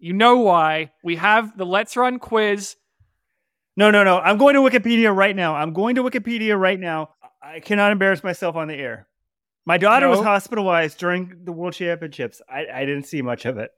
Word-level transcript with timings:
You 0.00 0.12
know 0.14 0.38
why? 0.38 0.92
We 1.04 1.16
have 1.16 1.56
the 1.56 1.66
Let's 1.66 1.96
Run 1.96 2.18
quiz. 2.18 2.76
No, 3.76 3.90
no, 3.90 4.02
no. 4.02 4.18
I'm 4.18 4.38
going 4.38 4.54
to 4.54 4.60
Wikipedia 4.60 5.14
right 5.14 5.36
now. 5.36 5.54
I'm 5.54 5.72
going 5.72 5.94
to 5.94 6.02
Wikipedia 6.02 6.58
right 6.58 6.80
now. 6.80 7.10
I 7.42 7.60
cannot 7.60 7.92
embarrass 7.92 8.24
myself 8.24 8.56
on 8.56 8.68
the 8.68 8.74
air. 8.74 9.06
My 9.66 9.78
daughter 9.78 10.06
No. 10.06 10.10
was 10.10 10.20
hospitalized 10.20 10.98
during 10.98 11.42
the 11.44 11.52
World 11.52 11.74
Championships. 11.74 12.42
I, 12.48 12.66
I 12.72 12.80
didn't 12.84 13.04
see 13.04 13.22
much 13.22 13.44
of 13.44 13.58
it. 13.58 13.70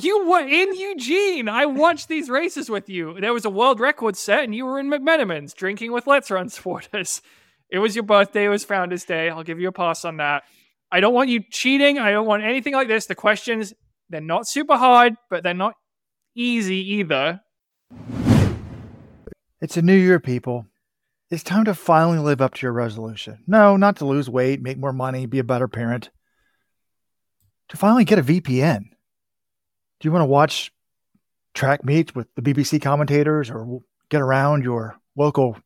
You 0.00 0.28
were 0.28 0.46
in 0.46 0.74
Eugene. 0.76 1.48
I 1.48 1.66
watched 1.66 2.08
these 2.08 2.28
races 2.28 2.68
with 2.68 2.88
you. 2.88 3.16
There 3.20 3.32
was 3.32 3.44
a 3.44 3.50
world 3.50 3.80
record 3.80 4.16
set, 4.16 4.44
and 4.44 4.54
you 4.54 4.64
were 4.64 4.78
in 4.78 4.88
McMenamin's 4.90 5.54
drinking 5.54 5.92
with 5.92 6.06
Let's 6.06 6.30
Run 6.30 6.48
supporters. 6.48 7.22
It 7.70 7.78
was 7.80 7.94
your 7.96 8.04
birthday. 8.04 8.44
It 8.46 8.48
was 8.48 8.64
Founders 8.64 9.04
Day. 9.04 9.28
I'll 9.28 9.42
give 9.42 9.60
you 9.60 9.68
a 9.68 9.72
pass 9.72 10.04
on 10.04 10.18
that. 10.18 10.44
I 10.90 11.00
don't 11.00 11.14
want 11.14 11.28
you 11.30 11.42
cheating. 11.50 11.98
I 11.98 12.10
don't 12.12 12.26
want 12.26 12.42
anything 12.42 12.72
like 12.74 12.88
this. 12.88 13.06
The 13.06 13.14
questions, 13.14 13.74
they're 14.10 14.20
not 14.20 14.48
super 14.48 14.76
hard, 14.76 15.14
but 15.30 15.42
they're 15.42 15.54
not 15.54 15.74
easy 16.34 16.94
either. 16.94 17.40
It's 19.60 19.76
a 19.76 19.82
new 19.82 19.96
year, 19.96 20.20
people. 20.20 20.66
It's 21.30 21.42
time 21.42 21.64
to 21.64 21.74
finally 21.74 22.18
live 22.18 22.40
up 22.40 22.54
to 22.54 22.62
your 22.66 22.72
resolution. 22.72 23.42
No, 23.46 23.76
not 23.76 23.96
to 23.96 24.06
lose 24.06 24.30
weight, 24.30 24.62
make 24.62 24.78
more 24.78 24.92
money, 24.92 25.26
be 25.26 25.38
a 25.38 25.44
better 25.44 25.68
parent. 25.68 26.10
To 27.68 27.76
finally 27.76 28.04
get 28.04 28.18
a 28.18 28.22
VPN. 28.22 28.80
Do 30.00 30.08
you 30.08 30.12
want 30.12 30.22
to 30.22 30.26
watch 30.26 30.72
track 31.54 31.84
meets 31.84 32.14
with 32.14 32.28
the 32.34 32.42
BBC 32.42 32.80
commentators 32.80 33.50
or 33.50 33.80
get 34.10 34.22
around 34.22 34.64
your 34.64 34.96
local 35.16 35.58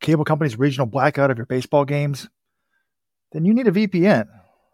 cable 0.00 0.24
company's 0.24 0.58
regional 0.58 0.86
blackout 0.86 1.30
of 1.30 1.36
your 1.36 1.46
baseball 1.46 1.84
games? 1.84 2.28
Then 3.32 3.44
you 3.44 3.52
need 3.52 3.66
a 3.66 3.72
VPN. 3.72 4.26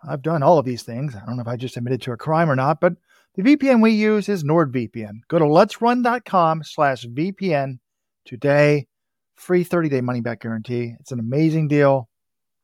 I've 0.09 0.23
done 0.23 0.43
all 0.43 0.59
of 0.59 0.65
these 0.65 0.83
things. 0.83 1.15
I 1.15 1.25
don't 1.25 1.37
know 1.37 1.43
if 1.43 1.49
I 1.49 1.57
just 1.57 1.77
admitted 1.77 2.03
to 2.03 2.13
a 2.13 2.17
crime 2.17 2.51
or 2.51 2.57
not, 2.57 2.81
but 2.81 2.95
the 3.35 3.43
VPN 3.43 3.83
we 3.83 3.91
use 3.91 4.29
is 4.29 4.45
NordVPN. 4.45 5.21
Go 5.29 5.39
to 5.39 5.45
letsrun.com 5.45 6.63
slash 6.65 7.05
VPN 7.07 7.79
today. 8.25 8.87
Free 9.35 9.65
30 9.65 9.89
day 9.89 10.01
money 10.01 10.21
back 10.21 10.41
guarantee. 10.41 10.95
It's 11.01 11.11
an 11.11 11.19
amazing 11.19 11.69
deal. 11.69 12.09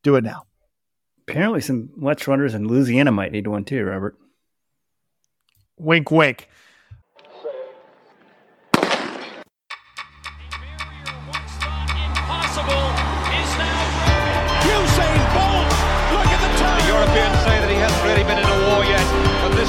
Do 0.03 0.17
it 0.17 0.25
now. 0.25 0.45
Apparently, 1.27 1.61
some 1.61 1.91
Let's 1.97 2.27
Runners 2.27 2.55
in 2.55 2.67
Louisiana 2.67 3.13
might 3.13 3.33
need 3.33 3.47
one 3.47 3.65
too, 3.65 3.85
Robert. 3.85 4.17
Wink, 5.77 6.11
wink. 6.11 6.49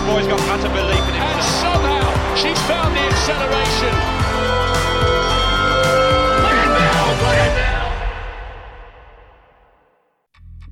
This 0.02 0.14
boy's 0.14 0.28
got 0.28 0.40
utter 0.50 0.70
belief 0.70 1.10
in 1.10 1.16
And 1.16 1.44
somehow 1.44 2.36
she's 2.36 2.60
found 2.68 2.96
the 2.96 3.02
acceleration. 3.02 3.94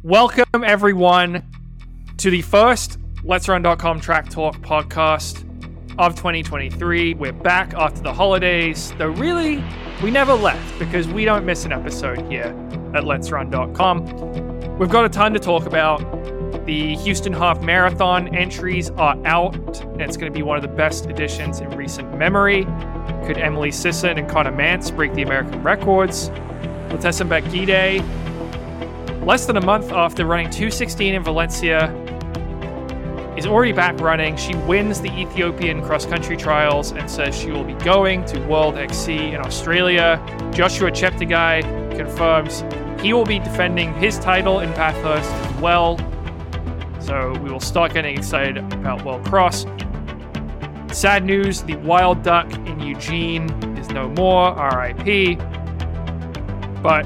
Welcome, 0.04 0.64
everyone, 0.64 1.44
to 2.18 2.30
the 2.32 2.42
first 2.42 2.98
Let's 3.24 3.48
Run.com 3.48 4.00
Track 4.00 4.30
Talk 4.30 4.58
podcast 4.60 5.46
of 6.00 6.16
2023. 6.16 7.16
We're 7.16 7.34
back 7.34 7.74
after 7.74 8.02
the 8.02 8.14
holidays, 8.14 8.94
though, 8.98 9.10
really, 9.10 9.64
we 10.02 10.10
never 10.10 10.34
left 10.34 10.80
because 10.80 11.08
we 11.08 11.26
don't 11.26 11.46
miss 11.46 11.66
an 11.66 11.74
episode 11.74 12.22
here 12.32 12.56
at 12.96 13.04
Let's 13.04 13.30
Run.com. 13.30 14.78
We've 14.78 14.90
got 14.90 15.06
a 15.06 15.10
ton 15.10 15.34
to 15.34 15.40
talk 15.40 15.66
about. 15.66 16.00
The 16.70 16.96
Houston 16.98 17.34
Half 17.34 17.64
Marathon 17.64 18.36
entries 18.36 18.92
are 18.92 19.18
out, 19.26 19.82
and 19.82 20.04
it's 20.04 20.16
going 20.16 20.32
to 20.32 20.38
be 20.38 20.44
one 20.44 20.56
of 20.56 20.62
the 20.62 20.68
best 20.68 21.08
editions 21.08 21.62
in 21.62 21.70
recent 21.72 22.16
memory. 22.16 22.66
Could 23.26 23.40
Emily 23.40 23.72
Sisson 23.72 24.20
and 24.20 24.30
Conner 24.30 24.52
Mantz 24.52 24.96
break 24.96 25.16
the 25.16 25.24
American 25.24 25.64
records? 25.64 26.30
Letesenbet 26.90 27.42
Gidey 27.46 28.06
less 29.26 29.48
than 29.48 29.58
a 29.58 29.66
month 29.66 29.92
after 29.92 30.28
running 30.28 30.52
216 30.52 31.16
in 31.16 31.24
Valencia, 31.24 31.92
is 33.36 33.48
already 33.48 33.72
back 33.72 34.00
running. 34.00 34.38
She 34.38 34.54
wins 34.68 35.02
the 35.02 35.12
Ethiopian 35.20 35.82
cross 35.82 36.06
country 36.06 36.38
trials 36.38 36.92
and 36.92 37.10
says 37.10 37.36
she 37.36 37.50
will 37.50 37.64
be 37.64 37.74
going 37.84 38.26
to 38.26 38.40
World 38.42 38.78
XC 38.78 39.34
in 39.34 39.38
Australia. 39.38 40.24
Joshua 40.54 40.92
Cheptegei 40.92 41.64
confirms 41.98 42.64
he 43.02 43.12
will 43.12 43.26
be 43.26 43.40
defending 43.40 43.92
his 43.96 44.20
title 44.20 44.60
in 44.60 44.70
Bathurst 44.74 45.32
as 45.32 45.62
well. 45.62 45.98
So 47.10 47.38
we 47.44 47.52
will 47.52 47.60
start 47.60 47.94
getting 47.94 48.18
excited 48.18 48.58
about 48.72 49.04
World 49.04 49.26
Cross. 49.26 49.66
Sad 50.94 51.26
news 51.26 51.64
the 51.64 51.76
Wild 51.78 52.24
Duck 52.24 52.50
in 52.54 52.80
Eugene 52.80 53.50
is 53.78 53.90
no 53.90 54.08
more, 54.10 54.54
RIP. 54.56 55.38
But 56.82 57.06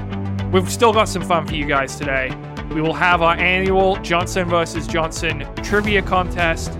We've 0.54 0.70
still 0.70 0.92
got 0.92 1.08
some 1.08 1.22
fun 1.22 1.48
for 1.48 1.54
you 1.56 1.66
guys 1.66 1.96
today. 1.96 2.32
We 2.72 2.80
will 2.80 2.92
have 2.92 3.22
our 3.22 3.34
annual 3.34 3.96
Johnson 3.96 4.48
versus 4.48 4.86
Johnson 4.86 5.44
trivia 5.64 6.00
contest, 6.00 6.70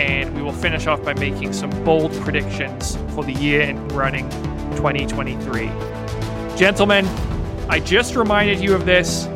and 0.00 0.34
we 0.34 0.42
will 0.42 0.52
finish 0.52 0.88
off 0.88 1.04
by 1.04 1.14
making 1.14 1.52
some 1.52 1.70
bold 1.84 2.12
predictions 2.22 2.96
for 3.14 3.22
the 3.22 3.32
year 3.34 3.62
in 3.62 3.86
running 3.90 4.28
2023. 4.72 5.68
Gentlemen, 6.56 7.06
I 7.68 7.78
just 7.78 8.16
reminded 8.16 8.58
you 8.58 8.74
of 8.74 8.84
this. 8.84 9.28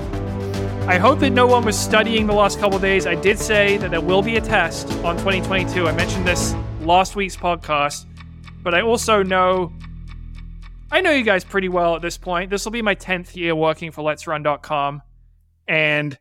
I 0.88 0.97
hope 0.97 1.19
that 1.19 1.31
no 1.31 1.47
one 1.47 1.66
was 1.66 1.78
studying 1.78 2.26
the 2.26 2.32
last 2.32 2.59
couple 2.60 2.78
days. 2.78 3.06
I 3.06 3.15
did 3.15 3.38
say 3.38 3.76
that 3.76 3.91
there 3.91 4.00
will 4.00 4.22
be 4.22 4.38
a 4.38 4.41
test 4.41 4.91
on 5.04 5.19
2022. 5.19 5.87
I 5.87 5.93
mentioned 5.93 6.26
this 6.26 6.54
last 6.81 7.15
week's 7.15 7.37
podcast, 7.37 8.06
but 8.62 8.75
I 8.75 8.81
also 8.81 9.22
know 9.22 9.71
I 10.91 11.03
know 11.03 11.10
you 11.10 11.25
guys 11.25 11.44
pretty 11.44 11.69
well 11.69 11.94
at 11.94 12.00
this 12.00 12.16
point. 12.16 12.48
This 12.48 12.65
will 12.65 12.72
be 12.72 12.81
my 12.81 12.94
10th 12.94 13.37
year 13.37 13.54
working 13.54 13.91
for 13.91 14.00
Let's 14.00 14.25
Let'sRun.com. 14.25 15.03
And 15.69 16.19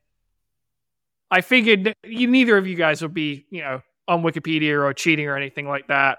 I 1.31 1.39
figured 1.39 1.93
neither 2.05 2.57
of 2.57 2.67
you 2.67 2.75
guys 2.75 3.01
would 3.01 3.13
be, 3.13 3.45
you 3.49 3.61
know, 3.61 3.81
on 4.05 4.21
Wikipedia 4.21 4.83
or 4.83 4.93
cheating 4.93 5.27
or 5.27 5.37
anything 5.37 5.69
like 5.69 5.87
that. 5.87 6.17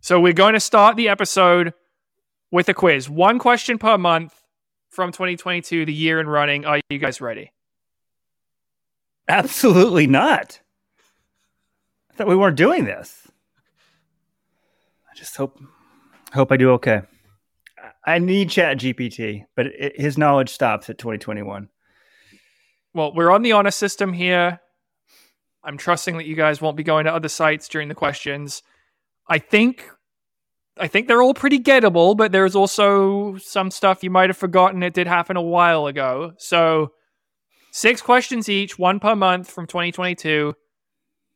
So 0.00 0.18
we're 0.18 0.32
going 0.32 0.54
to 0.54 0.60
start 0.60 0.96
the 0.96 1.10
episode 1.10 1.74
with 2.50 2.70
a 2.70 2.74
quiz. 2.74 3.10
One 3.10 3.38
question 3.38 3.76
per 3.76 3.98
month 3.98 4.32
from 4.94 5.12
2022, 5.12 5.84
the 5.84 5.92
year 5.92 6.20
in 6.20 6.28
running. 6.28 6.64
Are 6.64 6.80
you 6.88 6.98
guys 6.98 7.20
ready? 7.20 7.52
Absolutely 9.28 10.06
not. 10.06 10.60
I 12.10 12.14
thought 12.14 12.28
we 12.28 12.36
weren't 12.36 12.56
doing 12.56 12.84
this. 12.84 13.26
I 15.10 15.16
just 15.16 15.36
hope 15.36 15.58
hope 16.32 16.52
I 16.52 16.56
do 16.56 16.70
okay. 16.72 17.02
I 18.06 18.18
need 18.18 18.50
Chat 18.50 18.78
GPT, 18.78 19.46
but 19.56 19.66
it, 19.66 19.98
his 20.00 20.18
knowledge 20.18 20.50
stops 20.50 20.90
at 20.90 20.98
2021. 20.98 21.68
Well, 22.92 23.14
we're 23.14 23.30
on 23.30 23.42
the 23.42 23.52
honor 23.52 23.70
system 23.70 24.12
here. 24.12 24.60
I'm 25.64 25.78
trusting 25.78 26.18
that 26.18 26.26
you 26.26 26.36
guys 26.36 26.60
won't 26.60 26.76
be 26.76 26.82
going 26.82 27.06
to 27.06 27.14
other 27.14 27.28
sites 27.28 27.68
during 27.68 27.88
the 27.88 27.94
questions. 27.94 28.62
I 29.26 29.38
think 29.38 29.88
I 30.76 30.88
think 30.88 31.06
they're 31.06 31.22
all 31.22 31.34
pretty 31.34 31.60
gettable, 31.60 32.16
but 32.16 32.32
there's 32.32 32.56
also 32.56 33.36
some 33.36 33.70
stuff 33.70 34.02
you 34.02 34.10
might 34.10 34.28
have 34.28 34.36
forgotten 34.36 34.82
it 34.82 34.94
did 34.94 35.06
happen 35.06 35.36
a 35.36 35.42
while 35.42 35.86
ago. 35.86 36.32
So, 36.38 36.92
six 37.70 38.02
questions 38.02 38.48
each, 38.48 38.78
one 38.78 38.98
per 38.98 39.14
month 39.14 39.50
from 39.50 39.66
2022. 39.66 40.54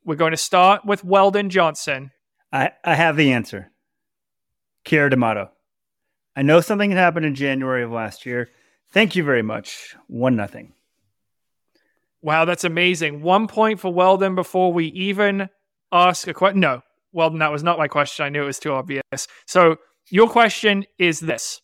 We're 0.05 0.15
going 0.17 0.33
to 0.33 0.37
start 0.37 0.85
with 0.85 1.05
Weldon 1.05 1.51
Johnson. 1.51 2.11
I, 2.53 2.73
I 2.85 2.95
have 2.95 3.17
the 3.17 3.33
answer. 3.33 3.71
Keira 4.85 5.11
D'Amato. 5.11 5.51
I 6.35 6.43
know 6.43 6.61
something 6.61 6.91
had 6.91 6.99
happened 6.99 7.27
in 7.27 7.35
January 7.35 7.85
of 7.85 7.93
last 7.93 8.25
year. 8.25 8.49
Thank 8.91 9.17
you 9.17 9.23
very 9.23 9.43
much. 9.43 9.95
One 10.07 10.35
nothing. 10.35 10.73
Wow, 12.23 12.45
that's 12.45 12.65
amazing. 12.65 13.23
One 13.23 13.47
point 13.47 13.81
for 13.81 13.93
Weldon 13.93 14.35
before 14.35 14.73
we 14.73 14.87
even 14.87 15.49
ask 15.93 16.27
a 16.27 16.35
question. 16.35 16.61
No, 16.61 16.83
Weldon, 17.19 17.41
that 17.41 17.53
was 17.53 17.63
not 17.63 17.79
my 17.79 17.89
question. 17.89 18.25
I 18.25 18.29
knew 18.29 18.43
it 18.43 18.47
was 18.47 18.59
too 18.59 18.73
obvious. 18.73 19.03
So, 19.47 19.77
your 20.09 20.29
question 20.29 20.87
is 20.99 21.21
this 21.21 21.61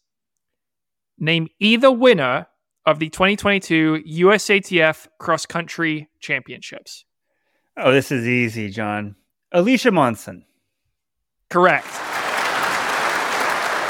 Name 1.19 1.49
either 1.61 1.91
winner 1.91 2.49
of 2.85 2.99
the 2.99 3.09
2022 3.09 4.03
USATF 4.07 5.07
Cross 5.19 5.47
Country 5.47 6.11
Championships. 6.21 7.05
Oh, 7.77 7.93
this 7.93 8.13
is 8.13 8.29
easy, 8.29 8.69
John. 8.69 9.17
Alicia 9.53 9.91
Monson. 9.91 10.45
Correct. 11.49 11.87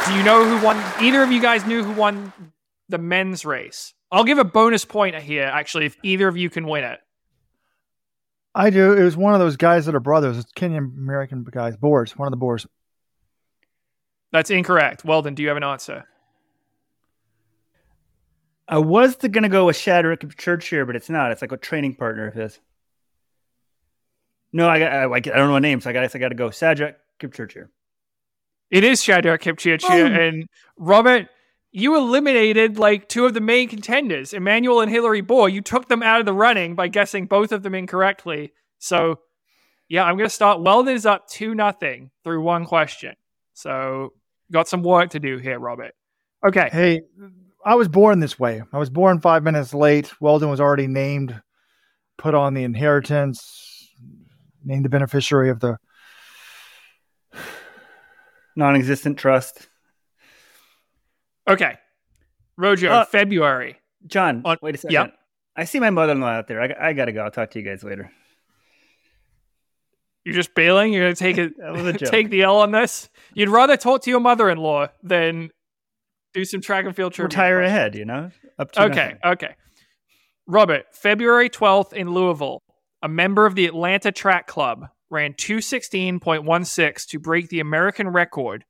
Do 0.06 0.14
you 0.14 0.22
know 0.22 0.44
who 0.44 0.64
won? 0.64 0.76
Either 1.00 1.22
of 1.22 1.32
you 1.32 1.40
guys 1.40 1.66
knew 1.66 1.82
who 1.82 1.92
won 1.92 2.32
the 2.90 2.98
men's 2.98 3.44
race? 3.46 3.94
I'll 4.12 4.24
give 4.24 4.38
a 4.38 4.44
bonus 4.44 4.84
point 4.84 5.16
here, 5.16 5.44
actually, 5.44 5.86
if 5.86 5.96
either 6.02 6.28
of 6.28 6.36
you 6.36 6.50
can 6.50 6.66
win 6.66 6.84
it. 6.84 7.00
I 8.54 8.70
do. 8.70 8.92
It 8.92 9.02
was 9.02 9.16
one 9.16 9.34
of 9.34 9.40
those 9.40 9.56
guys 9.56 9.86
that 9.86 9.94
are 9.94 10.00
brothers. 10.00 10.38
It's 10.38 10.52
Kenyan 10.52 10.96
American 10.96 11.44
guys. 11.50 11.76
Bors. 11.76 12.16
One 12.16 12.28
of 12.28 12.30
the 12.30 12.36
Bors. 12.36 12.66
That's 14.32 14.50
incorrect. 14.50 15.04
Weldon, 15.04 15.34
do 15.34 15.42
you 15.42 15.48
have 15.48 15.56
an 15.56 15.64
answer? 15.64 16.04
I 18.68 18.78
was 18.78 19.16
going 19.16 19.42
to 19.42 19.48
go 19.48 19.66
with 19.66 19.76
Shadrick 19.76 20.36
Church 20.38 20.68
here, 20.68 20.86
but 20.86 20.96
it's 20.96 21.10
not. 21.10 21.32
It's 21.32 21.42
like 21.42 21.52
a 21.52 21.56
training 21.56 21.96
partner 21.96 22.28
of 22.28 22.34
his. 22.34 22.58
No, 24.52 24.68
I 24.68 24.78
got. 24.78 24.92
I, 24.92 25.04
I 25.04 25.20
don't 25.20 25.48
know 25.48 25.52
what 25.52 25.62
name, 25.62 25.80
so 25.80 25.90
I 25.90 25.92
guess 25.92 26.14
I 26.14 26.18
got 26.18 26.28
to 26.28 26.34
go. 26.34 26.48
Sajak 26.48 26.94
Kipchirchir. 27.20 27.68
It 28.70 28.84
is 28.84 29.02
Shadrack 29.02 29.42
Kipchirchir. 29.42 29.88
Oh. 29.90 30.20
And 30.20 30.48
Robert, 30.76 31.28
you 31.76 31.96
eliminated 31.96 32.78
like 32.78 33.08
two 33.08 33.26
of 33.26 33.34
the 33.34 33.40
main 33.40 33.68
contenders, 33.68 34.32
Emmanuel 34.32 34.80
and 34.80 34.88
Hillary 34.88 35.22
Bor. 35.22 35.48
You 35.48 35.60
took 35.60 35.88
them 35.88 36.04
out 36.04 36.20
of 36.20 36.26
the 36.26 36.32
running 36.32 36.76
by 36.76 36.86
guessing 36.86 37.26
both 37.26 37.50
of 37.50 37.64
them 37.64 37.74
incorrectly. 37.74 38.52
So, 38.78 39.18
yeah, 39.88 40.04
I'm 40.04 40.16
going 40.16 40.28
to 40.28 40.34
start. 40.34 40.62
Weldon 40.62 40.94
is 40.94 41.04
up 41.04 41.26
2 41.26 41.52
nothing 41.52 42.12
through 42.22 42.42
one 42.42 42.64
question. 42.64 43.16
So, 43.54 44.12
got 44.52 44.68
some 44.68 44.84
work 44.84 45.10
to 45.10 45.18
do 45.18 45.38
here, 45.38 45.58
Robert. 45.58 45.96
Okay. 46.46 46.68
Hey, 46.70 47.00
I 47.64 47.74
was 47.74 47.88
born 47.88 48.20
this 48.20 48.38
way. 48.38 48.62
I 48.72 48.78
was 48.78 48.88
born 48.88 49.20
five 49.20 49.42
minutes 49.42 49.74
late. 49.74 50.12
Weldon 50.20 50.50
was 50.50 50.60
already 50.60 50.86
named, 50.86 51.42
put 52.18 52.36
on 52.36 52.54
the 52.54 52.62
inheritance, 52.62 53.90
named 54.64 54.84
the 54.84 54.90
beneficiary 54.90 55.50
of 55.50 55.58
the. 55.58 55.76
Non-existent 58.54 59.18
trust. 59.18 59.66
Okay. 61.48 61.76
Rojo, 62.56 62.90
Uh, 62.90 63.04
February. 63.04 63.76
John, 64.06 64.42
On- 64.44 64.56
wait 64.62 64.74
a 64.74 64.78
second. 64.78 64.92
yep. 64.92 65.14
I 65.56 65.64
see 65.64 65.78
my 65.80 65.90
mother-in-law 65.90 66.28
out 66.28 66.48
there. 66.48 66.60
I, 66.60 66.88
I 66.88 66.92
got 66.92 67.04
to 67.06 67.12
go. 67.12 67.22
I'll 67.22 67.30
talk 67.30 67.50
to 67.52 67.58
you 67.60 67.64
guys 67.64 67.84
later. 67.84 68.10
You're 70.24 70.34
just 70.34 70.54
bailing? 70.54 70.92
You're 70.92 71.04
going 71.04 71.14
to 71.14 71.18
take 71.18 71.38
it, 71.38 71.56
That 71.58 71.72
was 71.72 71.86
a 71.86 71.92
joke. 71.92 72.10
take 72.10 72.30
the 72.30 72.42
L 72.42 72.58
on 72.60 72.70
this? 72.72 73.08
You'd 73.34 73.48
rather 73.50 73.76
talk 73.76 74.02
to 74.02 74.10
your 74.10 74.20
mother 74.20 74.48
in 74.50 74.58
law 74.58 74.88
than 75.02 75.50
do 76.32 76.44
some 76.44 76.60
track 76.60 76.86
and 76.86 76.96
field 76.96 77.12
trivia. 77.12 77.26
Retire 77.28 77.58
questions. 77.58 77.76
ahead, 77.76 77.94
you 77.94 78.04
know. 78.04 78.30
Up 78.58 78.72
to 78.72 78.82
Okay, 78.84 79.14
nothing. 79.22 79.32
okay. 79.32 79.54
Robert, 80.46 80.86
February 80.92 81.48
12th 81.50 81.92
in 81.92 82.10
Louisville, 82.12 82.60
a 83.02 83.08
member 83.08 83.46
of 83.46 83.54
the 83.54 83.66
Atlanta 83.66 84.10
Track 84.12 84.46
Club 84.46 84.86
ran 85.10 85.34
216.16 85.34 87.06
to 87.08 87.18
break 87.18 87.48
the 87.48 87.60
American 87.60 88.08
record 88.08 88.64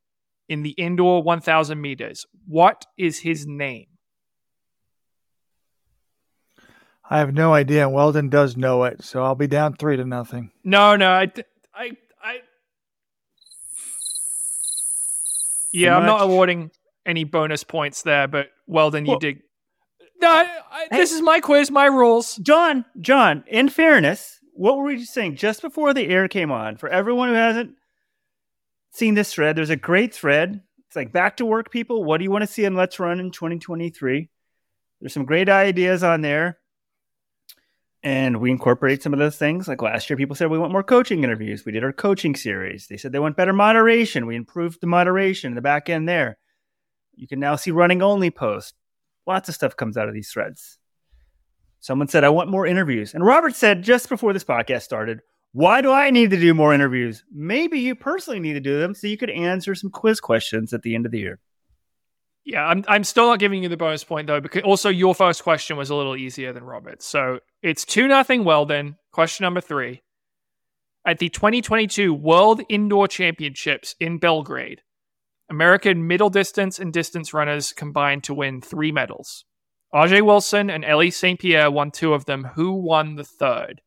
in 0.48 0.62
the 0.62 0.70
indoor 0.70 1.22
1000 1.22 1.80
meters. 1.80 2.26
What 2.46 2.86
is 2.98 3.20
his 3.20 3.46
name? 3.46 3.86
I 7.08 7.18
have 7.18 7.34
no 7.34 7.52
idea. 7.52 7.88
Weldon 7.88 8.28
does 8.30 8.56
know 8.56 8.84
it, 8.84 9.02
so 9.04 9.22
I'll 9.22 9.34
be 9.34 9.46
down 9.46 9.74
three 9.74 9.96
to 9.96 10.04
nothing. 10.04 10.50
No, 10.64 10.96
no, 10.96 11.10
I, 11.10 11.30
I, 11.74 11.90
I. 12.22 12.36
Yeah, 15.72 15.96
I'm 15.96 16.06
not 16.06 16.22
awarding 16.22 16.70
any 17.04 17.24
bonus 17.24 17.64
points 17.64 18.02
there, 18.02 18.26
but 18.28 18.48
Weldon, 18.66 19.04
you 19.04 19.10
Well- 19.12 19.18
did. 19.18 19.40
No, 20.20 20.30
I, 20.30 20.48
I, 20.70 20.88
this 20.90 21.12
is 21.12 21.20
my 21.20 21.40
quiz, 21.40 21.70
my 21.70 21.86
rules. 21.86 22.36
John, 22.36 22.84
John, 23.00 23.44
in 23.48 23.68
fairness, 23.68 24.38
what 24.54 24.78
were 24.78 24.84
we 24.84 24.96
just 24.96 25.12
saying 25.12 25.36
just 25.36 25.60
before 25.60 25.92
the 25.92 26.06
air 26.06 26.28
came 26.28 26.50
on? 26.50 26.76
For 26.76 26.88
everyone 26.88 27.28
who 27.28 27.34
hasn't 27.34 27.74
seen 28.94 29.14
this 29.14 29.34
thread, 29.34 29.56
there's 29.56 29.70
a 29.70 29.76
great 29.76 30.14
thread. 30.14 30.62
It's 30.86 30.96
like 30.96 31.12
back 31.12 31.36
to 31.38 31.44
work, 31.46 31.70
people. 31.70 32.04
What 32.04 32.18
do 32.18 32.24
you 32.24 32.30
want 32.30 32.42
to 32.42 32.46
see 32.46 32.64
in 32.64 32.74
Let's 32.74 32.98
Run 32.98 33.20
in 33.20 33.30
2023? 33.30 34.28
There's 35.00 35.12
some 35.12 35.24
great 35.24 35.48
ideas 35.48 36.02
on 36.02 36.20
there. 36.22 36.58
And 38.02 38.40
we 38.40 38.50
incorporate 38.50 39.02
some 39.02 39.12
of 39.12 39.18
those 39.18 39.36
things. 39.36 39.66
Like 39.66 39.82
last 39.82 40.08
year, 40.08 40.16
people 40.16 40.36
said 40.36 40.50
we 40.50 40.58
want 40.58 40.72
more 40.72 40.82
coaching 40.82 41.24
interviews. 41.24 41.64
We 41.64 41.72
did 41.72 41.84
our 41.84 41.92
coaching 41.92 42.36
series. 42.36 42.86
They 42.86 42.96
said 42.96 43.12
they 43.12 43.18
want 43.18 43.36
better 43.36 43.52
moderation. 43.52 44.26
We 44.26 44.36
improved 44.36 44.80
the 44.80 44.86
moderation 44.86 45.48
in 45.48 45.54
the 45.54 45.62
back 45.62 45.88
end 45.88 46.08
there. 46.08 46.38
You 47.16 47.26
can 47.26 47.40
now 47.40 47.56
see 47.56 47.70
running 47.70 48.02
only 48.02 48.30
posts. 48.30 48.74
Lots 49.26 49.48
of 49.48 49.54
stuff 49.54 49.76
comes 49.76 49.96
out 49.96 50.08
of 50.08 50.14
these 50.14 50.30
threads. 50.30 50.78
Someone 51.80 52.08
said, 52.08 52.24
I 52.24 52.28
want 52.28 52.50
more 52.50 52.66
interviews. 52.66 53.14
And 53.14 53.24
Robert 53.24 53.54
said 53.54 53.82
just 53.82 54.08
before 54.08 54.32
this 54.32 54.44
podcast 54.44 54.82
started, 54.82 55.20
Why 55.54 55.82
do 55.82 55.92
I 55.92 56.10
need 56.10 56.30
to 56.30 56.36
do 56.36 56.52
more 56.52 56.74
interviews? 56.74 57.22
Maybe 57.32 57.78
you 57.78 57.94
personally 57.94 58.40
need 58.40 58.54
to 58.54 58.60
do 58.60 58.80
them 58.80 58.92
so 58.92 59.06
you 59.06 59.16
could 59.16 59.30
answer 59.30 59.76
some 59.76 59.88
quiz 59.88 60.18
questions 60.18 60.72
at 60.72 60.82
the 60.82 60.96
end 60.96 61.06
of 61.06 61.12
the 61.12 61.20
year. 61.20 61.38
Yeah, 62.44 62.66
I'm 62.66 62.84
I'm 62.88 63.04
still 63.04 63.28
not 63.28 63.38
giving 63.38 63.62
you 63.62 63.68
the 63.68 63.76
bonus 63.76 64.02
point 64.02 64.26
though, 64.26 64.40
because 64.40 64.64
also 64.64 64.88
your 64.88 65.14
first 65.14 65.44
question 65.44 65.76
was 65.76 65.90
a 65.90 65.94
little 65.94 66.16
easier 66.16 66.52
than 66.52 66.64
Robert's. 66.64 67.06
So 67.06 67.38
it's 67.62 67.84
two 67.84 68.08
nothing 68.08 68.42
Weldon. 68.42 68.96
Question 69.12 69.44
number 69.44 69.60
three. 69.60 70.02
At 71.06 71.20
the 71.20 71.28
2022 71.28 72.12
World 72.12 72.62
Indoor 72.68 73.06
Championships 73.06 73.94
in 74.00 74.18
Belgrade, 74.18 74.82
American 75.48 76.08
middle 76.08 76.30
distance 76.30 76.80
and 76.80 76.92
distance 76.92 77.32
runners 77.32 77.72
combined 77.72 78.24
to 78.24 78.34
win 78.34 78.60
three 78.60 78.90
medals. 78.90 79.44
Ajee' 79.94 80.20
Wilson 80.20 80.68
and 80.68 80.84
Ellie 80.84 81.12
St. 81.12 81.38
Pierre 81.38 81.70
won 81.70 81.92
two 81.92 82.12
of 82.12 82.24
them. 82.24 82.42
Who 82.56 82.72
won 82.72 83.14
the 83.14 83.22
third? 83.22 83.82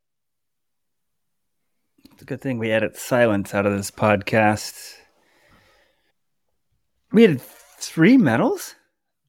It's 2.14 2.22
a 2.22 2.26
good 2.26 2.42
thing 2.42 2.58
we 2.58 2.72
edit 2.72 2.98
silence 2.98 3.54
out 3.54 3.66
of 3.66 3.76
this 3.76 3.92
podcast. 3.92 4.96
We 7.12 7.24
had 7.24 7.42
three 7.42 8.18
medals? 8.18 8.76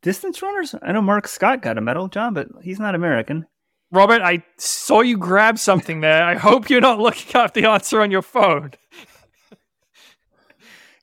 Distance 0.03 0.41
runners? 0.43 0.75
I 0.83 0.93
know 0.93 1.03
Marc 1.03 1.29
Scott 1.29 1.61
got 1.63 1.77
a 1.79 1.81
medal, 1.81 2.09
John, 2.09 2.33
but 2.35 2.49
he's 2.63 2.79
not 2.81 2.95
American. 2.95 3.47
Robert, 3.91 4.21
I 4.23 4.43
saw 4.59 5.01
you 5.01 5.17
grab 5.17 5.59
something 5.59 6.01
there. 6.01 6.23
I 6.23 6.35
hope 6.35 6.69
you're 6.71 6.81
not 6.81 6.99
looking 6.99 7.37
up 7.41 7.55
the 7.55 7.67
answer 7.67 8.01
on 8.01 8.11
your 8.11 8.23
phone. 8.23 8.73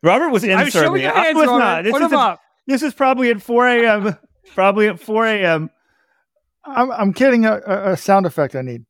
Robert 0.04 0.30
was 0.30 0.44
I'm 0.44 0.52
answering 0.52 0.84
showing 0.86 0.94
me. 0.96 1.02
your 1.04 1.14
I 1.16 1.34
was 1.34 1.48
Robert. 1.48 1.60
not. 1.60 1.84
This 1.84 1.94
Put 1.94 2.02
is 2.04 2.12
a- 2.12 2.18
up. 2.18 2.42
This 2.68 2.84
is 2.84 2.94
probably 2.94 3.30
at 3.32 3.42
4 3.42 3.68
a.m. 3.68 4.18
probably 4.54 4.88
at 4.88 5.00
4 5.00 5.28
a.m. 5.28 5.70
I'm, 6.64 6.92
I'm 6.92 7.12
getting 7.12 7.46
a 7.46 7.58
a 7.66 7.98
sound 7.98 8.26
effect 8.26 8.56
I 8.56 8.62
need. 8.62 8.86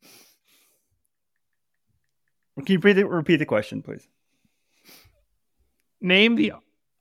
Can 2.58 2.66
you 2.68 2.78
repeat 2.78 2.94
the, 2.94 3.06
repeat 3.06 3.38
the 3.38 3.46
question, 3.46 3.82
please? 3.82 4.08
Name 6.00 6.36
the 6.36 6.54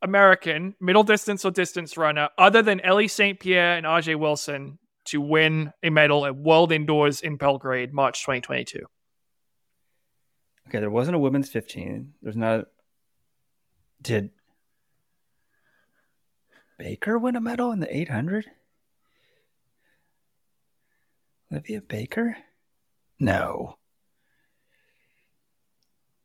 American 0.02 0.74
middle 0.80 1.04
distance 1.04 1.44
or 1.44 1.50
distance 1.50 1.96
runner 1.96 2.28
other 2.36 2.62
than 2.62 2.80
Ellie 2.80 3.08
St. 3.08 3.38
Pierre 3.38 3.76
and 3.76 3.86
Ajee' 3.86 4.18
Wilson 4.18 4.78
to 5.06 5.20
win 5.20 5.72
a 5.82 5.90
medal 5.90 6.26
at 6.26 6.36
World 6.36 6.72
Indoors 6.72 7.20
in 7.20 7.36
Belgrade, 7.36 7.92
March 7.92 8.22
2022. 8.22 8.80
Okay, 10.68 10.80
there 10.80 10.90
wasn't 10.90 11.14
a 11.14 11.18
women's 11.18 11.48
15. 11.48 12.14
There's 12.22 12.36
not. 12.36 12.60
A, 12.60 12.66
did 14.00 14.30
Baker 16.78 17.18
win 17.18 17.36
a 17.36 17.40
medal 17.40 17.70
in 17.70 17.80
the 17.80 17.96
800? 17.96 18.46
Olivia 21.52 21.80
Baker? 21.80 22.36
No. 23.20 23.78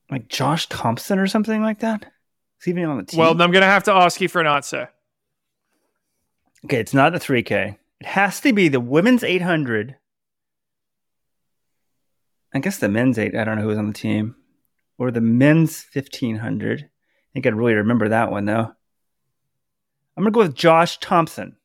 Like 0.10 0.28
Josh 0.28 0.68
Thompson 0.70 1.20
or 1.20 1.28
something 1.28 1.62
like 1.62 1.80
that? 1.80 2.04
Is 2.60 2.66
he 2.66 2.72
even 2.72 2.86
on 2.86 2.98
the 2.98 3.04
team? 3.04 3.20
Well, 3.20 3.32
I'm 3.32 3.52
going 3.52 3.62
to 3.62 3.66
have 3.66 3.84
to 3.86 3.94
ask 3.94 4.20
you 4.20 4.28
for 4.28 4.42
an 4.42 4.48
answer. 4.48 4.90
okay, 6.66 6.80
it's 6.80 6.94
not 6.94 7.14
the 7.14 7.20
3K. 7.20 7.78
It 8.02 8.08
has 8.08 8.42
to 8.42 8.54
be 8.54 8.68
the 8.68 8.80
women's 8.80 9.24
800. 9.24 9.96
I 12.54 12.60
guess 12.60 12.78
the 12.78 12.90
men's 12.90 13.20
8. 13.20 13.36
I 13.36 13.44
don't 13.44 13.58
know 13.58 13.62
who 13.62 13.70
was 13.70 13.78
on 13.78 13.88
the 13.88 13.94
team. 13.94 14.36
Or 14.98 15.12
the 15.12 15.22
men's 15.22 15.86
1500. 15.94 16.82
I 16.82 16.88
think 17.34 17.46
I'd 17.46 17.56
really 17.56 17.76
remember 17.76 18.10
that 18.10 18.32
one, 18.32 18.46
though. 18.46 18.74
I'm 20.18 20.24
going 20.24 20.26
to 20.26 20.32
go 20.32 20.40
with 20.42 20.56
Josh 20.56 20.98
Thompson. 21.00 21.56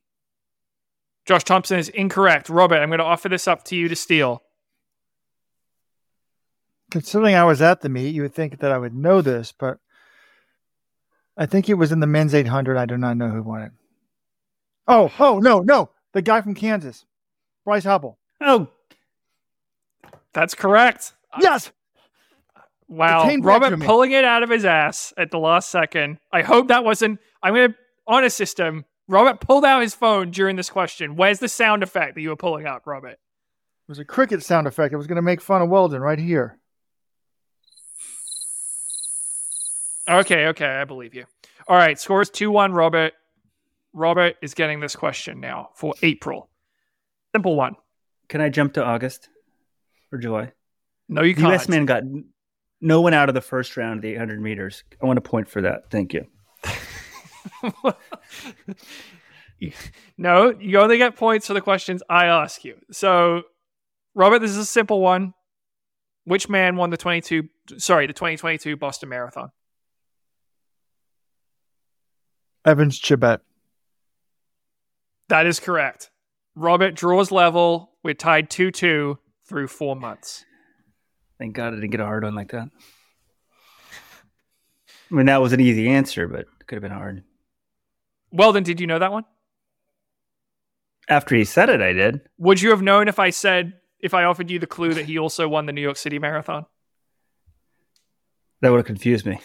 Josh 1.26 1.42
Thompson 1.42 1.78
is 1.78 1.88
incorrect. 1.88 2.48
Robert, 2.48 2.76
I'm 2.76 2.90
going 2.90 2.98
to 2.98 3.04
offer 3.04 3.28
this 3.28 3.48
up 3.48 3.64
to 3.64 3.76
you 3.76 3.88
to 3.88 3.96
steal. 3.96 4.43
Considering 6.90 7.34
I 7.34 7.44
was 7.44 7.60
at 7.62 7.80
the 7.80 7.88
meet, 7.88 8.14
you 8.14 8.22
would 8.22 8.34
think 8.34 8.60
that 8.60 8.70
I 8.70 8.78
would 8.78 8.94
know 8.94 9.20
this, 9.20 9.52
but 9.52 9.78
I 11.36 11.46
think 11.46 11.68
it 11.68 11.74
was 11.74 11.92
in 11.92 12.00
the 12.00 12.06
men's 12.06 12.34
800. 12.34 12.76
I 12.76 12.86
do 12.86 12.96
not 12.96 13.16
know 13.16 13.30
who 13.30 13.42
won 13.42 13.62
it. 13.62 13.72
Oh, 14.86 15.10
oh, 15.18 15.38
no, 15.38 15.60
no. 15.60 15.90
The 16.12 16.22
guy 16.22 16.40
from 16.40 16.54
Kansas, 16.54 17.04
Bryce 17.64 17.84
Hoppel. 17.84 18.16
Oh, 18.40 18.68
That's 20.32 20.54
correct. 20.54 21.12
Yes. 21.40 21.72
Wow. 22.86 23.22
It 23.22 23.30
came 23.30 23.40
back 23.40 23.60
to 23.62 23.70
Robert 23.70 23.86
pulling 23.86 24.12
it 24.12 24.24
out 24.24 24.42
of 24.42 24.50
his 24.50 24.64
ass 24.64 25.12
at 25.16 25.30
the 25.30 25.38
last 25.38 25.70
second. 25.70 26.18
I 26.32 26.42
hope 26.42 26.68
that 26.68 26.84
wasn't. 26.84 27.18
I'm 27.42 27.54
going 27.54 27.72
to, 27.72 27.76
on 28.06 28.24
a 28.24 28.30
system, 28.30 28.84
Robert 29.08 29.40
pulled 29.40 29.64
out 29.64 29.82
his 29.82 29.94
phone 29.94 30.30
during 30.30 30.56
this 30.56 30.70
question. 30.70 31.16
Where's 31.16 31.38
the 31.38 31.48
sound 31.48 31.82
effect 31.82 32.14
that 32.14 32.20
you 32.20 32.28
were 32.28 32.36
pulling 32.36 32.66
out, 32.66 32.82
Robert? 32.84 33.12
It 33.12 33.88
was 33.88 33.98
a 33.98 34.04
cricket 34.04 34.42
sound 34.42 34.66
effect. 34.66 34.94
I 34.94 34.96
was 34.96 35.06
going 35.06 35.16
to 35.16 35.22
make 35.22 35.40
fun 35.40 35.62
of 35.62 35.68
Weldon 35.68 36.00
right 36.00 36.18
here. 36.18 36.58
Okay, 40.08 40.46
okay, 40.48 40.66
I 40.66 40.84
believe 40.84 41.14
you. 41.14 41.24
All 41.66 41.76
right, 41.76 41.98
scores 41.98 42.30
2 42.30 42.50
1, 42.50 42.72
Robert. 42.72 43.14
Robert 43.92 44.36
is 44.42 44.54
getting 44.54 44.80
this 44.80 44.96
question 44.96 45.40
now 45.40 45.70
for 45.74 45.94
April. 46.02 46.50
Simple 47.32 47.56
one. 47.56 47.76
can 48.28 48.40
I 48.40 48.48
jump 48.48 48.74
to 48.74 48.84
August 48.84 49.28
or 50.12 50.18
July? 50.18 50.52
No, 51.08 51.22
you 51.22 51.34
can't. 51.34 51.48
U.S. 51.48 51.68
man 51.68 51.84
got 51.86 52.02
no 52.80 53.00
one 53.00 53.14
out 53.14 53.28
of 53.28 53.34
the 53.34 53.40
first 53.40 53.76
round 53.76 53.98
of 53.98 54.02
the 54.02 54.14
800 54.14 54.40
meters. 54.40 54.84
I 55.02 55.06
want 55.06 55.16
to 55.16 55.20
point 55.20 55.48
for 55.48 55.62
that. 55.62 55.90
Thank 55.90 56.12
you. 56.12 56.26
no, 60.18 60.54
you 60.58 60.78
only 60.78 60.98
get 60.98 61.16
points 61.16 61.46
for 61.46 61.54
the 61.54 61.60
questions 61.60 62.02
I 62.08 62.26
ask 62.26 62.64
you. 62.64 62.76
So, 62.90 63.42
Robert, 64.14 64.40
this 64.40 64.50
is 64.50 64.58
a 64.58 64.64
simple 64.64 65.00
one. 65.00 65.34
which 66.24 66.48
man 66.48 66.76
won 66.76 66.90
the 66.90 66.96
22 66.96 67.48
sorry, 67.78 68.06
the 68.06 68.12
2022 68.12 68.76
Boston 68.76 69.08
Marathon? 69.08 69.50
Evans 72.64 73.00
Chebet. 73.00 73.40
That 75.28 75.46
is 75.46 75.60
correct. 75.60 76.10
Robert 76.54 76.94
draws 76.94 77.30
level. 77.30 77.92
We're 78.02 78.14
tied 78.14 78.50
2 78.50 78.70
2 78.70 79.18
through 79.46 79.68
four 79.68 79.96
months. 79.96 80.44
Thank 81.38 81.54
God 81.54 81.72
I 81.72 81.76
didn't 81.76 81.90
get 81.90 82.00
a 82.00 82.06
hard 82.06 82.24
one 82.24 82.34
like 82.34 82.52
that. 82.52 82.68
I 85.10 85.14
mean, 85.14 85.26
that 85.26 85.42
was 85.42 85.52
an 85.52 85.60
easy 85.60 85.88
answer, 85.88 86.26
but 86.26 86.40
it 86.40 86.66
could 86.66 86.76
have 86.76 86.82
been 86.82 86.90
hard. 86.90 87.22
Well, 88.30 88.52
then, 88.52 88.62
did 88.62 88.80
you 88.80 88.86
know 88.86 88.98
that 88.98 89.12
one? 89.12 89.24
After 91.08 91.34
he 91.34 91.44
said 91.44 91.68
it, 91.68 91.82
I 91.82 91.92
did. 91.92 92.22
Would 92.38 92.62
you 92.62 92.70
have 92.70 92.82
known 92.82 93.08
if 93.08 93.18
I 93.18 93.30
said, 93.30 93.74
if 94.00 94.14
I 94.14 94.24
offered 94.24 94.50
you 94.50 94.58
the 94.58 94.66
clue 94.66 94.94
that 94.94 95.04
he 95.04 95.18
also 95.18 95.46
won 95.46 95.66
the 95.66 95.72
New 95.72 95.82
York 95.82 95.96
City 95.96 96.18
Marathon? 96.18 96.66
That 98.60 98.70
would 98.70 98.78
have 98.78 98.86
confused 98.86 99.26
me. 99.26 99.40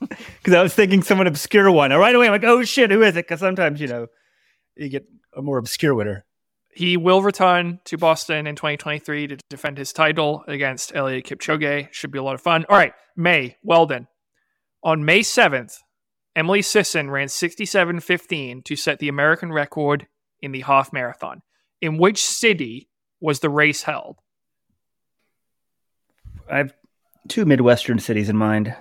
Because 0.08 0.54
I 0.54 0.62
was 0.62 0.74
thinking 0.74 1.02
someone 1.02 1.26
obscure 1.26 1.70
one. 1.70 1.90
And 1.92 2.00
right 2.00 2.14
away, 2.14 2.26
I'm 2.26 2.32
like, 2.32 2.44
oh 2.44 2.62
shit, 2.62 2.90
who 2.90 3.02
is 3.02 3.16
it? 3.16 3.26
Because 3.26 3.40
sometimes, 3.40 3.80
you 3.80 3.88
know, 3.88 4.06
you 4.76 4.88
get 4.88 5.06
a 5.36 5.42
more 5.42 5.58
obscure 5.58 5.94
winner. 5.94 6.24
He 6.72 6.96
will 6.96 7.22
return 7.22 7.80
to 7.86 7.98
Boston 7.98 8.46
in 8.46 8.54
2023 8.54 9.26
to 9.26 9.36
defend 9.50 9.78
his 9.78 9.92
title 9.92 10.44
against 10.46 10.94
Eliud 10.94 11.24
Kipchoge. 11.24 11.88
Should 11.92 12.12
be 12.12 12.18
a 12.18 12.22
lot 12.22 12.34
of 12.34 12.40
fun. 12.40 12.64
All 12.68 12.76
right, 12.76 12.92
May, 13.16 13.56
Weldon. 13.64 14.06
On 14.84 15.04
May 15.04 15.20
7th, 15.20 15.78
Emily 16.36 16.62
Sisson 16.62 17.10
ran 17.10 17.26
67.15 17.26 18.64
to 18.64 18.76
set 18.76 19.00
the 19.00 19.08
American 19.08 19.52
record 19.52 20.06
in 20.40 20.52
the 20.52 20.60
half 20.60 20.92
marathon. 20.92 21.42
In 21.80 21.98
which 21.98 22.22
city 22.22 22.88
was 23.20 23.40
the 23.40 23.50
race 23.50 23.82
held? 23.82 24.18
I 26.48 26.58
have 26.58 26.74
two 27.26 27.44
Midwestern 27.44 27.98
cities 27.98 28.28
in 28.28 28.36
mind. 28.36 28.74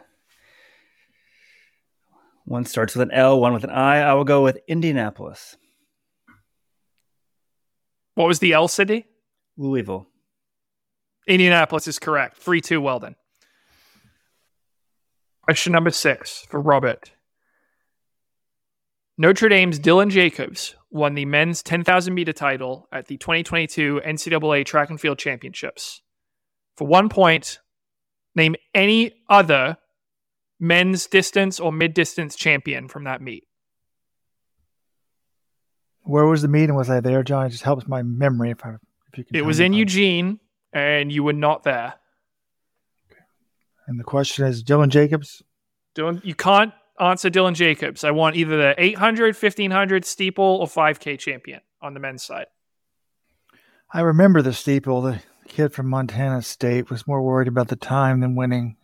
One 2.47 2.63
starts 2.63 2.95
with 2.95 3.01
an 3.01 3.11
L, 3.13 3.41
one 3.41 3.51
with 3.51 3.65
an 3.65 3.71
I. 3.71 3.97
I 3.99 4.13
will 4.13 4.23
go 4.23 4.41
with 4.41 4.57
Indianapolis, 4.69 5.57
What 8.15 8.29
was 8.29 8.39
the 8.39 8.53
L 8.53 8.69
city? 8.69 9.05
Louisville. 9.57 10.07
Indianapolis 11.27 11.89
is 11.89 11.99
correct. 11.99 12.37
3 12.37 12.61
2 12.61 12.79
Weldon. 12.79 13.17
Question 15.41 15.73
number 15.73 15.89
six 15.91 16.45
for 16.47 16.61
Robert. 16.61 17.11
Notre 19.17 19.49
Dame's 19.49 19.77
Dylan 19.77 20.09
Jacobs 20.09 20.73
won 20.89 21.15
the 21.15 21.25
men's 21.25 21.61
10,000 21.61 22.13
meter 22.13 22.31
title 22.31 22.87
at 22.93 23.07
the 23.07 23.17
2022 23.17 23.99
NCAA 24.05 24.65
Track 24.65 24.89
and 24.89 25.01
Field 25.01 25.19
Championships. 25.19 26.01
For 26.77 26.87
one 26.87 27.09
point, 27.09 27.59
name 28.35 28.55
any 28.73 29.15
other 29.29 29.77
men's 30.59 31.07
distance 31.07 31.59
or 31.59 31.71
mid 31.71 31.93
distance 31.93 32.35
champion 32.35 32.87
from 32.87 33.03
that 33.05 33.21
meet. 33.21 33.45
Where 36.01 36.25
was 36.25 36.41
the 36.41 36.47
meeting? 36.47 36.75
Was 36.75 36.89
I 36.89 37.01
there, 37.01 37.21
John? 37.23 37.45
It 37.45 37.49
just 37.49 37.63
helps 37.63 37.87
my 37.87 38.01
memory 38.01 38.51
if 38.51 38.65
I 38.65 38.75
if 39.11 39.17
you 39.17 39.23
can. 39.25 39.35
It 39.35 39.45
was 39.45 39.59
in 39.59 39.73
Eugene, 39.73 40.39
and 40.71 41.11
you 41.11 41.23
were 41.23 41.33
not 41.33 41.63
there. 41.63 41.95
And 43.87 43.99
the 43.99 44.03
question 44.03 44.45
is 44.45 44.63
Dylan 44.63 44.89
Jacobs. 44.89 45.43
Dylan, 45.95 46.23
you 46.23 46.35
can't 46.35 46.73
answer 46.99 47.29
Dylan 47.29 47.55
Jacobs. 47.55 48.03
I 48.03 48.11
want 48.11 48.35
either 48.35 48.57
the 48.57 48.75
800, 48.77 49.35
1500 49.35 50.05
steeple 50.05 50.43
or 50.43 50.67
5K 50.67 51.19
champion 51.19 51.61
on 51.81 51.93
the 51.93 51.99
men's 51.99 52.23
side. 52.23 52.47
I 53.93 54.01
remember 54.01 54.41
the 54.41 54.53
steeple. 54.53 55.01
The 55.01 55.21
kid 55.47 55.73
from 55.73 55.87
Montana 55.87 56.41
State 56.41 56.89
was 56.89 57.07
more 57.07 57.21
worried 57.21 57.47
about 57.47 57.67
the 57.67 57.75
time 57.75 58.19
than 58.19 58.35
winning. 58.35 58.76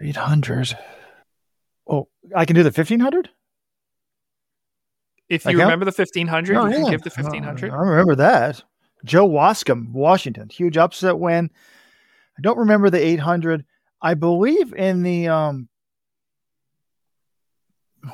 800. 0.00 0.76
Oh, 1.88 2.08
I 2.34 2.44
can 2.44 2.56
do 2.56 2.62
the 2.62 2.68
1500? 2.68 3.28
If 5.28 5.44
you 5.46 5.58
remember 5.58 5.84
the 5.84 5.92
1500, 5.96 6.56
Oh, 6.56 6.66
you 6.66 6.72
can 6.74 6.84
yeah. 6.84 6.90
give 6.90 7.02
the 7.02 7.10
1500. 7.10 7.70
I 7.72 7.76
remember 7.76 8.14
that. 8.16 8.62
Joe 9.04 9.28
Waskom, 9.28 9.90
Washington, 9.92 10.48
huge 10.48 10.76
upset 10.78 11.18
win. 11.18 11.50
I 12.38 12.40
don't 12.42 12.58
remember 12.58 12.90
the 12.90 13.04
800. 13.04 13.64
I 14.02 14.14
believe 14.14 14.72
in 14.74 15.02
the 15.02 15.28
um. 15.28 15.68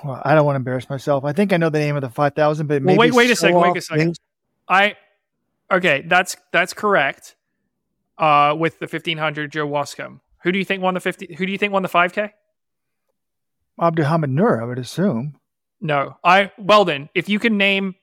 Well, 0.04 0.22
I 0.24 0.34
don't 0.36 0.44
want 0.46 0.54
to 0.54 0.58
embarrass 0.58 0.88
myself. 0.88 1.24
I 1.24 1.32
think 1.32 1.52
I 1.52 1.56
know 1.56 1.68
the 1.68 1.80
name 1.80 1.96
of 1.96 2.02
the 2.02 2.10
5000, 2.10 2.66
but 2.68 2.82
Well, 2.82 2.96
wait- 2.96 3.12
wait 3.12 3.30
a 3.30 3.34
second, 3.36 3.58
wait 3.60 3.76
a 3.76 3.80
second. 3.80 3.98
things. 4.00 4.16
I 4.68 4.94
okay, 5.70 6.02
that's 6.06 6.36
that's 6.52 6.72
correct. 6.74 7.34
Uh, 8.18 8.54
with 8.56 8.78
the 8.78 8.86
1500 8.86 9.50
Joe 9.50 9.66
Waskom. 9.66 10.20
Who 10.42 10.52
do 10.52 10.58
you 10.58 10.64
think 10.64 10.82
won 10.82 10.94
the 10.94 11.00
50 11.00 11.34
who 11.36 11.46
do 11.46 11.52
you 11.52 11.58
think 11.58 11.72
won 11.72 11.82
the 11.82 11.88
5k? 11.88 12.30
Abdihamid 13.80 14.30
Nur, 14.30 14.62
I 14.62 14.66
would 14.66 14.78
assume. 14.78 15.36
No. 15.80 16.16
I 16.24 16.52
Weldon, 16.58 17.08
if 17.14 17.28
you 17.28 17.38
can 17.38 17.56
name 17.56 17.94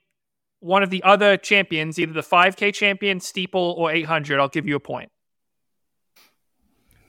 one 0.60 0.82
of 0.82 0.90
the 0.90 1.02
other 1.04 1.36
champions, 1.36 1.98
either 1.98 2.12
the 2.12 2.20
5k 2.20 2.74
champion, 2.74 3.20
steeple 3.20 3.74
or 3.78 3.90
800, 3.92 4.40
I'll 4.40 4.48
give 4.48 4.66
you 4.66 4.76
a 4.76 4.80
point. 4.80 5.10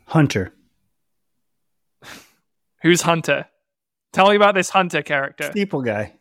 Hunter. 0.05 0.53
Who's 2.81 3.01
Hunter? 3.01 3.45
Tell 4.13 4.29
me 4.29 4.35
about 4.35 4.55
this 4.55 4.69
Hunter 4.69 5.01
character. 5.01 5.49
Steeple 5.51 5.81
guy. 5.81 6.15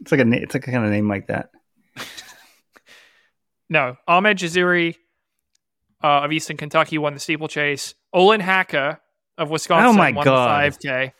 It's 0.00 0.12
like 0.12 0.20
a 0.20 0.30
it's 0.32 0.54
like 0.54 0.66
a 0.66 0.70
kind 0.70 0.84
of 0.84 0.90
name 0.90 1.08
like 1.08 1.28
that. 1.28 1.50
No, 3.72 3.96
Ahmed 4.08 4.36
Jaziri 4.36 4.96
uh, 6.02 6.22
of 6.22 6.32
Eastern 6.32 6.56
Kentucky 6.56 6.98
won 6.98 7.14
the 7.14 7.20
steeplechase. 7.20 7.94
Olin 8.12 8.40
Hacker 8.40 9.00
of 9.38 9.50
Wisconsin 9.50 9.86
Oh 9.86 9.92
my 9.92 10.12
won 10.12 10.24
God. 10.24 10.72
the 10.72 10.88
5K. 10.88 11.12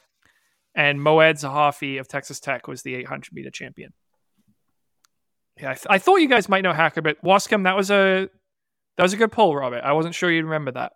And 0.74 1.00
Moad 1.00 1.34
Zahafi 1.34 1.98
of 2.00 2.08
Texas 2.08 2.40
Tech 2.40 2.68
was 2.68 2.82
the 2.82 2.94
800 2.94 3.32
meter 3.32 3.50
champion. 3.50 3.92
Yeah, 5.60 5.70
I, 5.70 5.74
th- 5.74 5.86
I 5.90 5.98
thought 5.98 6.16
you 6.16 6.28
guys 6.28 6.48
might 6.48 6.62
know 6.62 6.72
Hacker, 6.72 7.02
but 7.02 7.22
Waskom, 7.22 7.64
that 7.64 7.76
was 7.76 7.90
a 7.90 8.28
that 8.96 9.02
was 9.02 9.12
a 9.12 9.16
good 9.16 9.32
pull, 9.32 9.54
Robert. 9.54 9.82
I 9.84 9.92
wasn't 9.92 10.14
sure 10.14 10.30
you'd 10.30 10.44
remember 10.44 10.72
that. 10.72 10.92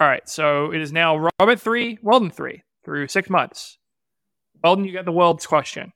All 0.00 0.08
right, 0.08 0.26
so 0.28 0.72
it 0.72 0.80
is 0.80 0.92
now 0.92 1.28
Robert 1.38 1.60
three, 1.60 1.98
Weldon 2.02 2.30
three 2.30 2.62
through 2.84 3.08
six 3.08 3.28
months. 3.28 3.78
Weldon, 4.62 4.84
you 4.84 4.92
get 4.92 5.04
the 5.04 5.12
world's 5.12 5.46
question. 5.46 5.92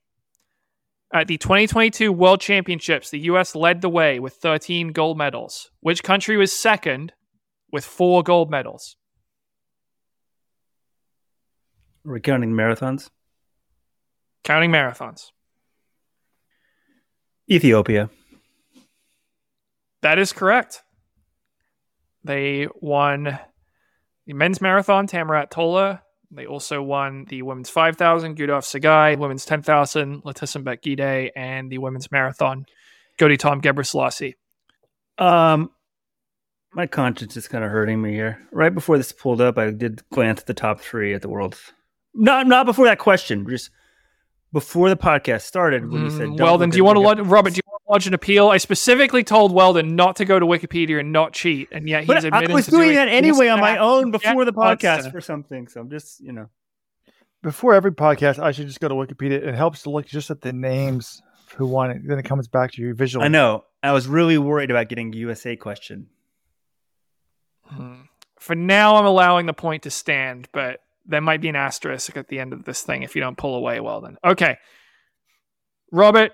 At 1.12 1.26
the 1.26 1.38
2022 1.38 2.12
World 2.12 2.40
Championships, 2.40 3.10
the 3.10 3.20
U.S. 3.20 3.54
led 3.54 3.80
the 3.80 3.88
way 3.88 4.20
with 4.20 4.34
13 4.34 4.92
gold 4.92 5.16
medals. 5.16 5.70
Which 5.80 6.02
country 6.02 6.36
was 6.36 6.52
second 6.52 7.12
with 7.72 7.84
four 7.84 8.22
gold 8.22 8.50
medals? 8.50 8.96
Are 12.06 12.12
we 12.12 12.20
counting 12.20 12.52
marathons? 12.52 13.08
Counting 14.44 14.70
marathons. 14.70 15.30
Ethiopia. 17.50 18.10
That 20.02 20.18
is 20.18 20.32
correct. 20.32 20.82
They 22.22 22.68
won 22.80 23.38
the 24.26 24.34
men's 24.34 24.60
marathon, 24.60 25.06
Tamirat 25.06 25.50
Tola. 25.50 26.02
They 26.30 26.47
also 26.47 26.82
won 26.82 27.25
the 27.28 27.42
women's 27.42 27.70
5,000, 27.70 28.37
Gudaf 28.37 28.62
Tsegay, 28.62 29.18
women's 29.18 29.47
10,000, 29.47 30.23
Letesenbet 30.25 30.82
Gidey, 30.82 31.30
and 31.35 31.70
the 31.70 31.78
women's 31.78 32.11
marathon, 32.12 32.66
Gotytom 33.18 33.62
Gebreslase. 33.62 34.35
Um, 35.16 35.70
my 36.73 36.87
conscience 36.87 37.37
is 37.37 37.49
kind 37.49 37.64
of 37.64 37.70
hurting 37.70 38.02
me 38.02 38.12
here. 38.12 38.38
Right 38.52 38.75
before 38.75 38.99
this 38.99 39.11
pulled 39.11 39.40
up, 39.40 39.56
I 39.58 39.70
did 39.70 40.02
glance 40.11 40.40
at 40.40 40.47
the 40.47 40.54
top 40.54 40.80
three 40.80 41.14
at 41.14 41.23
the 41.23 41.28
world's. 41.28 41.73
Not 42.14 42.47
not 42.47 42.66
before 42.66 42.87
that 42.87 42.99
question, 42.99 43.47
just 43.49 43.70
before 44.52 44.88
the 44.88 44.97
podcast 44.97 45.42
started. 45.42 45.90
When 45.90 46.04
you 46.04 46.11
said, 46.11 46.28
Mm, 46.28 46.40
Weldon, 46.40 46.68
look 46.68 46.73
do 46.73 46.76
you 46.76 46.85
want 46.85 46.97
to, 46.97 47.00
lodge, 47.00 47.18
Robert, 47.20 47.54
do 47.54 47.56
you 47.56 47.62
want 47.66 47.67
to 47.67 47.67
lodge 47.88 48.07
an 48.07 48.14
appeal? 48.14 48.49
I 48.49 48.59
specifically 48.59 49.25
told 49.25 49.52
Weldon 49.52 49.97
not 49.97 50.16
to 50.16 50.25
go 50.25 50.38
to 50.38 50.47
Wikipedia 50.47 51.00
and 51.00 51.12
not 51.12 51.33
cheat, 51.33 51.68
and 51.73 51.88
yet 51.88 52.04
he's 52.04 52.25
But 52.25 52.33
I 52.33 52.52
was 52.52 52.66
to 52.66 52.71
doing 52.71 52.95
that 52.95 53.09
anyway 53.09 53.49
on 53.49 53.61
my 53.61 53.78
own 53.78 54.11
before 54.11 54.45
the 54.45 54.52
podcast 54.52 55.11
for 55.11 55.21
something. 55.21 55.68
So 55.68 55.80
I'm 55.80 55.90
just, 55.90 56.21
you 56.21 56.33
know, 56.33 56.49
Before 57.42 57.75
every 57.75 57.92
podcast, 57.92 58.38
I 58.38 58.50
should 58.52 58.66
just 58.66 58.80
go 58.80 58.88
to 58.88 58.95
Wikipedia. 58.95 59.47
It 59.47 59.54
helps 59.54 59.83
to 59.83 59.90
look 59.90 60.07
just 60.07 60.30
at 60.30 60.40
the 60.40 60.52
names 60.52 61.23
who 61.57 61.66
won 61.66 61.90
it. 61.90 62.02
Then 62.04 62.18
it 62.18 62.25
comes 62.25 62.49
back 62.49 62.73
to 62.73 62.83
you 62.83 62.95
visually. 62.95 63.26
I 63.26 63.28
know. 63.28 63.64
I 63.83 63.92
was 63.92 64.09
really 64.09 64.38
worried 64.38 64.71
about 64.71 64.88
getting 64.88 65.14
a 65.14 65.16
USA 65.18 65.54
question. 65.57 66.09
Hmm. 67.64 67.95
For 68.40 68.54
now, 68.54 68.97
I'm 68.97 69.07
allowing 69.07 69.47
the 69.47 69.52
point 69.52 69.85
to 69.85 69.90
stand, 69.90 70.49
but 70.52 70.80
there 71.07 71.21
might 71.21 71.40
be 71.40 71.49
an 71.49 71.57
asterisk 71.57 72.16
at 72.16 72.28
the 72.28 72.38
end 72.40 72.52
of 72.52 72.64
this 72.64 72.83
thing 72.83 73.02
if 73.02 73.14
you 73.14 73.23
don't 73.23 73.38
pull 73.38 73.54
away 73.54 73.80
well 73.80 74.00
then. 74.00 74.16
Okay. 74.25 74.59
Robert, 75.92 76.33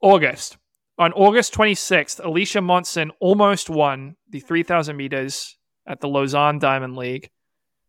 August. 0.00 0.56
On 0.98 1.12
August 1.12 1.54
26th, 1.54 2.24
Alicia 2.24 2.60
Monson 2.60 3.12
almost 3.20 3.70
won 3.70 4.16
the 4.28 4.40
3,000 4.40 4.96
meters 4.96 5.56
at 5.86 6.00
the 6.00 6.08
Lausanne 6.08 6.58
Diamond 6.58 6.96
League. 6.96 7.30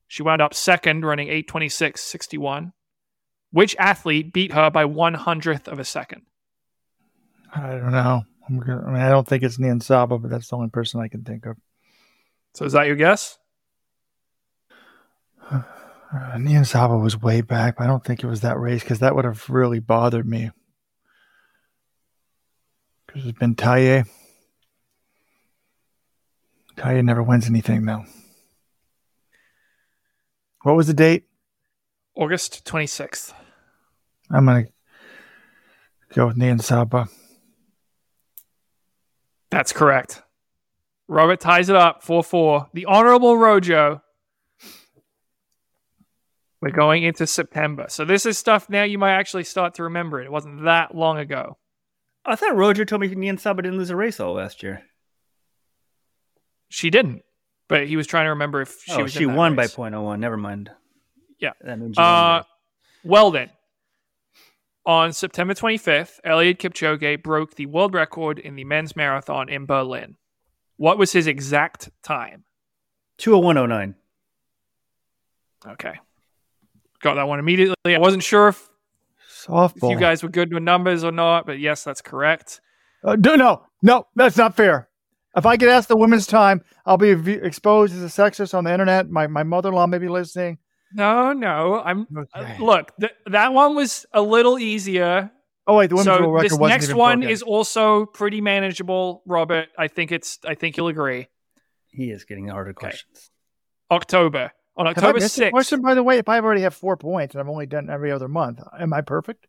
She 0.07 0.21
wound 0.21 0.41
up 0.41 0.53
second, 0.53 1.05
running 1.05 1.27
826.61. 1.27 2.71
Which 3.51 3.75
athlete 3.77 4.31
beat 4.31 4.53
her 4.53 4.69
by 4.69 4.85
one 4.85 5.15
hundredth 5.15 5.67
of 5.67 5.79
a 5.79 5.83
second? 5.83 6.21
I 7.53 7.69
don't 7.69 7.91
know. 7.91 8.23
I'm 8.47 8.59
gonna, 8.59 8.83
I 8.85 8.91
mean, 8.91 9.01
I 9.01 9.09
don't 9.09 9.27
think 9.27 9.41
it's 9.41 9.57
Niyonsaba, 9.57 10.21
but 10.21 10.29
that's 10.29 10.49
the 10.49 10.55
only 10.55 10.69
person 10.69 11.01
I 11.01 11.07
can 11.07 11.23
think 11.23 11.47
of. 11.47 11.57
So 12.53 12.65
is 12.65 12.73
that 12.73 12.87
your 12.87 12.95
guess? 12.95 13.37
Uh, 16.11 16.37
Niyonsaba 16.37 16.99
was 16.99 17.21
way 17.21 17.41
back. 17.41 17.77
But 17.77 17.83
I 17.83 17.87
don't 17.87 18.03
think 18.03 18.23
it 18.23 18.27
was 18.27 18.41
that 18.41 18.59
race 18.59 18.81
because 18.81 18.97
that 18.97 19.13
would 19.13 19.25
have 19.25 19.47
really 19.47 19.77
bothered 19.77 20.25
me. 20.25 20.49
Because 23.11 23.27
it's 23.27 23.39
been 23.39 23.55
Taye. 23.55 24.07
Taye 26.77 27.03
never 27.03 27.23
wins 27.23 27.47
anything 27.47 27.85
though. 27.85 28.05
What 30.61 30.75
was 30.75 30.85
the 30.85 30.93
date? 30.93 31.23
August 32.15 32.65
26th. 32.65 33.33
I'm 34.29 34.45
gonna 34.45 34.65
go 36.13 36.27
with 36.27 36.37
Niyonsaba. 36.37 37.09
That's 39.49 39.73
correct. 39.73 40.21
Robert 41.07 41.39
ties 41.39 41.69
it 41.69 41.75
up 41.75 42.03
4 42.03 42.23
4. 42.23 42.67
The 42.73 42.85
Honorable 42.85 43.37
Rojo. 43.37 44.03
We're 46.61 46.69
going 46.69 47.03
into 47.03 47.25
September. 47.25 47.85
So 47.89 48.05
this 48.05 48.27
is 48.27 48.37
stuff 48.37 48.69
now 48.69 48.83
you 48.83 48.99
might 48.99 49.13
actually 49.13 49.45
start 49.45 49.75
to 49.75 49.83
remember 49.83 50.21
it. 50.21 50.25
It 50.25 50.31
wasn't 50.31 50.65
that 50.65 50.93
long 50.93 51.17
ago. 51.17 51.57
I 52.25 52.35
thought 52.35 52.55
Roger 52.55 52.85
told 52.85 53.01
me 53.01 53.09
Niyonsaba 53.09 53.57
didn't 53.57 53.77
lose 53.77 53.89
a 53.89 53.95
race 53.95 54.19
all 54.19 54.33
last 54.33 54.61
year. 54.61 54.83
She 56.69 56.89
didn't, 56.89 57.23
but 57.67 57.87
he 57.87 57.95
was 57.97 58.05
trying 58.07 58.25
to 58.25 58.31
remember 58.31 58.61
if 58.61 58.81
she 58.83 58.93
oh, 58.93 59.03
was. 59.03 59.11
she 59.11 59.25
won 59.25 59.55
race. 59.55 59.75
by 59.75 59.89
.01. 59.89 60.19
Never 60.19 60.37
mind. 60.37 60.69
Yeah. 61.39 61.53
That 61.61 61.79
means 61.79 61.97
Uh, 61.97 62.43
well 63.03 63.31
then, 63.31 63.49
on 64.85 65.13
September 65.13 65.53
25th, 65.53 66.19
Eliud 66.25 66.57
Kipchoge 66.57 67.21
broke 67.23 67.55
the 67.55 67.65
world 67.65 67.93
record 67.93 68.39
in 68.39 68.55
the 68.55 68.63
men's 68.63 68.95
marathon 68.95 69.49
in 69.49 69.65
Berlin. 69.65 70.17
What 70.77 70.97
was 70.97 71.11
his 71.11 71.27
exact 71.27 71.89
time? 72.03 72.43
20109. 73.17 73.95
Okay, 75.67 75.93
got 77.01 77.15
that 77.15 77.27
one 77.27 77.39
immediately. 77.39 77.75
I 77.85 77.97
wasn't 77.97 78.23
sure 78.23 78.47
if, 78.47 78.68
if 79.47 79.81
you 79.83 79.97
guys 79.99 80.23
were 80.23 80.29
good 80.29 80.53
with 80.53 80.63
numbers 80.63 81.03
or 81.03 81.11
not, 81.11 81.45
but 81.45 81.59
yes, 81.59 81.83
that's 81.83 82.01
correct. 82.01 82.61
Uh, 83.03 83.15
no, 83.17 83.35
no, 83.35 83.63
no, 83.81 84.07
that's 84.15 84.37
not 84.37 84.55
fair. 84.55 84.89
If 85.35 85.45
I 85.45 85.55
get 85.57 85.69
asked 85.69 85.87
the 85.87 85.95
women's 85.95 86.25
time, 86.27 86.61
I'll 86.85 86.97
be 86.97 87.13
v- 87.13 87.33
exposed 87.33 87.93
as 87.93 88.01
a 88.01 88.07
sexist 88.07 88.53
on 88.53 88.63
the 88.63 88.71
internet. 88.71 89.09
My 89.09 89.27
my 89.27 89.43
mother 89.43 89.69
in 89.69 89.75
law 89.75 89.85
may 89.87 89.99
be 89.99 90.07
listening. 90.09 90.57
No, 90.93 91.33
no, 91.33 91.79
I'm. 91.85 92.07
Okay. 92.17 92.55
uh, 92.59 92.63
look, 92.63 92.91
th- 92.99 93.13
that 93.27 93.53
one 93.53 93.75
was 93.75 94.05
a 94.11 94.21
little 94.21 94.57
easier. 94.57 95.29
Oh 95.67 95.77
wait, 95.77 95.87
the 95.91 95.95
women's 95.97 96.05
So 96.07 96.19
world 96.21 96.33
record 96.33 96.45
this 96.49 96.57
wasn't 96.57 96.69
next 96.69 96.85
even 96.85 96.97
one 96.97 97.19
broken. 97.19 97.31
is 97.31 97.41
also 97.43 98.05
pretty 98.07 98.41
manageable, 98.41 99.21
Robert. 99.27 99.67
I 99.77 99.87
think 99.87 100.11
it's. 100.11 100.39
I 100.43 100.55
think 100.55 100.77
you'll 100.77 100.87
agree. 100.87 101.27
He 101.91 102.09
is 102.09 102.23
getting 102.25 102.47
harder 102.47 102.73
questions. 102.73 103.29
October 103.91 104.51
on 104.77 104.85
Have 104.85 104.97
I 104.97 104.99
October 104.99 105.19
missed 105.19 105.35
a 105.37 105.39
sixth. 105.41 105.51
question, 105.51 105.81
by 105.81 105.93
the 105.93 106.03
way, 106.03 106.17
if 106.17 106.29
I've 106.29 106.45
already 106.45 106.61
have 106.61 106.73
four 106.73 106.95
points 106.97 107.35
and 107.35 107.41
I've 107.41 107.49
only 107.49 107.65
done 107.65 107.89
every 107.89 108.11
other 108.11 108.27
month, 108.27 108.61
am 108.79 108.93
I 108.93 109.01
perfect? 109.01 109.47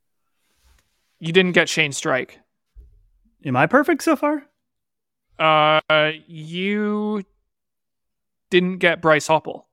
You 1.18 1.32
didn't 1.32 1.52
get 1.52 1.68
Shane 1.68 1.92
Strike. 1.92 2.40
Am 3.44 3.56
I 3.56 3.66
perfect 3.66 4.02
so 4.02 4.16
far? 4.16 4.44
Uh, 5.38 6.10
you 6.26 7.22
didn't 8.50 8.78
get 8.78 9.00
Bryce 9.00 9.28
Hoppel. 9.28 9.64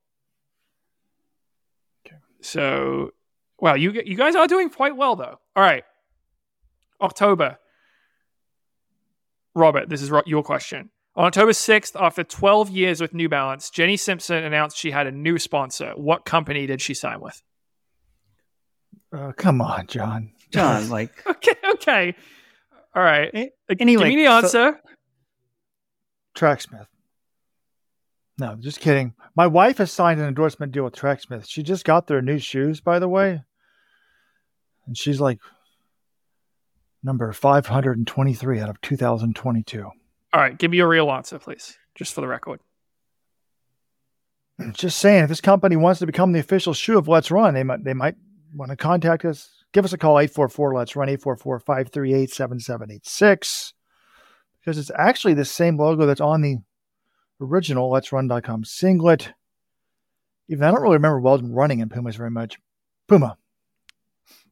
Okay. 2.06 2.18
So, 2.42 3.12
wow, 3.60 3.74
you 3.74 3.92
you 4.06 4.16
guys 4.16 4.36
are 4.36 4.48
doing 4.48 4.70
quite 4.70 4.96
well 4.96 5.16
though. 5.16 5.40
All 5.56 5.64
right, 5.64 5.84
October. 7.02 7.58
Robert, 9.56 9.90
this 9.90 10.02
is 10.02 10.12
your 10.28 10.44
question. 10.44 10.92
On 11.18 11.26
October 11.26 11.52
6th, 11.52 12.00
after 12.00 12.24
12 12.24 12.70
years 12.70 13.02
with 13.02 13.14
New 13.14 13.28
Balance, 13.28 13.72
Jenny 13.72 13.98
Simpson 13.98 14.44
announced 14.44 14.78
she 14.78 14.92
had 14.92 15.08
a 15.08 15.12
new 15.12 15.40
sponsor. 15.40 15.94
What 15.96 16.26
company 16.26 16.68
did 16.68 16.80
she 16.80 16.94
sign 16.94 17.20
with? 17.20 17.42
Uh, 19.12 19.32
come 19.36 19.60
on, 19.60 19.88
John. 19.88 20.32
John, 20.52 20.90
like, 20.92 21.26
Okay, 21.28 21.54
okay. 21.74 22.16
All 22.96 23.02
right. 23.02 23.34
Uh, 23.34 23.76
anyway, 23.80 24.10
Give 24.10 24.16
me 24.16 24.26
the 24.26 24.42
so- 24.42 24.62
answer. 24.66 24.82
Tracksmith. 26.36 26.88
No, 28.40 28.56
just 28.56 28.80
kidding. 28.80 29.16
My 29.36 29.48
wife 29.48 29.80
has 29.80 29.92
signed 29.92 30.20
an 30.20 30.28
endorsement 30.28 30.72
deal 30.72 30.84
with 30.84 30.94
Tracksmith. 30.96 31.48
She 31.48 31.64
just 31.64 31.84
got 31.84 32.06
their 32.06 32.22
new 32.22 32.38
shoes, 32.38 32.80
by 32.80 33.00
the 33.00 33.08
way. 33.10 33.42
And 34.86 34.96
she's 34.96 35.20
like 35.20 35.40
number 37.02 37.34
523 37.34 38.60
out 38.60 38.70
of 38.70 38.80
2022. 38.82 39.90
All 40.34 40.42
right, 40.42 40.58
give 40.58 40.72
me 40.72 40.78
your 40.78 40.90
real 40.90 41.10
answer, 41.10 41.40
please, 41.40 41.78
just 41.96 42.14
for 42.14 42.22
the 42.22 42.28
record. 42.28 42.60
Just 44.74 44.98
saying, 44.98 45.24
if 45.24 45.30
this 45.30 45.42
company 45.42 45.76
wants 45.76 46.00
to 46.00 46.06
become 46.06 46.32
the 46.32 46.40
official 46.40 46.74
shoe 46.74 46.98
of 46.98 47.08
Let's 47.08 47.30
Run, 47.30 47.54
they 47.54 47.64
might 47.64 47.84
they 47.84 47.94
might 47.94 48.16
want 48.54 48.72
to 48.72 48.76
contact 48.76 49.24
us. 49.24 49.50
Give 49.72 49.86
us 49.86 49.94
a 49.94 49.98
call, 49.98 50.20
844 50.20 50.74
Let's 50.74 50.96
Run, 50.96 51.10
844 51.10 51.60
538 51.60 52.32
7786. 52.32 53.74
Because 54.60 54.78
it's 54.78 54.92
actually 54.98 55.36
the 55.36 55.46
same 55.46 55.78
logo 55.78 56.06
that's 56.06 56.22
on 56.22 56.42
the 56.42 56.58
original 57.40 57.92
Let's 57.92 58.12
Run.com 58.12 58.64
singlet. 58.64 59.32
Even 60.50 60.64
I 60.64 60.72
don't 60.72 60.82
really 60.82 60.96
remember 60.96 61.20
Weldon 61.20 61.54
running 61.54 61.80
in 61.80 61.90
Pumas 61.90 62.16
very 62.16 62.32
much. 62.32 62.58
Puma. 63.08 63.38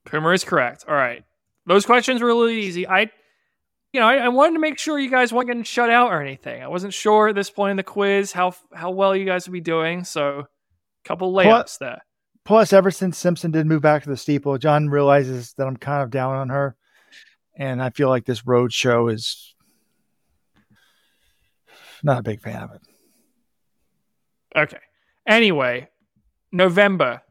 Puma 0.06 0.30
is 0.30 0.44
correct. 0.44 0.86
All 0.88 0.96
right. 0.96 1.24
Those 1.66 1.86
questions 1.86 2.22
were 2.22 2.28
really 2.28 2.62
easy. 2.62 2.88
I, 2.88 3.10
you 3.96 4.02
know, 4.02 4.08
I, 4.08 4.18
I 4.18 4.28
wanted 4.28 4.56
to 4.56 4.60
make 4.60 4.78
sure 4.78 5.00
you 5.00 5.10
guys 5.10 5.32
weren't 5.32 5.48
getting 5.48 5.64
shut 5.64 5.90
out 5.90 6.12
or 6.12 6.22
anything. 6.22 6.62
I 6.62 6.68
wasn't 6.68 6.94
sure 6.94 7.30
at 7.30 7.36
this 7.36 7.50
point 7.50 7.72
in 7.72 7.78
the 7.78 7.84
quiz 7.84 8.34
how 8.34 8.54
how 8.74 8.92
well 8.92 9.16
you 9.16 9.24
guys 9.24 9.48
would 9.48 9.54
be 9.54 9.62
doing. 9.62 10.04
So, 10.04 10.40
a 10.40 11.08
couple 11.08 11.32
layups 11.32 11.78
there. 11.78 12.02
Plus, 12.44 12.74
ever 12.74 12.92
since 12.92 13.18
Simpson 13.18 13.52
did 13.52 13.66
move 13.66 13.82
back 13.82 14.04
to 14.04 14.10
the 14.10 14.18
steeple, 14.18 14.58
John 14.58 14.90
realizes 14.90 15.54
that 15.54 15.66
I'm 15.66 15.78
kind 15.78 16.04
of 16.04 16.10
down 16.10 16.36
on 16.36 16.50
her. 16.50 16.76
And 17.56 17.82
I 17.82 17.90
feel 17.90 18.10
like 18.10 18.26
this 18.26 18.46
road 18.46 18.74
show 18.74 19.08
is 19.08 19.56
not 22.04 22.20
a 22.20 22.24
big 22.24 22.42
fan 22.42 22.64
of 22.64 22.72
it. 22.74 22.82
Okay. 24.58 24.82
Anyway, 25.26 25.88
November. 26.52 27.22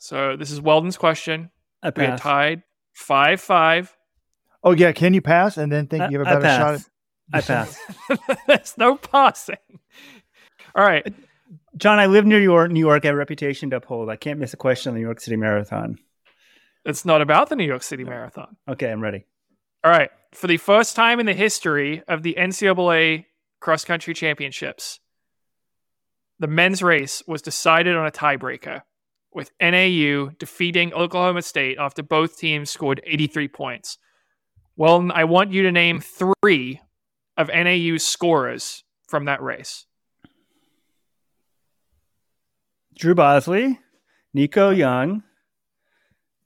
So 0.00 0.34
this 0.36 0.50
is 0.50 0.60
Weldon's 0.60 0.96
question. 0.96 1.52
I 1.80 1.92
We 1.96 2.06
are 2.06 2.18
tied 2.18 2.64
five 2.92 3.40
five. 3.40 3.96
Oh 4.64 4.72
yeah, 4.72 4.92
can 4.92 5.14
you 5.14 5.20
pass 5.20 5.56
and 5.56 5.70
then 5.72 5.86
think 5.86 6.02
I- 6.04 6.08
you 6.08 6.18
have 6.20 6.28
a 6.28 6.40
better 6.40 6.46
shot? 6.46 6.74
At- 6.74 6.88
I 7.34 7.40
pass. 7.40 7.78
There's 8.46 8.76
no 8.76 8.96
passing. 8.96 9.56
All 10.74 10.84
right. 10.84 11.06
John, 11.76 11.98
I 11.98 12.06
live 12.06 12.26
near 12.26 12.38
New 12.38 12.44
York, 12.44 12.70
New 12.70 12.80
York. 12.80 13.04
I 13.04 13.08
have 13.08 13.14
a 13.14 13.18
reputation 13.18 13.70
to 13.70 13.76
uphold. 13.76 14.10
I 14.10 14.16
can't 14.16 14.38
miss 14.38 14.52
a 14.52 14.58
question 14.58 14.90
on 14.90 14.94
the 14.94 15.00
New 15.00 15.06
York 15.06 15.20
City 15.20 15.36
Marathon. 15.36 15.98
It's 16.84 17.04
not 17.04 17.22
about 17.22 17.48
the 17.48 17.56
New 17.56 17.64
York 17.64 17.82
City 17.82 18.04
Marathon. 18.04 18.56
Okay, 18.68 18.90
I'm 18.90 19.00
ready. 19.00 19.24
All 19.82 19.90
right. 19.90 20.10
For 20.32 20.46
the 20.46 20.56
first 20.58 20.94
time 20.96 21.20
in 21.20 21.26
the 21.26 21.32
history 21.32 22.02
of 22.08 22.22
the 22.22 22.34
NCAA 22.38 23.24
cross 23.60 23.84
country 23.84 24.12
championships, 24.12 25.00
the 26.38 26.46
men's 26.48 26.82
race 26.82 27.22
was 27.26 27.40
decided 27.40 27.96
on 27.96 28.06
a 28.06 28.10
tiebreaker, 28.10 28.82
with 29.32 29.50
NAU 29.60 30.30
defeating 30.38 30.92
Oklahoma 30.92 31.42
State 31.42 31.78
after 31.78 32.02
both 32.02 32.36
teams 32.38 32.68
scored 32.70 33.00
83 33.06 33.48
points. 33.48 33.96
Well, 34.76 35.10
I 35.12 35.24
want 35.24 35.52
you 35.52 35.62
to 35.64 35.72
name 35.72 36.00
three 36.00 36.80
of 37.36 37.48
NAU's 37.48 38.06
scorers 38.06 38.84
from 39.06 39.26
that 39.26 39.42
race. 39.42 39.86
Drew 42.98 43.14
Bosley, 43.14 43.78
Nico 44.34 44.70
Young, 44.70 45.22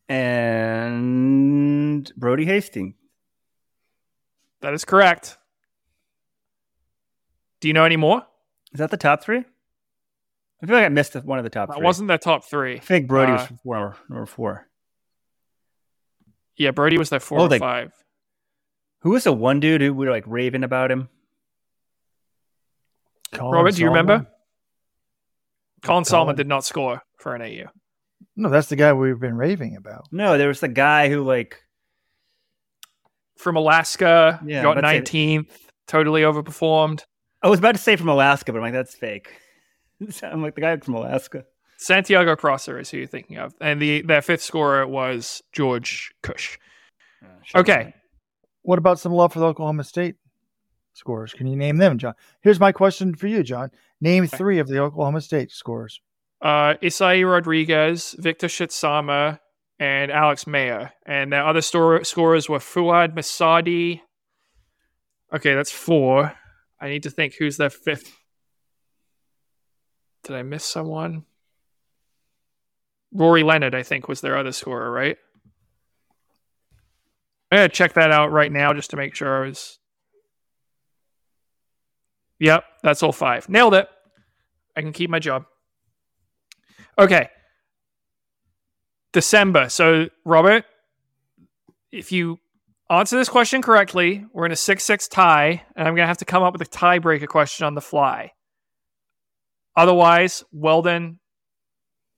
and 0.08 2.12
Brody 2.16 2.44
Hastings. 2.46 2.94
That 4.60 4.74
is 4.74 4.84
correct. 4.84 5.38
Do 7.60 7.68
you 7.68 7.74
know 7.74 7.84
any 7.84 7.96
more? 7.96 8.22
Is 8.72 8.78
that 8.78 8.90
the 8.90 8.96
top 8.96 9.22
three? 9.22 9.44
I 10.62 10.66
feel 10.66 10.76
like 10.76 10.86
I 10.86 10.88
missed 10.88 11.14
one 11.16 11.38
of 11.38 11.44
the 11.44 11.50
top 11.50 11.68
That 11.68 11.76
three. 11.76 11.84
wasn't 11.84 12.08
the 12.08 12.18
top 12.18 12.44
three. 12.44 12.76
I 12.76 12.80
think 12.80 13.06
Brody 13.06 13.32
Uh, 13.32 13.36
was 13.36 13.48
four, 13.62 13.96
number 14.08 14.26
four. 14.26 14.66
Yeah, 16.56 16.70
Brody 16.70 16.96
was 16.98 17.10
their 17.10 17.20
four 17.20 17.40
Oh, 17.40 17.44
or 17.44 17.48
they- 17.48 17.58
five. 17.58 17.92
Who 19.06 19.12
was 19.12 19.22
the 19.22 19.32
one 19.32 19.60
dude 19.60 19.82
who 19.82 19.94
we 19.94 20.04
were 20.04 20.10
like 20.10 20.24
raving 20.26 20.64
about 20.64 20.90
him? 20.90 21.08
Colin 23.32 23.52
Robert, 23.52 23.76
do 23.76 23.82
you 23.82 23.86
Solomon? 23.86 24.06
remember? 24.08 24.30
Colin 25.82 26.02
Sahlman 26.02 26.34
did 26.34 26.48
not 26.48 26.64
score 26.64 27.02
for 27.16 27.36
an 27.36 27.40
AU. 27.40 27.70
No, 28.34 28.48
that's 28.48 28.66
the 28.66 28.74
guy 28.74 28.92
we've 28.94 29.20
been 29.20 29.36
raving 29.36 29.76
about. 29.76 30.08
No, 30.10 30.36
there 30.36 30.48
was 30.48 30.58
the 30.58 30.66
guy 30.66 31.08
who 31.08 31.22
like 31.22 31.62
From 33.38 33.54
Alaska, 33.54 34.40
Yeah, 34.44 34.64
got 34.64 34.74
that's 34.80 34.92
it. 34.92 35.04
19th, 35.04 35.50
totally 35.86 36.22
overperformed. 36.22 37.04
I 37.44 37.48
was 37.48 37.60
about 37.60 37.76
to 37.76 37.80
say 37.80 37.94
from 37.94 38.08
Alaska, 38.08 38.52
but 38.52 38.58
I'm 38.58 38.64
like 38.64 38.72
that's 38.72 38.96
fake. 38.96 39.28
I'm 40.24 40.42
like 40.42 40.56
the 40.56 40.62
guy 40.62 40.76
from 40.78 40.94
Alaska. 40.94 41.44
Santiago 41.78 42.34
Prosser 42.34 42.76
is 42.80 42.90
who 42.90 42.98
you're 42.98 43.06
thinking 43.06 43.36
of. 43.36 43.54
And 43.60 43.80
the 43.80 44.02
their 44.02 44.20
fifth 44.20 44.42
scorer 44.42 44.84
was 44.84 45.42
George 45.52 46.12
Kusche. 46.24 46.56
Uh, 47.24 47.28
sure. 47.44 47.60
Okay. 47.60 47.94
What 48.66 48.80
about 48.80 48.98
some 48.98 49.12
love 49.12 49.32
for 49.32 49.38
the 49.38 49.46
Oklahoma 49.46 49.84
State 49.84 50.16
scores. 50.92 51.32
Can 51.32 51.46
you 51.46 51.54
name 51.54 51.76
them, 51.76 51.98
John? 51.98 52.14
Here's 52.40 52.58
my 52.58 52.72
question 52.72 53.14
for 53.14 53.28
you, 53.28 53.44
John. 53.44 53.70
Name 54.00 54.26
three 54.26 54.58
of 54.58 54.66
the 54.66 54.80
Oklahoma 54.80 55.20
State 55.20 55.52
scores. 55.52 56.00
Uh, 56.42 56.74
Isai 56.82 57.24
Rodriguez, 57.30 58.16
Victor 58.18 58.48
Shitsama, 58.48 59.38
and 59.78 60.10
Alex 60.10 60.44
Maier. 60.44 60.90
And 61.06 61.32
the 61.32 61.36
other 61.36 61.60
store- 61.60 62.02
scorers 62.02 62.48
were 62.48 62.58
Fouad 62.58 63.14
Messaoudi. 63.14 64.00
Okay, 65.32 65.54
that's 65.54 65.72
four. 65.72 66.32
I 66.80 66.88
need 66.88 67.04
to 67.04 67.10
think 67.10 67.34
who's 67.34 67.58
their 67.58 67.70
fifth. 67.70 68.18
Did 70.24 70.34
I 70.34 70.42
miss 70.42 70.64
someone? 70.64 71.24
Rory 73.12 73.44
Leonard, 73.44 73.76
I 73.76 73.84
think, 73.84 74.08
was 74.08 74.22
their 74.22 74.36
other 74.36 74.50
scorer, 74.50 74.90
right? 74.90 75.18
I'm 77.50 77.58
gonna 77.58 77.68
check 77.68 77.94
that 77.94 78.10
out 78.10 78.32
right 78.32 78.50
now 78.50 78.72
just 78.72 78.90
to 78.90 78.96
make 78.96 79.14
sure 79.14 79.44
I 79.44 79.48
was. 79.48 79.78
Yep, 82.38 82.64
that's 82.82 83.02
all 83.02 83.12
five. 83.12 83.48
Nailed 83.48 83.74
it. 83.74 83.88
I 84.76 84.82
can 84.82 84.92
keep 84.92 85.08
my 85.08 85.18
job. 85.18 85.46
Okay. 86.98 87.28
December. 89.12 89.70
So, 89.70 90.08
Robert, 90.24 90.64
if 91.90 92.12
you 92.12 92.38
answer 92.90 93.16
this 93.16 93.28
question 93.28 93.62
correctly, 93.62 94.24
we're 94.32 94.46
in 94.46 94.52
a 94.52 94.56
6 94.56 94.84
6 94.84 95.08
tie, 95.08 95.62
and 95.74 95.88
I'm 95.88 95.94
going 95.94 96.04
to 96.04 96.08
have 96.08 96.18
to 96.18 96.24
come 96.24 96.42
up 96.42 96.52
with 96.52 96.62
a 96.62 96.70
tiebreaker 96.70 97.26
question 97.26 97.66
on 97.66 97.74
the 97.74 97.80
fly. 97.80 98.32
Otherwise, 99.74 100.44
Weldon 100.52 101.18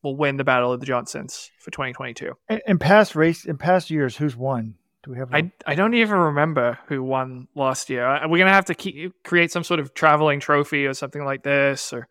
will 0.03 0.17
win 0.17 0.37
the 0.37 0.45
Battle 0.45 0.73
of 0.73 0.81
the 0.81 0.87
Johnsons 0.87 1.51
for 1.59 1.71
2022. 1.71 2.33
In, 2.49 2.61
in 2.67 2.79
past 2.79 3.17
race, 3.17 3.45
in 3.45 3.59
past 3.59 3.91
years, 3.91 4.17
who's 4.17 4.37
won? 4.37 4.75
Do 5.09 5.13
we 5.13 5.19
have? 5.21 5.33
I, 5.33 5.51
I 5.67 5.75
don't 5.75 5.95
even 5.95 6.19
remember 6.19 6.79
who 6.87 7.03
won 7.03 7.49
last 7.55 7.89
year. 7.89 8.21
We're 8.29 8.37
gonna 8.37 8.53
have 8.53 8.67
to 8.67 8.75
keep, 8.75 9.15
create 9.25 9.51
some 9.51 9.65
sort 9.65 9.81
of 9.81 9.95
traveling 9.95 10.39
trophy 10.39 10.85
or 10.85 10.93
something 10.93 11.25
like 11.25 11.43
this. 11.43 11.95
Or 11.95 12.09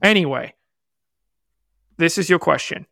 anyway, 0.00 0.54
this 1.96 2.16
is 2.16 2.30
your 2.30 2.38
question. 2.38 2.86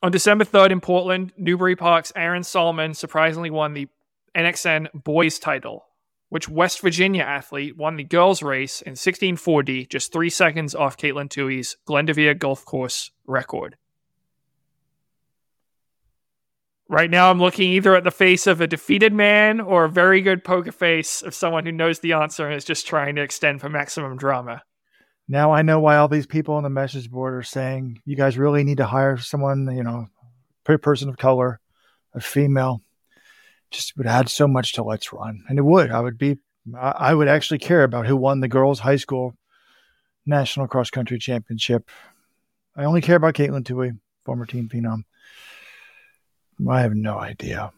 On 0.00 0.12
December 0.12 0.44
third 0.44 0.70
in 0.70 0.80
Portland, 0.80 1.32
Newbury 1.36 1.74
Park's 1.74 2.12
Aaron 2.14 2.42
Sahlman 2.42 2.94
surprisingly 2.94 3.50
won 3.50 3.74
the 3.74 3.88
NXN 4.36 4.86
boys 5.02 5.40
title. 5.40 5.86
Which 6.28 6.48
West 6.48 6.80
Virginia 6.80 7.24
athlete 7.24 7.76
won 7.76 7.96
the 7.96 8.04
girls 8.04 8.40
race 8.40 8.80
in 8.80 8.92
1640, 8.92 9.86
just 9.86 10.12
three 10.12 10.30
seconds 10.30 10.76
off 10.76 10.96
Katelyn 10.96 11.28
Tuohy's 11.28 11.76
Glendoveer 11.84 12.38
Golf 12.38 12.64
Course 12.64 13.10
record? 13.26 13.76
Right 16.90 17.08
now, 17.08 17.30
I'm 17.30 17.38
looking 17.38 17.70
either 17.70 17.94
at 17.94 18.02
the 18.02 18.10
face 18.10 18.48
of 18.48 18.60
a 18.60 18.66
defeated 18.66 19.12
man 19.12 19.60
or 19.60 19.84
a 19.84 19.88
very 19.88 20.20
good 20.22 20.42
poker 20.42 20.72
face 20.72 21.22
of 21.22 21.36
someone 21.36 21.64
who 21.64 21.70
knows 21.70 22.00
the 22.00 22.14
answer 22.14 22.48
and 22.48 22.56
is 22.56 22.64
just 22.64 22.84
trying 22.84 23.14
to 23.14 23.22
extend 23.22 23.60
for 23.60 23.68
maximum 23.68 24.16
drama. 24.16 24.64
Now 25.28 25.52
I 25.52 25.62
know 25.62 25.78
why 25.78 25.98
all 25.98 26.08
these 26.08 26.26
people 26.26 26.56
on 26.56 26.64
the 26.64 26.68
message 26.68 27.08
board 27.08 27.34
are 27.34 27.44
saying 27.44 28.02
you 28.04 28.16
guys 28.16 28.36
really 28.36 28.64
need 28.64 28.78
to 28.78 28.86
hire 28.86 29.16
someone, 29.18 29.70
you 29.72 29.84
know, 29.84 30.08
a 30.66 30.78
person 30.78 31.08
of 31.08 31.16
color, 31.16 31.60
a 32.12 32.20
female. 32.20 32.82
Just 33.70 33.96
would 33.96 34.08
add 34.08 34.28
so 34.28 34.48
much 34.48 34.72
to 34.72 34.82
Let's 34.82 35.12
Run, 35.12 35.44
and 35.48 35.60
it 35.60 35.64
would. 35.64 35.92
I 35.92 36.00
would 36.00 36.18
be, 36.18 36.38
I 36.76 37.14
would 37.14 37.28
actually 37.28 37.58
care 37.58 37.84
about 37.84 38.08
who 38.08 38.16
won 38.16 38.40
the 38.40 38.48
girls' 38.48 38.80
high 38.80 38.96
school 38.96 39.36
national 40.26 40.66
cross 40.66 40.90
country 40.90 41.20
championship. 41.20 41.88
I 42.74 42.82
only 42.82 43.00
care 43.00 43.14
about 43.14 43.34
Katelyn 43.34 43.62
Tuohy, 43.62 43.96
former 44.24 44.44
team 44.44 44.68
phenom. 44.68 45.04
I 46.68 46.80
have 46.82 46.94
no 46.94 47.18
idea. 47.18 47.72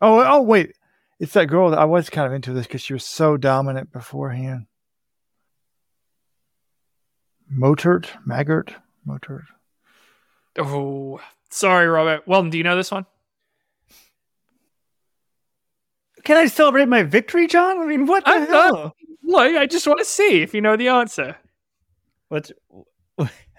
Oh, 0.00 0.20
oh, 0.24 0.42
wait, 0.42 0.74
it's 1.20 1.32
that 1.34 1.46
girl 1.46 1.70
that 1.70 1.78
I 1.78 1.84
was 1.84 2.10
kind 2.10 2.26
of 2.26 2.32
into 2.32 2.52
this 2.52 2.66
because 2.66 2.82
she 2.82 2.92
was 2.92 3.04
so 3.04 3.36
dominant 3.36 3.92
beforehand. 3.92 4.66
Motert, 7.52 8.06
Maggart, 8.26 8.74
Motert. 9.06 9.44
Oh, 10.58 11.20
sorry, 11.50 11.86
Robert. 11.86 12.26
Weldon, 12.26 12.50
do 12.50 12.58
you 12.58 12.64
know 12.64 12.76
this 12.76 12.90
one? 12.90 13.06
Can 16.24 16.36
I 16.36 16.46
celebrate 16.46 16.88
my 16.88 17.02
victory, 17.02 17.46
John? 17.46 17.80
I 17.80 17.86
mean, 17.86 18.06
what 18.06 18.24
the 18.24 18.30
I'm 18.30 18.46
hell? 18.46 18.72
not- 18.84 18.96
Look, 19.24 19.56
I 19.56 19.66
just 19.66 19.86
want 19.86 19.98
to 20.00 20.04
see 20.04 20.42
if 20.42 20.52
you 20.52 20.60
know 20.60 20.76
the 20.76 20.88
answer. 20.88 21.36
What's 22.28 22.50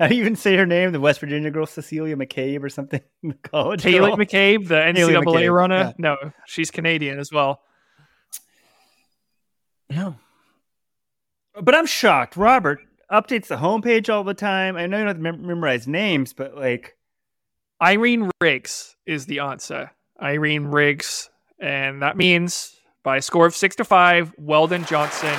how 0.04 0.10
do 0.10 0.16
you 0.16 0.22
even 0.22 0.36
say 0.36 0.58
her 0.58 0.66
name? 0.66 0.92
The 0.92 1.00
West 1.00 1.22
Virginia 1.22 1.50
girl, 1.50 1.66
Cecilia 1.66 2.18
McCabe 2.18 2.62
or 2.62 2.68
something? 2.70 3.00
The 3.24 3.34
college 3.36 3.82
Kaylee 3.84 4.00
girl? 4.00 4.18
McCabe, 4.18 4.68
the 4.68 4.76
NCAA 4.76 5.24
McCabe, 5.24 5.54
runner. 5.56 5.78
yeah. 5.78 5.92
No, 5.98 6.18
she's 6.46 6.72
Canadian 6.72 7.20
as 7.20 7.32
well. 7.32 7.62
Yeah. 9.90 10.14
But 11.62 11.74
I'm 11.74 11.86
shocked. 11.86 12.36
Robert 12.36 12.80
updates 13.10 13.48
the 13.48 13.56
homepage 13.56 14.14
all 14.14 14.26
the 14.26 14.34
time. 14.34 14.76
I 14.76 14.88
know 14.88 14.98
you 14.98 15.06
don't 15.06 15.08
have 15.08 15.18
to 15.18 15.24
mem- 15.24 15.48
memorize 15.48 15.88
names, 15.88 16.34
but 16.34 16.56
like, 16.58 16.98
Irene 17.82 18.30
Riggs 18.42 18.98
is 19.06 19.26
the 19.26 19.40
answer. 19.40 19.92
Irene 20.22 20.66
Riggs. 20.66 21.30
And 21.60 22.02
that 22.02 22.18
means 22.18 22.76
by 23.04 23.18
a 23.18 23.22
score 23.22 23.46
of 23.46 23.56
six 23.56 23.78
to 23.78 23.86
five, 23.86 24.34
Weldon 24.38 24.84
Johnson 24.84 25.38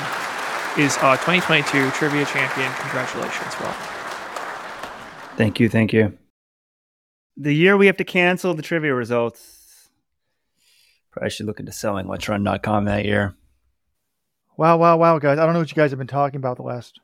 is 0.78 0.96
our 0.98 1.16
2022 1.18 1.90
trivia 1.90 2.24
champion. 2.24 2.72
Congratulations, 2.72 3.54
Weldon. 3.60 3.93
Thank 5.36 5.60
you, 5.60 5.68
thank 5.68 5.92
you. 5.92 6.16
The 7.36 7.54
year 7.54 7.76
we 7.76 7.86
have 7.86 7.96
to 7.96 8.04
cancel 8.04 8.54
the 8.54 8.62
trivia 8.62 8.94
results. 8.94 9.90
Probably 11.10 11.30
should 11.30 11.46
look 11.46 11.60
into 11.60 11.72
selling 11.72 12.06
let'srun.com 12.06 12.84
that 12.86 13.04
year. 13.04 13.34
Wow, 14.56 14.76
wow, 14.76 14.96
wow, 14.96 15.18
guys. 15.18 15.38
I 15.38 15.44
don't 15.44 15.52
know 15.52 15.60
what 15.60 15.70
you 15.70 15.76
guys 15.76 15.90
have 15.90 15.98
been 15.98 16.06
talking 16.06 16.36
about 16.36 16.56
the 16.56 16.62
last 16.62 17.00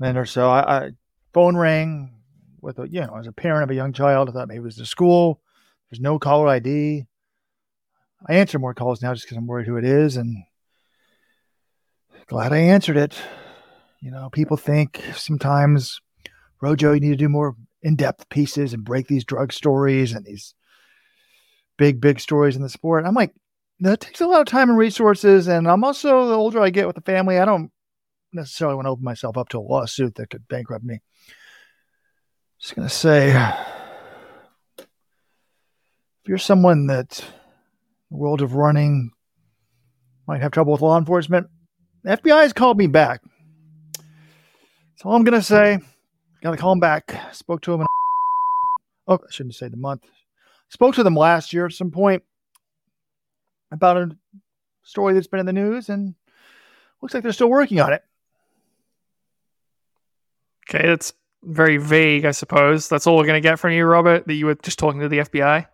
minute 0.00 0.18
or 0.18 0.26
so. 0.26 0.50
I, 0.50 0.86
I 0.86 0.90
phone 1.32 1.56
rang 1.56 2.14
with 2.60 2.78
a 2.78 2.88
you 2.88 3.00
know, 3.00 3.16
as 3.16 3.26
a 3.26 3.32
parent 3.32 3.64
of 3.64 3.70
a 3.70 3.74
young 3.74 3.92
child, 3.92 4.28
I 4.28 4.32
thought 4.32 4.48
maybe 4.48 4.58
it 4.58 4.64
was 4.64 4.76
the 4.76 4.86
school. 4.86 5.40
There's 5.90 6.00
no 6.00 6.18
caller 6.18 6.48
ID. 6.48 7.06
I 8.28 8.34
answer 8.34 8.58
more 8.58 8.74
calls 8.74 9.00
now 9.00 9.14
just 9.14 9.26
because 9.26 9.36
I'm 9.36 9.46
worried 9.46 9.66
who 9.66 9.76
it 9.76 9.84
is, 9.84 10.16
and 10.16 10.44
glad 12.26 12.52
I 12.52 12.58
answered 12.58 12.96
it. 12.96 13.16
You 14.00 14.10
know, 14.10 14.28
people 14.30 14.56
think 14.56 15.02
sometimes, 15.14 16.00
Rojo, 16.60 16.92
you 16.92 17.00
need 17.00 17.10
to 17.10 17.16
do 17.16 17.28
more 17.28 17.56
in-depth 17.82 18.28
pieces 18.28 18.74
and 18.74 18.84
break 18.84 19.06
these 19.06 19.24
drug 19.24 19.52
stories 19.52 20.12
and 20.12 20.24
these 20.24 20.54
big, 21.76 22.00
big 22.00 22.20
stories 22.20 22.56
in 22.56 22.62
the 22.62 22.68
sport. 22.68 23.04
I'm 23.06 23.14
like, 23.14 23.32
that 23.80 24.00
takes 24.00 24.20
a 24.20 24.26
lot 24.26 24.40
of 24.40 24.46
time 24.46 24.68
and 24.68 24.78
resources. 24.78 25.46
And 25.46 25.68
I'm 25.68 25.84
also 25.84 26.26
the 26.26 26.34
older 26.34 26.60
I 26.60 26.70
get 26.70 26.86
with 26.86 26.96
the 26.96 27.02
family, 27.02 27.38
I 27.38 27.44
don't 27.44 27.70
necessarily 28.32 28.74
want 28.74 28.86
to 28.86 28.90
open 28.90 29.04
myself 29.04 29.38
up 29.38 29.48
to 29.50 29.58
a 29.58 29.60
lawsuit 29.60 30.16
that 30.16 30.30
could 30.30 30.48
bankrupt 30.48 30.84
me. 30.84 31.00
Just 32.60 32.74
gonna 32.74 32.88
say, 32.88 33.30
if 34.78 34.86
you're 36.26 36.38
someone 36.38 36.88
that 36.88 37.24
the 38.10 38.16
world 38.16 38.42
of 38.42 38.54
running 38.54 39.12
might 40.26 40.42
have 40.42 40.50
trouble 40.50 40.72
with 40.72 40.82
law 40.82 40.98
enforcement, 40.98 41.46
the 42.02 42.16
FBI 42.16 42.42
has 42.42 42.52
called 42.52 42.76
me 42.76 42.88
back. 42.88 43.22
That's 43.96 45.04
all 45.04 45.14
I'm 45.14 45.22
gonna 45.22 45.40
say. 45.40 45.78
Got 46.42 46.52
to 46.52 46.56
call 46.56 46.72
him 46.72 46.80
back. 46.80 47.18
Spoke 47.32 47.62
to 47.62 47.74
him. 47.74 47.80
In, 47.80 47.86
oh, 49.08 49.14
I 49.14 49.30
shouldn't 49.30 49.54
say 49.54 49.68
the 49.68 49.76
month. 49.76 50.04
Spoke 50.68 50.94
to 50.94 51.02
them 51.02 51.16
last 51.16 51.52
year 51.52 51.66
at 51.66 51.72
some 51.72 51.90
point 51.90 52.22
about 53.72 53.96
a 53.96 54.16
story 54.82 55.14
that's 55.14 55.26
been 55.26 55.40
in 55.40 55.46
the 55.46 55.52
news, 55.52 55.88
and 55.88 56.14
looks 57.02 57.14
like 57.14 57.22
they're 57.22 57.32
still 57.32 57.50
working 57.50 57.80
on 57.80 57.92
it. 57.92 58.02
Okay, 60.68 60.86
that's 60.86 61.12
very 61.42 61.76
vague, 61.76 62.24
I 62.24 62.30
suppose. 62.30 62.88
That's 62.88 63.06
all 63.06 63.16
we're 63.16 63.26
going 63.26 63.42
to 63.42 63.48
get 63.48 63.58
from 63.58 63.72
you, 63.72 63.84
Robert, 63.84 64.26
that 64.26 64.34
you 64.34 64.46
were 64.46 64.54
just 64.54 64.78
talking 64.78 65.00
to 65.00 65.08
the 65.08 65.18
FBI? 65.18 65.64
I 65.64 65.68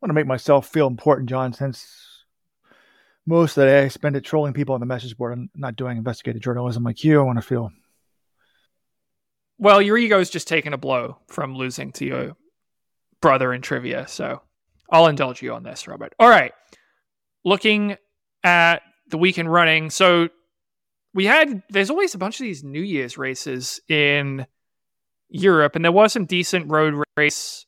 want 0.00 0.10
to 0.10 0.14
make 0.14 0.26
myself 0.26 0.68
feel 0.68 0.86
important, 0.86 1.28
John, 1.28 1.52
since 1.52 2.24
most 3.26 3.56
of 3.56 3.62
the 3.62 3.68
day 3.68 3.84
I 3.84 3.88
spend 3.88 4.16
it 4.16 4.24
trolling 4.24 4.52
people 4.52 4.74
on 4.74 4.80
the 4.80 4.86
message 4.86 5.16
board 5.16 5.36
and 5.36 5.48
not 5.54 5.76
doing 5.76 5.96
investigative 5.96 6.42
journalism 6.42 6.84
like 6.84 7.04
you. 7.04 7.20
I 7.20 7.24
want 7.24 7.38
to 7.38 7.42
feel 7.42 7.70
Well, 9.58 9.80
your 9.80 9.96
ego's 9.96 10.30
just 10.30 10.48
taken 10.48 10.72
a 10.72 10.78
blow 10.78 11.18
from 11.28 11.54
losing 11.56 11.92
to 11.92 12.04
your 12.04 12.36
brother 13.20 13.52
in 13.52 13.62
trivia, 13.62 14.06
so 14.08 14.42
I'll 14.90 15.06
indulge 15.06 15.42
you 15.42 15.54
on 15.54 15.62
this, 15.62 15.86
Robert. 15.86 16.14
All 16.18 16.28
right. 16.28 16.52
Looking 17.44 17.96
at 18.42 18.82
the 19.08 19.18
weekend 19.18 19.52
running, 19.52 19.90
so 19.90 20.28
we 21.12 21.26
had 21.26 21.62
there's 21.70 21.90
always 21.90 22.14
a 22.14 22.18
bunch 22.18 22.40
of 22.40 22.44
these 22.44 22.64
New 22.64 22.82
Year's 22.82 23.16
races 23.16 23.80
in 23.88 24.46
Europe, 25.28 25.76
and 25.76 25.84
there 25.84 25.92
was 25.92 26.12
some 26.12 26.26
decent 26.26 26.70
road 26.70 27.02
race 27.16 27.66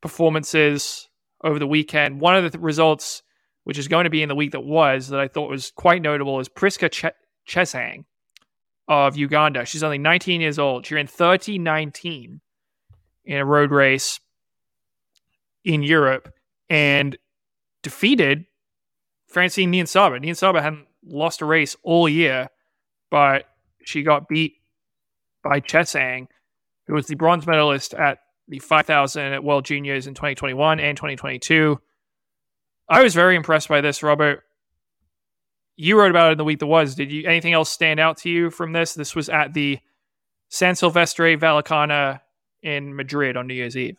performances 0.00 1.08
over 1.44 1.58
the 1.58 1.66
weekend. 1.66 2.20
One 2.20 2.36
of 2.36 2.44
the 2.44 2.50
th- 2.50 2.62
results, 2.62 3.22
which 3.64 3.78
is 3.78 3.88
going 3.88 4.04
to 4.04 4.10
be 4.10 4.22
in 4.22 4.28
the 4.28 4.34
week 4.34 4.52
that 4.52 4.64
was, 4.64 5.08
that 5.08 5.20
I 5.20 5.28
thought 5.28 5.50
was 5.50 5.72
quite 5.74 6.02
notable, 6.02 6.40
is 6.40 6.48
Prisca 6.48 6.88
Ch- 6.88 7.04
Chesang 7.48 8.04
of 8.92 9.16
Uganda. 9.16 9.64
She's 9.64 9.82
only 9.82 9.98
19 9.98 10.40
years 10.42 10.58
old. 10.58 10.84
She 10.84 10.94
ran 10.94 11.06
3019 11.06 12.40
in 13.24 13.38
a 13.38 13.44
road 13.44 13.70
race 13.70 14.20
in 15.64 15.82
Europe 15.82 16.34
and 16.68 17.16
defeated 17.82 18.44
Francine 19.26 19.72
Niyonsaba. 19.72 20.22
Nian 20.22 20.36
Saba 20.36 20.60
hadn't 20.60 20.86
lost 21.06 21.40
a 21.40 21.46
race 21.46 21.74
all 21.82 22.08
year, 22.08 22.48
but 23.10 23.46
she 23.82 24.02
got 24.02 24.28
beat 24.28 24.56
by 25.42 25.60
Chesang, 25.60 26.26
who 26.86 26.94
was 26.94 27.06
the 27.06 27.14
bronze 27.14 27.46
medalist 27.46 27.94
at 27.94 28.18
the 28.48 28.58
5,000 28.58 29.32
at 29.32 29.42
World 29.42 29.64
Juniors 29.64 30.06
in 30.06 30.14
2021 30.14 30.80
and 30.80 30.96
2022. 30.96 31.80
I 32.88 33.02
was 33.02 33.14
very 33.14 33.36
impressed 33.36 33.68
by 33.68 33.80
this, 33.80 34.02
Robert. 34.02 34.42
You 35.76 35.98
wrote 35.98 36.10
about 36.10 36.28
it 36.28 36.32
in 36.32 36.38
the 36.38 36.44
week 36.44 36.58
that 36.58 36.66
was. 36.66 36.94
Did 36.94 37.10
you 37.10 37.26
anything 37.26 37.52
else 37.52 37.70
stand 37.70 37.98
out 37.98 38.18
to 38.18 38.30
you 38.30 38.50
from 38.50 38.72
this? 38.72 38.94
This 38.94 39.14
was 39.14 39.28
at 39.28 39.54
the 39.54 39.78
San 40.48 40.76
Silvestre 40.76 41.36
Vallecana 41.36 42.20
in 42.62 42.94
Madrid 42.94 43.36
on 43.36 43.46
New 43.46 43.54
Year's 43.54 43.76
Eve. 43.76 43.96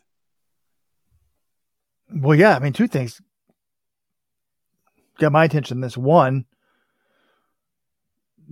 Well, 2.14 2.38
yeah, 2.38 2.54
I 2.54 2.60
mean, 2.60 2.72
two 2.72 2.86
things 2.86 3.20
got 5.18 5.32
my 5.32 5.44
attention. 5.44 5.80
This 5.80 5.96
one, 5.96 6.44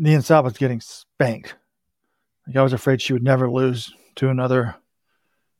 Niyonsaba 0.01 0.45
was 0.45 0.59
getting 0.59 0.81
spanked. 0.81 1.57
Like 2.47 2.57
I 2.57 2.63
was 2.63 2.73
afraid 2.73 3.01
she 3.01 3.13
would 3.13 3.23
never 3.23 3.51
lose 3.51 3.93
to 4.17 4.29
another, 4.29 4.77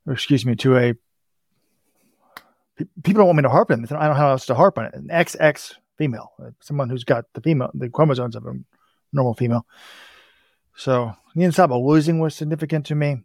or 0.05 0.13
excuse 0.13 0.45
me, 0.45 0.55
to 0.57 0.77
a. 0.77 0.93
People 3.03 3.19
don't 3.19 3.27
want 3.27 3.37
me 3.37 3.43
to 3.43 3.49
harp 3.49 3.71
on 3.71 3.83
it. 3.83 3.91
I 3.91 3.99
don't 3.99 4.09
know 4.09 4.13
how 4.13 4.31
else 4.31 4.47
to 4.47 4.55
harp 4.55 4.77
on 4.77 4.85
it. 4.85 4.93
An 4.95 5.07
XX 5.07 5.75
female, 6.03 6.33
uh, 6.43 6.51
someone 6.59 6.89
who's 6.89 7.05
got 7.05 7.25
the 7.33 7.41
female, 7.41 7.71
the 7.73 7.89
chromosomes 7.89 8.35
of 8.35 8.45
a 8.45 8.53
normal 9.13 9.33
female. 9.33 9.65
So 10.75 11.13
Niyonsaba 11.35 11.81
losing 11.81 12.19
was 12.19 12.35
significant 12.35 12.85
to 12.87 12.95
me. 12.95 13.23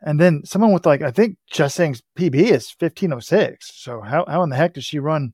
And 0.00 0.20
then 0.20 0.44
someone 0.44 0.72
with 0.72 0.86
like, 0.86 1.02
I 1.02 1.10
think 1.10 1.36
Chesang's 1.50 2.02
PB 2.16 2.34
is 2.34 2.74
1506. 2.78 3.72
So 3.74 4.00
how, 4.00 4.24
how 4.26 4.42
in 4.44 4.50
the 4.50 4.56
heck 4.56 4.74
does 4.74 4.84
she 4.84 4.98
run 4.98 5.32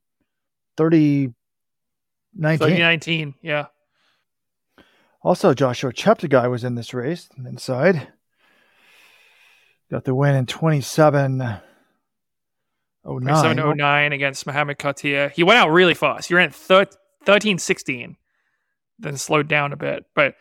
30, 0.77 1.35
19. 2.35 2.59
2019, 2.59 3.35
yeah. 3.43 3.67
Also, 5.21 5.53
Joshua 5.53 5.93
Cheptegei 5.93 6.51
was 6.51 6.65
in 6.65 6.75
this 6.75 6.95
race 6.95 7.29
inside. 7.37 8.09
Got 9.91 10.05
the 10.05 10.15
win 10.15 10.37
in 10.37 10.47
27 10.47 11.59
09. 13.09 14.13
against 14.13 14.47
Mohamed 14.47 14.79
Katir. 14.79 15.31
He 15.33 15.43
went 15.43 15.59
out 15.59 15.71
really 15.71 15.95
fast. 15.95 16.29
He 16.29 16.35
ran 16.35 16.51
13 16.51 17.59
16, 17.59 18.17
then 18.99 19.17
slowed 19.17 19.49
down 19.49 19.73
a 19.73 19.77
bit. 19.77 20.05
But 20.15 20.35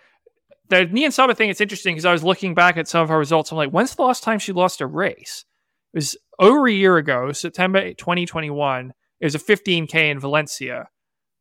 the 0.69 0.85
Niyonsaba 0.85 1.35
thing, 1.35 1.49
it's 1.49 1.61
interesting 1.61 1.95
because 1.95 2.05
I 2.05 2.11
was 2.11 2.23
looking 2.23 2.53
back 2.53 2.77
at 2.77 2.87
some 2.87 3.01
of 3.01 3.09
her 3.09 3.17
results. 3.17 3.51
I'm 3.51 3.57
like, 3.57 3.71
when's 3.71 3.95
the 3.95 4.01
last 4.01 4.23
time 4.23 4.39
she 4.39 4.51
lost 4.51 4.81
a 4.81 4.87
race? 4.87 5.45
It 5.93 5.97
was 5.97 6.17
over 6.39 6.67
a 6.67 6.71
year 6.71 6.97
ago, 6.97 7.31
September 7.31 7.93
2021. 7.93 8.93
It 9.19 9.25
was 9.25 9.35
a 9.35 9.39
15K 9.39 10.11
in 10.11 10.19
Valencia 10.19 10.89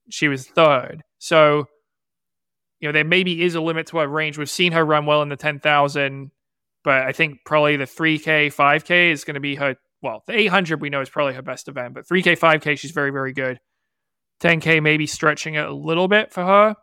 she 0.09 0.29
was 0.29 0.47
third. 0.47 1.03
So, 1.19 1.67
you 2.81 2.89
know, 2.89 2.93
there 2.93 3.05
maybe 3.05 3.43
is 3.43 3.55
a 3.55 3.61
limit 3.61 3.87
to 3.89 3.99
her 3.99 4.09
range. 4.09 4.39
We've 4.39 4.51
seen 4.51 4.73
her 4.73 4.85
run 4.85 5.07
well 5.07 5.23
in 5.23 5.29
the 5.29 5.37
10,000, 5.37 6.31
but 6.85 7.03
I 7.03 7.13
think 7.13 7.39
probably 7.45 7.77
the 7.77 7.85
3K, 7.85 8.55
5K 8.55 9.11
is 9.13 9.25
going 9.25 9.35
to 9.35 9.41
be 9.41 9.57
her. 9.57 9.77
Well, 10.03 10.23
the 10.27 10.39
800 10.39 10.81
we 10.81 10.91
know 10.91 11.01
is 11.01 11.09
probably 11.09 11.35
her 11.35 11.43
best 11.43 11.69
event, 11.69 11.95
but 11.95 12.07
3K, 12.07 12.39
5K, 12.39 12.79
she's 12.79 12.91
very, 12.91 13.11
very 13.11 13.33
good. 13.33 13.59
10K 14.41 14.83
maybe 14.83 15.07
stretching 15.07 15.55
it 15.55 15.65
a 15.65 15.73
little 15.73 16.09
bit 16.09 16.33
for 16.33 16.45
her. 16.45 16.77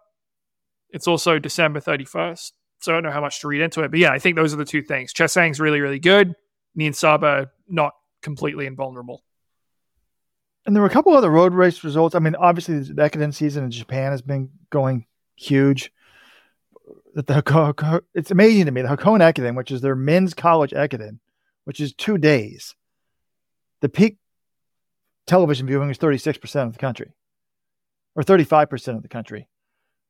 It's 0.89 1.07
also 1.07 1.39
December 1.39 1.79
31st, 1.79 2.51
so 2.79 2.91
I 2.91 2.95
don't 2.95 3.03
know 3.03 3.11
how 3.11 3.21
much 3.21 3.41
to 3.41 3.47
read 3.47 3.61
into 3.61 3.81
it. 3.83 3.91
But 3.91 3.99
yeah, 3.99 4.11
I 4.11 4.19
think 4.19 4.35
those 4.35 4.53
are 4.53 4.57
the 4.57 4.65
two 4.65 4.81
things. 4.81 5.13
Chesang's 5.13 5.59
really, 5.59 5.81
really 5.81 5.99
good. 5.99 6.33
Niyonsaba 6.77 7.49
not 7.67 7.93
completely 8.21 8.65
invulnerable. 8.65 9.23
And 10.65 10.75
there 10.75 10.81
were 10.81 10.87
a 10.87 10.91
couple 10.91 11.15
other 11.15 11.29
road 11.29 11.53
race 11.53 11.83
results. 11.83 12.15
I 12.15 12.19
mean, 12.19 12.35
obviously 12.35 12.79
the 12.79 12.93
Ekiden 12.93 13.33
season 13.33 13.65
in 13.65 13.71
Japan 13.71 14.11
has 14.11 14.21
been 14.21 14.49
going 14.69 15.05
huge. 15.35 15.91
That 17.15 17.27
the 17.27 18.01
it's 18.15 18.31
amazing 18.31 18.65
to 18.65 18.71
me 18.71 18.81
the 18.81 18.87
Hakone 18.87 19.19
Ekiden, 19.19 19.55
which 19.55 19.71
is 19.71 19.81
their 19.81 19.95
men's 19.95 20.33
college 20.33 20.71
Ekiden, 20.71 21.19
which 21.65 21.79
is 21.79 21.93
two 21.93 22.17
days. 22.17 22.75
The 23.83 23.89
peak 23.89 24.17
television 25.27 25.67
viewing 25.67 25.89
is 25.89 25.97
thirty 25.97 26.17
six 26.17 26.37
percent 26.37 26.67
of 26.67 26.73
the 26.73 26.79
country, 26.79 27.11
or 28.15 28.23
thirty 28.23 28.45
five 28.45 28.69
percent 28.69 28.95
of 28.95 29.03
the 29.03 29.09
country, 29.09 29.49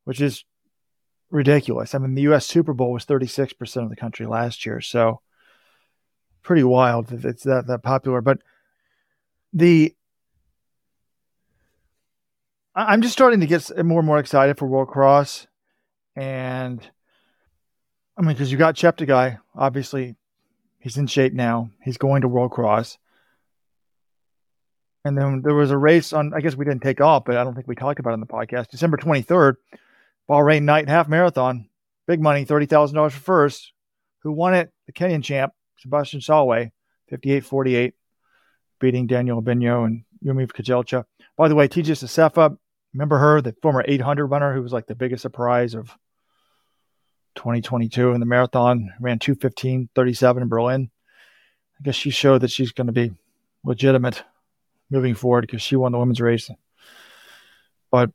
which 0.04 0.22
is 0.22 0.46
ridiculous. 1.32 1.96
I 1.96 1.98
mean, 1.98 2.14
the 2.14 2.22
U.S. 2.22 2.46
Super 2.46 2.76
Bowl 2.76 2.92
was 2.92 3.04
thirty 3.04 3.26
six 3.26 3.52
percent 3.52 3.86
of 3.86 3.90
the 3.90 3.96
country 3.96 4.28
last 4.28 4.64
year, 4.64 4.80
so 4.80 5.22
pretty 6.44 6.64
wild 6.64 7.08
that 7.08 7.26
it's 7.26 7.42
that 7.46 7.66
that 7.66 7.82
popular. 7.82 8.22
But 8.22 8.44
the 9.54 9.96
I'm 12.76 13.02
just 13.02 13.14
starting 13.14 13.40
to 13.40 13.48
get 13.48 13.72
more 13.84 14.02
and 14.02 14.08
more 14.08 14.20
excited 14.20 14.60
for 14.60 14.68
World 14.68 14.90
Cross, 14.90 15.48
and 16.16 16.80
I 18.16 18.22
mean, 18.22 18.36
because 18.36 18.52
you 18.52 18.60
got 18.60 18.76
Cheptegei, 18.76 19.40
obviously, 19.56 20.16
he's 20.78 20.98
in 20.98 21.08
shape 21.08 21.34
now. 21.34 21.72
He's 21.84 21.98
going 21.98 22.22
to 22.22 22.28
World 22.28 22.52
Cross, 22.52 23.00
and 25.06 25.18
then 25.18 25.42
there 25.42 25.54
was 25.54 25.72
a 25.72 25.78
race 25.78 26.14
on. 26.14 26.34
I 26.34 26.42
guess 26.42 26.56
we 26.56 26.66
didn't 26.66 26.84
take 26.84 27.02
off, 27.02 27.26
but 27.26 27.38
I 27.38 27.44
don't 27.44 27.56
think 27.56 27.68
we 27.68 27.76
talked 27.76 28.00
about 28.00 28.12
it 28.12 28.14
on 28.14 28.20
the 28.20 28.26
podcast. 28.26 28.70
December 28.70 28.98
23rd, 28.98 29.56
Bahrain 30.30 30.64
Night 30.64 30.88
Half 30.88 31.08
Marathon, 31.08 31.70
big 32.08 32.22
money, 32.22 32.46
thirty 32.46 32.66
thousand 32.66 32.96
dollars 32.96 33.14
for 33.14 33.22
first. 33.22 33.72
Who 34.20 34.32
won 34.32 34.54
it? 34.54 34.72
The 34.88 34.94
Kenyan 34.94 35.24
champ, 35.24 35.54
Sebastian 35.80 36.22
Sawe, 36.22 36.70
58-48, 37.12 37.92
beating 38.80 39.06
Daniel 39.06 39.42
Ebenyo 39.42 39.86
and 39.86 40.06
Yomif 40.24 40.54
Kejelcha. 40.54 41.04
By 41.36 41.50
the 41.50 41.56
way, 41.56 41.68
Tigist 41.68 42.06
Assefa 42.06 42.58
Remember 42.94 43.18
her, 43.18 43.42
the 43.42 43.56
former 43.62 43.84
800 43.88 44.28
runner 44.28 44.54
who 44.54 44.62
was 44.62 44.72
like 44.72 44.86
the 44.86 44.96
biggest 44.96 45.24
surprise 45.24 45.74
of 45.74 45.90
2022 47.36 48.12
in 48.12 48.20
the 48.20 48.26
marathon, 48.26 48.94
ran 49.00 49.18
215 49.18 49.90
37 49.96 50.44
in 50.44 50.50
Berlin. 50.50 50.92
I 51.80 51.84
guess 51.84 51.96
she 51.96 52.12
showed 52.12 52.42
that 52.42 52.52
she's 52.52 52.72
going 52.72 52.88
to 52.88 52.94
be 52.94 53.12
legitimate 53.64 54.24
moving 54.90 55.16
forward 55.16 55.42
because 55.42 55.62
she 55.62 55.76
won 55.76 55.92
the 55.92 56.00
women's 56.00 56.22
race. 56.22 56.50
But 57.92 58.12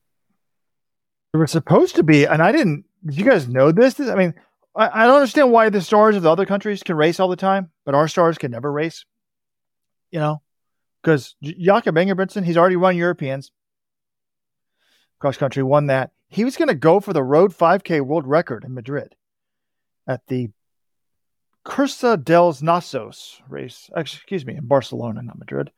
there 1.33 1.41
was 1.41 1.51
supposed 1.51 1.97
to 1.97 2.03
be, 2.03 2.25
and 2.25 2.43
I 2.43 2.53
didn't, 2.53 2.85
did 3.05 3.17
you 3.17 3.25
guys 3.25 3.49
know 3.49 3.73
this? 3.73 4.01
I 4.01 4.15
mean, 4.15 4.35
I, 4.75 5.05
I 5.05 5.07
don't 5.07 5.17
understand 5.17 5.53
why 5.53 5.69
the 5.69 5.81
stars 5.81 6.17
of 6.17 6.23
the 6.23 6.31
other 6.31 6.47
countries 6.47 6.83
can 6.83 6.97
race 6.97 7.21
all 7.21 7.29
the 7.29 7.37
time, 7.37 7.71
but 7.85 7.95
our 7.95 8.09
stars 8.09 8.39
can 8.39 8.51
never 8.51 8.71
race. 8.71 9.05
You 10.11 10.21
know, 10.21 10.43
because 11.03 11.37
Jakob 11.43 11.97
Ingebrigtsen, 11.97 12.45
he's 12.45 12.57
already 12.57 12.77
run 12.77 12.97
Europeans 12.97 13.53
cross 15.19 15.37
country, 15.37 15.63
won 15.63 15.87
that. 15.87 16.11
He 16.29 16.45
was 16.45 16.57
going 16.57 16.69
to 16.69 16.75
go 16.75 17.01
for 17.01 17.13
the 17.13 17.23
road 17.23 17.57
5K 17.57 18.01
world 18.03 18.27
record 18.27 18.65
in 18.65 18.75
Madrid 18.75 19.15
at 20.07 20.27
the 20.29 20.51
Cursa 21.65 22.23
dels 22.23 22.61
Nasos 22.61 23.41
race. 23.49 23.91
Excuse 23.97 24.45
me, 24.45 24.57
in 24.57 24.67
Barcelona, 24.67 25.23
not 25.23 25.39
Madrid. 25.39 25.71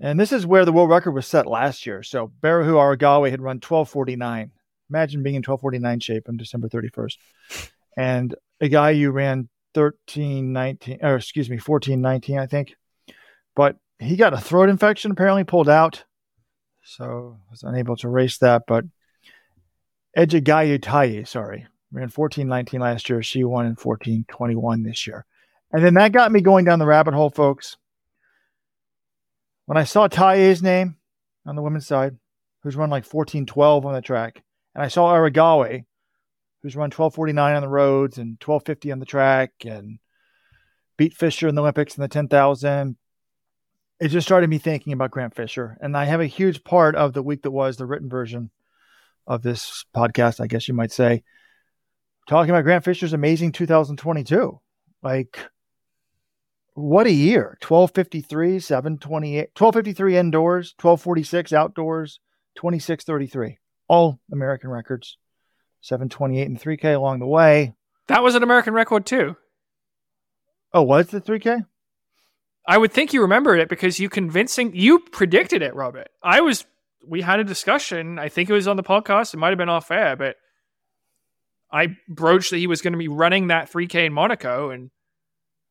And 0.00 0.18
this 0.18 0.32
is 0.32 0.46
where 0.46 0.64
the 0.64 0.72
world 0.72 0.90
record 0.90 1.12
was 1.12 1.26
set 1.26 1.46
last 1.46 1.86
year. 1.86 2.02
So 2.02 2.30
Berihu 2.40 2.74
Aregawi 2.74 3.30
had 3.30 3.40
run 3.40 3.56
1249. 3.56 4.50
Imagine 4.90 5.22
being 5.22 5.34
in 5.34 5.40
1249 5.40 6.00
shape 6.00 6.28
on 6.28 6.36
December 6.36 6.68
31st. 6.68 7.16
And 7.96 8.34
a 8.60 8.68
guy 8.68 8.90
you 8.90 9.10
ran 9.10 9.48
1319, 9.74 10.98
or 11.02 11.16
excuse 11.16 11.50
me, 11.50 11.56
1419, 11.56 12.38
I 12.38 12.46
think. 12.46 12.74
But 13.56 13.76
he 13.98 14.16
got 14.16 14.34
a 14.34 14.38
throat 14.38 14.68
infection, 14.68 15.10
apparently 15.10 15.44
pulled 15.44 15.68
out 15.68 16.04
so 16.88 17.38
was 17.50 17.62
unable 17.62 17.96
to 17.96 18.08
race 18.08 18.38
that. 18.38 18.64
But 18.66 18.84
Ejgayehu 20.16 20.80
Taye, 20.80 21.28
sorry, 21.28 21.66
ran 21.92 22.08
14.19 22.08 22.80
last 22.80 23.08
year. 23.08 23.22
She 23.22 23.44
won 23.44 23.66
in 23.66 23.76
14.21 23.76 24.84
this 24.84 25.06
year. 25.06 25.26
And 25.70 25.84
then 25.84 25.94
that 25.94 26.12
got 26.12 26.32
me 26.32 26.40
going 26.40 26.64
down 26.64 26.78
the 26.78 26.86
rabbit 26.86 27.14
hole, 27.14 27.30
folks. 27.30 27.76
When 29.68 29.76
I 29.76 29.84
saw 29.84 30.08
Taye's 30.08 30.62
name 30.62 30.96
on 31.44 31.54
the 31.54 31.60
women's 31.60 31.86
side, 31.86 32.16
who's 32.62 32.74
run 32.74 32.88
like 32.88 33.06
14.12 33.06 33.84
on 33.84 33.92
the 33.92 34.00
track, 34.00 34.42
and 34.74 34.82
I 34.82 34.88
saw 34.88 35.12
Aregawi, 35.12 35.84
who's 36.62 36.74
run 36.74 36.90
12.49 36.90 37.54
on 37.54 37.60
the 37.60 37.68
roads 37.68 38.16
and 38.16 38.40
12.50 38.40 38.92
on 38.92 38.98
the 38.98 39.04
track, 39.04 39.52
and 39.66 39.98
beat 40.96 41.12
Fisher 41.12 41.48
in 41.48 41.54
the 41.54 41.60
Olympics 41.60 41.98
in 41.98 42.00
the 42.00 42.08
10,000, 42.08 42.96
it 44.00 44.08
just 44.08 44.26
started 44.26 44.48
me 44.48 44.56
thinking 44.56 44.94
about 44.94 45.10
Grant 45.10 45.34
Fisher. 45.34 45.76
And 45.82 45.94
I 45.98 46.06
have 46.06 46.22
a 46.22 46.26
huge 46.26 46.64
part 46.64 46.96
of 46.96 47.12
the 47.12 47.22
week 47.22 47.42
that 47.42 47.50
was 47.50 47.76
the 47.76 47.84
written 47.84 48.08
version 48.08 48.50
of 49.26 49.42
this 49.42 49.84
podcast, 49.94 50.40
I 50.40 50.46
guess 50.46 50.66
you 50.66 50.72
might 50.72 50.92
say, 50.92 51.24
talking 52.26 52.48
about 52.48 52.64
Grant 52.64 52.86
Fisher's 52.86 53.12
amazing 53.12 53.52
2022. 53.52 54.58
Like, 55.02 55.38
what 56.78 57.06
a 57.06 57.12
year 57.12 57.58
1253, 57.60 58.60
728, 58.60 59.50
1253 59.56 60.16
indoors, 60.16 60.74
1246 60.80 61.52
outdoors, 61.52 62.20
2633, 62.56 63.58
all 63.88 64.20
American 64.32 64.70
records, 64.70 65.18
728 65.80 66.46
and 66.46 66.60
3K 66.60 66.94
along 66.94 67.18
the 67.18 67.26
way. 67.26 67.74
That 68.06 68.22
was 68.22 68.34
an 68.34 68.42
American 68.42 68.74
record, 68.74 69.06
too. 69.06 69.36
Oh, 70.72 70.82
was 70.82 71.08
the 71.08 71.20
3K? 71.20 71.66
I 72.66 72.76
would 72.76 72.92
think 72.92 73.12
you 73.12 73.22
remembered 73.22 73.60
it 73.60 73.70
because 73.70 73.98
you 73.98 74.08
convincing 74.10 74.72
you 74.74 74.98
predicted 74.98 75.62
it, 75.62 75.74
Robert. 75.74 76.08
I 76.22 76.42
was 76.42 76.66
we 77.06 77.22
had 77.22 77.40
a 77.40 77.44
discussion. 77.44 78.18
I 78.18 78.28
think 78.28 78.50
it 78.50 78.52
was 78.52 78.68
on 78.68 78.76
the 78.76 78.82
podcast. 78.82 79.32
It 79.32 79.38
might 79.38 79.48
have 79.48 79.58
been 79.58 79.70
off 79.70 79.90
air, 79.90 80.16
but 80.16 80.36
I 81.72 81.96
broached 82.08 82.50
that 82.50 82.58
he 82.58 82.66
was 82.66 82.82
going 82.82 82.92
to 82.92 82.98
be 82.98 83.08
running 83.08 83.46
that 83.46 83.72
3K 83.72 84.06
in 84.06 84.12
Monaco, 84.12 84.70
and 84.70 84.90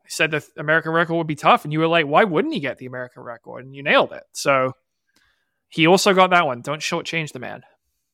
I 0.07 0.09
said 0.09 0.31
the 0.31 0.45
American 0.57 0.93
record 0.93 1.15
would 1.15 1.27
be 1.27 1.35
tough. 1.35 1.65
And 1.65 1.73
you 1.73 1.79
were 1.79 1.87
like, 1.87 2.05
why 2.05 2.23
wouldn't 2.23 2.53
he 2.53 2.61
get 2.61 2.77
the 2.77 2.85
American 2.85 3.23
record? 3.23 3.65
And 3.65 3.75
you 3.75 3.83
nailed 3.83 4.13
it. 4.13 4.23
So 4.31 4.71
he 5.67 5.85
also 5.85 6.13
got 6.13 6.29
that 6.29 6.45
one. 6.45 6.61
Don't 6.61 6.79
shortchange 6.79 7.33
the 7.33 7.39
man. 7.39 7.63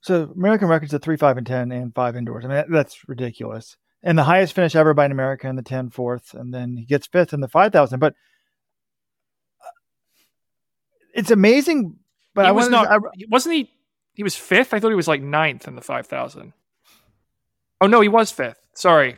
So 0.01 0.31
American 0.35 0.69
records 0.69 0.91
at 0.95 1.03
three, 1.03 1.17
five, 1.17 1.37
and 1.37 1.45
ten, 1.45 1.71
and 1.71 1.93
five 1.93 2.15
indoors. 2.15 2.45
I 2.45 2.47
mean, 2.47 2.63
that's 2.67 3.07
ridiculous. 3.07 3.77
And 4.01 4.17
the 4.17 4.23
highest 4.23 4.53
finish 4.53 4.75
ever 4.75 4.95
by 4.95 5.05
an 5.05 5.11
American 5.11 5.51
in 5.51 5.55
the 5.55 5.61
10 5.61 5.91
fourth, 5.91 6.33
and 6.33 6.51
then 6.51 6.75
he 6.75 6.85
gets 6.85 7.05
fifth 7.05 7.31
in 7.31 7.41
the 7.41 7.47
5,000. 7.47 7.99
But 7.99 8.13
uh, 9.61 9.69
it's 11.13 11.31
amazing. 11.31 11.97
But 12.33 12.45
he 12.45 12.49
I 12.49 12.51
was 12.51 12.69
not. 12.69 12.87
I- 12.87 12.97
wasn't 13.29 13.55
he? 13.55 13.69
He 14.15 14.23
was 14.23 14.35
fifth. 14.35 14.73
I 14.73 14.79
thought 14.79 14.89
he 14.89 14.95
was 14.95 15.07
like 15.07 15.21
ninth 15.21 15.67
in 15.67 15.75
the 15.75 15.81
five 15.81 16.05
thousand. 16.07 16.53
Oh 17.81 17.87
no, 17.87 18.01
he 18.01 18.09
was 18.09 18.31
fifth. 18.31 18.59
Sorry. 18.75 19.17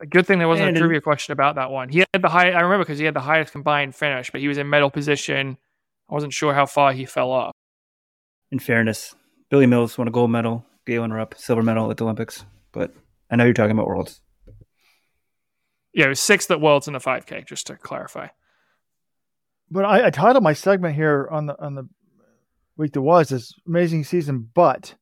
I, 0.00 0.04
a 0.04 0.06
good 0.06 0.26
thing 0.26 0.38
there 0.38 0.48
wasn't 0.48 0.68
And 0.68 0.76
a 0.76 0.80
trivia 0.80 1.00
question 1.00 1.32
about 1.32 1.56
that 1.56 1.70
one. 1.70 1.88
He 1.88 2.00
had 2.00 2.22
the 2.22 2.28
high. 2.28 2.50
I 2.50 2.60
remember 2.60 2.84
because 2.84 2.98
he 2.98 3.04
had 3.04 3.14
the 3.14 3.20
highest 3.20 3.52
combined 3.52 3.94
finish, 3.94 4.30
but 4.30 4.40
he 4.40 4.48
was 4.48 4.58
in 4.58 4.68
medal 4.68 4.90
position. 4.90 5.58
I 6.08 6.14
wasn't 6.14 6.32
sure 6.32 6.54
how 6.54 6.66
far 6.66 6.92
he 6.92 7.04
fell 7.04 7.30
off. 7.30 7.52
In 8.50 8.58
fairness, 8.58 9.14
Billy 9.50 9.66
Mills 9.66 9.98
won 9.98 10.08
a 10.08 10.10
gold 10.10 10.30
medal. 10.30 10.64
Galen 10.86 11.12
Rupp, 11.12 11.34
silver 11.36 11.62
medal 11.62 11.90
at 11.90 11.98
the 11.98 12.04
Olympics. 12.04 12.44
But 12.72 12.94
I 13.30 13.36
know 13.36 13.44
you're 13.44 13.52
talking 13.52 13.72
about 13.72 13.86
worlds. 13.86 14.22
Yeah, 15.92 16.04
he 16.04 16.08
was 16.10 16.20
sixth 16.20 16.50
at 16.50 16.60
Worlds 16.60 16.86
in 16.86 16.94
the 16.94 17.00
five 17.00 17.26
K. 17.26 17.44
Just 17.46 17.66
to 17.66 17.76
clarify. 17.76 18.28
but 19.70 19.84
I, 19.84 20.06
I 20.06 20.10
titled 20.10 20.44
my 20.44 20.52
segment 20.54 20.94
here 20.94 21.28
on 21.30 21.46
the 21.46 21.60
on 21.62 21.74
the 21.74 21.88
week 22.76 22.92
that 22.92 23.02
was 23.02 23.28
this 23.28 23.52
amazing 23.66 24.04
season, 24.04 24.48
but 24.54 24.94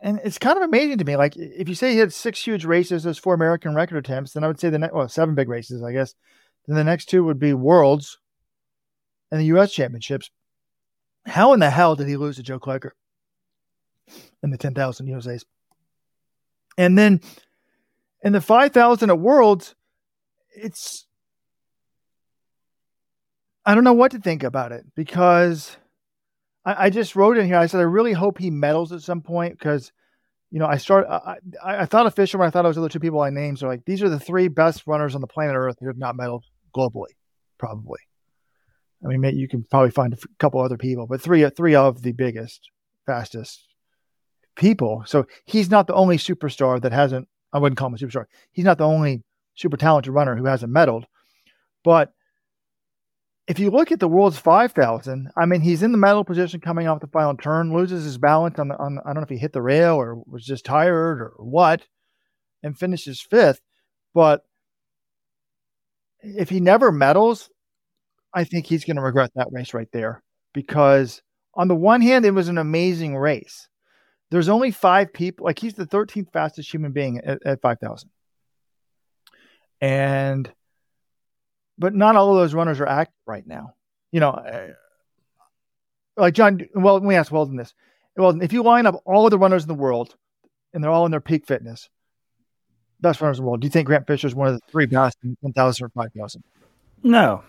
and 0.00 0.20
it's 0.24 0.38
kind 0.38 0.56
of 0.56 0.62
amazing 0.62 0.98
to 0.98 1.04
me. 1.04 1.16
Like 1.16 1.36
if 1.36 1.68
you 1.68 1.74
say 1.74 1.92
he 1.92 1.98
had 1.98 2.12
six 2.12 2.42
huge 2.42 2.64
races, 2.64 3.02
those 3.02 3.18
four 3.18 3.34
American 3.34 3.74
record 3.74 3.98
attempts, 3.98 4.32
then 4.32 4.44
I 4.44 4.46
would 4.46 4.60
say 4.60 4.70
the 4.70 4.78
next 4.78 4.94
well 4.94 5.08
seven 5.08 5.34
big 5.34 5.48
races, 5.48 5.82
I 5.82 5.92
guess. 5.92 6.14
Then 6.66 6.76
the 6.76 6.84
next 6.84 7.06
two 7.06 7.24
would 7.24 7.38
be 7.38 7.52
Worlds 7.52 8.18
and 9.30 9.40
the 9.40 9.46
U.S. 9.46 9.72
Championships. 9.72 10.30
How 11.26 11.52
in 11.52 11.60
the 11.60 11.70
hell 11.70 11.96
did 11.96 12.08
he 12.08 12.16
lose 12.16 12.36
to 12.36 12.42
Joe 12.42 12.58
Klecker 12.58 12.90
in 14.42 14.50
the 14.50 14.58
ten 14.58 14.74
thousand 14.74 15.06
USA's? 15.06 15.44
And 16.78 16.96
then 16.96 17.20
in 18.22 18.32
the 18.32 18.40
five 18.40 18.72
thousand 18.72 19.10
at 19.10 19.18
Worlds, 19.18 19.74
it's 20.50 21.06
I 23.66 23.74
don't 23.74 23.84
know 23.84 23.92
what 23.92 24.12
to 24.12 24.18
think 24.18 24.42
about 24.42 24.72
it 24.72 24.86
because 24.94 25.76
I, 26.70 26.84
I 26.86 26.90
just 26.90 27.16
wrote 27.16 27.36
in 27.36 27.46
here. 27.46 27.56
I 27.56 27.66
said 27.66 27.80
I 27.80 27.84
really 27.84 28.12
hope 28.12 28.38
he 28.38 28.50
medals 28.50 28.92
at 28.92 29.02
some 29.02 29.20
point 29.20 29.58
because 29.58 29.92
you 30.50 30.58
know 30.58 30.66
I 30.66 30.76
start. 30.76 31.06
I, 31.08 31.36
I, 31.62 31.76
I 31.82 31.86
thought 31.86 32.06
of 32.06 32.14
Fisherman. 32.14 32.46
I 32.46 32.50
thought 32.50 32.64
it 32.64 32.68
was 32.68 32.76
the 32.76 32.82
other 32.82 32.88
two 32.88 33.00
people 33.00 33.20
I 33.20 33.30
named. 33.30 33.58
So 33.58 33.66
like 33.66 33.84
these 33.84 34.02
are 34.02 34.08
the 34.08 34.20
three 34.20 34.48
best 34.48 34.86
runners 34.86 35.14
on 35.14 35.20
the 35.20 35.26
planet 35.26 35.56
Earth 35.56 35.76
who 35.80 35.86
have 35.86 35.98
not 35.98 36.16
medaled 36.16 36.42
globally, 36.74 37.12
probably. 37.58 38.00
I 39.02 39.08
mean, 39.08 39.36
you 39.36 39.48
can 39.48 39.64
probably 39.64 39.90
find 39.90 40.12
a 40.12 40.18
couple 40.38 40.60
other 40.60 40.76
people, 40.76 41.06
but 41.06 41.20
three 41.20 41.48
three 41.50 41.74
of 41.74 42.02
the 42.02 42.12
biggest, 42.12 42.70
fastest 43.06 43.66
people. 44.56 45.02
So 45.06 45.26
he's 45.46 45.70
not 45.70 45.86
the 45.86 45.94
only 45.94 46.18
superstar 46.18 46.80
that 46.82 46.92
hasn't. 46.92 47.28
I 47.52 47.58
wouldn't 47.58 47.78
call 47.78 47.88
him 47.88 47.94
a 47.94 47.96
superstar. 47.96 48.26
He's 48.52 48.64
not 48.64 48.78
the 48.78 48.86
only 48.86 49.22
super 49.54 49.76
talented 49.76 50.12
runner 50.12 50.36
who 50.36 50.44
hasn't 50.44 50.72
medaled, 50.72 51.04
but 51.82 52.12
if 53.50 53.58
you 53.58 53.68
look 53.68 53.90
at 53.90 53.98
the 53.98 54.06
world's 54.06 54.38
5000 54.38 55.28
i 55.36 55.44
mean 55.44 55.60
he's 55.60 55.82
in 55.82 55.90
the 55.90 55.98
medal 55.98 56.24
position 56.24 56.60
coming 56.60 56.86
off 56.86 57.00
the 57.00 57.08
final 57.08 57.36
turn 57.36 57.74
loses 57.74 58.04
his 58.04 58.16
balance 58.16 58.60
on 58.60 58.68
the 58.68 58.78
on 58.78 59.00
i 59.00 59.08
don't 59.08 59.16
know 59.16 59.22
if 59.22 59.28
he 59.28 59.38
hit 59.38 59.52
the 59.52 59.60
rail 59.60 59.96
or 59.96 60.22
was 60.26 60.44
just 60.44 60.64
tired 60.64 61.20
or 61.20 61.34
what 61.38 61.82
and 62.62 62.78
finishes 62.78 63.20
fifth. 63.20 63.60
But 64.14 64.42
if 66.20 66.48
he 66.48 66.60
never 66.60 66.92
medals 66.92 67.50
i 68.32 68.44
think 68.44 68.66
he's 68.66 68.84
going 68.84 68.96
to 68.96 69.02
regret 69.02 69.32
that 69.34 69.50
race 69.50 69.74
right 69.74 69.90
there 69.92 70.22
because 70.54 71.20
on 71.54 71.66
the 71.66 71.74
one 71.74 72.02
hand 72.02 72.24
it 72.24 72.30
was 72.30 72.48
an 72.48 72.58
amazing 72.58 73.16
race. 73.16 73.66
There's 74.30 74.48
only 74.48 74.70
five 74.70 75.12
people 75.12 75.46
like 75.46 75.58
he's 75.58 75.74
the 75.74 75.86
13th 75.86 76.32
fastest 76.32 76.72
human 76.72 76.92
being 76.92 77.18
at, 77.18 77.44
at 77.44 77.62
5000 77.62 78.10
and 79.80 80.52
but 81.80 81.94
not 81.94 82.14
all 82.14 82.36
of 82.36 82.36
those 82.36 82.54
runners 82.54 82.78
are 82.78 82.86
active 82.86 83.16
right 83.26 83.46
now. 83.46 83.74
You 84.12 84.20
know, 84.20 84.30
uh, 84.30 84.68
like 86.16 86.34
John. 86.34 86.60
Well, 86.74 86.94
let 86.94 87.02
me 87.02 87.14
ask 87.14 87.32
Weldon 87.32 87.56
this. 87.56 87.74
Well, 88.16 88.40
if 88.42 88.52
you 88.52 88.62
line 88.62 88.86
up 88.86 89.02
all 89.06 89.26
of 89.26 89.30
the 89.30 89.38
runners 89.38 89.62
in 89.62 89.68
the 89.68 89.74
world, 89.74 90.14
and 90.72 90.84
they're 90.84 90.90
all 90.90 91.06
in 91.06 91.10
their 91.10 91.20
peak 91.20 91.46
fitness, 91.46 91.88
best 93.00 93.20
runners 93.20 93.38
in 93.38 93.44
the 93.44 93.48
world, 93.48 93.60
do 93.62 93.66
you 93.66 93.70
think 93.70 93.86
Grant 93.86 94.06
Fisher 94.06 94.26
is 94.26 94.34
one 94.34 94.48
of 94.48 94.54
the 94.54 94.60
three 94.70 94.86
best 94.86 95.16
in 95.24 95.36
1,000 95.40 95.86
or 95.86 95.88
5,000? 95.88 96.44
No. 97.02 97.42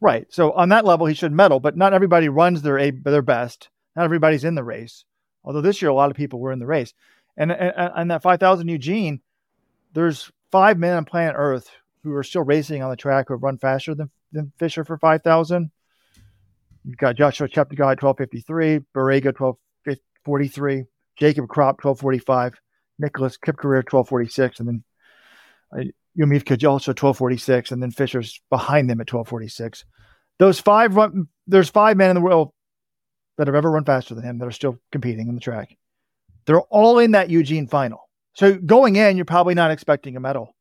Right. 0.00 0.26
So 0.30 0.52
on 0.52 0.68
that 0.68 0.84
level, 0.84 1.06
he 1.06 1.14
should 1.14 1.32
medal, 1.32 1.58
but 1.58 1.76
not 1.76 1.92
everybody 1.92 2.28
runs 2.28 2.62
their 2.62 2.78
a 2.78 2.90
their 2.92 3.22
best. 3.22 3.68
Not 3.96 4.04
everybody's 4.04 4.44
in 4.44 4.54
the 4.54 4.62
race. 4.62 5.04
Although 5.42 5.62
this 5.62 5.82
year 5.82 5.90
a 5.90 5.94
lot 5.94 6.10
of 6.10 6.16
people 6.16 6.38
were 6.38 6.52
in 6.52 6.60
the 6.60 6.66
race, 6.66 6.94
and 7.36 7.50
and, 7.50 7.72
and 7.96 8.10
that 8.12 8.22
5,000 8.22 8.68
Eugene, 8.68 9.20
there's 9.92 10.30
five 10.52 10.78
men 10.78 10.96
on 10.96 11.04
planet 11.04 11.34
Earth 11.36 11.68
who 12.08 12.16
are 12.16 12.22
still 12.22 12.42
racing 12.42 12.82
on 12.82 12.90
the 12.90 12.96
track 12.96 13.26
who 13.28 13.34
have 13.34 13.42
run 13.42 13.58
faster 13.58 13.94
than, 13.94 14.10
than 14.32 14.52
Fisher 14.58 14.84
for 14.84 14.98
5,000. 14.98 15.70
You've 16.84 16.96
got 16.96 17.16
Joshua 17.16 17.48
Cheptegei 17.48 18.00
1253, 18.00 18.80
Barega 18.94 19.38
1243, 19.38 20.84
Jacob 21.16 21.46
Krop 21.46 21.84
1245, 21.84 22.54
Nicholas 22.98 23.36
Kipkorir 23.36 23.84
1246, 23.84 24.60
and 24.60 24.68
then 24.68 24.84
uh, 25.72 25.84
Kejelcha 26.18 26.88
1246, 26.88 27.72
and 27.72 27.82
then 27.82 27.90
Fisher's 27.90 28.40
behind 28.50 28.88
them 28.88 29.00
at 29.00 29.12
1246. 29.12 29.84
Those 30.38 30.60
five 30.60 30.94
run, 30.96 31.28
there's 31.46 31.68
five 31.68 31.96
men 31.96 32.10
in 32.10 32.14
the 32.14 32.22
world 32.22 32.52
that 33.36 33.46
have 33.46 33.56
ever 33.56 33.70
run 33.70 33.84
faster 33.84 34.14
than 34.14 34.24
him 34.24 34.38
that 34.38 34.46
are 34.46 34.52
still 34.52 34.78
competing 34.92 35.28
in 35.28 35.34
the 35.34 35.40
track. 35.40 35.76
They're 36.46 36.60
all 36.60 36.98
in 36.98 37.12
that 37.12 37.30
Eugene 37.30 37.66
final. 37.66 38.08
So 38.34 38.56
going 38.56 38.96
in, 38.96 39.16
you're 39.16 39.26
probably 39.26 39.54
not 39.54 39.70
expecting 39.70 40.16
a 40.16 40.20
medal 40.20 40.54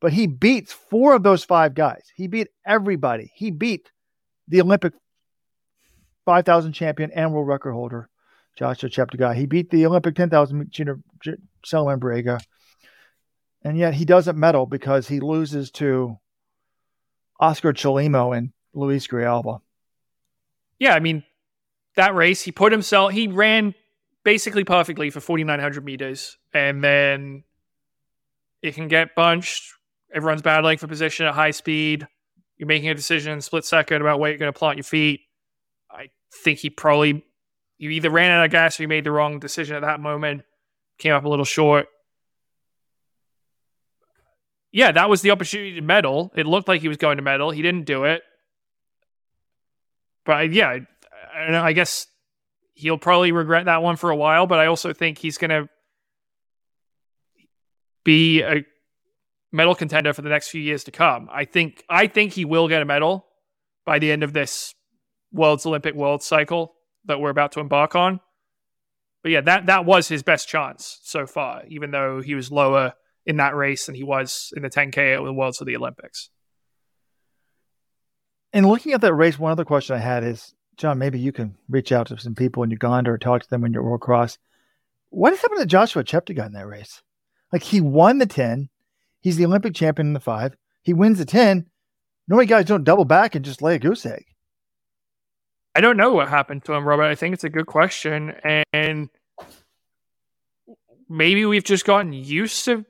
but 0.00 0.12
he 0.12 0.26
beats 0.26 0.72
four 0.72 1.14
of 1.14 1.22
those 1.22 1.44
five 1.44 1.74
guys. 1.74 2.04
He 2.14 2.26
beat 2.26 2.48
everybody. 2.66 3.32
He 3.34 3.50
beat 3.50 3.90
the 4.46 4.60
Olympic 4.60 4.94
5,000 6.24 6.72
champion 6.72 7.10
and 7.12 7.32
world 7.32 7.48
record 7.48 7.72
holder, 7.72 8.08
Joshua 8.56 8.88
Cheptegei. 8.88 9.34
He 9.34 9.46
beat 9.46 9.70
the 9.70 9.86
Olympic 9.86 10.14
10,000 10.14 10.70
junior 10.70 11.00
Selemon 11.66 11.98
Barega. 11.98 12.40
And 13.62 13.76
yet 13.76 13.94
he 13.94 14.04
doesn't 14.04 14.38
medal 14.38 14.66
because 14.66 15.08
he 15.08 15.20
loses 15.20 15.70
to 15.72 16.18
Oscar 17.40 17.72
Chelimo 17.72 18.36
and 18.36 18.52
Luis 18.72 19.06
Grijalva. 19.06 19.60
Yeah, 20.78 20.94
I 20.94 21.00
mean 21.00 21.24
that 21.96 22.14
race, 22.14 22.42
he 22.42 22.52
put 22.52 22.72
himself. 22.72 23.12
He 23.12 23.26
ran 23.26 23.74
basically 24.24 24.64
perfectly 24.64 25.10
for 25.10 25.20
4,900 25.20 25.84
meters, 25.84 26.36
and 26.52 26.82
then 26.82 27.42
it 28.62 28.74
can 28.74 28.88
get 28.88 29.14
bunched. 29.14 29.72
Everyone's 30.12 30.42
battling 30.42 30.78
for 30.78 30.86
position 30.86 31.26
at 31.26 31.34
high 31.34 31.50
speed. 31.50 32.06
You're 32.56 32.66
making 32.66 32.88
a 32.88 32.94
decision 32.94 33.40
split 33.40 33.64
second 33.64 34.00
about 34.00 34.18
where 34.18 34.30
you're 34.30 34.38
going 34.38 34.52
to 34.52 34.58
plant 34.58 34.76
your 34.78 34.84
feet. 34.84 35.20
I 35.90 36.08
think 36.44 36.58
he 36.58 36.70
probably 36.70 37.24
you 37.78 37.90
either 37.90 38.10
ran 38.10 38.30
out 38.32 38.44
of 38.44 38.50
gas 38.50 38.78
or 38.78 38.82
you 38.82 38.88
made 38.88 39.04
the 39.04 39.12
wrong 39.12 39.38
decision 39.38 39.76
at 39.76 39.82
that 39.82 40.00
moment. 40.00 40.42
Came 40.98 41.12
up 41.14 41.24
a 41.24 41.28
little 41.28 41.44
short. 41.44 41.86
Yeah, 44.72 44.92
that 44.92 45.08
was 45.08 45.22
the 45.22 45.30
opportunity 45.30 45.74
to 45.76 45.80
medal. 45.80 46.32
It 46.34 46.46
looked 46.46 46.68
like 46.68 46.80
he 46.80 46.88
was 46.88 46.96
going 46.96 47.16
to 47.16 47.22
medal. 47.22 47.50
He 47.50 47.62
didn't 47.62 47.84
do 47.84 48.04
it. 48.04 48.22
But 50.24 50.36
I- 50.36 50.42
yeah, 50.42 50.68
I, 50.68 51.38
I 51.38 51.50
know. 51.50 51.62
I 51.62 51.72
guess 51.72 52.06
he'll 52.74 52.98
probably 52.98 53.32
regret 53.32 53.64
that 53.66 53.82
one 53.82 53.96
for 53.96 54.10
a 54.10 54.16
while. 54.16 54.46
But 54.46 54.58
I 54.58 54.66
also 54.66 54.92
think 54.92 55.18
he's 55.18 55.38
going 55.38 55.50
to 55.50 55.68
be 58.04 58.42
a 58.42 58.64
medal 59.52 59.74
contender 59.74 60.12
for 60.12 60.22
the 60.22 60.28
next 60.28 60.48
few 60.48 60.60
years 60.60 60.84
to 60.84 60.90
come. 60.90 61.28
I 61.32 61.44
think 61.44 61.84
I 61.88 62.06
think 62.06 62.32
he 62.32 62.44
will 62.44 62.68
get 62.68 62.82
a 62.82 62.84
medal 62.84 63.26
by 63.84 63.98
the 63.98 64.12
end 64.12 64.22
of 64.22 64.32
this 64.32 64.74
World's 65.32 65.66
Olympic 65.66 65.94
World 65.94 66.22
cycle 66.22 66.74
that 67.06 67.20
we're 67.20 67.30
about 67.30 67.52
to 67.52 67.60
embark 67.60 67.94
on. 67.94 68.20
But 69.22 69.32
yeah, 69.32 69.40
that 69.42 69.66
that 69.66 69.84
was 69.84 70.08
his 70.08 70.22
best 70.22 70.48
chance 70.48 71.00
so 71.02 71.26
far, 71.26 71.62
even 71.68 71.90
though 71.90 72.20
he 72.20 72.34
was 72.34 72.52
lower 72.52 72.94
in 73.26 73.36
that 73.36 73.54
race 73.54 73.86
than 73.86 73.94
he 73.94 74.04
was 74.04 74.52
in 74.56 74.62
the 74.62 74.70
10K 74.70 75.16
at 75.16 75.24
the 75.24 75.32
Worlds 75.32 75.60
of 75.60 75.66
the 75.66 75.76
Olympics. 75.76 76.30
And 78.52 78.66
looking 78.66 78.92
at 78.92 79.02
that 79.02 79.14
race, 79.14 79.38
one 79.38 79.52
other 79.52 79.64
question 79.64 79.96
I 79.96 79.98
had 79.98 80.24
is, 80.24 80.54
John, 80.78 80.98
maybe 80.98 81.18
you 81.18 81.32
can 81.32 81.56
reach 81.68 81.92
out 81.92 82.06
to 82.06 82.18
some 82.18 82.34
people 82.34 82.62
in 82.62 82.70
Uganda 82.70 83.10
or 83.10 83.18
talk 83.18 83.42
to 83.42 83.50
them 83.50 83.60
when 83.60 83.72
you're 83.72 83.82
World 83.82 84.00
Cross. 84.00 84.38
What 85.10 85.36
happened 85.36 85.60
to 85.60 85.66
Joshua 85.66 86.04
Cheptegei 86.04 86.46
in 86.46 86.52
that 86.52 86.66
race? 86.66 87.02
Like 87.52 87.62
he 87.62 87.80
won 87.80 88.18
the 88.18 88.26
10. 88.26 88.70
He's 89.28 89.36
the 89.36 89.44
Olympic 89.44 89.74
champion 89.74 90.06
in 90.06 90.12
the 90.14 90.20
five. 90.20 90.56
He 90.80 90.94
wins 90.94 91.18
the 91.18 91.26
10. 91.26 91.66
Normally 92.28 92.46
guys 92.46 92.64
don't 92.64 92.82
double 92.82 93.04
back 93.04 93.34
and 93.34 93.44
just 93.44 93.60
lay 93.60 93.74
a 93.74 93.78
goose 93.78 94.06
egg. 94.06 94.24
I 95.74 95.82
don't 95.82 95.98
know 95.98 96.14
what 96.14 96.30
happened 96.30 96.64
to 96.64 96.72
him, 96.72 96.88
Robert. 96.88 97.02
I 97.02 97.14
think 97.14 97.34
it's 97.34 97.44
a 97.44 97.50
good 97.50 97.66
question, 97.66 98.32
and 98.72 99.10
maybe 101.10 101.44
we've 101.44 101.62
just 101.62 101.84
gotten 101.84 102.14
used 102.14 102.64
to 102.64 102.86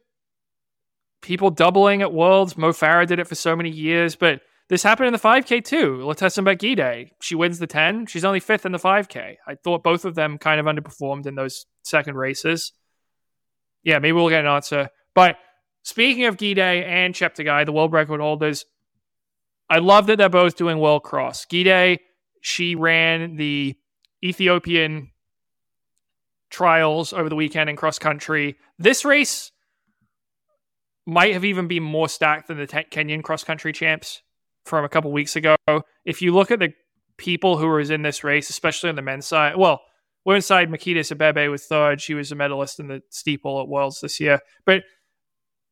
people 1.22 1.50
doubling 1.50 2.02
at 2.02 2.12
Worlds. 2.12 2.56
Mo 2.56 2.70
Farah 2.70 3.04
did 3.04 3.18
it 3.18 3.26
for 3.26 3.34
so 3.34 3.56
many 3.56 3.70
years, 3.70 4.14
but 4.14 4.40
this 4.68 4.84
happened 4.84 5.08
in 5.08 5.14
the 5.14 5.18
5K 5.18 5.64
too. 5.64 5.98
Letesenbet 6.04 6.58
Gidey, 6.58 7.10
she 7.20 7.34
wins 7.34 7.58
the 7.58 7.66
10. 7.66 8.06
She's 8.06 8.24
only 8.24 8.38
fifth 8.38 8.64
in 8.64 8.70
the 8.70 8.78
5K. 8.78 9.38
I 9.44 9.56
thought 9.56 9.82
both 9.82 10.04
of 10.04 10.14
them 10.14 10.38
kind 10.38 10.60
of 10.60 10.66
underperformed 10.66 11.26
in 11.26 11.34
those 11.34 11.66
second 11.82 12.14
races. 12.14 12.70
Yeah, 13.82 13.98
maybe 13.98 14.12
we'll 14.12 14.28
get 14.28 14.44
an 14.44 14.52
answer. 14.52 14.90
But 15.16 15.34
speaking 15.88 16.26
of 16.26 16.36
Gidey 16.36 16.84
and 16.84 17.14
Cheptegei, 17.14 17.64
the 17.64 17.72
world 17.72 17.94
record 17.94 18.20
holders, 18.20 18.66
I 19.70 19.78
love 19.78 20.06
that 20.08 20.18
they're 20.18 20.28
both 20.28 20.54
doing 20.54 20.78
well 20.78 21.00
Cross. 21.00 21.46
Gidey, 21.46 21.98
she 22.42 22.74
ran 22.74 23.36
the 23.36 23.74
Ethiopian 24.22 25.10
trials 26.50 27.14
over 27.14 27.30
the 27.30 27.34
weekend 27.36 27.70
in 27.70 27.76
cross 27.76 27.98
country. 27.98 28.56
This 28.78 29.04
race 29.04 29.50
might 31.06 31.32
have 31.32 31.44
even 31.46 31.68
been 31.68 31.82
more 31.82 32.08
stacked 32.08 32.48
than 32.48 32.58
the 32.58 32.66
Kenyan 32.66 33.22
cross 33.22 33.42
country 33.42 33.72
champs 33.72 34.20
from 34.66 34.84
a 34.84 34.88
couple 34.90 35.10
weeks 35.10 35.36
ago. 35.36 35.56
If 36.04 36.20
you 36.20 36.34
look 36.34 36.50
at 36.50 36.58
the 36.58 36.74
people 37.16 37.56
who 37.56 37.66
were 37.66 37.80
in 37.80 38.02
this 38.02 38.24
race, 38.24 38.50
especially 38.50 38.90
on 38.90 38.96
the 38.96 39.02
men's 39.02 39.26
side, 39.26 39.56
well, 39.56 39.80
women's 40.26 40.44
side, 40.44 40.68
Mekides 40.70 41.16
Abebe 41.16 41.50
was 41.50 41.64
third. 41.64 42.02
She 42.02 42.12
was 42.12 42.30
a 42.30 42.34
medalist 42.34 42.78
in 42.78 42.88
the 42.88 43.00
steeple 43.08 43.60
at 43.62 43.68
Worlds 43.68 44.00
this 44.02 44.20
year. 44.20 44.40
But 44.66 44.82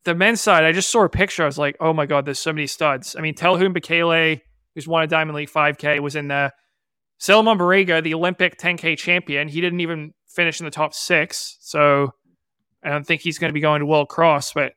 the 0.06 0.14
men's 0.14 0.40
side, 0.40 0.64
I 0.64 0.72
just 0.72 0.90
saw 0.90 1.04
a 1.04 1.08
picture. 1.08 1.42
I 1.42 1.46
was 1.46 1.58
like, 1.58 1.76
oh 1.80 1.92
my 1.92 2.06
God, 2.06 2.24
there's 2.24 2.38
so 2.38 2.52
many 2.52 2.66
studs. 2.66 3.14
I 3.16 3.20
mean, 3.20 3.34
Telahun 3.34 3.76
Bekele, 3.76 4.40
who's 4.74 4.88
won 4.88 5.02
a 5.02 5.06
Diamond 5.06 5.36
League 5.36 5.50
5K, 5.50 6.00
was 6.00 6.16
in 6.16 6.28
there. 6.28 6.52
Selemon 7.20 7.58
Barega, 7.58 8.02
the 8.02 8.14
Olympic 8.14 8.58
10K 8.58 8.96
champion, 8.96 9.48
he 9.48 9.60
didn't 9.60 9.80
even 9.80 10.14
finish 10.28 10.60
in 10.60 10.64
the 10.64 10.70
top 10.70 10.94
six. 10.94 11.56
So 11.60 12.12
I 12.84 12.90
don't 12.90 13.06
think 13.06 13.20
he's 13.20 13.38
going 13.38 13.50
to 13.50 13.54
be 13.54 13.60
going 13.60 13.80
to 13.80 13.86
World 13.86 14.08
Cross. 14.08 14.52
But 14.52 14.74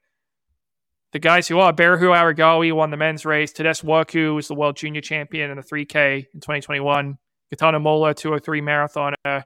the 1.12 1.20
guys 1.20 1.48
who 1.48 1.60
are 1.60 1.74
Berihu 1.74 2.16
Aregawi 2.16 2.74
won 2.74 2.90
the 2.90 2.98
men's 2.98 3.26
race. 3.26 3.54
Tadese 3.54 3.84
Worku 3.84 4.36
was 4.36 4.48
the 4.48 4.56
world 4.56 4.78
junior 4.78 5.02
champion 5.02 5.52
in 5.52 5.58
the 5.58 5.64
3K 5.64 6.26
in 6.34 6.40
2021. 6.40 7.18
Getaneh 7.54 7.82
Molla, 7.82 8.14
203 8.14 8.62
marathoner. 8.62 9.14
I 9.26 9.44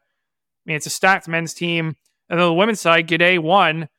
mean, 0.65 0.77
it's 0.77 0.85
a 0.85 0.91
stacked 0.91 1.27
men's 1.27 1.53
team. 1.53 1.95
And 2.29 2.39
then 2.39 2.47
the 2.47 2.53
women's 2.53 2.79
side, 2.79 3.07
Gidey 3.07 3.39
won 3.39 3.89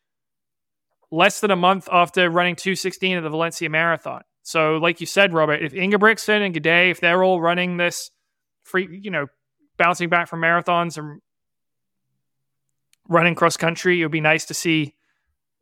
less 1.14 1.40
than 1.40 1.50
a 1.50 1.56
month 1.56 1.88
after 1.92 2.28
running 2.28 2.56
216 2.56 3.16
at 3.16 3.22
the 3.22 3.30
Valencia 3.30 3.70
Marathon. 3.70 4.22
So, 4.42 4.76
like 4.76 5.00
you 5.00 5.06
said, 5.06 5.32
Robert, 5.32 5.62
if 5.62 5.72
Ingebrigtsen 5.72 6.44
and 6.44 6.54
Gidey, 6.54 6.90
if 6.90 7.00
they're 7.00 7.22
all 7.22 7.40
running 7.40 7.76
this 7.76 8.10
free, 8.64 9.00
you 9.02 9.10
know, 9.10 9.26
bouncing 9.76 10.08
back 10.08 10.28
from 10.28 10.40
marathons 10.40 10.98
and 10.98 11.20
running 13.08 13.34
cross 13.34 13.56
country, 13.56 14.00
it 14.00 14.04
would 14.04 14.12
be 14.12 14.20
nice 14.20 14.44
to 14.46 14.54
see 14.54 14.94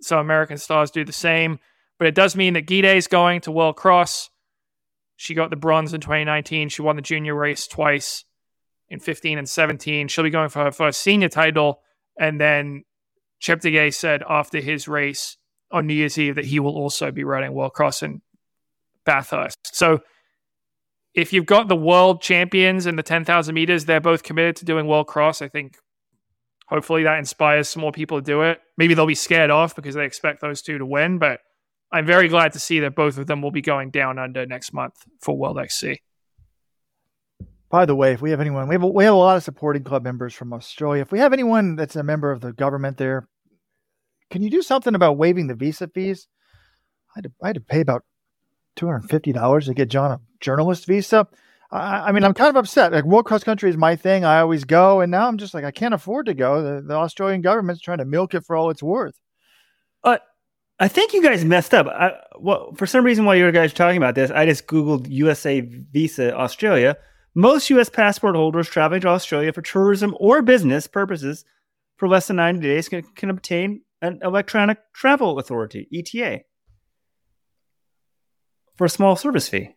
some 0.00 0.18
American 0.18 0.58
stars 0.58 0.90
do 0.90 1.04
the 1.04 1.12
same. 1.12 1.60
But 1.98 2.08
it 2.08 2.14
does 2.14 2.34
mean 2.34 2.54
that 2.54 2.66
Gidey 2.66 2.96
is 2.96 3.06
going 3.06 3.42
to 3.42 3.52
World 3.52 3.76
Cross. 3.76 4.30
She 5.16 5.34
got 5.34 5.50
the 5.50 5.56
bronze 5.56 5.94
in 5.94 6.00
2019. 6.00 6.70
She 6.70 6.82
won 6.82 6.96
the 6.96 7.02
junior 7.02 7.34
race 7.34 7.68
twice 7.68 8.24
in 8.88 8.98
15 8.98 9.38
and 9.38 9.48
17. 9.48 10.08
She'll 10.08 10.24
be 10.24 10.30
going 10.30 10.48
for 10.48 10.64
her 10.64 10.72
first 10.72 11.02
senior 11.02 11.28
title. 11.28 11.82
And 12.18 12.40
then 12.40 12.84
Cheptegei 13.40 13.94
said 13.94 14.24
after 14.28 14.60
his 14.60 14.88
race 14.88 15.36
on 15.72 15.86
New 15.86 15.94
Year's 15.94 16.18
Eve 16.18 16.34
that 16.36 16.44
he 16.44 16.60
will 16.60 16.76
also 16.76 17.10
be 17.10 17.24
running 17.24 17.52
World 17.52 17.72
Cross 17.72 18.02
in 18.02 18.22
Bathurst. 19.04 19.58
So 19.74 20.00
if 21.14 21.32
you've 21.32 21.46
got 21.46 21.68
the 21.68 21.76
world 21.76 22.22
champions 22.22 22.86
in 22.86 22.96
the 22.96 23.02
10,000 23.02 23.54
meters, 23.54 23.84
they're 23.84 24.00
both 24.00 24.22
committed 24.22 24.56
to 24.56 24.64
doing 24.64 24.86
World 24.86 25.06
Cross. 25.06 25.42
I 25.42 25.48
think 25.48 25.76
hopefully 26.66 27.02
that 27.04 27.18
inspires 27.18 27.68
some 27.68 27.82
more 27.82 27.92
people 27.92 28.18
to 28.18 28.24
do 28.24 28.42
it. 28.42 28.60
Maybe 28.78 28.94
they'll 28.94 29.06
be 29.06 29.14
scared 29.14 29.50
off 29.50 29.76
because 29.76 29.94
they 29.94 30.06
expect 30.06 30.40
those 30.40 30.62
two 30.62 30.78
to 30.78 30.86
win, 30.86 31.18
but 31.18 31.40
I'm 31.90 32.06
very 32.06 32.28
glad 32.28 32.54
to 32.54 32.58
see 32.58 32.80
that 32.80 32.94
both 32.94 33.18
of 33.18 33.26
them 33.26 33.42
will 33.42 33.50
be 33.50 33.60
going 33.60 33.90
down 33.90 34.18
under 34.18 34.46
next 34.46 34.72
month 34.72 34.94
for 35.20 35.36
World 35.36 35.58
XC. 35.58 36.00
By 37.68 37.86
the 37.86 37.94
way, 37.94 38.12
if 38.12 38.22
we 38.22 38.30
have 38.30 38.40
anyone, 38.40 38.68
we 38.68 38.74
have 38.74 38.82
a, 38.82 38.86
we 38.86 39.04
have 39.04 39.14
a 39.14 39.16
lot 39.16 39.36
of 39.36 39.42
supporting 39.42 39.84
club 39.84 40.02
members 40.02 40.34
from 40.34 40.52
Australia. 40.52 41.02
If 41.02 41.12
we 41.12 41.18
have 41.18 41.32
anyone 41.32 41.76
that's 41.76 41.96
a 41.96 42.02
member 42.02 42.30
of 42.30 42.40
the 42.40 42.52
government 42.52 42.96
there, 42.96 43.28
can 44.32 44.42
you 44.42 44.48
do 44.48 44.62
something 44.62 44.94
about 44.94 45.18
waiving 45.18 45.46
the 45.46 45.54
visa 45.54 45.86
fees? 45.86 46.26
I 47.14 47.18
had 47.18 47.24
to, 47.24 47.32
I 47.42 47.46
had 47.48 47.54
to 47.56 47.60
pay 47.60 47.80
about 47.80 48.02
two 48.74 48.86
hundred 48.86 49.10
fifty 49.10 49.30
dollars 49.30 49.66
to 49.66 49.74
get 49.74 49.90
John 49.90 50.10
a 50.10 50.20
journalist 50.40 50.86
visa. 50.86 51.28
I, 51.70 52.08
I, 52.08 52.12
mean, 52.12 52.24
I'm 52.24 52.32
kind 52.32 52.48
of 52.48 52.56
upset. 52.56 52.92
Like 52.92 53.04
World 53.04 53.26
Cross 53.26 53.44
Country 53.44 53.68
is 53.68 53.76
my 53.76 53.94
thing. 53.94 54.24
I 54.24 54.40
always 54.40 54.64
go, 54.64 55.02
and 55.02 55.10
now 55.10 55.28
I'm 55.28 55.36
just 55.36 55.52
like 55.52 55.64
I 55.64 55.70
can't 55.70 55.92
afford 55.92 56.26
to 56.26 56.34
go. 56.34 56.62
The, 56.62 56.80
the 56.80 56.94
Australian 56.94 57.42
government's 57.42 57.82
trying 57.82 57.98
to 57.98 58.06
milk 58.06 58.32
it 58.32 58.44
for 58.46 58.56
all 58.56 58.70
it's 58.70 58.82
worth. 58.82 59.20
Uh, 60.02 60.16
I 60.80 60.88
think 60.88 61.12
you 61.12 61.22
guys 61.22 61.44
messed 61.44 61.74
up. 61.74 61.86
I, 61.86 62.12
well, 62.38 62.72
for 62.74 62.86
some 62.86 63.04
reason, 63.04 63.26
while 63.26 63.36
you 63.36 63.52
guys 63.52 63.74
talking 63.74 63.98
about 63.98 64.14
this, 64.14 64.30
I 64.30 64.46
just 64.46 64.66
googled 64.66 65.10
USA 65.10 65.60
visa 65.60 66.34
Australia. 66.34 66.96
Most 67.34 67.68
U.S. 67.68 67.90
passport 67.90 68.34
holders 68.34 68.68
traveling 68.68 69.02
to 69.02 69.08
Australia 69.08 69.52
for 69.52 69.60
tourism 69.60 70.16
or 70.18 70.40
business 70.40 70.86
purposes 70.86 71.44
for 71.96 72.08
less 72.08 72.28
than 72.28 72.36
90 72.36 72.66
days 72.66 72.88
can, 72.88 73.02
can 73.14 73.28
obtain 73.28 73.82
an 74.02 74.18
electronic 74.22 74.78
travel 74.92 75.38
authority 75.38 75.88
(ETA) 75.90 76.42
for 78.76 78.84
a 78.84 78.90
small 78.90 79.16
service 79.16 79.48
fee. 79.48 79.70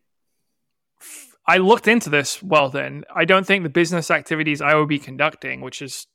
I 1.47 1.57
looked 1.57 1.88
into 1.88 2.09
this. 2.09 2.41
Well, 2.41 2.69
then 2.69 3.05
I 3.15 3.23
don't 3.23 3.45
think 3.45 3.63
the 3.63 3.69
business 3.69 4.11
activities 4.11 4.61
I 4.61 4.76
will 4.76 4.88
be 4.88 4.99
conducting, 4.99 5.61
which 5.61 5.82
is 5.82 6.07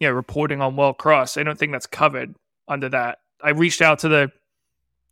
you 0.00 0.08
know 0.08 0.14
reporting 0.14 0.60
on 0.60 0.76
World 0.76 0.98
Cross, 0.98 1.36
I 1.36 1.42
don't 1.42 1.58
think 1.58 1.72
that's 1.72 1.86
covered 1.86 2.34
under 2.66 2.88
that. 2.88 3.18
I 3.42 3.50
reached 3.50 3.82
out 3.82 4.00
to 4.00 4.08
the 4.08 4.32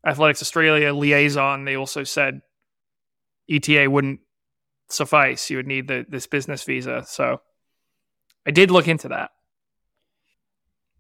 Athletics 0.04 0.42
Australia 0.42 0.92
liaison. 0.92 1.64
They 1.64 1.76
also 1.76 2.04
said 2.04 2.40
ETA 3.50 3.90
wouldn't 3.90 4.20
suffice. 4.88 5.50
You 5.50 5.58
would 5.58 5.66
need 5.66 5.88
the, 5.88 6.06
this 6.08 6.26
business 6.26 6.62
visa. 6.62 7.04
So 7.06 7.40
I 8.46 8.50
did 8.50 8.70
look 8.70 8.88
into 8.88 9.08
that. 9.08 9.30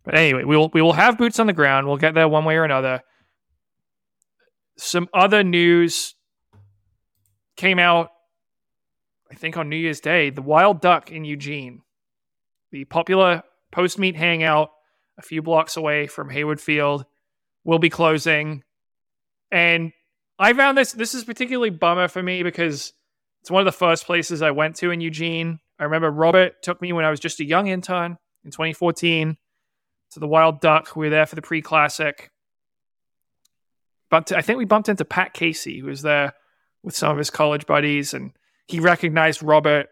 But 0.06 0.14
anyway, 0.14 0.44
we 0.44 0.56
will 0.56 0.70
we 0.72 0.80
will 0.80 0.94
have 0.94 1.18
boots 1.18 1.38
on 1.40 1.48
the 1.48 1.52
ground. 1.52 1.86
We'll 1.86 1.96
get 1.96 2.14
there 2.14 2.28
one 2.28 2.44
way 2.44 2.56
or 2.56 2.64
another. 2.64 3.02
Some 4.78 5.08
other 5.12 5.42
news 5.42 6.14
came 7.56 7.78
out 7.78 8.10
I 9.30 9.34
think 9.34 9.56
on 9.56 9.68
New 9.68 9.76
Year's 9.76 10.00
Day, 10.00 10.30
the 10.30 10.42
Wild 10.42 10.80
Duck 10.80 11.10
in 11.10 11.24
Eugene, 11.24 11.82
the 12.70 12.84
popular 12.84 13.42
post 13.72 13.98
meet 13.98 14.16
hangout 14.16 14.70
a 15.18 15.22
few 15.22 15.42
blocks 15.42 15.76
away 15.76 16.06
from 16.06 16.30
Hayward 16.30 16.60
Field, 16.60 17.04
will 17.64 17.78
be 17.78 17.90
closing. 17.90 18.62
And 19.50 19.92
I 20.38 20.52
found 20.52 20.78
this 20.78 20.92
this 20.92 21.14
is 21.14 21.24
particularly 21.24 21.70
bummer 21.70 22.06
for 22.06 22.22
me 22.22 22.44
because 22.44 22.92
it's 23.40 23.50
one 23.50 23.60
of 23.60 23.66
the 23.66 23.72
first 23.72 24.06
places 24.06 24.42
I 24.42 24.52
went 24.52 24.76
to 24.76 24.92
in 24.92 25.00
Eugene. 25.00 25.58
I 25.80 25.84
remember 25.84 26.10
Robert 26.10 26.62
took 26.62 26.80
me 26.80 26.92
when 26.92 27.04
I 27.04 27.10
was 27.10 27.20
just 27.20 27.40
a 27.40 27.44
young 27.44 27.66
intern 27.66 28.18
in 28.44 28.52
2014 28.52 29.36
to 30.12 30.20
the 30.20 30.28
Wild 30.28 30.60
Duck. 30.60 30.94
We 30.96 31.06
were 31.06 31.10
there 31.10 31.26
for 31.26 31.36
the 31.36 31.42
pre 31.42 31.62
classic. 31.62 32.30
But 34.10 34.32
I 34.32 34.40
think 34.40 34.58
we 34.58 34.64
bumped 34.64 34.88
into 34.88 35.04
Pat 35.04 35.34
Casey, 35.34 35.80
who 35.80 35.86
was 35.86 36.02
there 36.02 36.34
with 36.82 36.96
some 36.96 37.10
of 37.10 37.18
his 37.18 37.30
college 37.30 37.66
buddies, 37.66 38.14
and 38.14 38.32
he 38.68 38.80
recognized 38.80 39.42
Robert. 39.42 39.88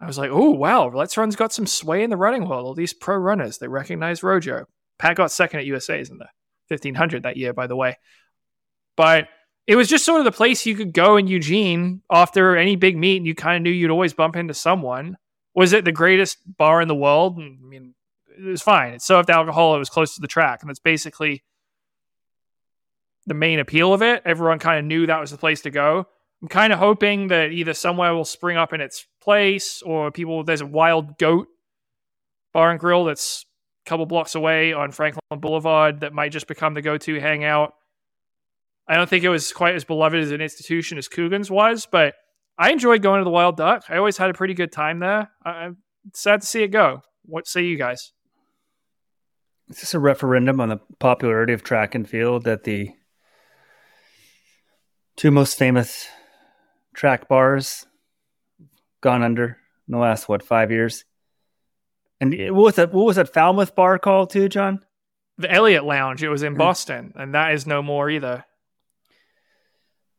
I 0.00 0.06
was 0.06 0.18
like, 0.18 0.30
oh, 0.30 0.50
wow, 0.50 0.90
Let's 0.90 1.16
Run's 1.16 1.36
got 1.36 1.54
some 1.54 1.66
sway 1.66 2.02
in 2.02 2.10
the 2.10 2.18
running 2.18 2.46
world. 2.46 2.66
All 2.66 2.74
these 2.74 2.92
pro 2.92 3.16
runners, 3.16 3.58
they 3.58 3.68
recognize 3.68 4.22
Rojo. 4.22 4.66
Pat 4.98 5.16
got 5.16 5.30
second 5.30 5.60
at 5.60 5.66
USA's 5.66 6.10
in 6.10 6.18
the 6.18 6.28
1500 6.68 7.22
that 7.22 7.38
year, 7.38 7.54
by 7.54 7.66
the 7.66 7.76
way. 7.76 7.96
But 8.96 9.28
it 9.66 9.76
was 9.76 9.88
just 9.88 10.04
sort 10.04 10.20
of 10.20 10.24
the 10.24 10.32
place 10.32 10.66
you 10.66 10.76
could 10.76 10.92
go 10.92 11.16
in 11.16 11.26
Eugene 11.26 12.02
after 12.10 12.56
any 12.56 12.76
big 12.76 12.96
meet, 12.96 13.16
and 13.16 13.26
you 13.26 13.34
kind 13.34 13.56
of 13.56 13.62
knew 13.62 13.70
you'd 13.70 13.90
always 13.90 14.14
bump 14.14 14.36
into 14.36 14.54
someone. 14.54 15.16
Was 15.54 15.72
it 15.72 15.84
the 15.84 15.92
greatest 15.92 16.38
bar 16.58 16.80
in 16.80 16.88
the 16.88 16.94
world? 16.94 17.38
I 17.38 17.48
mean, 17.66 17.94
it 18.38 18.44
was 18.44 18.62
fine. 18.62 18.92
It 18.92 19.02
served 19.02 19.30
alcohol. 19.30 19.74
It 19.76 19.78
was 19.78 19.90
close 19.90 20.14
to 20.14 20.20
the 20.20 20.26
track, 20.26 20.62
and 20.62 20.68
that's 20.68 20.78
basically 20.78 21.42
the 23.26 23.34
main 23.34 23.58
appeal 23.58 23.92
of 23.92 24.02
it. 24.02 24.22
Everyone 24.24 24.58
kind 24.58 24.78
of 24.78 24.84
knew 24.84 25.06
that 25.06 25.20
was 25.20 25.30
the 25.30 25.38
place 25.38 25.62
to 25.62 25.70
go. 25.70 26.06
I'm 26.42 26.48
kind 26.48 26.72
of 26.72 26.78
hoping 26.78 27.28
that 27.28 27.50
either 27.52 27.74
somewhere 27.74 28.14
will 28.14 28.24
spring 28.24 28.56
up 28.56 28.72
in 28.72 28.80
its 28.80 29.06
place 29.20 29.82
or 29.82 30.10
people, 30.10 30.44
there's 30.44 30.60
a 30.60 30.66
wild 30.66 31.18
goat 31.18 31.48
bar 32.52 32.70
and 32.70 32.78
grill 32.78 33.04
that's 33.04 33.44
a 33.86 33.88
couple 33.88 34.06
blocks 34.06 34.34
away 34.34 34.72
on 34.72 34.92
Franklin 34.92 35.20
Boulevard 35.40 36.00
that 36.00 36.12
might 36.12 36.32
just 36.32 36.46
become 36.46 36.74
the 36.74 36.82
go 36.82 36.98
to 36.98 37.20
hangout. 37.20 37.74
I 38.86 38.96
don't 38.96 39.08
think 39.08 39.24
it 39.24 39.28
was 39.28 39.52
quite 39.52 39.74
as 39.74 39.84
beloved 39.84 40.18
as 40.18 40.30
an 40.30 40.40
institution 40.40 40.98
as 40.98 41.08
Coogan's 41.08 41.50
was, 41.50 41.86
but 41.90 42.14
I 42.58 42.70
enjoyed 42.70 43.02
going 43.02 43.20
to 43.20 43.24
the 43.24 43.30
Wild 43.30 43.56
Duck. 43.56 43.84
I 43.88 43.96
always 43.96 44.16
had 44.16 44.30
a 44.30 44.34
pretty 44.34 44.54
good 44.54 44.72
time 44.72 45.00
there. 45.00 45.30
I'm 45.44 45.78
sad 46.14 46.42
to 46.42 46.46
see 46.46 46.62
it 46.62 46.68
go. 46.68 47.02
What 47.24 47.48
say 47.48 47.64
you 47.64 47.76
guys? 47.76 48.12
Is 49.68 49.80
this 49.80 49.94
a 49.94 49.98
referendum 49.98 50.60
on 50.60 50.68
the 50.68 50.80
popularity 50.98 51.52
of 51.52 51.62
track 51.62 51.94
and 51.94 52.08
field 52.08 52.44
that 52.44 52.64
the 52.64 52.90
two 55.16 55.30
most 55.30 55.58
famous 55.58 56.06
track 56.94 57.28
bars 57.28 57.86
gone 59.00 59.22
under 59.22 59.58
in 59.86 59.92
the 59.92 59.98
last 59.98 60.28
what 60.28 60.42
five 60.42 60.70
years. 60.70 61.04
And 62.20 62.32
what 62.54 62.64
was 62.64 62.74
that? 62.76 62.92
What 62.92 63.06
was 63.06 63.16
that 63.16 63.32
Falmouth 63.32 63.74
bar 63.74 63.98
called 63.98 64.30
too, 64.30 64.48
John? 64.48 64.80
The 65.38 65.52
Eliot 65.52 65.84
Lounge, 65.84 66.22
it 66.22 66.30
was 66.30 66.42
in 66.42 66.54
Mm. 66.54 66.58
Boston, 66.58 67.12
and 67.14 67.34
that 67.34 67.52
is 67.52 67.66
no 67.66 67.82
more 67.82 68.08
either. 68.08 68.44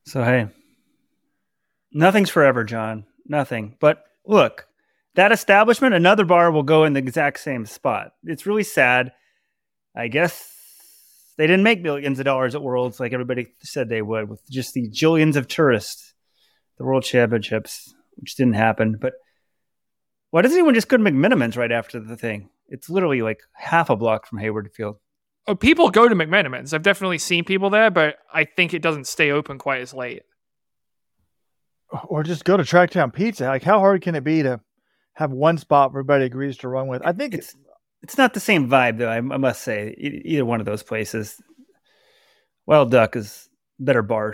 So 0.06 0.24
hey, 0.24 0.50
nothing's 1.92 2.30
forever, 2.30 2.64
John. 2.64 3.06
Nothing. 3.26 3.76
But 3.80 4.04
look, 4.26 4.68
that 5.16 5.32
establishment, 5.32 5.96
another 5.96 6.24
bar 6.24 6.52
will 6.52 6.64
go 6.64 6.84
in 6.84 6.94
the 6.94 7.00
exact 7.00 7.40
same 7.40 7.66
spot. 7.66 8.14
It's 8.24 8.46
really 8.46 8.64
sad. 8.64 9.12
I 9.98 10.10
guess 10.10 10.54
they 11.38 11.48
didn't 11.48 11.64
make 11.64 11.82
millions 11.82 12.20
of 12.20 12.26
dollars 12.26 12.54
at 12.54 12.62
Worlds 12.62 13.00
like 13.00 13.14
everybody 13.14 13.48
said 13.60 13.90
they 13.90 14.04
would, 14.04 14.30
with 14.30 14.48
just 14.50 14.74
the 14.76 14.90
jillions 14.90 15.36
of 15.36 15.48
tourists, 15.48 16.14
the 16.78 16.84
World 16.86 17.04
Championships, 17.04 17.96
which 18.16 18.36
didn't 18.36 18.54
happen. 18.54 18.98
But 19.02 19.14
why 20.30 20.44
doesn't 20.44 20.58
anyone 20.58 20.76
just 20.76 20.88
go 20.88 20.98
to 20.98 21.04
McMenamins 21.04 21.58
right 21.58 21.72
after 21.72 22.00
the 22.00 22.16
thing? 22.16 22.50
It's 22.70 22.90
literally 22.90 23.24
like 23.24 23.40
half 23.54 23.90
a 23.90 23.96
block 23.96 24.28
from 24.28 24.38
Hayward 24.38 24.72
Field. 24.74 24.98
Oh, 25.48 25.56
people 25.56 25.90
go 25.90 26.08
to 26.08 26.16
McMenamins. 26.16 26.74
I've 26.74 26.84
definitely 26.84 27.18
seen 27.18 27.44
people 27.44 27.70
there, 27.70 27.90
but 27.90 28.18
I 28.32 28.44
think 28.44 28.74
it 28.74 28.82
doesn't 28.82 29.08
stay 29.08 29.32
open 29.32 29.58
quite 29.58 29.82
as 29.82 29.94
late. 29.94 30.24
Or 32.08 32.22
just 32.22 32.44
go 32.44 32.58
to 32.58 32.64
Tracktown 32.64 33.14
Pizza. 33.14 33.46
Like, 33.46 33.64
how 33.64 33.80
hard 33.80 34.02
can 34.02 34.14
it 34.14 34.26
be 34.26 34.44
to 34.44 34.60
have 35.14 35.32
one 35.32 35.58
spot 35.58 35.90
everybody 35.90 36.26
agrees 36.26 36.58
to 36.58 36.68
run 36.68 36.88
with? 36.88 37.02
I 37.04 37.14
think 37.14 37.34
It's 37.34 37.56
it's 38.08 38.18
not 38.18 38.34
the 38.34 38.40
same 38.40 38.70
vibe 38.70 39.00
though. 39.00 39.10
I, 39.10 39.18
I 39.18 39.22
must 39.22 39.64
say, 39.64 39.94
E- 39.98 40.22
either 40.24 40.46
one 40.46 40.62
of 40.62 40.66
those 40.66 40.82
places. 40.82 41.42
Wild 42.66 42.90
Duck 42.90 43.18
is 43.18 43.50
better 43.80 44.02
bar 44.02 44.34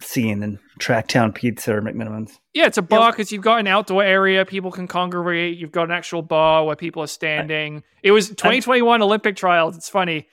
scene 0.00 0.40
than 0.40 0.58
Tracktown 0.78 1.34
Pizza 1.34 1.76
or 1.76 1.82
McMenamins. 1.82 2.38
Yeah, 2.54 2.64
it's 2.64 2.78
a 2.78 2.82
bar 2.82 3.12
because 3.12 3.30
you've 3.30 3.42
got 3.42 3.60
an 3.60 3.66
outdoor 3.66 4.02
area. 4.02 4.46
People 4.46 4.70
can 4.70 4.86
congregate. 4.88 5.58
You've 5.58 5.72
got 5.72 5.84
an 5.84 5.90
actual 5.90 6.22
bar 6.22 6.64
where 6.64 6.74
people 6.74 7.02
are 7.02 7.06
standing. 7.06 7.82
It 8.02 8.12
was 8.12 8.28
2021 8.28 9.02
Olympic 9.02 9.36
trials. 9.36 9.76
It's 9.76 9.90
funny. 9.90 10.26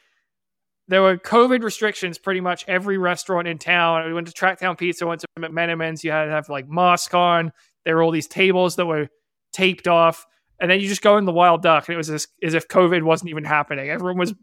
There 0.87 1.01
were 1.01 1.17
COVID 1.17 1.63
restrictions 1.63 2.17
pretty 2.17 2.39
much 2.39 2.63
every 2.69 2.97
restaurant 2.97 3.45
in 3.45 3.57
town. 3.57 4.07
We 4.07 4.13
went 4.13 4.27
to 4.27 4.33
Tracktown 4.33 4.77
Pizza, 4.77 5.05
went 5.05 5.19
to 5.19 5.27
McMenamins. 5.37 6.01
You 6.05 6.11
had 6.11 6.25
to 6.25 6.31
have 6.31 6.47
like 6.47 6.69
mask 6.69 7.13
on. 7.13 7.51
There 7.83 7.97
were 7.97 8.03
all 8.03 8.11
these 8.11 8.27
tables 8.27 8.77
that 8.77 8.85
were 8.85 9.09
taped 9.51 9.89
off. 9.89 10.25
And 10.59 10.71
then 10.71 10.79
you 10.79 10.87
just 10.87 11.01
go 11.01 11.17
in 11.17 11.25
the 11.25 11.31
Wild 11.31 11.61
Duck, 11.61 11.87
and 11.87 11.93
it 11.93 11.97
was 11.97 12.09
as, 12.09 12.27
as 12.41 12.53
if 12.53 12.67
COVID 12.67 13.03
wasn't 13.03 13.29
even 13.29 13.43
happening. 13.43 13.89
Everyone 13.89 14.17
was 14.17 14.33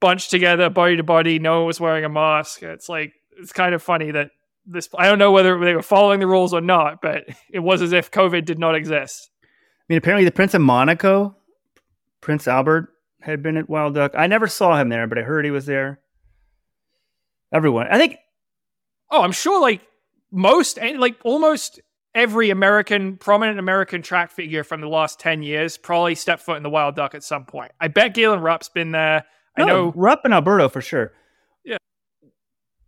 bunched 0.00 0.30
together, 0.30 0.70
body 0.70 0.96
to 0.96 1.02
body. 1.02 1.38
No 1.38 1.58
one 1.58 1.66
was 1.66 1.80
wearing 1.80 2.04
a 2.04 2.08
mask. 2.08 2.62
It's 2.62 2.88
like, 2.88 3.12
it's 3.38 3.52
kind 3.52 3.74
of 3.74 3.82
funny 3.82 4.10
that 4.12 4.30
this 4.66 4.88
I 4.96 5.08
don't 5.08 5.18
know 5.18 5.32
whether 5.32 5.58
they 5.58 5.74
were 5.74 5.82
following 5.82 6.20
the 6.20 6.26
rules 6.26 6.54
or 6.54 6.60
not, 6.60 7.02
but 7.02 7.24
it 7.50 7.60
was 7.60 7.82
as 7.82 7.92
if 7.92 8.10
COVID 8.10 8.44
did 8.44 8.58
not 8.58 8.74
exist. 8.74 9.30
I 9.42 9.46
mean, 9.88 9.98
apparently 9.98 10.24
the 10.24 10.30
Prince 10.30 10.54
of 10.54 10.60
Monaco, 10.60 11.36
Prince 12.20 12.46
Albert, 12.46 12.92
had 13.20 13.42
been 13.42 13.56
at 13.56 13.68
Wild 13.68 13.94
Duck. 13.94 14.12
I 14.16 14.26
never 14.28 14.46
saw 14.46 14.78
him 14.78 14.88
there, 14.88 15.06
but 15.06 15.18
I 15.18 15.22
heard 15.22 15.44
he 15.44 15.50
was 15.50 15.66
there. 15.66 16.00
Everyone, 17.52 17.88
I 17.90 17.98
think, 17.98 18.18
Oh, 19.10 19.22
I'm 19.22 19.32
sure 19.32 19.60
like 19.60 19.82
most 20.30 20.78
and 20.78 21.00
like 21.00 21.16
almost 21.24 21.80
every 22.14 22.50
American 22.50 23.16
prominent 23.16 23.58
American 23.58 24.02
track 24.02 24.30
figure 24.30 24.64
from 24.64 24.80
the 24.80 24.88
last 24.88 25.20
10 25.20 25.42
years 25.42 25.76
probably 25.76 26.14
stepped 26.14 26.42
foot 26.42 26.56
in 26.56 26.62
the 26.62 26.70
Wild 26.70 26.96
Duck 26.96 27.14
at 27.14 27.22
some 27.22 27.44
point. 27.44 27.72
I 27.80 27.88
bet 27.88 28.14
Galen 28.14 28.40
Rupp's 28.40 28.68
been 28.68 28.90
there. 28.92 29.24
I 29.56 29.62
no, 29.62 29.66
know 29.66 29.92
Rupp 29.94 30.20
and 30.24 30.34
Alberto 30.34 30.68
for 30.68 30.80
sure. 30.80 31.12
Yeah. 31.64 31.78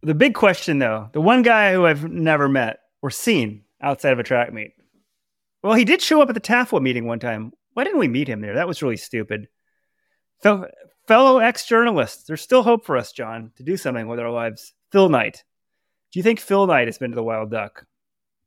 The 0.03 0.15
big 0.15 0.35
question, 0.35 0.79
though, 0.79 1.09
the 1.13 1.21
one 1.21 1.43
guy 1.43 1.73
who 1.73 1.87
I've 1.87 2.11
never 2.11 2.49
met 2.49 2.81
or 3.03 3.11
seen 3.11 3.65
outside 3.81 4.13
of 4.13 4.19
a 4.19 4.25
track 4.25 4.53
meet. 4.53 4.73
Well, 5.63 5.75
he 5.75 5.85
did 5.85 6.03
show 6.03 6.21
up 6.21 6.29
at 6.29 6.35
the 6.35 6.41
TAFWA 6.41 6.81
meeting 6.83 7.07
one 7.07 7.21
time. 7.21 7.53
Why 7.75 7.85
didn't 7.85 8.01
we 8.01 8.09
meet 8.09 8.29
him 8.29 8.41
there? 8.41 8.55
That 8.55 8.69
was 8.69 8.83
really 8.83 8.97
stupid. 8.97 9.49
Fel- 10.43 10.69
fellow 11.07 11.39
ex 11.39 11.67
journalists, 11.67 12.25
there's 12.25 12.41
still 12.41 12.63
hope 12.63 12.85
for 12.85 12.97
us, 12.97 13.13
John, 13.13 13.53
to 13.57 13.63
do 13.63 13.77
something 13.77 14.09
with 14.09 14.19
our 14.19 14.31
lives. 14.31 14.75
Phil 14.91 15.09
Knight. 15.09 15.45
Do 16.13 16.19
you 16.19 16.23
think 16.23 16.41
Phil 16.41 16.67
Knight 16.67 16.89
has 16.89 16.99
been 16.99 17.13
to 17.13 17.15
the 17.15 17.23
Wild 17.23 17.51
Duck? 17.51 17.87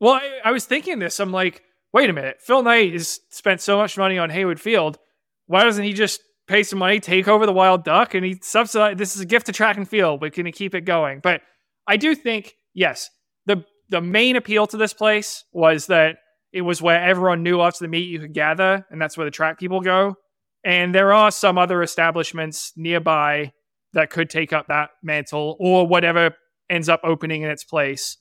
Well, 0.05 0.13
I, 0.13 0.49
I 0.49 0.51
was 0.51 0.65
thinking 0.65 0.99
this. 0.99 1.19
I'm 1.19 1.31
like, 1.31 1.63
wait 1.91 2.11
a 2.11 2.13
minute. 2.13 2.39
Phil 2.39 2.61
Knight 2.61 2.93
has 2.93 3.19
spent 3.31 3.59
so 3.59 3.75
much 3.75 3.97
money 3.97 4.19
on 4.19 4.29
Hayward 4.29 4.61
Field. 4.61 4.99
Why 5.47 5.63
doesn't 5.63 5.83
he 5.83 5.93
just 5.93 6.21
pay 6.47 6.61
some 6.61 6.77
money, 6.77 6.99
take 6.99 7.27
over 7.27 7.47
the 7.47 7.51
Wild 7.51 7.83
Duck, 7.83 8.13
and 8.13 8.23
he 8.23 8.37
subsidize? 8.39 8.97
This 8.97 9.15
is 9.15 9.21
a 9.23 9.25
gift 9.25 9.47
to 9.47 9.51
track 9.51 9.77
and 9.77 9.89
field. 9.89 10.21
We're 10.21 10.29
going 10.29 10.45
to 10.45 10.51
keep 10.51 10.75
it 10.75 10.81
going. 10.81 11.21
But 11.23 11.41
I 11.87 11.97
do 11.97 12.13
think, 12.13 12.53
yes, 12.75 13.09
the 13.47 13.65
the 13.89 13.99
main 13.99 14.35
appeal 14.35 14.67
to 14.67 14.77
this 14.77 14.93
place 14.93 15.43
was 15.51 15.87
that 15.87 16.17
it 16.53 16.61
was 16.61 16.83
where 16.83 17.01
everyone 17.01 17.41
knew 17.41 17.61
after 17.61 17.83
the 17.83 17.87
meet 17.87 18.07
you 18.07 18.19
could 18.19 18.35
gather, 18.35 18.85
and 18.91 19.01
that's 19.01 19.17
where 19.17 19.25
the 19.25 19.31
track 19.31 19.57
people 19.57 19.81
go. 19.81 20.17
And 20.63 20.93
there 20.93 21.13
are 21.13 21.31
some 21.31 21.57
other 21.57 21.81
establishments 21.81 22.73
nearby 22.75 23.53
that 23.93 24.11
could 24.11 24.29
take 24.29 24.53
up 24.53 24.67
that 24.67 24.91
mantle 25.01 25.57
or 25.59 25.87
whatever 25.87 26.35
ends 26.69 26.89
up 26.89 27.01
opening 27.03 27.41
in 27.41 27.49
its 27.49 27.63
place 27.63 28.17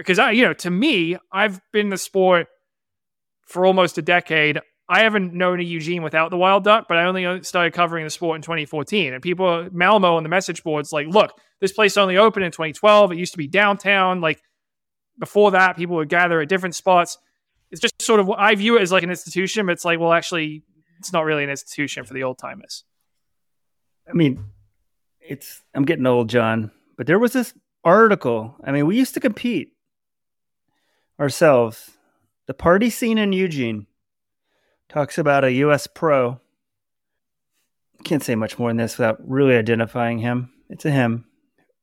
because 0.00 0.18
I, 0.18 0.30
you 0.30 0.44
know, 0.44 0.54
to 0.54 0.70
me, 0.70 1.18
I've 1.30 1.60
been 1.72 1.90
the 1.90 1.98
sport 1.98 2.46
for 3.46 3.66
almost 3.66 3.98
a 3.98 4.02
decade. 4.02 4.58
I 4.88 5.00
haven't 5.00 5.34
known 5.34 5.60
a 5.60 5.62
Eugene 5.62 6.02
without 6.02 6.30
the 6.30 6.38
wild 6.38 6.64
duck, 6.64 6.86
but 6.88 6.96
I 6.96 7.04
only 7.04 7.42
started 7.42 7.74
covering 7.74 8.04
the 8.04 8.10
sport 8.10 8.36
in 8.36 8.42
2014. 8.42 9.12
And 9.12 9.22
people, 9.22 9.68
Malmo 9.70 10.16
on 10.16 10.22
the 10.22 10.30
message 10.30 10.64
boards, 10.64 10.90
like, 10.90 11.06
look, 11.06 11.32
this 11.60 11.72
place 11.72 11.98
only 11.98 12.16
opened 12.16 12.46
in 12.46 12.50
2012. 12.50 13.12
It 13.12 13.18
used 13.18 13.32
to 13.32 13.38
be 13.38 13.46
downtown. 13.46 14.22
Like 14.22 14.40
before 15.18 15.50
that, 15.50 15.76
people 15.76 15.96
would 15.96 16.08
gather 16.08 16.40
at 16.40 16.48
different 16.48 16.74
spots. 16.74 17.18
It's 17.70 17.80
just 17.80 18.00
sort 18.00 18.20
of 18.20 18.26
what 18.26 18.38
I 18.38 18.54
view 18.54 18.78
it 18.78 18.82
as 18.82 18.90
like 18.90 19.02
an 19.02 19.10
institution, 19.10 19.66
but 19.66 19.72
it's 19.72 19.84
like, 19.84 20.00
well, 20.00 20.12
actually, 20.12 20.64
it's 20.98 21.12
not 21.12 21.24
really 21.24 21.44
an 21.44 21.50
institution 21.50 22.04
for 22.04 22.14
the 22.14 22.22
old 22.22 22.38
timers. 22.38 22.84
I 24.08 24.14
mean, 24.14 24.44
it's 25.20 25.62
I'm 25.74 25.84
getting 25.84 26.06
old, 26.06 26.30
John, 26.30 26.70
but 26.96 27.06
there 27.06 27.18
was 27.18 27.34
this 27.34 27.52
article. 27.84 28.56
I 28.64 28.72
mean, 28.72 28.86
we 28.86 28.96
used 28.96 29.14
to 29.14 29.20
compete 29.20 29.72
ourselves. 31.20 31.98
The 32.46 32.54
party 32.54 32.90
scene 32.90 33.18
in 33.18 33.32
Eugene 33.32 33.86
talks 34.88 35.18
about 35.18 35.44
a 35.44 35.52
U.S. 35.52 35.86
pro. 35.86 36.40
Can't 38.02 38.22
say 38.22 38.34
much 38.34 38.58
more 38.58 38.70
than 38.70 38.78
this 38.78 38.98
without 38.98 39.18
really 39.28 39.54
identifying 39.54 40.18
him. 40.18 40.50
It's 40.68 40.86
a 40.86 40.90
him 40.90 41.26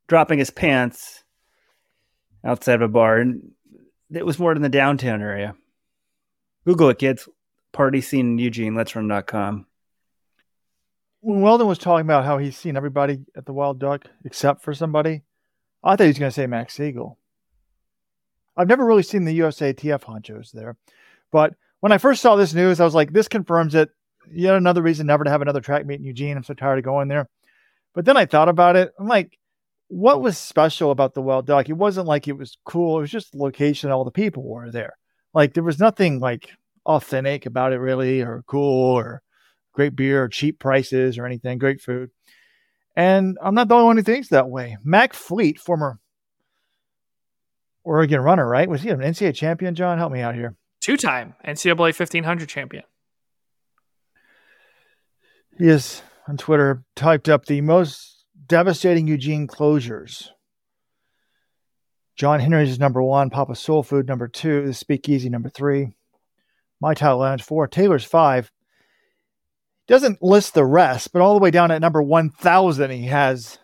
dropping 0.07 0.39
his 0.39 0.49
pants 0.49 1.23
outside 2.43 2.75
of 2.75 2.81
a 2.81 2.87
bar, 2.87 3.17
and 3.17 3.51
it 4.11 4.25
was 4.25 4.39
more 4.39 4.53
in 4.53 4.61
the 4.61 4.69
downtown 4.69 5.21
area. 5.21 5.55
Google 6.65 6.89
it, 6.89 6.99
kids. 6.99 7.29
Party 7.71 8.01
scene 8.01 8.31
in 8.31 8.37
Eugene. 8.39 8.75
Let's 8.75 8.95
run.com. 8.95 9.67
when 11.19 11.41
Weldon 11.41 11.67
was 11.67 11.77
talking 11.77 12.05
about 12.05 12.25
how 12.25 12.39
he's 12.39 12.57
seen 12.57 12.75
everybody 12.75 13.19
at 13.35 13.45
the 13.45 13.53
Wild 13.53 13.79
Duck 13.79 14.05
except 14.25 14.63
for 14.63 14.73
somebody, 14.73 15.21
I 15.83 15.95
thought 15.95 16.05
he 16.05 16.07
was 16.07 16.19
going 16.19 16.31
to 16.31 16.35
say 16.35 16.47
Max 16.47 16.73
Siegel. 16.73 17.19
I've 18.57 18.67
never 18.67 18.85
really 18.85 19.03
seen 19.03 19.23
the 19.23 19.33
USA 19.33 19.73
TF 19.73 20.03
honchos 20.03 20.51
there, 20.51 20.75
but 21.31 21.53
when 21.79 21.91
I 21.91 21.97
first 21.97 22.21
saw 22.21 22.35
this 22.35 22.53
news, 22.53 22.79
I 22.79 22.85
was 22.85 22.95
like, 22.95 23.13
this 23.13 23.27
confirms 23.27 23.75
it. 23.75 23.89
Yet 24.29 24.55
another 24.55 24.81
reason 24.81 25.07
never 25.07 25.23
to 25.23 25.29
have 25.29 25.41
another 25.41 25.61
track 25.61 25.85
meet 25.85 25.99
in 25.99 26.05
Eugene. 26.05 26.35
I'm 26.35 26.43
so 26.43 26.53
tired 26.53 26.79
of 26.79 26.85
going 26.85 27.07
there. 27.07 27.29
But 27.93 28.05
then 28.05 28.17
I 28.17 28.25
thought 28.25 28.49
about 28.49 28.75
it. 28.75 28.91
I'm 28.99 29.07
like, 29.07 29.37
what 29.87 30.21
was 30.21 30.37
special 30.37 30.91
about 30.91 31.13
the 31.13 31.21
Wild 31.21 31.45
Duck? 31.45 31.69
It 31.69 31.73
wasn't 31.73 32.07
like 32.07 32.27
it 32.27 32.37
was 32.37 32.57
cool. 32.65 32.97
It 32.97 33.01
was 33.01 33.11
just 33.11 33.31
the 33.31 33.37
location. 33.37 33.89
All 33.89 34.03
the 34.03 34.11
people 34.11 34.43
were 34.43 34.69
there. 34.69 34.97
Like 35.33 35.53
there 35.53 35.63
was 35.63 35.79
nothing 35.79 36.19
like 36.19 36.49
authentic 36.85 37.45
about 37.45 37.73
it 37.73 37.79
really, 37.79 38.21
or 38.21 38.43
cool, 38.47 38.95
or 38.95 39.21
great 39.73 39.95
beer, 39.95 40.23
or 40.23 40.29
cheap 40.29 40.59
prices, 40.59 41.17
or 41.17 41.25
anything. 41.25 41.57
Great 41.57 41.79
food. 41.79 42.09
And 42.95 43.37
I'm 43.41 43.55
not 43.55 43.67
the 43.67 43.75
only 43.75 43.85
one 43.85 43.97
who 43.97 44.03
thinks 44.03 44.29
that 44.29 44.49
way. 44.49 44.77
Mac 44.83 45.13
Fleet, 45.13 45.59
former 45.59 45.99
Oregon 47.87 48.19
runner, 48.19 48.45
right? 48.45 48.69
Was 48.69 48.81
he 48.81 48.89
an 48.89 48.99
NCAA 48.99 49.33
champion? 49.33 49.73
John, 49.73 49.97
help 49.97 50.11
me 50.11 50.19
out 50.19 50.35
here. 50.35 50.55
Two 50.81 50.97
time 50.97 51.35
NCAA 51.45 51.97
1500 51.97 52.49
champion. 52.49 52.83
He 55.57 55.69
is 55.69 56.01
on 56.27 56.35
Twitter 56.37 56.83
typed 56.95 57.29
up 57.29 57.45
the 57.45 57.61
most 57.61 58.25
devastating 58.45 59.07
Eugene 59.07 59.47
closures. 59.47 60.27
John 62.17 62.41
Henry's 62.41 62.71
is 62.71 62.79
number 62.79 63.01
one, 63.01 63.29
Papa 63.29 63.55
Soul 63.55 63.83
Food 63.83 64.07
number 64.07 64.27
two, 64.27 64.65
the 64.65 64.73
Speakeasy 64.73 65.29
number 65.29 65.49
three, 65.49 65.93
My 66.81 66.93
Tile 66.93 67.19
Lounge 67.19 67.43
four, 67.43 67.67
Taylor's 67.67 68.03
five. 68.03 68.51
Doesn't 69.87 70.21
list 70.21 70.53
the 70.53 70.65
rest, 70.65 71.13
but 71.13 71.21
all 71.21 71.33
the 71.35 71.39
way 71.39 71.51
down 71.51 71.71
at 71.71 71.79
number 71.79 72.03
one 72.03 72.31
thousand, 72.31 72.91
he 72.91 73.05
has 73.05 73.59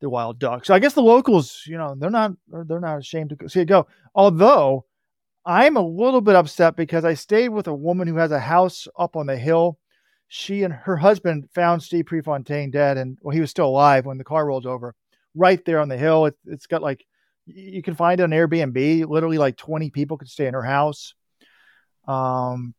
the 0.00 0.10
Wild 0.10 0.38
Duck. 0.38 0.64
So 0.64 0.74
I 0.74 0.78
guess 0.78 0.94
the 0.94 1.02
locals, 1.02 1.62
you 1.66 1.76
know, 1.76 1.94
they're 1.96 2.10
not 2.10 2.32
they're 2.48 2.80
not 2.80 2.98
ashamed 2.98 3.36
to 3.38 3.48
see 3.48 3.60
it 3.60 3.66
go. 3.66 3.86
Although 4.14 4.86
I'm 5.44 5.76
a 5.76 5.86
little 5.86 6.20
bit 6.20 6.36
upset 6.36 6.76
because 6.76 7.04
I 7.04 7.14
stayed 7.14 7.48
with 7.50 7.66
a 7.66 7.74
woman 7.74 8.08
who 8.08 8.16
has 8.16 8.30
a 8.30 8.40
house 8.40 8.88
up 8.98 9.16
on 9.16 9.26
the 9.26 9.36
hill 9.36 9.78
she 10.32 10.62
and 10.62 10.72
her 10.72 10.96
husband 10.96 11.48
found 11.52 11.82
Steve 11.82 12.06
Prefontaine 12.06 12.70
dead, 12.70 12.96
and 12.96 13.18
well, 13.20 13.34
he 13.34 13.40
was 13.40 13.50
still 13.50 13.66
alive 13.66 14.06
when 14.06 14.16
the 14.16 14.24
car 14.24 14.46
rolled 14.46 14.64
over, 14.64 14.94
right 15.34 15.62
there 15.64 15.80
on 15.80 15.88
the 15.88 15.98
hill. 15.98 16.26
It, 16.26 16.36
it's 16.46 16.68
got 16.68 16.82
like 16.82 17.04
you 17.46 17.82
can 17.82 17.96
find 17.96 18.20
on 18.20 18.30
Airbnb. 18.30 19.08
Literally, 19.08 19.38
like 19.38 19.56
twenty 19.56 19.90
people 19.90 20.16
could 20.16 20.28
stay 20.28 20.46
in 20.46 20.54
her 20.54 20.62
house. 20.62 21.14
Um, 22.06 22.74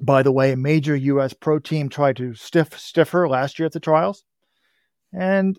by 0.00 0.24
the 0.24 0.32
way, 0.32 0.50
a 0.50 0.56
major 0.56 0.96
U.S. 0.96 1.32
pro 1.34 1.60
team 1.60 1.88
tried 1.88 2.16
to 2.16 2.34
stiff 2.34 2.76
stiff 2.80 3.10
her 3.10 3.28
last 3.28 3.60
year 3.60 3.66
at 3.66 3.72
the 3.72 3.78
trials, 3.78 4.24
and 5.12 5.56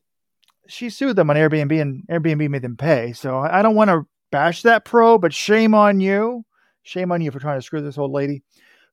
she 0.67 0.89
sued 0.89 1.15
them 1.15 1.29
on 1.29 1.35
Airbnb, 1.35 1.81
and 1.81 2.03
Airbnb 2.07 2.49
made 2.49 2.61
them 2.61 2.77
pay. 2.77 3.13
So 3.13 3.39
I 3.39 3.61
don't 3.61 3.75
want 3.75 3.89
to 3.89 4.05
bash 4.31 4.63
that 4.63 4.85
pro, 4.85 5.17
but 5.17 5.33
shame 5.33 5.73
on 5.73 5.99
you, 5.99 6.45
shame 6.83 7.11
on 7.11 7.21
you 7.21 7.31
for 7.31 7.39
trying 7.39 7.57
to 7.57 7.61
screw 7.61 7.81
this 7.81 7.97
old 7.97 8.11
lady. 8.11 8.43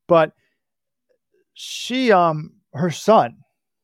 But 0.07 0.33
she, 1.55 2.12
um, 2.12 2.55
her 2.72 2.91
son, 2.91 3.39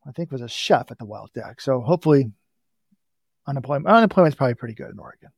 I 0.06 0.12
think, 0.12 0.32
was 0.32 0.42
a 0.42 0.48
chef 0.48 0.90
at 0.90 0.98
the 0.98 1.04
Wild 1.04 1.30
Duck. 1.34 1.60
So 1.60 1.80
hopefully, 1.80 2.32
unemployment 3.46 3.86
unemployment 3.86 4.34
is 4.34 4.36
probably 4.36 4.54
pretty 4.54 4.74
good 4.74 4.90
in 4.90 4.98
Oregon. 4.98 5.30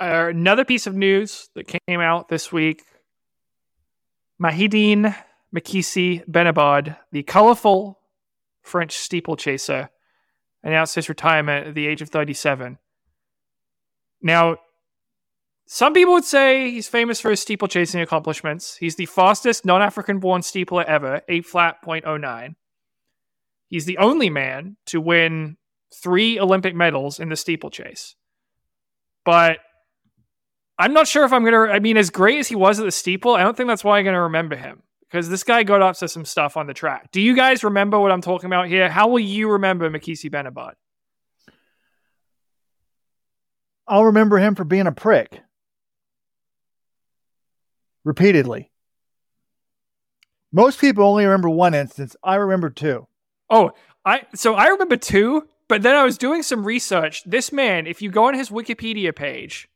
Uh, 0.00 0.28
another 0.30 0.64
piece 0.64 0.86
of 0.86 0.96
news 0.96 1.48
that 1.54 1.68
came 1.86 2.00
out 2.00 2.28
this 2.28 2.50
week 2.50 2.82
Mahidine 4.42 5.14
Makisi 5.54 6.24
Benabad, 6.28 6.96
the 7.12 7.22
colorful 7.22 8.00
French 8.62 8.96
steeplechaser, 8.96 9.90
announced 10.62 10.94
his 10.94 11.08
retirement 11.08 11.68
at 11.68 11.74
the 11.74 11.86
age 11.86 12.02
of 12.02 12.08
37. 12.08 12.78
Now, 14.20 14.56
some 15.66 15.94
people 15.94 16.14
would 16.14 16.24
say 16.24 16.70
he's 16.70 16.88
famous 16.88 17.20
for 17.20 17.30
his 17.30 17.40
steeplechasing 17.40 18.00
accomplishments. 18.00 18.76
He's 18.76 18.96
the 18.96 19.06
fastest 19.06 19.64
non 19.64 19.82
African 19.82 20.18
born 20.18 20.42
steepler 20.42 20.84
ever, 20.84 21.22
8 21.28 21.46
flat 21.46 21.76
0.09. 21.84 22.54
He's 23.68 23.86
the 23.86 23.98
only 23.98 24.28
man 24.28 24.76
to 24.86 25.00
win 25.00 25.56
three 25.94 26.38
Olympic 26.38 26.74
medals 26.74 27.18
in 27.18 27.30
the 27.30 27.36
steeplechase. 27.36 28.16
But 29.24 29.58
I'm 30.78 30.92
not 30.92 31.06
sure 31.06 31.24
if 31.24 31.32
I'm 31.32 31.42
going 31.42 31.68
to. 31.68 31.72
I 31.72 31.78
mean, 31.78 31.96
as 31.96 32.10
great 32.10 32.38
as 32.38 32.48
he 32.48 32.56
was 32.56 32.78
at 32.78 32.84
the 32.84 32.92
steeple, 32.92 33.34
I 33.34 33.42
don't 33.42 33.56
think 33.56 33.68
that's 33.68 33.84
why 33.84 33.98
I'm 33.98 34.04
going 34.04 34.14
to 34.14 34.22
remember 34.22 34.56
him 34.56 34.82
because 35.12 35.28
this 35.28 35.44
guy 35.44 35.62
got 35.62 35.82
up 35.82 35.94
to 35.96 36.08
some 36.08 36.24
stuff 36.24 36.56
on 36.56 36.66
the 36.66 36.72
track. 36.72 37.10
Do 37.12 37.20
you 37.20 37.36
guys 37.36 37.62
remember 37.62 38.00
what 38.00 38.10
I'm 38.10 38.22
talking 38.22 38.46
about 38.46 38.68
here? 38.68 38.88
How 38.88 39.08
will 39.08 39.18
you 39.18 39.50
remember 39.50 39.90
Mekhissi-Benabbad? 39.90 40.72
I'll 43.86 44.06
remember 44.06 44.38
him 44.38 44.54
for 44.54 44.64
being 44.64 44.86
a 44.86 44.92
prick 44.92 45.42
repeatedly. 48.04 48.70
Most 50.50 50.80
people 50.80 51.04
only 51.04 51.24
remember 51.24 51.50
one 51.50 51.74
instance. 51.74 52.16
I 52.24 52.36
remember 52.36 52.70
two. 52.70 53.06
Oh, 53.50 53.72
I 54.06 54.22
so 54.34 54.54
I 54.54 54.68
remember 54.68 54.96
two, 54.96 55.46
but 55.68 55.82
then 55.82 55.94
I 55.94 56.04
was 56.04 56.16
doing 56.16 56.42
some 56.42 56.64
research. 56.64 57.22
This 57.24 57.52
man, 57.52 57.86
if 57.86 58.00
you 58.00 58.10
go 58.10 58.24
on 58.24 58.34
his 58.34 58.48
Wikipedia 58.48 59.14
page, 59.14 59.68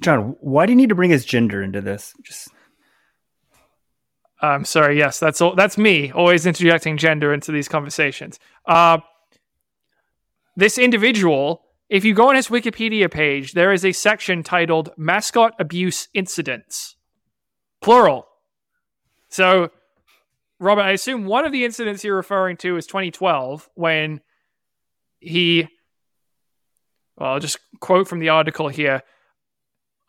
John, 0.00 0.36
why 0.40 0.66
do 0.66 0.72
you 0.72 0.76
need 0.76 0.90
to 0.90 0.94
bring 0.94 1.10
his 1.10 1.24
gender 1.24 1.62
into 1.62 1.80
this? 1.80 2.14
Just 2.22 2.48
I'm 4.40 4.64
sorry. 4.64 4.96
Yes, 4.96 5.18
that's 5.18 5.40
all. 5.40 5.54
That's 5.54 5.76
me 5.76 6.12
always 6.12 6.46
interjecting 6.46 6.96
gender 6.96 7.32
into 7.32 7.50
these 7.50 7.68
conversations. 7.68 8.38
Uh, 8.66 8.98
this 10.56 10.78
individual, 10.78 11.62
if 11.88 12.04
you 12.04 12.14
go 12.14 12.28
on 12.28 12.36
his 12.36 12.48
Wikipedia 12.48 13.10
page, 13.10 13.52
there 13.52 13.72
is 13.72 13.84
a 13.84 13.92
section 13.92 14.42
titled 14.44 14.90
"Mascot 14.96 15.54
Abuse 15.58 16.08
Incidents," 16.14 16.94
plural. 17.80 18.28
So, 19.28 19.70
Robert, 20.60 20.82
I 20.82 20.92
assume 20.92 21.24
one 21.24 21.44
of 21.44 21.52
the 21.52 21.64
incidents 21.64 22.04
you're 22.04 22.16
referring 22.16 22.56
to 22.58 22.76
is 22.76 22.86
2012 22.86 23.68
when 23.74 24.20
he. 25.18 25.66
Well, 27.16 27.32
I'll 27.32 27.40
just 27.40 27.58
quote 27.80 28.06
from 28.06 28.20
the 28.20 28.28
article 28.28 28.68
here. 28.68 29.02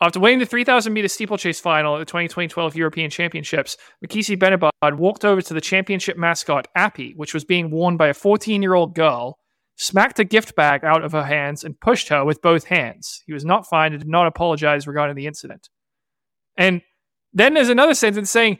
After 0.01 0.19
winning 0.19 0.39
the 0.39 0.45
3,000 0.45 0.93
meter 0.93 1.09
steeplechase 1.09 1.59
final 1.59 1.95
at 1.95 1.99
the 1.99 2.05
2012 2.05 2.75
European 2.75 3.09
Championships, 3.09 3.75
Mekhissi-Benabbad 4.05 4.95
walked 4.95 5.25
over 5.25 5.41
to 5.41 5.53
the 5.53 5.59
championship 5.59 6.17
mascot, 6.17 6.67
Appy, 6.73 7.13
which 7.17 7.33
was 7.33 7.43
being 7.43 7.69
worn 7.69 7.97
by 7.97 8.07
a 8.07 8.13
14 8.13 8.61
year 8.61 8.75
old 8.75 8.95
girl, 8.95 9.39
smacked 9.75 10.19
a 10.19 10.23
gift 10.23 10.55
bag 10.55 10.85
out 10.85 11.03
of 11.03 11.11
her 11.11 11.25
hands, 11.25 11.65
and 11.65 11.79
pushed 11.81 12.07
her 12.07 12.23
with 12.23 12.41
both 12.41 12.63
hands. 12.65 13.23
He 13.25 13.33
was 13.33 13.43
not 13.43 13.67
fined 13.67 13.93
and 13.93 14.01
did 14.01 14.09
not 14.09 14.25
apologize 14.25 14.87
regarding 14.87 15.17
the 15.17 15.27
incident. 15.27 15.67
And 16.55 16.81
then 17.33 17.53
there's 17.53 17.69
another 17.69 17.93
sentence 17.93 18.31
saying 18.31 18.59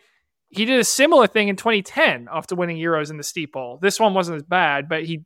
he 0.49 0.65
did 0.65 0.79
a 0.79 0.83
similar 0.83 1.27
thing 1.27 1.47
in 1.47 1.55
2010 1.55 2.27
after 2.29 2.55
winning 2.55 2.77
Euros 2.77 3.11
in 3.11 3.17
the 3.17 3.23
steeple. 3.23 3.79
This 3.81 3.99
one 3.99 4.13
wasn't 4.13 4.37
as 4.37 4.43
bad, 4.43 4.89
but 4.89 5.05
he, 5.05 5.23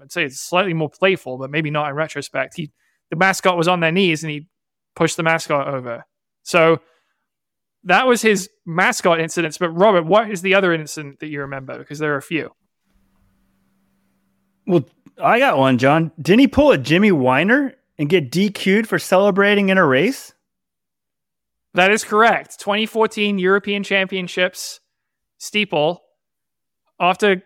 I'd 0.00 0.12
say 0.12 0.24
it's 0.24 0.40
slightly 0.40 0.72
more 0.72 0.90
playful, 0.90 1.36
but 1.36 1.50
maybe 1.50 1.70
not 1.70 1.90
in 1.90 1.94
retrospect. 1.94 2.54
He, 2.56 2.72
the 3.10 3.16
mascot 3.16 3.58
was 3.58 3.68
on 3.68 3.80
their 3.80 3.92
knees 3.92 4.22
and 4.22 4.30
he 4.30 4.48
push 4.96 5.14
the 5.14 5.22
mascot 5.22 5.68
over. 5.68 6.04
So 6.42 6.80
that 7.84 8.06
was 8.06 8.22
his 8.22 8.50
mascot 8.64 9.20
incidents. 9.20 9.58
But 9.58 9.70
Robert, 9.70 10.06
what 10.06 10.30
is 10.30 10.42
the 10.42 10.54
other 10.54 10.72
incident 10.72 11.20
that 11.20 11.28
you 11.28 11.40
remember? 11.42 11.78
Because 11.78 12.00
there 12.00 12.14
are 12.14 12.18
a 12.18 12.22
few. 12.22 12.50
Well, 14.66 14.84
I 15.22 15.38
got 15.38 15.56
one, 15.56 15.78
John. 15.78 16.10
Didn't 16.20 16.40
he 16.40 16.48
pull 16.48 16.72
a 16.72 16.78
Jimmy 16.78 17.12
Weiner 17.12 17.74
and 17.98 18.08
get 18.08 18.32
DQ'd 18.32 18.88
for 18.88 18.98
celebrating 18.98 19.68
in 19.68 19.78
a 19.78 19.86
race? 19.86 20.32
That 21.74 21.92
is 21.92 22.04
correct. 22.04 22.58
2014 22.58 23.38
European 23.38 23.82
Championships 23.82 24.80
steeple. 25.38 26.02
After 26.98 27.42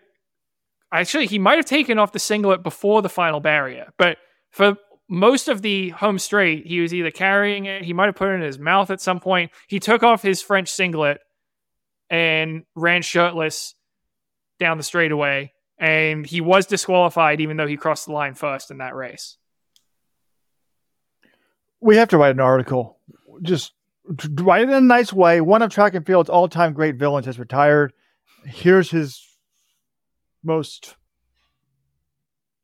actually, 0.91 1.27
he 1.27 1.37
might 1.37 1.57
have 1.57 1.65
taken 1.65 1.99
off 1.99 2.13
the 2.13 2.19
singlet 2.19 2.63
before 2.63 3.01
the 3.01 3.09
final 3.09 3.41
barrier, 3.41 3.93
but 3.97 4.17
for 4.49 4.77
most 5.11 5.49
of 5.49 5.61
the 5.61 5.89
home 5.89 6.17
straight, 6.17 6.65
he 6.65 6.79
was 6.79 6.93
either 6.93 7.11
carrying 7.11 7.65
it, 7.65 7.83
he 7.83 7.91
might 7.91 8.05
have 8.05 8.15
put 8.15 8.29
it 8.29 8.35
in 8.35 8.41
his 8.41 8.57
mouth 8.57 8.89
at 8.89 9.01
some 9.01 9.19
point. 9.19 9.51
He 9.67 9.77
took 9.81 10.03
off 10.03 10.21
his 10.21 10.41
French 10.41 10.69
singlet 10.69 11.19
and 12.09 12.63
ran 12.75 13.01
shirtless 13.01 13.75
down 14.57 14.77
the 14.77 14.83
straightaway, 14.83 15.51
and 15.77 16.25
he 16.25 16.39
was 16.39 16.65
disqualified 16.65 17.41
even 17.41 17.57
though 17.57 17.67
he 17.67 17.75
crossed 17.75 18.05
the 18.05 18.13
line 18.13 18.35
first 18.35 18.71
in 18.71 18.77
that 18.77 18.95
race. 18.95 19.35
We 21.81 21.97
have 21.97 22.07
to 22.09 22.17
write 22.17 22.35
an 22.35 22.39
article. 22.39 22.97
Just 23.41 23.73
write 24.39 24.61
it 24.61 24.69
in 24.69 24.75
a 24.75 24.79
nice 24.79 25.11
way. 25.11 25.41
One 25.41 25.61
of 25.61 25.71
track 25.71 25.93
and 25.93 26.05
field's 26.05 26.29
all 26.29 26.47
time 26.47 26.71
great 26.71 26.95
villains 26.95 27.25
has 27.25 27.37
retired. 27.37 27.91
Here's 28.45 28.89
his 28.89 29.21
most 30.41 30.95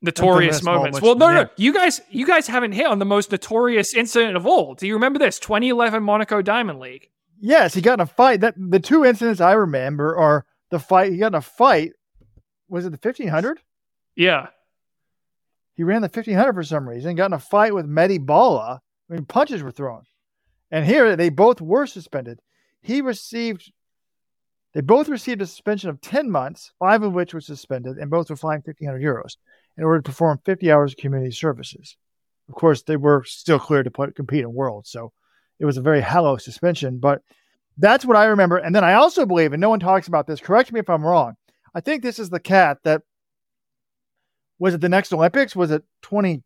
notorious 0.08 0.64
moments. 0.64 1.00
moments. 1.00 1.02
Well, 1.02 1.16
no, 1.16 1.30
Yeah. 1.30 1.44
no, 1.44 1.50
you 1.58 1.74
guys, 1.74 2.02
you 2.10 2.26
guys 2.26 2.48
haven't 2.48 2.72
hit 2.74 2.86
on 2.88 3.00
the 3.00 3.06
most 3.06 3.32
notorious 3.32 3.94
incident 3.94 4.36
of 4.36 4.46
all. 4.48 4.74
Do 4.76 4.88
you 4.88 4.94
remember 4.96 5.20
this? 5.20 5.38
2011 5.40 6.02
Monaco 6.04 6.42
Diamond 6.42 6.80
League. 6.80 7.10
Yes, 7.40 7.74
he 7.76 7.82
got 7.82 7.96
in 7.96 8.00
a 8.02 8.06
fight. 8.08 8.42
That 8.42 8.56
the 8.58 8.80
two 8.80 9.06
incidents 9.06 9.40
I 9.40 9.52
remember 9.54 10.18
are 10.18 10.46
the 10.72 10.80
fight 10.80 11.12
he 11.12 11.18
got 11.20 11.28
in 11.28 11.36
a 11.36 11.42
fight. 11.42 11.92
Was 12.68 12.86
it 12.86 12.90
the 12.92 12.98
fifteen 12.98 13.28
hundred? 13.28 13.60
Yeah, 14.16 14.48
He 15.76 15.84
ran 15.84 16.02
the 16.02 16.10
fifteen 16.10 16.36
hundred 16.36 16.54
for 16.54 16.64
some 16.64 16.90
reason. 16.90 17.16
Got 17.16 17.28
in 17.28 17.34
a 17.34 17.40
fight 17.40 17.76
with 17.76 17.86
Mehdi 17.88 18.18
Baala. 18.26 18.80
I 19.10 19.14
mean, 19.14 19.26
punches 19.26 19.62
were 19.62 19.72
thrown, 19.72 20.02
and 20.72 20.84
here 20.86 21.16
they 21.16 21.30
both 21.30 21.62
were 21.62 21.86
suspended. 21.86 22.40
He 22.82 23.02
received. 23.02 23.72
They 24.74 24.82
both 24.82 25.08
received 25.08 25.42
a 25.42 25.46
suspension 25.46 25.90
of 25.92 26.02
ten 26.02 26.30
months, 26.30 26.72
five 26.80 27.04
of 27.04 27.14
which 27.14 27.34
were 27.34 27.42
suspended, 27.42 27.98
and 27.98 28.10
both 28.12 28.30
were 28.32 28.36
fined 28.36 28.66
fifteen 28.66 28.88
hundred 28.88 29.04
euros 29.04 29.38
in 29.78 29.84
order 29.84 30.02
to 30.02 30.10
perform 30.10 30.40
fifty 30.44 30.72
hours 30.72 30.94
of 30.94 30.98
community 30.98 31.32
services. 31.32 31.98
Of 32.50 32.56
course, 32.56 32.82
they 32.84 32.98
were 32.98 33.24
still 33.26 33.60
cleared 33.60 33.86
to 33.86 33.92
put, 33.92 34.16
compete 34.16 34.42
in 34.42 34.54
Worlds, 34.54 34.90
so 34.90 35.12
it 35.60 35.66
was 35.66 35.78
a 35.78 35.82
very 35.82 36.02
hollow 36.02 36.38
suspension. 36.38 37.00
But 37.00 37.22
that's 37.78 38.06
what 38.06 38.18
I 38.18 38.26
remember. 38.26 38.58
And 38.58 38.74
then 38.74 38.84
I 38.84 38.94
also 38.94 39.26
believe, 39.26 39.54
and 39.54 39.62
no 39.62 39.70
one 39.70 39.80
talks 39.80 40.08
about 40.08 40.28
this. 40.28 40.40
Correct 40.40 40.72
me 40.72 40.80
if 40.80 40.90
I'm 40.90 41.06
wrong. 41.06 41.36
I 41.76 41.82
think 41.82 42.02
this 42.02 42.20
is 42.20 42.30
the 42.30 42.40
cat 42.40 42.80
that 42.84 43.02
was 44.60 44.74
it 44.74 44.82
the 44.82 44.90
next 44.90 45.14
Olympics? 45.14 45.56
Was 45.56 45.72
it 45.72 45.84
20? 46.02 46.44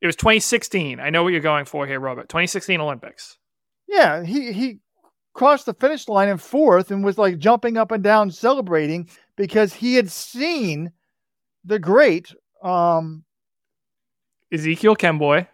it 0.00 0.06
was 0.06 0.16
2016. 0.16 1.00
I 1.00 1.10
know 1.10 1.22
what 1.22 1.32
you're 1.32 1.40
going 1.40 1.64
for 1.64 1.86
here, 1.86 2.00
Robert. 2.00 2.28
2016 2.28 2.80
Olympics. 2.80 3.38
Yeah, 3.88 4.24
he 4.24 4.52
he 4.52 4.78
crossed 5.32 5.66
the 5.66 5.74
finish 5.74 6.08
line 6.08 6.28
in 6.28 6.38
fourth 6.38 6.90
and 6.90 7.04
was 7.04 7.18
like 7.18 7.38
jumping 7.38 7.76
up 7.76 7.92
and 7.92 8.02
down 8.02 8.30
celebrating 8.30 9.08
because 9.36 9.72
he 9.72 9.94
had 9.94 10.10
seen 10.10 10.92
the 11.66 11.78
great 11.78 12.34
um 12.62 13.24
Ezekiel 14.52 14.96
Kemboi. 14.96 15.46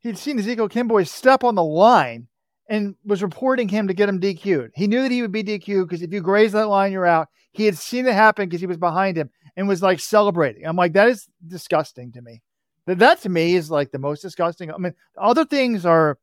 he'd 0.00 0.18
seen 0.18 0.38
Ezekiel 0.38 0.68
Kemboi 0.68 1.06
step 1.08 1.44
on 1.44 1.54
the 1.54 1.64
line 1.64 2.26
and 2.68 2.94
was 3.04 3.22
reporting 3.22 3.68
him 3.68 3.88
to 3.88 3.94
get 3.94 4.08
him 4.08 4.20
DQ'd. 4.20 4.72
He 4.74 4.86
knew 4.86 5.02
that 5.02 5.10
he 5.10 5.22
would 5.22 5.32
be 5.32 5.44
DQ'd 5.44 5.88
because 5.88 6.02
if 6.02 6.12
you 6.12 6.20
graze 6.20 6.52
that 6.52 6.68
line, 6.68 6.92
you're 6.92 7.06
out. 7.06 7.28
He 7.52 7.64
had 7.66 7.78
seen 7.78 8.06
it 8.06 8.14
happen 8.14 8.48
because 8.48 8.60
he 8.60 8.66
was 8.66 8.78
behind 8.78 9.16
him 9.16 9.30
and 9.56 9.68
was 9.68 9.82
like 9.82 10.00
celebrating. 10.00 10.66
I'm 10.66 10.76
like, 10.76 10.94
that 10.94 11.08
is 11.08 11.28
disgusting 11.46 12.12
to 12.12 12.22
me. 12.22 12.42
That 12.86 12.98
that 12.98 13.20
to 13.22 13.28
me 13.28 13.54
is 13.54 13.70
like 13.70 13.92
the 13.92 13.98
most 13.98 14.22
disgusting. 14.22 14.72
I 14.72 14.78
mean, 14.78 14.94
other 15.16 15.44
things 15.44 15.86
are 15.86 16.18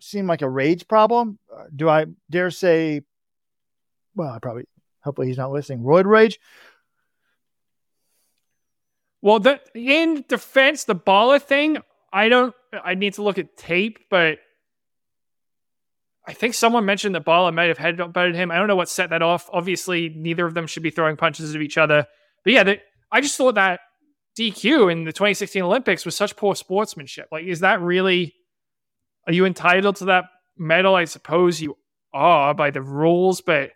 seem 0.00 0.26
like 0.26 0.42
a 0.42 0.48
rage 0.48 0.88
problem. 0.88 1.38
Uh, 1.54 1.64
do 1.74 1.88
I 1.88 2.06
dare 2.30 2.50
say? 2.50 3.02
Well, 4.14 4.30
I 4.30 4.38
probably. 4.38 4.64
Hopefully, 5.02 5.28
he's 5.28 5.36
not 5.36 5.52
listening. 5.52 5.80
Roid 5.80 6.04
rage. 6.04 6.40
Well, 9.26 9.40
the, 9.40 9.58
in 9.74 10.24
defense, 10.28 10.84
the 10.84 10.94
baller 10.94 11.42
thing, 11.42 11.78
I 12.12 12.28
don't. 12.28 12.54
I 12.72 12.94
need 12.94 13.14
to 13.14 13.24
look 13.24 13.38
at 13.38 13.56
tape, 13.56 13.98
but 14.08 14.38
I 16.24 16.32
think 16.32 16.54
someone 16.54 16.84
mentioned 16.84 17.16
that 17.16 17.24
Baala 17.24 17.52
might 17.52 17.76
have 17.76 17.76
headbutted 17.76 18.36
him. 18.36 18.52
I 18.52 18.56
don't 18.56 18.68
know 18.68 18.76
what 18.76 18.88
set 18.88 19.10
that 19.10 19.22
off. 19.22 19.50
Obviously, 19.52 20.10
neither 20.10 20.46
of 20.46 20.54
them 20.54 20.68
should 20.68 20.84
be 20.84 20.90
throwing 20.90 21.16
punches 21.16 21.56
at 21.56 21.60
each 21.60 21.76
other. 21.76 22.06
But 22.44 22.52
yeah, 22.52 22.62
they, 22.62 22.82
I 23.10 23.20
just 23.20 23.36
thought 23.36 23.56
that 23.56 23.80
DQ 24.38 24.92
in 24.92 25.02
the 25.02 25.12
2016 25.12 25.60
Olympics 25.60 26.04
was 26.04 26.14
such 26.14 26.36
poor 26.36 26.54
sportsmanship. 26.54 27.26
Like, 27.32 27.46
is 27.46 27.58
that 27.60 27.80
really? 27.80 28.32
Are 29.26 29.32
you 29.32 29.44
entitled 29.44 29.96
to 29.96 30.04
that 30.04 30.26
medal? 30.56 30.94
I 30.94 31.04
suppose 31.04 31.60
you 31.60 31.76
are 32.14 32.54
by 32.54 32.70
the 32.70 32.80
rules, 32.80 33.40
but 33.40 33.72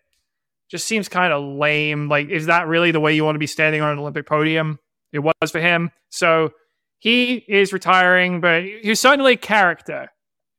just 0.70 0.86
seems 0.86 1.08
kind 1.08 1.32
of 1.32 1.42
lame. 1.42 2.08
Like, 2.08 2.28
is 2.28 2.46
that 2.46 2.68
really 2.68 2.92
the 2.92 3.00
way 3.00 3.16
you 3.16 3.24
want 3.24 3.34
to 3.34 3.40
be 3.40 3.48
standing 3.48 3.80
on 3.80 3.90
an 3.90 3.98
Olympic 3.98 4.26
podium? 4.26 4.78
It 5.12 5.20
was 5.20 5.50
for 5.50 5.60
him. 5.60 5.90
So 6.08 6.50
he 6.98 7.34
is 7.34 7.72
retiring, 7.72 8.40
but 8.40 8.64
he's 8.64 9.00
certainly 9.00 9.32
a 9.34 9.36
character. 9.36 10.10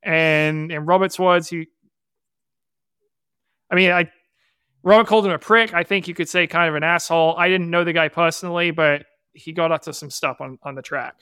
And 0.04 0.72
in 0.72 0.86
Robert's 0.86 1.20
words, 1.20 1.50
he, 1.50 1.68
I 3.70 3.76
mean, 3.76 3.92
I, 3.92 4.12
Robert 4.84 5.08
called 5.08 5.26
him 5.26 5.32
a 5.32 5.40
prick. 5.40 5.74
I 5.74 5.84
think 5.84 6.08
you 6.08 6.16
could 6.16 6.28
say 6.28 6.48
kind 6.48 6.68
of 6.68 6.76
an 6.76 6.84
asshole. 6.84 7.36
I 7.38 7.48
didn't 7.48 7.70
know 7.70 7.84
the 7.84 7.94
guy 7.94 8.08
personally, 8.08 8.72
but 8.72 9.06
he 9.34 9.54
got 9.54 9.72
up 9.72 9.84
to 9.84 9.94
some 9.94 10.10
stuff 10.10 10.42
on, 10.42 10.58
on 10.64 10.76
the 10.76 10.82
track. 10.82 11.16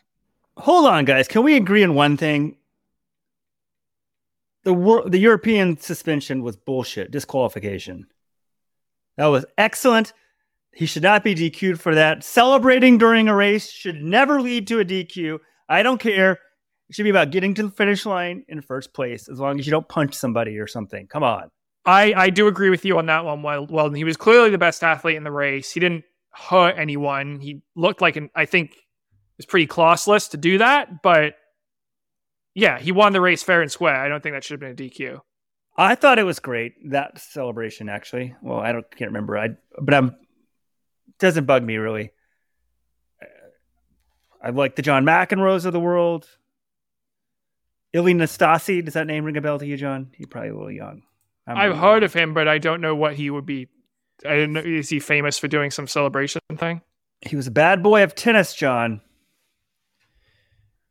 Hold 0.57 0.87
on, 0.87 1.05
guys. 1.05 1.27
Can 1.27 1.43
we 1.43 1.55
agree 1.55 1.83
on 1.83 1.93
one 1.93 2.17
thing? 2.17 2.55
The 4.63 5.03
the 5.07 5.17
European 5.17 5.77
suspension 5.77 6.43
was 6.43 6.57
bullshit, 6.57 7.11
disqualification. 7.11 8.07
That 9.15 9.27
was 9.27 9.45
excellent. 9.57 10.13
He 10.73 10.85
should 10.85 11.03
not 11.03 11.23
be 11.23 11.35
DQ'd 11.35 11.79
for 11.79 11.95
that. 11.95 12.23
Celebrating 12.23 12.97
during 12.97 13.27
a 13.27 13.35
race 13.35 13.69
should 13.69 14.01
never 14.01 14.41
lead 14.41 14.67
to 14.67 14.79
a 14.79 14.85
DQ. 14.85 15.39
I 15.67 15.83
don't 15.83 15.99
care. 15.99 16.39
It 16.89 16.95
should 16.95 17.03
be 17.03 17.09
about 17.09 17.31
getting 17.31 17.53
to 17.55 17.63
the 17.63 17.71
finish 17.71 18.05
line 18.05 18.43
in 18.47 18.61
first 18.61 18.93
place, 18.93 19.29
as 19.29 19.39
long 19.39 19.59
as 19.59 19.67
you 19.67 19.71
don't 19.71 19.87
punch 19.87 20.13
somebody 20.13 20.57
or 20.57 20.67
something. 20.67 21.07
Come 21.07 21.23
on. 21.23 21.49
I, 21.85 22.13
I 22.15 22.29
do 22.29 22.47
agree 22.47 22.69
with 22.69 22.85
you 22.85 22.97
on 22.97 23.05
that 23.07 23.25
one. 23.25 23.41
Well, 23.41 23.67
well, 23.69 23.89
he 23.91 24.03
was 24.03 24.17
clearly 24.17 24.49
the 24.49 24.57
best 24.57 24.83
athlete 24.83 25.15
in 25.15 25.23
the 25.23 25.31
race. 25.31 25.71
He 25.71 25.79
didn't 25.79 26.03
hurt 26.31 26.75
anyone. 26.77 27.39
He 27.39 27.61
looked 27.75 28.01
like 28.01 28.15
an, 28.15 28.29
I 28.35 28.45
think, 28.45 28.75
was 29.37 29.45
pretty 29.45 29.67
classless 29.67 30.31
to 30.31 30.37
do 30.37 30.57
that. 30.57 31.01
But 31.01 31.35
yeah, 32.53 32.79
he 32.79 32.91
won 32.91 33.13
the 33.13 33.21
race 33.21 33.43
fair 33.43 33.61
and 33.61 33.71
square. 33.71 33.95
I 33.95 34.07
don't 34.07 34.21
think 34.21 34.35
that 34.35 34.43
should 34.43 34.61
have 34.61 34.77
been 34.77 34.85
a 34.85 34.89
DQ. 34.89 35.19
I 35.77 35.95
thought 35.95 36.19
it 36.19 36.23
was 36.23 36.39
great 36.39 36.73
that 36.91 37.19
celebration. 37.19 37.87
Actually, 37.87 38.35
well, 38.41 38.59
I 38.59 38.73
don't 38.73 38.85
can't 38.97 39.11
remember. 39.11 39.37
I 39.37 39.49
but 39.81 39.93
I'm 39.93 40.15
doesn't 41.19 41.45
bug 41.45 41.63
me 41.63 41.77
really. 41.77 42.11
I 44.41 44.51
like 44.51 44.75
the 44.75 44.81
John 44.81 45.03
McEnroes 45.03 45.65
of 45.65 45.73
the 45.73 45.79
world. 45.79 46.27
Ilie 47.93 48.13
Nastase, 48.13 48.85
does 48.85 48.93
that 48.93 49.07
name 49.07 49.25
ring 49.25 49.35
a 49.37 49.41
bell 49.41 49.59
to 49.59 49.65
you, 49.65 49.75
John? 49.75 50.11
You're 50.17 50.27
probably 50.27 50.49
a 50.49 50.53
little 50.53 50.71
young. 50.71 51.01
I'm 51.47 51.57
I've 51.57 51.69
really 51.69 51.79
heard 51.79 51.95
young. 51.95 52.03
of 52.03 52.13
him, 52.13 52.33
but 52.33 52.47
I 52.47 52.57
don't 52.57 52.81
know 52.81 52.95
what 52.95 53.15
he 53.15 53.29
would 53.29 53.45
be. 53.45 53.67
I 54.25 54.35
don't 54.35 54.53
know. 54.53 54.61
Is 54.61 54.89
he 54.89 54.99
famous 54.99 55.37
for 55.37 55.47
doing 55.47 55.71
some 55.71 55.87
celebration 55.87 56.41
thing? 56.55 56.81
He 57.21 57.35
was 57.35 57.47
a 57.47 57.51
bad 57.51 57.83
boy 57.83 58.03
of 58.03 58.15
tennis, 58.15 58.53
John. 58.53 59.01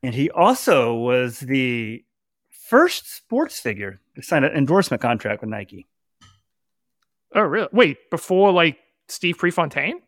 And 0.02 0.14
he 0.14 0.30
also 0.30 0.94
was 0.94 1.40
the 1.40 2.04
first 2.50 3.14
sports 3.14 3.58
figure 3.60 4.00
to 4.14 4.22
sign 4.22 4.44
an 4.44 4.52
endorsement 4.52 5.00
contract 5.00 5.40
with 5.40 5.50
Nike. 5.50 5.86
Oh, 7.34 7.42
really? 7.42 7.68
Wait, 7.72 8.10
before 8.10 8.52
like 8.52 8.78
Steve 9.08 9.38
Prefontaine? 9.38 10.00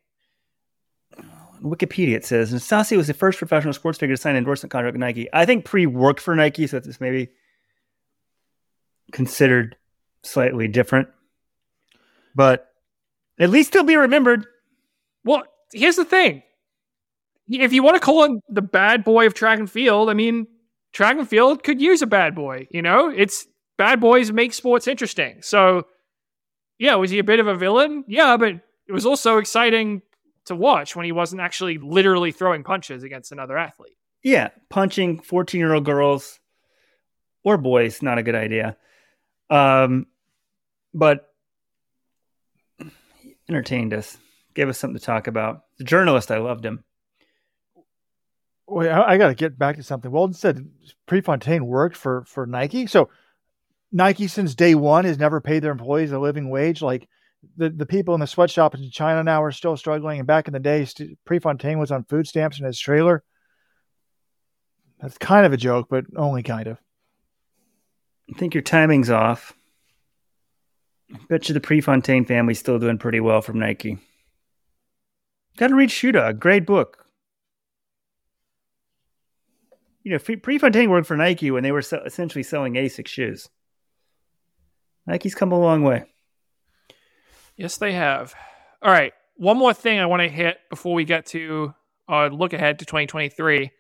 On 1.63 1.71
Wikipedia, 1.71 2.15
it 2.15 2.25
says 2.25 2.53
Nastase 2.53 2.97
was 2.97 3.07
the 3.07 3.15
first 3.15 3.39
professional 3.39 3.73
sports 3.73 3.99
figure 3.99 4.17
to 4.17 4.21
sign 4.21 4.33
an 4.33 4.39
endorsement 4.39 4.71
contract 4.71 4.95
with 4.95 5.01
Nike. 5.01 5.29
I 5.33 5.47
think 5.47 5.65
Pre 5.65 5.87
worked 5.87 6.21
for 6.21 6.35
Nike, 6.35 6.67
so 6.67 6.77
it's 6.77 7.01
maybe 7.01 7.31
considered 9.13 9.77
slightly 10.23 10.69
different. 10.69 11.09
But 12.35 12.69
at 13.39 13.51
least 13.51 13.73
he'll 13.73 13.85
be 13.85 13.97
remembered. 13.97 14.47
Well, 15.25 15.43
here's 15.73 15.97
the 15.97 16.05
thing. 16.05 16.43
If 17.49 17.73
you 17.73 17.83
want 17.83 17.97
to 17.97 18.01
call 18.01 18.25
him 18.25 18.41
the 18.49 18.63
bad 18.63 19.03
boy 19.03 19.27
of 19.27 19.35
track 19.35 19.59
and 19.59 19.71
field, 19.71 20.09
I 20.09 20.15
mean, 20.15 20.47
track 20.93 21.17
and 21.17 21.29
field 21.29 21.65
could 21.65 21.81
use 21.81 22.01
a 22.01 22.07
bad 22.07 22.35
boy. 22.35 22.69
You 22.71 22.83
know, 22.83 23.09
it's 23.09 23.47
bad 23.77 24.01
boys 24.01 24.31
make 24.31 24.55
sports 24.55 24.87
interesting. 24.87 25.43
So, 25.43 25.87
yeah, 26.79 26.95
was 26.95 27.11
he 27.11 27.19
a 27.19 27.25
bit 27.25 27.41
of 27.41 27.49
a 27.49 27.57
villain? 27.57 28.05
Yeah, 28.07 28.37
but 28.37 28.51
it 28.87 28.93
was 28.93 29.05
also 29.05 29.39
exciting 29.39 30.03
to 30.51 30.57
watch 30.57 30.95
when 30.95 31.07
he 31.07 31.13
wasn't 31.13 31.41
actually 31.41 31.79
literally 31.79 32.33
throwing 32.33 32.63
punches 32.63 33.03
against 33.03 33.33
another 33.33 33.57
athlete. 33.57 33.97
Yeah, 34.23 34.51
punching 34.69 35.21
14 35.21 35.59
year 35.59 35.73
old 35.73 35.85
girls 35.85 36.39
or 37.43 37.57
boys, 37.57 38.03
not 38.03 38.19
a 38.19 38.23
good 38.23 38.35
idea. 38.35 38.77
Um, 39.49 40.07
but 40.93 41.33
he 43.23 43.37
entertained 43.49 43.95
us, 43.95 44.17
gave 44.55 44.69
us 44.69 44.79
something 44.79 44.99
to 44.99 45.05
talk 45.05 45.27
about. 45.27 45.65
The 45.79 45.85
journalist, 45.85 46.31
I 46.31 46.39
loved 46.39 46.65
him. 46.65 46.85
Wait, 48.67 48.91
I, 48.91 49.15
I 49.15 49.19
got 49.19 49.29
to 49.29 49.35
get 49.35 49.59
back 49.59 49.77
to 49.77 49.83
something. 49.83 50.11
Weldon 50.11 50.35
said 50.35 50.69
Prefontaine 51.07 51.67
worked 51.67 51.97
for 51.97 52.25
for 52.27 52.47
Nike, 52.47 52.87
so 52.87 53.09
Nike 53.91 54.29
since 54.29 54.55
day 54.55 54.75
one 54.75 55.05
has 55.05 55.19
never 55.19 55.41
paid 55.41 55.63
their 55.63 55.73
employees 55.73 56.13
a 56.13 56.19
living 56.19 56.51
wage. 56.51 56.83
Like 56.83 57.09
the 57.57 57.71
the 57.71 57.87
people 57.87 58.15
in 58.15 58.21
the 58.21 58.27
sweatshops 58.27 58.79
in 58.79 58.91
China 58.91 59.23
now 59.23 59.43
are 59.43 59.53
still 59.53 59.77
struggling, 59.77 60.19
and 60.19 60.27
back 60.27 60.47
in 60.47 60.53
the 60.53 60.61
day, 60.61 60.85
St- 60.85 61.19
Prefontaine 61.25 61.79
was 61.79 61.91
on 61.91 62.05
food 62.05 62.27
stamps 62.27 62.59
in 62.59 62.67
his 62.67 62.79
trailer. 62.79 63.23
That's 65.01 65.19
kind 65.19 65.47
of 65.47 65.53
a 65.53 65.57
joke, 65.57 65.89
but 65.89 66.05
only 66.17 66.43
kind 66.43 66.67
of. 66.67 66.79
I 68.35 68.39
think 68.39 68.55
your 68.55 68.63
timing's 68.63 69.11
off. 69.11 69.55
I 71.13 71.19
bet 71.29 71.49
you 71.49 71.55
the 71.55 71.61
Prefontaine 71.61 72.25
family's 72.25 72.61
still 72.61 72.79
doing 72.79 72.99
pretty 72.99 73.21
well 73.21 73.41
from 73.43 73.59
Nike. 73.59 73.99
Got 75.57 75.69
to 75.69 75.75
read 75.75 75.91
Shoe 75.91 76.13
Dog, 76.13 76.39
great 76.39 76.67
book. 76.67 77.05
You 80.05 80.13
know, 80.13 80.19
Pre- 80.19 80.37
Prefontaine 80.37 80.91
worked 80.91 81.07
for 81.07 81.17
Nike 81.17 81.51
when 81.51 81.63
they 81.63 81.73
were 81.73 81.81
essentially 81.81 82.43
selling 82.43 82.75
ASIC 82.75 83.07
shoes. 83.07 83.49
Nike's 85.07 85.35
come 85.35 85.53
a 85.53 85.59
long 85.59 85.83
way. 85.83 86.05
Yes, 87.57 87.77
they 87.77 87.93
have. 87.93 88.35
All 88.83 88.91
right. 88.91 89.13
One 89.37 89.59
more 89.59 89.75
thing 89.75 89.99
I 89.99 90.07
want 90.07 90.23
to 90.23 90.29
hit 90.29 90.59
before 90.69 90.95
we 90.95 91.05
get 91.05 91.27
to 91.27 91.75
uh, 92.09 92.27
look 92.27 92.53
ahead 92.53 92.79
to 92.81 92.85
2023, 92.85 93.71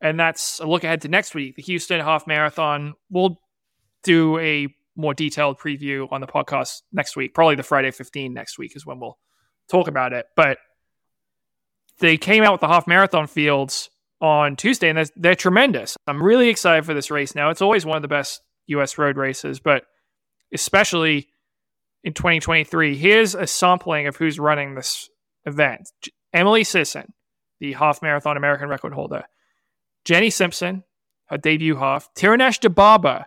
and 0.00 0.18
that's 0.18 0.60
a 0.60 0.66
look 0.66 0.84
ahead 0.84 1.02
to 1.02 1.08
next 1.08 1.34
week, 1.34 1.56
the 1.56 1.62
Houston 1.62 2.00
Half 2.00 2.26
Marathon. 2.26 2.94
We'll 3.10 3.40
do 4.02 4.38
a 4.38 4.68
more 4.96 5.14
detailed 5.14 5.58
preview 5.58 6.10
on 6.10 6.20
the 6.20 6.26
podcast 6.26 6.82
next 6.92 7.16
week. 7.16 7.34
Probably 7.34 7.54
the 7.54 7.62
Friday 7.62 7.90
15 7.90 8.32
next 8.32 8.58
week 8.58 8.76
is 8.76 8.86
when 8.86 9.00
we'll 9.00 9.18
talk 9.68 9.88
about 9.88 10.12
it. 10.12 10.26
But 10.36 10.58
they 11.98 12.16
came 12.16 12.42
out 12.42 12.52
with 12.52 12.60
the 12.60 12.68
half 12.68 12.86
marathon 12.86 13.26
fields 13.26 13.90
on 14.20 14.56
Tuesday, 14.56 14.88
and 14.88 14.98
they're, 14.98 15.06
they're 15.16 15.34
tremendous. 15.34 15.96
I'm 16.06 16.22
really 16.22 16.48
excited 16.48 16.84
for 16.84 16.94
this 16.94 17.10
race 17.10 17.34
now. 17.34 17.50
It's 17.50 17.62
always 17.62 17.86
one 17.86 17.96
of 17.96 18.02
the 18.02 18.08
best 18.08 18.40
U.S. 18.66 18.98
road 18.98 19.16
races, 19.16 19.60
but 19.60 19.84
especially 20.52 21.28
in 22.02 22.14
2023. 22.14 22.96
Here's 22.96 23.34
a 23.34 23.46
sampling 23.46 24.06
of 24.06 24.16
who's 24.16 24.38
running 24.38 24.74
this 24.74 25.08
event 25.44 25.90
Emily 26.32 26.64
Sisson, 26.64 27.12
the 27.58 27.72
half 27.72 28.02
marathon 28.02 28.36
American 28.36 28.68
record 28.68 28.92
holder, 28.92 29.24
Jenny 30.04 30.30
Simpson, 30.30 30.84
her 31.26 31.38
debut 31.38 31.76
half, 31.76 32.12
Tirunesh 32.14 32.60
Dibaba, 32.60 33.24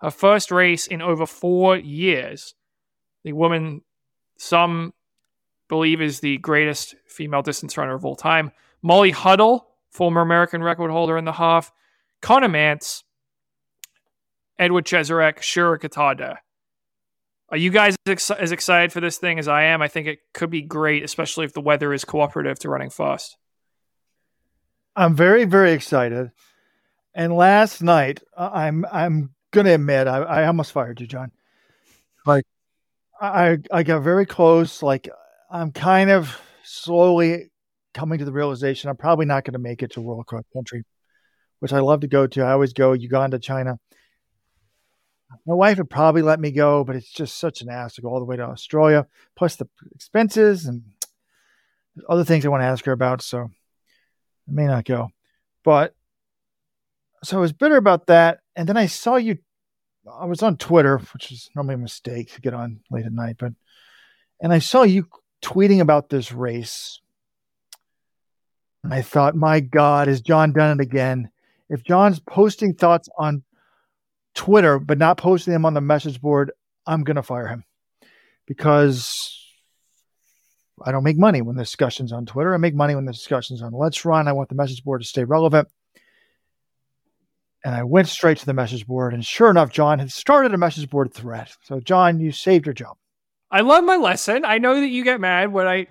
her 0.00 0.10
first 0.10 0.50
race 0.50 0.86
in 0.86 1.02
over 1.02 1.26
four 1.26 1.76
years. 1.76 2.54
The 3.24 3.32
woman, 3.32 3.82
some 4.38 4.92
believe, 5.68 6.00
is 6.00 6.20
the 6.20 6.38
greatest 6.38 6.94
female 7.06 7.42
distance 7.42 7.76
runner 7.76 7.94
of 7.94 8.04
all 8.04 8.16
time. 8.16 8.52
Molly 8.82 9.12
Huddle, 9.12 9.66
former 9.90 10.20
American 10.20 10.62
record 10.62 10.90
holder 10.90 11.16
in 11.16 11.24
the 11.24 11.32
half, 11.32 11.72
Conner 12.20 12.48
Mantz, 12.48 13.02
Edward 14.58 14.84
Cheserek, 14.84 15.38
Shura 15.38 15.78
Kitata. 15.78 16.36
Are 17.50 17.56
you 17.56 17.70
guys 17.70 17.96
ex- 18.06 18.30
as 18.30 18.52
excited 18.52 18.92
for 18.92 19.00
this 19.00 19.18
thing 19.18 19.38
as 19.38 19.48
I 19.48 19.64
am? 19.64 19.82
I 19.82 19.88
think 19.88 20.06
it 20.06 20.20
could 20.32 20.50
be 20.50 20.62
great, 20.62 21.04
especially 21.04 21.44
if 21.44 21.52
the 21.52 21.60
weather 21.60 21.92
is 21.92 22.04
cooperative 22.04 22.58
to 22.60 22.68
running 22.68 22.90
fast. 22.90 23.36
I'm 24.96 25.14
very, 25.14 25.44
very 25.44 25.72
excited. 25.72 26.30
And 27.14 27.34
last 27.34 27.82
night, 27.82 28.22
uh, 28.36 28.50
I'm 28.52 28.84
I'm 28.90 29.30
gonna 29.52 29.74
admit 29.74 30.08
I, 30.08 30.18
I 30.18 30.46
almost 30.46 30.72
fired 30.72 31.00
you, 31.00 31.06
John. 31.06 31.30
Like 32.26 32.44
I 33.20 33.58
I 33.70 33.82
got 33.82 34.00
very 34.00 34.26
close. 34.26 34.82
Like 34.82 35.08
I'm 35.50 35.70
kind 35.70 36.10
of 36.10 36.36
slowly 36.64 37.50
coming 37.94 38.18
to 38.18 38.24
the 38.24 38.32
realization 38.32 38.90
I'm 38.90 38.96
probably 38.96 39.26
not 39.26 39.44
going 39.44 39.52
to 39.52 39.58
make 39.58 39.82
it 39.82 39.92
to 39.92 40.00
World 40.00 40.26
Cross 40.26 40.44
Country, 40.52 40.82
which 41.60 41.72
I 41.72 41.78
love 41.78 42.00
to 42.00 42.08
go 42.08 42.26
to. 42.26 42.42
I 42.42 42.52
always 42.52 42.72
go 42.72 42.92
Uganda, 42.92 43.38
China. 43.38 43.78
My 45.46 45.54
wife 45.54 45.78
would 45.78 45.90
probably 45.90 46.22
let 46.22 46.40
me 46.40 46.50
go, 46.50 46.84
but 46.84 46.96
it's 46.96 47.10
just 47.10 47.38
such 47.38 47.62
an 47.62 47.68
ass 47.68 47.94
to 47.94 48.02
go 48.02 48.08
all 48.08 48.18
the 48.18 48.24
way 48.24 48.36
to 48.36 48.42
Australia, 48.42 49.06
plus 49.36 49.56
the 49.56 49.68
expenses 49.94 50.66
and 50.66 50.82
other 52.08 52.24
things 52.24 52.44
I 52.44 52.48
want 52.48 52.62
to 52.62 52.66
ask 52.66 52.84
her 52.84 52.92
about. 52.92 53.22
So 53.22 53.38
I 54.48 54.52
may 54.52 54.66
not 54.66 54.84
go. 54.84 55.10
But 55.64 55.94
so 57.22 57.38
I 57.38 57.40
was 57.40 57.52
bitter 57.52 57.76
about 57.76 58.06
that. 58.06 58.40
And 58.56 58.68
then 58.68 58.76
I 58.76 58.86
saw 58.86 59.16
you. 59.16 59.38
I 60.10 60.26
was 60.26 60.42
on 60.42 60.58
Twitter, 60.58 60.98
which 61.12 61.32
is 61.32 61.48
normally 61.54 61.74
a 61.74 61.78
mistake 61.78 62.32
to 62.34 62.40
get 62.40 62.52
on 62.52 62.80
late 62.90 63.06
at 63.06 63.12
night, 63.12 63.36
but 63.38 63.52
and 64.40 64.52
I 64.52 64.58
saw 64.58 64.82
you 64.82 65.08
tweeting 65.42 65.80
about 65.80 66.10
this 66.10 66.32
race. 66.32 67.00
And 68.82 68.92
I 68.92 69.00
thought, 69.00 69.34
my 69.34 69.60
God, 69.60 70.08
is 70.08 70.20
John 70.20 70.52
done 70.52 70.78
it 70.78 70.82
again? 70.82 71.30
If 71.70 71.82
John's 71.82 72.20
posting 72.20 72.74
thoughts 72.74 73.08
on 73.16 73.42
Twitter 74.34 74.78
but 74.78 74.98
not 74.98 75.18
posting 75.18 75.52
them 75.52 75.64
on 75.64 75.74
the 75.74 75.80
message 75.80 76.20
board, 76.20 76.52
I'm 76.86 77.04
gonna 77.04 77.22
fire 77.22 77.46
him 77.46 77.64
because 78.46 79.40
I 80.84 80.92
don't 80.92 81.04
make 81.04 81.18
money 81.18 81.40
when 81.40 81.56
the 81.56 81.62
discussion's 81.62 82.12
on 82.12 82.26
Twitter. 82.26 82.52
I 82.52 82.58
make 82.58 82.74
money 82.74 82.94
when 82.94 83.04
the 83.04 83.12
discussion's 83.12 83.62
on 83.62 83.72
Let's 83.72 84.04
Run. 84.04 84.28
I 84.28 84.32
want 84.32 84.48
the 84.48 84.54
message 84.54 84.82
board 84.84 85.02
to 85.02 85.06
stay 85.06 85.24
relevant. 85.24 85.68
And 87.64 87.74
I 87.74 87.84
went 87.84 88.08
straight 88.08 88.38
to 88.38 88.46
the 88.46 88.52
message 88.52 88.86
board, 88.86 89.14
and 89.14 89.24
sure 89.24 89.48
enough, 89.48 89.70
John 89.70 89.98
had 89.98 90.12
started 90.12 90.52
a 90.52 90.58
message 90.58 90.90
board 90.90 91.14
thread. 91.14 91.48
So, 91.62 91.80
John, 91.80 92.20
you 92.20 92.30
saved 92.30 92.66
your 92.66 92.74
job. 92.74 92.98
I 93.50 93.60
love 93.62 93.84
my 93.84 93.96
lesson. 93.96 94.44
I 94.44 94.58
know 94.58 94.80
that 94.80 94.88
you 94.88 95.02
get 95.02 95.18
mad 95.18 95.50
when 95.50 95.66
I 95.66 95.86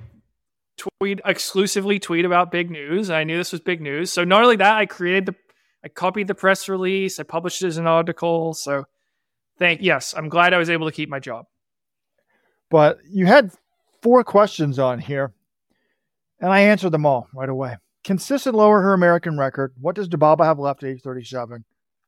tweet 0.78 1.22
exclusively 1.26 2.00
tweet 2.00 2.26
about 2.26 2.52
big 2.52 2.70
news. 2.70 3.10
I 3.10 3.24
knew 3.24 3.38
this 3.38 3.52
was 3.52 3.62
big 3.62 3.82
news. 3.82 4.12
So 4.12 4.24
not 4.24 4.44
only 4.44 4.58
that, 4.58 4.78
I 4.78 4.86
created 4.86 5.26
the 5.26 5.36
I 5.84 5.90
copied 5.90 6.28
the 6.28 6.36
press 6.36 6.70
release, 6.70 7.20
I 7.20 7.24
published 7.24 7.62
it 7.62 7.68
as 7.68 7.78
an 7.78 7.88
article. 7.88 8.54
So 8.54 8.86
thank 9.60 9.82
yes, 9.82 10.14
I'm 10.16 10.30
glad 10.30 10.54
I 10.54 10.58
was 10.58 10.70
able 10.70 10.88
to 10.88 10.96
keep 10.96 11.10
my 11.10 11.20
job. 11.20 11.46
But 12.70 13.00
you 13.10 13.26
had 13.26 13.52
four 14.02 14.24
questions 14.24 14.80
on 14.80 15.00
here, 15.00 15.34
and 16.40 16.52
I 16.52 16.62
answered 16.62 16.92
them 16.92 17.06
all 17.06 17.28
right 17.34 17.50
away. 17.50 17.78
Can 18.04 18.18
Sisson 18.18 18.54
lower 18.54 18.82
her 18.82 18.94
American 18.94 19.38
record. 19.38 19.74
What 19.80 19.96
does 19.96 20.10
Dibaba 20.10 20.44
have 20.44 20.60
left 20.60 20.84
at 20.84 20.90
age 20.90 21.02
37? 21.02 21.64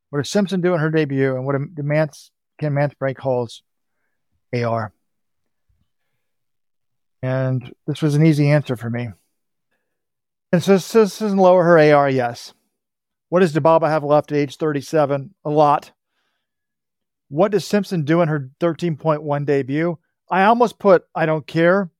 What 0.09 0.19
does 0.19 0.29
Simpson 0.29 0.61
do 0.61 0.73
in 0.73 0.79
her 0.79 0.89
debut? 0.89 1.35
And 1.35 1.45
what 1.45 1.55
demands 1.73 2.31
can 2.59 2.73
Mantz 2.73 2.97
break 2.97 3.19
Hall's 3.19 3.63
AR? 4.53 4.93
And 7.21 7.73
this 7.87 8.01
was 8.01 8.15
an 8.15 8.25
easy 8.25 8.49
answer 8.49 8.75
for 8.75 8.89
me. 8.89 9.09
And 10.51 10.61
so 10.61 10.77
Simpson 10.77 11.37
lower 11.37 11.63
her 11.63 11.79
AR, 11.79 12.09
yes. 12.09 12.53
What 13.35 13.41
does 13.41 13.53
Dibaba 13.53 13.89
have 13.89 14.05
left 14.05 14.31
at 14.31 14.37
age 14.37 14.55
37? 14.55 15.35
A 15.43 15.49
lot. 15.49 15.91
What 17.27 17.51
does 17.51 17.65
Simpson 17.65 18.05
do 18.05 18.21
in 18.21 18.29
her 18.29 18.49
13.1 18.61 19.45
debut? 19.45 19.99
I 20.31 20.45
almost 20.45 20.79
put 20.79 21.03
I 21.13 21.25
don't 21.25 21.45
care. 21.45 21.91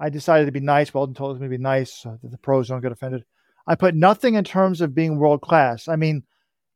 I 0.00 0.08
decided 0.08 0.46
to 0.46 0.50
be 0.50 0.58
nice. 0.58 0.92
Weldon 0.92 1.14
told 1.14 1.36
us 1.36 1.40
to 1.40 1.48
be 1.48 1.58
nice 1.58 1.94
so 1.94 2.18
that 2.20 2.32
the 2.32 2.38
pros 2.38 2.66
don't 2.66 2.80
get 2.80 2.90
offended. 2.90 3.22
I 3.68 3.76
put 3.76 3.94
nothing 3.94 4.34
in 4.34 4.42
terms 4.42 4.80
of 4.80 4.92
being 4.92 5.16
world 5.16 5.42
class. 5.42 5.86
I 5.86 5.94
mean, 5.94 6.24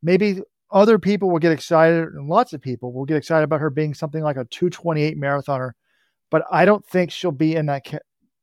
maybe 0.01 0.43
other 0.71 1.01
people 1.01 1.29
will 1.29 1.41
get 1.41 1.51
excited, 1.51 2.11
and 2.15 2.29
lots 2.29 2.53
of 2.53 2.61
people 2.61 2.93
will 2.93 3.07
get 3.07 3.17
excited 3.17 3.43
about 3.43 3.63
her 3.63 3.69
being 3.71 3.95
something 3.95 4.23
like 4.23 4.37
a 4.37 4.45
228 4.45 5.19
marathoner, 5.19 5.73
but 6.31 6.45
I 6.53 6.67
don't 6.67 6.87
think 6.87 7.11
she'll 7.11 7.33
be 7.33 7.57
in 7.57 7.67
that. 7.67 7.85
Ca- 7.85 7.99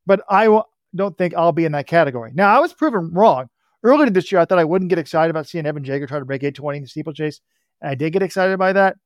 but 0.05 0.21
I 0.27 0.43
w- 0.47 0.63
don't 0.93 1.17
think 1.17 1.33
I'll 1.33 1.53
be 1.53 1.63
in 1.63 1.71
that 1.71 1.87
category. 1.87 2.33
Now, 2.35 2.53
I 2.53 2.59
was 2.59 2.73
proven 2.73 3.13
wrong. 3.13 3.47
Earlier 3.83 4.09
this 4.09 4.31
year, 4.31 4.39
I 4.39 4.45
thought 4.45 4.59
I 4.59 4.63
wouldn't 4.63 4.89
get 4.89 4.99
excited 4.99 5.31
about 5.31 5.47
seeing 5.47 5.65
Evan 5.65 5.83
Jager 5.83 6.07
try 6.07 6.19
to 6.19 6.25
break 6.25 6.43
820 6.43 6.77
in 6.77 6.83
the 6.83 6.89
steeplechase. 6.89 7.41
And 7.81 7.89
I 7.89 7.95
did 7.95 8.13
get 8.13 8.21
excited 8.21 8.57
by 8.59 8.73
that. 8.73 8.97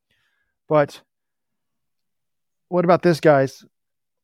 But 0.68 1.02
what 2.68 2.86
about 2.86 3.02
this, 3.02 3.20
guys? 3.20 3.64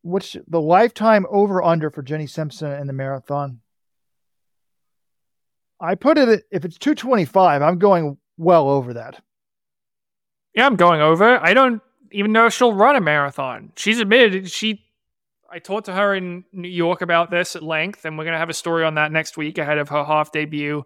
What's 0.02 0.36
the 0.48 0.60
lifetime 0.60 1.26
over 1.30 1.64
under 1.64 1.90
for 1.90 2.02
Jenny 2.02 2.28
Simpson 2.28 2.72
in 2.72 2.88
the 2.88 2.94
marathon? 2.94 3.62
I 5.80 5.96
put 5.96 6.18
it 6.18 6.44
if 6.52 6.66
it's 6.66 6.78
225, 6.78 7.62
I'm 7.62 7.80
going 7.80 8.18
well 8.38 8.70
over 8.70 8.94
that. 8.96 9.22
Yeah, 10.54 10.66
I'm 10.66 10.76
going 10.76 11.02
over. 11.02 11.44
I 11.44 11.54
don't 11.54 11.82
even 12.12 12.32
know 12.32 12.48
if 12.48 12.54
she'll 12.54 12.74
run 12.74 12.96
a 12.96 13.02
marathon. 13.02 13.72
She's 13.76 14.00
admitted 14.00 14.52
she 14.52 14.84
I 15.52 15.60
talked 15.60 15.88
to 15.88 15.94
her 15.94 16.16
in 16.16 16.46
New 16.54 16.70
York 16.70 17.02
about 17.02 17.30
this 17.30 17.58
at 17.58 17.64
length, 17.64 18.06
and 18.06 18.18
we're 18.18 18.24
going 18.24 18.34
to 18.34 18.40
have 18.40 18.50
a 18.50 18.54
story 18.54 18.86
on 18.86 18.96
that 18.96 19.12
next 19.12 19.36
week 19.36 19.58
ahead 19.58 19.78
of 19.78 19.90
her 19.90 20.06
half 20.06 20.32
debut 20.32 20.84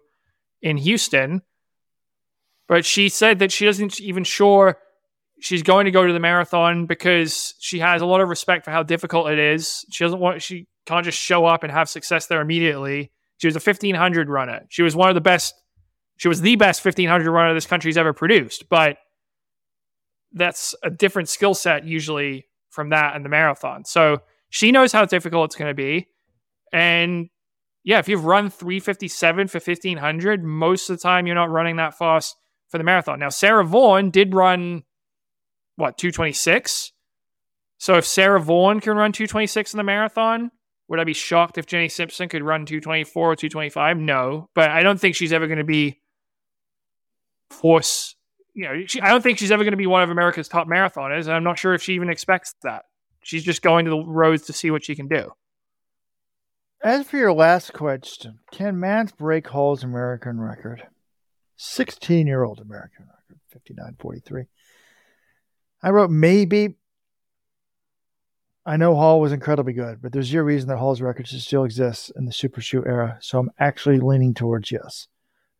in 0.60 0.76
Houston. 0.76 1.42
But 2.66 2.84
she 2.84 3.08
said 3.08 3.38
that 3.38 3.52
she 3.52 3.64
doesn't 3.64 4.00
even 4.00 4.24
sure 4.24 4.78
she's 5.38 5.62
going 5.62 5.84
to 5.84 5.92
go 5.92 6.04
to 6.04 6.12
the 6.12 6.18
marathon 6.18 6.86
because 6.86 7.54
she 7.60 7.78
has 7.78 8.02
a 8.02 8.06
lot 8.06 8.20
of 8.20 8.28
respect 8.28 8.64
for 8.64 8.72
how 8.72 8.82
difficult 8.82 9.30
it 9.30 9.38
is. 9.38 9.84
She 9.90 10.02
doesn't 10.02 10.18
want 10.18 10.42
she 10.42 10.66
can't 10.84 11.04
just 11.04 11.18
show 11.18 11.44
up 11.44 11.62
and 11.62 11.70
have 11.70 11.88
success 11.88 12.26
there 12.26 12.40
immediately. 12.40 13.12
She 13.36 13.46
was 13.46 13.54
a 13.54 13.60
1500 13.60 14.28
runner. 14.28 14.62
She 14.68 14.82
was 14.82 14.96
one 14.96 15.08
of 15.08 15.14
the 15.14 15.20
best 15.20 15.54
she 16.16 16.28
was 16.28 16.40
the 16.40 16.56
best 16.56 16.84
1500 16.84 17.30
runner 17.30 17.54
this 17.54 17.66
country's 17.66 17.98
ever 17.98 18.12
produced, 18.12 18.68
but 18.68 18.96
that's 20.32 20.74
a 20.82 20.90
different 20.90 21.28
skill 21.28 21.54
set 21.54 21.84
usually 21.84 22.48
from 22.70 22.88
that 22.88 23.14
and 23.14 23.24
the 23.24 23.28
marathon. 23.28 23.84
So 23.84 24.22
she 24.50 24.72
knows 24.72 24.92
how 24.92 25.04
difficult 25.04 25.50
it's 25.50 25.56
going 25.56 25.70
to 25.70 25.74
be. 25.74 26.08
And 26.72 27.28
yeah, 27.84 27.98
if 27.98 28.08
you've 28.08 28.24
run 28.24 28.50
357 28.50 29.48
for 29.48 29.58
1500, 29.58 30.42
most 30.42 30.90
of 30.90 30.96
the 30.96 31.02
time 31.02 31.26
you're 31.26 31.36
not 31.36 31.50
running 31.50 31.76
that 31.76 31.96
fast 31.96 32.36
for 32.68 32.78
the 32.78 32.84
marathon. 32.84 33.18
Now, 33.18 33.28
Sara 33.28 33.64
Vaughn 33.64 34.10
did 34.10 34.34
run, 34.34 34.82
what, 35.76 35.96
226? 35.98 36.92
So 37.78 37.94
if 37.94 38.06
Sara 38.06 38.40
Vaughn 38.40 38.80
can 38.80 38.96
run 38.96 39.12
226 39.12 39.74
in 39.74 39.78
the 39.78 39.84
marathon, 39.84 40.50
would 40.88 41.00
I 41.00 41.04
be 41.04 41.12
shocked 41.12 41.58
if 41.58 41.66
Jenny 41.66 41.88
Simpson 41.88 42.28
could 42.28 42.42
run 42.42 42.64
224 42.66 43.32
or 43.32 43.36
225? 43.36 43.98
No, 43.98 44.48
but 44.54 44.70
I 44.70 44.82
don't 44.82 45.00
think 45.00 45.14
she's 45.14 45.32
ever 45.32 45.46
going 45.46 45.58
to 45.58 45.64
be 45.64 46.00
force. 47.50 48.16
You 48.54 48.64
know, 48.64 48.86
she, 48.86 49.00
I 49.00 49.10
don't 49.10 49.22
think 49.22 49.38
she's 49.38 49.50
ever 49.50 49.62
going 49.64 49.72
to 49.72 49.76
be 49.76 49.86
one 49.86 50.02
of 50.02 50.10
America's 50.10 50.48
top 50.48 50.66
marathoners, 50.66 51.26
and 51.26 51.32
I'm 51.32 51.44
not 51.44 51.58
sure 51.58 51.74
if 51.74 51.82
she 51.82 51.94
even 51.94 52.08
expects 52.08 52.54
that. 52.62 52.85
She's 53.26 53.42
just 53.42 53.60
going 53.60 53.86
to 53.86 53.90
the 53.90 54.04
roads 54.04 54.44
to 54.44 54.52
see 54.52 54.70
what 54.70 54.84
she 54.84 54.94
can 54.94 55.08
do. 55.08 55.32
As 56.80 57.08
for 57.08 57.16
your 57.16 57.32
last 57.32 57.72
question, 57.72 58.38
can 58.52 58.76
Mantz 58.76 59.16
break 59.16 59.48
Hall's 59.48 59.82
American 59.82 60.40
record? 60.40 60.86
16 61.56 62.28
year 62.28 62.44
old 62.44 62.60
American 62.60 63.06
record, 63.28 63.98
59.43. 64.00 64.46
I 65.82 65.90
wrote 65.90 66.08
maybe. 66.08 66.76
I 68.64 68.76
know 68.76 68.94
Hall 68.94 69.20
was 69.20 69.32
incredibly 69.32 69.72
good, 69.72 70.00
but 70.00 70.12
there's 70.12 70.26
zero 70.26 70.44
reason 70.44 70.68
that 70.68 70.78
Hall's 70.78 71.00
record 71.00 71.26
should 71.26 71.40
still 71.40 71.64
exist 71.64 72.12
in 72.14 72.26
the 72.26 72.32
super 72.32 72.60
shoe 72.60 72.84
era. 72.86 73.18
So 73.20 73.40
I'm 73.40 73.50
actually 73.58 73.98
leaning 73.98 74.34
towards 74.34 74.70
yes. 74.70 75.08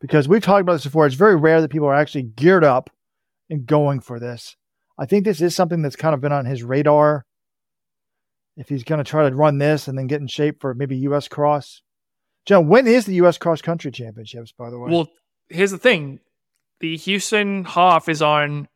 Because 0.00 0.28
we've 0.28 0.40
talked 0.40 0.60
about 0.60 0.74
this 0.74 0.84
before. 0.84 1.04
It's 1.04 1.16
very 1.16 1.34
rare 1.34 1.60
that 1.60 1.72
people 1.72 1.88
are 1.88 1.94
actually 1.94 2.22
geared 2.22 2.62
up 2.62 2.90
and 3.50 3.66
going 3.66 3.98
for 3.98 4.20
this. 4.20 4.54
I 4.96 5.06
think 5.06 5.24
this 5.24 5.40
is 5.40 5.56
something 5.56 5.82
that's 5.82 5.96
kind 5.96 6.14
of 6.14 6.20
been 6.20 6.30
on 6.30 6.46
his 6.46 6.62
radar 6.62 7.25
if 8.56 8.68
he's 8.68 8.84
going 8.84 8.98
to 8.98 9.08
try 9.08 9.28
to 9.28 9.34
run 9.34 9.58
this 9.58 9.88
and 9.88 9.98
then 9.98 10.06
get 10.06 10.20
in 10.20 10.26
shape 10.26 10.60
for 10.60 10.74
maybe 10.74 10.96
U.S. 10.98 11.28
Cross. 11.28 11.82
John, 12.46 12.68
when 12.68 12.86
is 12.86 13.06
the 13.06 13.14
U.S. 13.16 13.38
Cross 13.38 13.62
Country 13.62 13.90
Championships, 13.90 14.52
by 14.52 14.70
the 14.70 14.78
way? 14.78 14.90
Well, 14.90 15.08
here's 15.48 15.72
the 15.72 15.78
thing 15.78 16.20
the 16.80 16.96
Houston 16.96 17.64
Half 17.64 18.08
is 18.08 18.22
on 18.22 18.68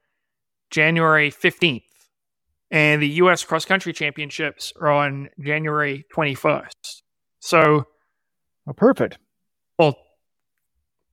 January 0.71 1.31
15th, 1.31 1.83
and 2.71 3.01
the 3.01 3.09
U.S. 3.09 3.45
Cross 3.45 3.65
Country 3.67 3.93
Championships 3.93 4.73
are 4.81 4.91
on 4.91 5.29
January 5.41 6.05
21st. 6.15 7.03
So, 7.41 7.85
oh, 8.67 8.73
perfect. 8.73 9.19
Well, 9.79 9.97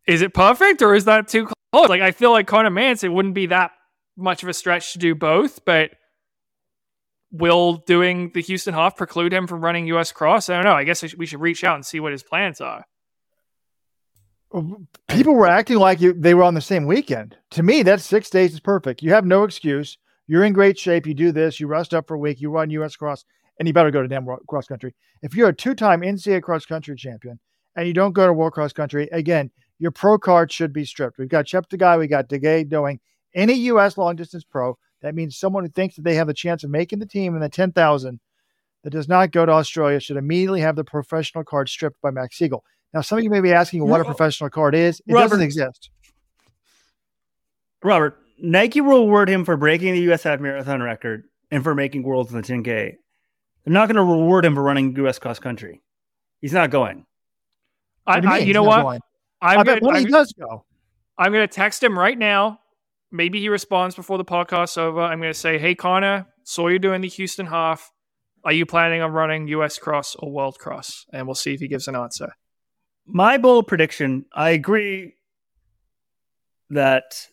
is 0.08 0.22
it 0.22 0.34
perfect 0.34 0.82
or 0.82 0.94
is 0.94 1.06
that 1.06 1.28
too 1.28 1.50
close? 1.72 1.90
Like, 1.90 2.02
I 2.02 2.12
feel 2.12 2.32
like 2.32 2.48
Conner 2.48 2.70
Mantz, 2.70 3.04
it 3.04 3.10
wouldn't 3.10 3.34
be 3.34 3.48
that 3.48 3.72
much 4.18 4.44
of 4.44 4.50
a 4.50 4.54
stretch 4.54 4.94
to 4.94 5.00
do 5.00 5.16
both, 5.16 5.64
but 5.64 5.92
will 7.32 7.84
doing 7.86 8.32
the 8.34 8.42
Houston 8.42 8.74
Half 8.74 8.96
preclude 8.96 9.34
him 9.34 9.48
from 9.48 9.62
running 9.62 9.88
U.S. 9.88 10.12
Cross? 10.12 10.50
I 10.50 10.56
don't 10.56 10.66
know. 10.66 10.74
I 10.74 10.84
guess 10.84 11.04
we 11.16 11.26
should 11.26 11.42
reach 11.42 11.64
out 11.64 11.76
and 11.76 11.86
see 11.86 12.00
what 12.00 12.12
his 12.12 12.24
plans 12.24 12.62
are. 12.62 12.86
People 15.10 15.36
were 15.36 15.48
acting 15.48 15.78
like 15.78 16.00
you, 16.00 16.14
they 16.14 16.34
were 16.34 16.44
on 16.44 16.54
the 16.54 16.62
same 16.62 16.86
weekend. 16.86 17.36
To 17.52 17.64
me, 17.64 17.84
that 17.84 18.00
six 18.00 18.30
days 18.30 18.54
is 18.54 18.60
perfect. 18.62 19.02
You 19.02 19.12
have 19.12 19.26
no 19.26 19.44
excuse. 19.44 19.98
You're 20.28 20.46
in 20.46 20.54
great 20.54 20.80
shape. 20.80 21.06
You 21.06 21.14
do 21.14 21.32
this. 21.32 21.60
You 21.60 21.68
rest 21.68 21.94
up 21.94 22.08
for 22.08 22.16
a 22.16 22.20
week. 22.20 22.40
You 22.40 22.50
run 22.50 22.70
U.S. 22.70 22.96
Cross, 22.96 23.26
and 23.60 23.68
you 23.68 23.74
better 23.74 23.92
go 23.92 24.02
to 24.02 24.08
damn 24.08 24.26
cross 24.48 24.68
country. 24.68 24.96
If 25.22 25.36
you're 25.36 25.50
a 25.50 25.56
two-time 25.56 26.02
NCAA 26.02 26.42
cross 26.44 26.66
country 26.66 26.96
champion 26.96 27.40
and 27.76 27.88
you 27.88 27.94
don't 27.94 28.14
go 28.14 28.26
to 28.26 28.34
World 28.34 28.54
Cross 28.54 28.74
Country, 28.74 29.10
again, 29.12 29.52
your 29.80 29.92
pro 29.92 30.18
card 30.18 30.52
should 30.52 30.74
be 30.74 30.86
stripped. 30.86 31.18
We've 31.18 31.30
got 31.30 31.46
Cheptegei, 31.46 32.00
we 32.00 32.08
got 32.08 32.30
Gidey 32.30 32.68
doing 32.68 33.00
any 33.36 33.54
U.S. 33.54 33.98
long 33.98 34.16
distance 34.16 34.44
pro 34.44 34.78
that 35.02 35.16
means 35.16 35.38
someone 35.38 35.64
who 35.64 35.70
thinks 35.70 35.96
that 35.96 36.04
they 36.04 36.16
have 36.16 36.30
a 36.30 36.34
chance 36.34 36.64
of 36.64 36.70
making 36.70 37.00
the 37.00 37.06
team 37.06 37.36
in 37.36 37.42
the 37.42 37.50
10,000 37.50 38.20
that 38.84 38.90
does 38.90 39.08
not 39.08 39.32
go 39.32 39.46
to 39.46 39.52
Australia 39.52 40.00
should 40.00 40.18
immediately 40.18 40.62
have 40.62 40.76
the 40.76 40.84
professional 40.84 41.44
card 41.44 41.70
stripped 41.70 42.02
by 42.02 42.12
Max 42.12 42.38
Siegel. 42.38 42.64
Now, 42.94 43.02
some 43.02 43.18
of 43.18 43.24
you 43.24 43.30
may 43.30 43.42
be 43.42 43.54
asking 43.54 43.86
what 43.86 44.02
a 44.02 44.06
professional 44.06 44.50
card 44.50 44.74
is. 44.76 45.02
It 45.06 45.14
Robert, 45.14 45.30
doesn't 45.30 45.44
exist. 45.44 45.90
Robert, 47.84 48.18
Nike 48.40 48.82
will 48.82 49.06
reward 49.06 49.30
him 49.30 49.46
for 49.46 49.58
breaking 49.58 49.94
the 49.94 50.12
US 50.12 50.24
half 50.24 50.40
marathon 50.40 50.82
record 50.82 51.26
and 51.52 51.64
for 51.64 51.76
making 51.76 52.04
worlds 52.04 52.32
in 52.32 52.42
the 52.42 52.48
10K. 52.48 52.64
They're 52.64 53.74
not 53.74 53.88
going 53.88 53.96
to 53.96 54.04
reward 54.04 54.46
him 54.46 54.56
for 54.56 54.64
running 54.64 54.96
US 55.06 55.20
cross 55.20 55.40
country. 55.40 55.82
He's 56.40 56.54
not 56.54 56.70
going. 56.70 57.06
I, 58.06 58.20
you, 58.20 58.30
I, 58.30 58.38
you 58.38 58.54
know 58.54 58.64
what? 58.64 59.02
I 59.42 59.62
bet 59.64 59.82
when 59.82 59.96
he 59.96 60.06
does 60.06 60.34
go, 60.34 60.66
I'm 61.18 61.32
going 61.32 61.48
to 61.48 61.54
text 61.54 61.84
him 61.84 61.98
right 61.98 62.18
now. 62.18 62.62
Maybe 63.12 63.40
he 63.40 63.50
responds 63.50 63.96
before 63.96 64.18
the 64.18 64.26
podcast's 64.26 64.78
over. 64.78 65.02
I'm 65.02 65.20
going 65.20 65.32
to 65.34 65.40
say, 65.40 65.58
"Hey 65.58 65.76
Conner, 65.76 66.28
saw 66.44 66.68
you 66.68 66.80
doing 66.80 67.02
the 67.02 67.08
Houston 67.08 67.46
half. 67.46 67.92
Are 68.44 68.52
you 68.52 68.66
planning 68.66 69.02
on 69.02 69.12
running 69.12 69.48
US 69.48 69.78
Cross 69.78 70.16
or 70.20 70.32
World 70.32 70.60
Cross?" 70.60 71.06
And 71.14 71.26
we'll 71.28 71.36
see 71.36 71.54
if 71.54 71.60
he 71.60 71.68
gives 71.68 71.88
an 71.88 71.96
answer. 71.96 72.34
My 73.06 73.38
bold 73.38 73.68
prediction, 73.68 74.26
I 74.34 74.50
agree 74.50 75.16
that 76.70 77.28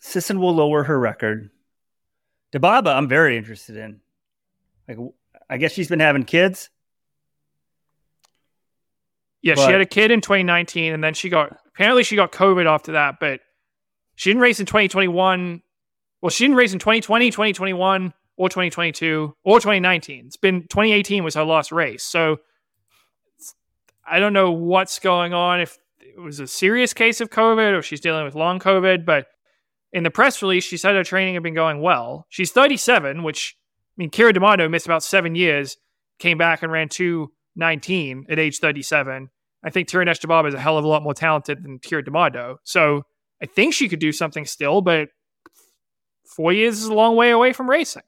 Sisson 0.00 0.40
will 0.40 0.54
lower 0.54 0.82
her 0.84 0.98
record. 0.98 1.50
Dibaba, 2.52 2.88
I'm 2.96 3.08
very 3.08 3.36
interested 3.36 3.76
in. 3.76 4.00
Like, 4.88 4.98
I 5.48 5.56
guess 5.58 5.72
she's 5.72 5.88
been 5.88 6.00
having 6.00 6.24
kids. 6.24 6.68
Yeah, 9.40 9.54
But- 9.54 9.66
she 9.66 9.72
had 9.72 9.80
a 9.80 9.86
kid 9.86 10.10
in 10.10 10.20
2019, 10.20 10.92
and 10.92 11.02
then 11.02 11.14
she 11.14 11.28
got 11.28 11.56
apparently 11.68 12.02
she 12.02 12.16
got 12.16 12.32
COVID 12.32 12.66
after 12.66 12.92
that, 12.92 13.20
but 13.20 13.40
she 14.22 14.30
didn't 14.30 14.42
race 14.42 14.60
in 14.60 14.66
2021. 14.66 15.62
Well, 16.20 16.30
she 16.30 16.44
didn't 16.44 16.56
race 16.56 16.72
in 16.72 16.78
2020, 16.78 17.32
2021, 17.32 18.14
or 18.36 18.48
2022, 18.48 19.34
or 19.42 19.58
2019. 19.58 20.26
It's 20.26 20.36
been 20.36 20.62
2018 20.62 21.24
was 21.24 21.34
her 21.34 21.42
last 21.42 21.72
race. 21.72 22.04
So 22.04 22.36
I 24.06 24.20
don't 24.20 24.32
know 24.32 24.52
what's 24.52 25.00
going 25.00 25.34
on. 25.34 25.60
If 25.60 25.76
it 25.98 26.20
was 26.20 26.38
a 26.38 26.46
serious 26.46 26.94
case 26.94 27.20
of 27.20 27.30
COVID 27.30 27.76
or 27.76 27.82
she's 27.82 27.98
dealing 27.98 28.24
with 28.24 28.36
long 28.36 28.60
COVID, 28.60 29.04
but 29.04 29.26
in 29.92 30.04
the 30.04 30.10
press 30.10 30.40
release, 30.40 30.62
she 30.62 30.76
said 30.76 30.94
her 30.94 31.02
training 31.02 31.34
had 31.34 31.42
been 31.42 31.52
going 31.52 31.80
well. 31.80 32.26
She's 32.28 32.52
37, 32.52 33.24
which 33.24 33.56
I 33.58 33.94
mean, 33.96 34.10
Keira 34.10 34.32
D'Amato 34.32 34.68
missed 34.68 34.86
about 34.86 35.02
seven 35.02 35.34
years, 35.34 35.78
came 36.20 36.38
back 36.38 36.62
and 36.62 36.70
ran 36.70 36.88
219 36.88 38.26
at 38.30 38.38
age 38.38 38.60
37. 38.60 39.30
I 39.64 39.70
think 39.70 39.88
Tirunesh 39.88 40.20
Dibaba 40.20 40.46
is 40.46 40.54
a 40.54 40.60
hell 40.60 40.78
of 40.78 40.84
a 40.84 40.88
lot 40.88 41.02
more 41.02 41.12
talented 41.12 41.64
than 41.64 41.80
Keira 41.80 42.04
D'Amato. 42.04 42.60
So 42.62 43.02
I 43.42 43.46
think 43.46 43.74
she 43.74 43.88
could 43.88 43.98
do 43.98 44.12
something 44.12 44.46
still, 44.46 44.80
but 44.80 45.08
four 46.24 46.52
years 46.52 46.78
is 46.78 46.86
a 46.86 46.94
long 46.94 47.16
way 47.16 47.30
away 47.30 47.52
from 47.52 47.68
racing. 47.68 48.02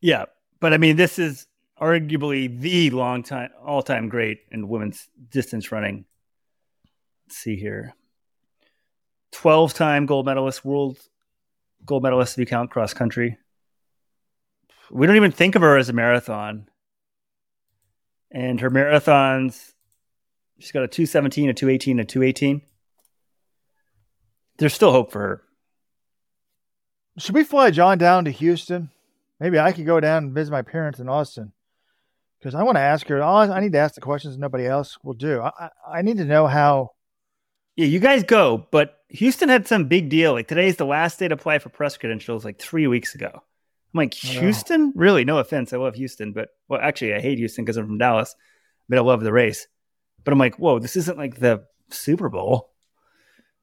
Yeah, 0.00 0.26
but 0.60 0.74
I 0.74 0.76
mean, 0.76 0.96
this 0.96 1.18
is 1.18 1.46
arguably 1.80 2.60
the 2.60 2.90
long 2.90 3.22
time, 3.22 3.50
all 3.64 3.82
time 3.82 4.10
great 4.10 4.40
in 4.50 4.68
women's 4.68 5.08
distance 5.30 5.72
running. 5.72 6.04
Let's 7.26 7.38
see 7.38 7.56
here 7.56 7.94
12 9.32 9.72
time 9.72 10.04
gold 10.04 10.26
medalist, 10.26 10.62
world 10.62 10.98
gold 11.86 12.02
medalist 12.02 12.34
if 12.34 12.40
you 12.40 12.46
count 12.46 12.70
cross 12.70 12.92
country. 12.92 13.38
We 14.90 15.06
don't 15.06 15.16
even 15.16 15.32
think 15.32 15.54
of 15.54 15.62
her 15.62 15.78
as 15.78 15.88
a 15.88 15.94
marathon. 15.94 16.68
And 18.30 18.60
her 18.60 18.70
marathons, 18.70 19.72
she's 20.58 20.72
got 20.72 20.82
a 20.82 20.88
217, 20.88 21.48
a 21.48 21.54
218, 21.54 22.00
a 22.00 22.04
218. 22.04 22.62
There's 24.58 24.74
still 24.74 24.92
hope 24.92 25.10
for 25.10 25.20
her. 25.20 25.42
Should 27.18 27.34
we 27.34 27.44
fly 27.44 27.70
John 27.70 27.98
down 27.98 28.24
to 28.24 28.30
Houston? 28.30 28.90
Maybe 29.40 29.58
I 29.58 29.72
could 29.72 29.86
go 29.86 30.00
down 30.00 30.24
and 30.24 30.34
visit 30.34 30.50
my 30.50 30.62
parents 30.62 31.00
in 31.00 31.08
Austin 31.08 31.52
because 32.38 32.54
I 32.54 32.62
want 32.62 32.76
to 32.76 32.82
ask 32.82 33.06
her. 33.08 33.22
I 33.22 33.60
need 33.60 33.72
to 33.72 33.78
ask 33.78 33.94
the 33.94 34.00
questions 34.00 34.36
nobody 34.36 34.66
else 34.66 34.98
will 35.02 35.14
do. 35.14 35.40
I, 35.40 35.70
I, 35.90 36.02
need 36.02 36.18
to 36.18 36.24
know 36.24 36.46
how. 36.46 36.90
Yeah, 37.76 37.86
you 37.86 38.00
guys 38.00 38.22
go, 38.22 38.66
but 38.70 38.98
Houston 39.08 39.48
had 39.48 39.66
some 39.66 39.86
big 39.86 40.08
deal. 40.08 40.32
Like 40.32 40.48
today's 40.48 40.76
the 40.76 40.86
last 40.86 41.18
day 41.18 41.28
to 41.28 41.34
apply 41.34 41.58
for 41.58 41.68
press 41.68 41.96
credentials, 41.96 42.44
like 42.44 42.58
three 42.58 42.86
weeks 42.86 43.14
ago. 43.14 43.30
I'm 43.32 43.98
like. 43.98 44.14
Houston? 44.14 44.92
Really? 44.94 45.24
No 45.24 45.38
offense. 45.38 45.72
I 45.72 45.78
love 45.78 45.94
Houston, 45.94 46.32
but 46.32 46.50
well, 46.68 46.80
actually, 46.82 47.14
I 47.14 47.20
hate 47.20 47.38
Houston 47.38 47.64
because 47.64 47.76
I'm 47.76 47.86
from 47.86 47.98
Dallas, 47.98 48.34
but 48.88 48.98
I 48.98 49.00
love 49.00 49.22
the 49.22 49.32
race. 49.32 49.66
But 50.22 50.32
I'm 50.32 50.38
like, 50.38 50.56
whoa, 50.58 50.78
this 50.78 50.96
isn't 50.96 51.18
like 51.18 51.38
the 51.38 51.64
Super 51.90 52.28
Bowl. 52.28 52.73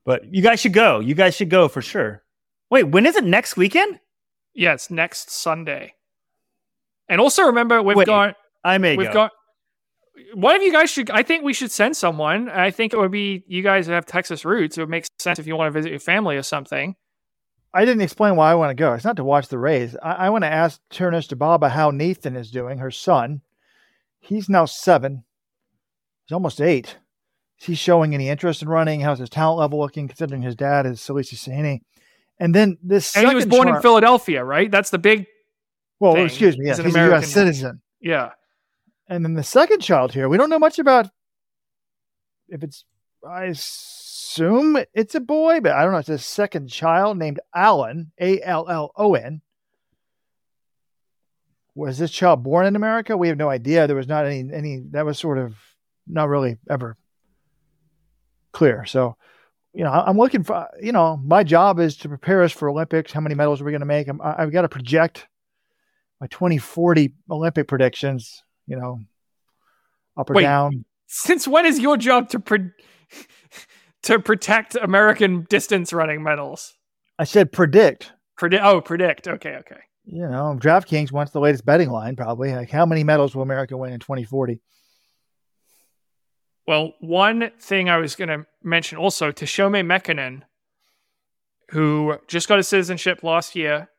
But 0.05 0.33
you 0.33 0.41
guys 0.41 0.59
should 0.59 0.73
go. 0.73 0.99
You 0.99 1.13
guys 1.13 1.35
should 1.35 1.49
go 1.49 1.67
for 1.67 1.81
sure. 1.81 2.23
Wait, 2.69 2.83
when 2.83 3.05
is 3.05 3.15
it 3.15 3.23
next 3.23 3.57
weekend? 3.57 3.99
Yeah, 4.53 4.73
it's 4.73 4.89
next 4.89 5.31
Sunday. 5.31 5.93
And 7.07 7.21
also 7.21 7.43
remember, 7.43 7.81
we've 7.81 7.97
Wait, 7.97 8.07
got 8.07 8.35
I 8.63 8.77
may 8.77 8.95
we've 8.95 9.07
go. 9.07 9.13
got 9.13 9.31
one 10.33 10.55
of 10.55 10.61
you 10.61 10.71
guys 10.71 10.89
should 10.89 11.09
I 11.09 11.23
think 11.23 11.43
we 11.43 11.53
should 11.53 11.71
send 11.71 11.95
someone. 11.95 12.49
I 12.49 12.71
think 12.71 12.93
it 12.93 12.97
would 12.97 13.11
be 13.11 13.43
you 13.47 13.61
guys 13.61 13.87
that 13.87 13.93
have 13.93 14.05
Texas 14.05 14.45
roots. 14.45 14.77
It 14.77 14.81
would 14.81 14.89
make 14.89 15.05
sense 15.19 15.39
if 15.39 15.47
you 15.47 15.55
want 15.55 15.67
to 15.73 15.77
visit 15.77 15.91
your 15.91 15.99
family 15.99 16.37
or 16.37 16.43
something. 16.43 16.95
I 17.73 17.85
didn't 17.85 18.01
explain 18.01 18.35
why 18.35 18.51
I 18.51 18.55
want 18.55 18.69
to 18.71 18.81
go. 18.81 18.93
It's 18.93 19.05
not 19.05 19.15
to 19.15 19.23
watch 19.23 19.47
the 19.47 19.57
race. 19.57 19.95
I, 20.03 20.11
I 20.11 20.29
want 20.29 20.43
to 20.43 20.51
ask 20.51 20.81
Tirunesh 20.91 21.33
Dibaba 21.33 21.69
how 21.69 21.89
Nathan 21.91 22.35
is 22.35 22.51
doing, 22.51 22.79
her 22.79 22.91
son. 22.91 23.41
He's 24.19 24.49
now 24.49 24.65
seven. 24.65 25.23
He's 26.25 26.33
almost 26.33 26.59
eight. 26.59 26.97
Is 27.61 27.67
he 27.67 27.75
showing 27.75 28.15
any 28.15 28.27
interest 28.27 28.63
in 28.63 28.69
running? 28.69 29.01
How's 29.01 29.19
his 29.19 29.29
talent 29.29 29.59
level 29.59 29.77
looking, 29.79 30.07
considering 30.07 30.41
his 30.41 30.55
dad 30.55 30.87
is 30.87 30.99
Sileshi 30.99 31.35
Sihine? 31.35 31.81
And 32.39 32.55
then 32.55 32.79
this 32.81 33.15
And 33.15 33.27
he 33.29 33.35
was 33.35 33.45
born 33.45 33.67
in 33.67 33.79
Philadelphia, 33.81 34.43
right? 34.43 34.71
That's 34.71 34.89
the 34.89 34.97
big 34.97 35.27
Well, 35.99 36.13
thing. 36.15 36.25
excuse 36.25 36.57
me. 36.57 36.65
He's 36.65 36.77
Yes, 36.77 36.79
an 36.79 36.85
he's, 36.85 36.95
a 36.95 37.05
U.S. 37.05 37.27
citizen. 37.31 37.81
yeah. 37.99 38.31
And 39.07 39.23
then 39.23 39.35
the 39.35 39.43
second 39.43 39.81
child 39.81 40.11
here, 40.13 40.27
we 40.27 40.37
don't 40.37 40.49
know 40.49 40.57
much 40.57 40.79
about 40.79 41.07
if 42.47 42.63
it's, 42.63 42.83
I 43.27 43.43
assume 43.45 44.77
it's 44.95 45.13
a 45.13 45.19
boy, 45.19 45.59
but 45.59 45.73
I 45.73 45.83
don't 45.83 45.91
know. 45.91 45.99
It's 45.99 46.09
a 46.09 46.17
second 46.17 46.67
child 46.69 47.17
named 47.17 47.39
Alan, 47.53 48.11
A 48.19 48.41
L 48.41 48.67
L 48.69 48.91
O 48.95 49.13
N. 49.13 49.41
Was 51.75 51.97
this 51.99 52.09
child 52.11 52.41
born 52.43 52.65
in 52.65 52.75
America? 52.75 53.15
We 53.15 53.27
have 53.27 53.37
no 53.37 53.49
idea. 53.49 53.85
There 53.85 53.95
was 53.95 54.07
not 54.07 54.25
any, 54.25 54.49
any, 54.51 54.79
that 54.91 55.05
was 55.05 55.19
sort 55.19 55.37
of 55.37 55.55
not 56.07 56.27
really 56.27 56.57
ever 56.69 56.97
clear. 58.51 58.85
So, 58.85 59.15
you 59.73 59.83
know, 59.83 59.91
I'm 59.91 60.17
looking 60.17 60.43
for, 60.43 60.67
you 60.81 60.91
know, 60.91 61.17
my 61.23 61.43
job 61.43 61.79
is 61.79 61.97
to 61.97 62.09
prepare 62.09 62.43
us 62.43 62.51
for 62.51 62.69
Olympics. 62.69 63.11
How 63.11 63.21
many 63.21 63.35
medals 63.35 63.61
are 63.61 63.65
we 63.65 63.71
going 63.71 63.81
to 63.81 63.85
make? 63.85 64.07
I'm, 64.07 64.21
I- 64.21 64.43
I've 64.43 64.51
got 64.51 64.63
to 64.63 64.69
project 64.69 65.27
my 66.19 66.27
2040 66.27 67.13
Olympic 67.29 67.67
predictions, 67.67 68.43
you 68.67 68.75
know, 68.75 68.99
up 70.17 70.29
or 70.29 70.33
Wait. 70.33 70.43
down. 70.43 70.85
Since 71.07 71.47
when 71.47 71.65
is 71.65 71.79
your 71.79 71.97
job 71.97 72.29
to 72.29 72.39
pre- 72.39 72.71
to 74.03 74.19
protect 74.19 74.75
American 74.75 75.45
distance 75.49 75.93
running 75.93 76.21
medals? 76.23 76.73
I 77.17 77.23
said 77.23 77.51
predict. 77.51 78.13
Predict. 78.37 78.63
Oh, 78.63 78.81
predict. 78.81 79.27
Okay, 79.27 79.55
okay. 79.57 79.79
You 80.05 80.27
know, 80.27 80.57
DraftKings 80.59 81.11
wants 81.11 81.31
the 81.31 81.39
latest 81.39 81.65
betting 81.65 81.89
line, 81.91 82.15
probably. 82.15 82.53
Like, 82.53 82.71
how 82.71 82.85
many 82.85 83.03
medals 83.03 83.35
will 83.35 83.43
America 83.43 83.77
win 83.77 83.93
in 83.93 83.99
2040? 83.99 84.59
Well, 86.67 86.93
one 86.99 87.51
thing 87.59 87.89
I 87.89 87.97
was 87.97 88.15
going 88.15 88.29
to 88.29 88.45
mention 88.63 88.97
also 88.97 89.31
Teshome 89.31 89.85
Mekonen, 89.85 90.43
who 91.69 92.17
just 92.27 92.47
got 92.47 92.57
his 92.57 92.67
citizenship 92.67 93.23
last 93.23 93.55
year, 93.55 93.89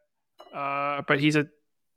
uh, 0.54 1.02
but 1.06 1.20
he's 1.20 1.36
a 1.36 1.46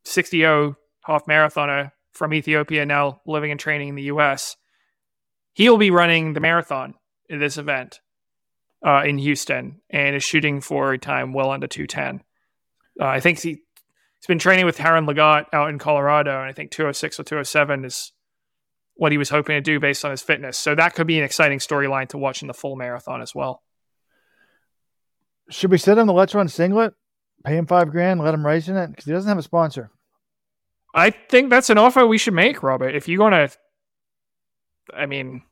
60 0.03 0.41
half 0.41 1.25
marathoner 1.25 1.91
from 2.11 2.33
Ethiopia 2.33 2.85
now 2.85 3.21
living 3.25 3.51
and 3.51 3.59
training 3.59 3.89
in 3.89 3.95
the 3.95 4.03
US. 4.03 4.55
He'll 5.53 5.77
be 5.77 5.91
running 5.91 6.33
the 6.33 6.39
marathon 6.39 6.95
in 7.29 7.39
this 7.39 7.57
event 7.57 7.99
uh, 8.85 9.03
in 9.05 9.17
Houston 9.17 9.81
and 9.89 10.15
is 10.15 10.23
shooting 10.23 10.61
for 10.61 10.93
a 10.93 10.97
time 10.97 11.33
well 11.33 11.51
under 11.51 11.67
210. 11.67 12.23
Uh, 12.99 13.05
I 13.05 13.19
think 13.19 13.39
he, 13.39 13.49
he's 13.49 14.27
been 14.27 14.39
training 14.39 14.65
with 14.65 14.77
Taron 14.77 15.07
Legat 15.07 15.45
out 15.53 15.69
in 15.69 15.79
Colorado, 15.79 16.39
and 16.39 16.49
I 16.49 16.53
think 16.53 16.71
206 16.71 17.19
or 17.19 17.23
207 17.23 17.85
is 17.85 18.13
what 18.95 19.11
he 19.11 19.17
was 19.17 19.29
hoping 19.29 19.55
to 19.55 19.61
do 19.61 19.79
based 19.79 20.03
on 20.03 20.11
his 20.11 20.21
fitness. 20.21 20.57
So 20.57 20.73
that 20.75 20.95
could 20.95 21.07
be 21.07 21.17
an 21.17 21.23
exciting 21.23 21.59
storyline 21.59 22.07
to 22.09 22.17
watch 22.17 22.41
in 22.41 22.47
the 22.47 22.53
full 22.53 22.75
marathon 22.75 23.21
as 23.21 23.35
well. 23.35 23.61
Should 25.49 25.71
we 25.71 25.77
send 25.77 25.99
him 25.99 26.07
the 26.07 26.13
Let's 26.13 26.33
Run 26.33 26.47
singlet? 26.47 26.93
Pay 27.43 27.57
him 27.57 27.67
five 27.67 27.91
grand, 27.91 28.21
let 28.21 28.33
him 28.33 28.45
race 28.45 28.67
in 28.67 28.77
it? 28.77 28.87
Because 28.87 29.05
he 29.05 29.11
doesn't 29.11 29.29
have 29.29 29.37
a 29.37 29.43
sponsor. 29.43 29.91
I 30.93 31.11
think 31.11 31.49
that's 31.49 31.69
an 31.69 31.77
offer 31.77 32.07
we 32.07 32.17
should 32.17 32.33
make, 32.33 32.63
Robert. 32.63 32.95
If 32.95 33.07
you 33.07 33.19
want 33.19 33.33
to, 33.33 33.57
I 34.95 35.05
mean, 35.05 35.43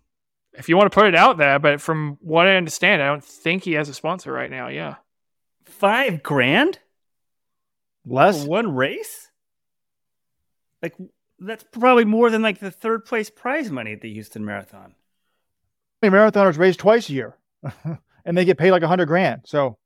if 0.54 0.70
you 0.70 0.78
want 0.78 0.92
to 0.92 0.96
put 0.96 1.08
it 1.08 1.16
out 1.16 1.38
there, 1.38 1.60
but 1.60 1.82
from 1.82 2.18
what 2.22 2.48
I 2.48 2.56
understand, 2.56 3.02
I 3.02 3.08
don't 3.08 3.24
think 3.24 3.64
he 3.64 3.74
has 3.74 3.90
a 3.90 3.94
sponsor 3.94 4.32
right 4.32 4.50
now. 4.50 4.70
Yeah. 4.70 4.96
Five 5.66 6.24
grand 6.24 6.80
Less? 8.06 8.44
for 8.44 8.50
one 8.50 8.74
race? 8.74 9.30
Like, 10.82 10.96
that's 11.46 11.66
probably 11.72 12.06
more 12.06 12.30
than 12.30 12.42
like 12.42 12.60
the 12.60 12.72
third 12.72 13.06
place 13.06 13.30
prize 13.30 13.70
money 13.70 13.94
at 13.94 14.02
the 14.02 14.12
Houston 14.12 14.46
Marathon. 14.46 14.96
many 16.02 16.16
marathoners 16.16 16.58
race 16.58 16.76
twice 16.76 17.10
a 17.10 17.14
year 17.14 17.38
and 18.26 18.38
they 18.38 18.46
get 18.46 18.58
paid 18.58 18.72
like 18.72 18.84
a 18.84 18.88
hundred 18.88 19.08
grand. 19.08 19.42
So 19.46 19.78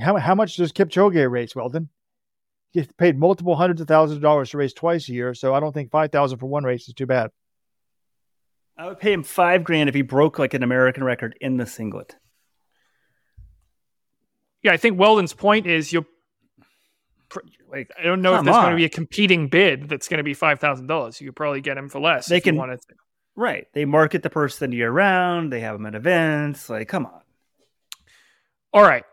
how, 0.00 0.16
how 0.16 0.34
much 0.34 0.56
does 0.56 0.72
Kipchoge 0.72 1.30
race, 1.30 1.56
Weldon? 1.56 1.88
He 2.70 2.80
gets 2.80 2.92
paid 2.94 3.18
multiple 3.18 3.56
hundreds 3.56 3.80
of 3.80 3.88
thousands 3.88 4.16
of 4.16 4.22
dollars 4.22 4.50
to 4.50 4.58
race 4.58 4.72
twice 4.72 5.08
a 5.08 5.12
year. 5.12 5.34
So 5.34 5.54
I 5.54 5.60
don't 5.60 5.72
think 5.72 5.90
5000 5.90 6.38
for 6.38 6.46
one 6.46 6.64
race 6.64 6.88
is 6.88 6.94
too 6.94 7.06
bad. 7.06 7.30
I 8.76 8.86
would 8.86 8.98
pay 8.98 9.12
him 9.12 9.22
five 9.22 9.64
grand 9.64 9.88
if 9.88 9.94
he 9.94 10.02
broke 10.02 10.38
like 10.38 10.54
an 10.54 10.62
American 10.62 11.04
record 11.04 11.36
in 11.40 11.56
the 11.56 11.66
singlet. 11.66 12.16
Yeah. 14.62 14.72
I 14.72 14.76
think 14.76 14.98
Weldon's 14.98 15.34
point 15.34 15.66
is 15.66 15.92
you'll, 15.92 16.06
Like, 17.70 17.90
I 17.98 18.02
don't 18.02 18.22
know 18.22 18.34
if 18.36 18.44
there's 18.44 18.56
going 18.56 18.70
to 18.70 18.76
be 18.76 18.84
a 18.84 18.90
competing 18.90 19.48
bid 19.48 19.88
that's 19.88 20.08
going 20.08 20.18
to 20.18 20.24
be 20.24 20.34
$5,000. 20.34 21.20
You 21.20 21.28
could 21.28 21.36
probably 21.36 21.60
get 21.60 21.76
him 21.76 21.88
for 21.88 22.00
less 22.00 22.26
They 22.26 22.36
if 22.36 22.46
you 22.46 22.52
can- 22.52 22.58
wanted 22.58 22.80
to. 22.82 22.94
Right. 23.34 23.66
They 23.72 23.86
market 23.86 24.22
the 24.22 24.28
person 24.28 24.72
year 24.72 24.90
round. 24.90 25.50
They 25.52 25.60
have 25.60 25.74
them 25.74 25.86
at 25.86 25.94
events. 25.94 26.68
Like, 26.68 26.88
come 26.88 27.06
on. 27.06 27.22
All 28.74 28.82
right. 28.82 29.04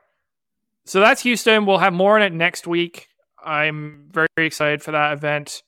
So 0.86 1.00
that's 1.00 1.22
Houston. 1.22 1.66
We'll 1.66 1.78
have 1.78 1.94
more 1.94 2.16
on 2.18 2.22
it 2.22 2.34
next 2.34 2.68
week. 2.68 3.08
I'm 3.42 4.10
very 4.12 4.28
excited 4.38 4.84
for 4.84 4.92
that 4.92 5.14
event. 5.14 5.64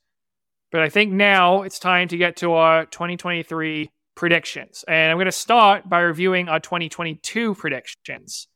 But 0.72 0.82
I 0.82 0.90
think 0.90 1.14
now 1.14 1.62
it's 1.62 1.80
time 1.80 2.10
to 2.10 2.18
get 2.18 2.38
to 2.38 2.54
our 2.54 2.86
2023 2.86 3.90
predictions. 4.16 4.84
And 4.88 5.12
I'm 5.12 5.18
going 5.18 5.26
to 5.28 5.32
start 5.32 5.88
by 5.90 6.00
reviewing 6.02 6.50
our 6.50 6.60
2022 6.60 7.56
predictions. 7.56 8.48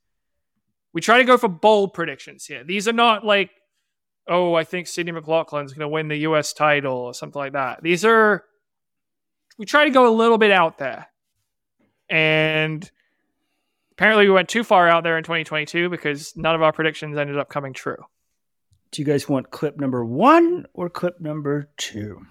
We 0.94 1.02
try 1.02 1.18
to 1.20 1.24
go 1.24 1.38
for 1.38 1.48
bold 1.48 1.94
predictions 1.94 2.46
here. 2.46 2.64
These 2.64 2.88
are 2.88 2.94
not 2.94 3.26
like, 3.26 3.52
oh, 4.28 4.54
I 4.56 4.64
think 4.64 4.88
Sydney 4.88 5.12
McLaughlin's 5.12 5.74
going 5.74 5.82
to 5.82 5.88
win 5.88 6.08
the 6.08 6.18
US 6.20 6.54
title 6.54 6.98
or 6.98 7.14
something 7.14 7.40
like 7.40 7.54
that. 7.54 7.84
These 7.84 8.06
are, 8.06 8.44
we 9.58 9.66
try 9.66 9.86
to 9.86 9.92
go 9.92 10.08
a 10.08 10.16
little 10.16 10.38
bit 10.38 10.52
out 10.52 10.78
there. 10.78 11.08
And 12.10 12.90
apparently 13.94 14.28
we 14.28 14.34
went 14.34 14.50
too 14.50 14.64
far 14.64 14.88
out 14.88 15.04
there 15.04 15.18
in 15.18 15.24
2022 15.24 15.90
because 15.90 16.36
none 16.36 16.56
of 16.56 16.62
our 16.62 16.72
predictions 16.72 17.18
ended 17.18 17.38
up 17.38 17.50
coming 17.50 17.74
true. 17.74 17.98
Do 18.92 19.02
you 19.02 19.06
guys 19.06 19.28
want 19.28 19.52
clip 19.52 19.78
number 19.78 20.06
one 20.06 20.66
or 20.74 20.90
clip 20.90 21.20
number 21.20 21.70
two? 21.78 22.26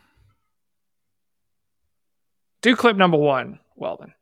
Do 2.62 2.74
clip 2.74 2.96
number 2.96 3.18
one, 3.18 3.58
Weldon. 3.76 4.14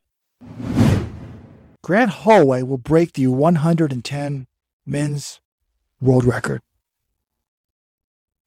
Grant 1.82 2.10
Holloway 2.10 2.62
will 2.62 2.78
break 2.78 3.12
the 3.12 3.28
110 3.28 4.46
men's 4.86 5.40
world 6.00 6.24
record. 6.24 6.60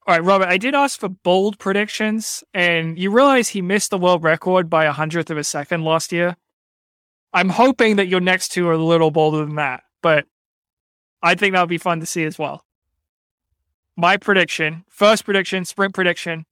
All 0.07 0.13
right, 0.13 0.23
Robert, 0.23 0.47
I 0.47 0.57
did 0.57 0.75
ask 0.75 0.99
for 0.99 1.09
bold 1.09 1.57
predictions, 1.57 2.43
and 2.53 2.99
you 2.99 3.09
realize 3.09 3.49
he 3.49 3.61
missed 3.61 3.89
the 3.89 3.97
world 3.97 4.23
record 4.23 4.69
by 4.69 4.85
a 4.85 4.91
hundredth 4.91 5.31
of 5.31 5.37
a 5.37 5.43
second 5.43 5.83
last 5.83 6.11
year. 6.11 6.35
I'm 7.33 7.49
hoping 7.49 7.95
that 7.95 8.07
your 8.07 8.19
next 8.19 8.49
two 8.49 8.67
are 8.67 8.73
a 8.73 8.77
little 8.77 9.09
bolder 9.09 9.43
than 9.43 9.55
that, 9.55 9.83
but 10.03 10.25
I 11.23 11.33
think 11.33 11.53
that 11.53 11.61
would 11.61 11.69
be 11.69 11.79
fun 11.79 11.99
to 12.01 12.05
see 12.05 12.23
as 12.23 12.37
well. 12.37 12.65
My 13.97 14.15
prediction, 14.17 14.85
first 14.89 15.25
prediction, 15.25 15.65
sprint 15.65 15.95
prediction 15.95 16.45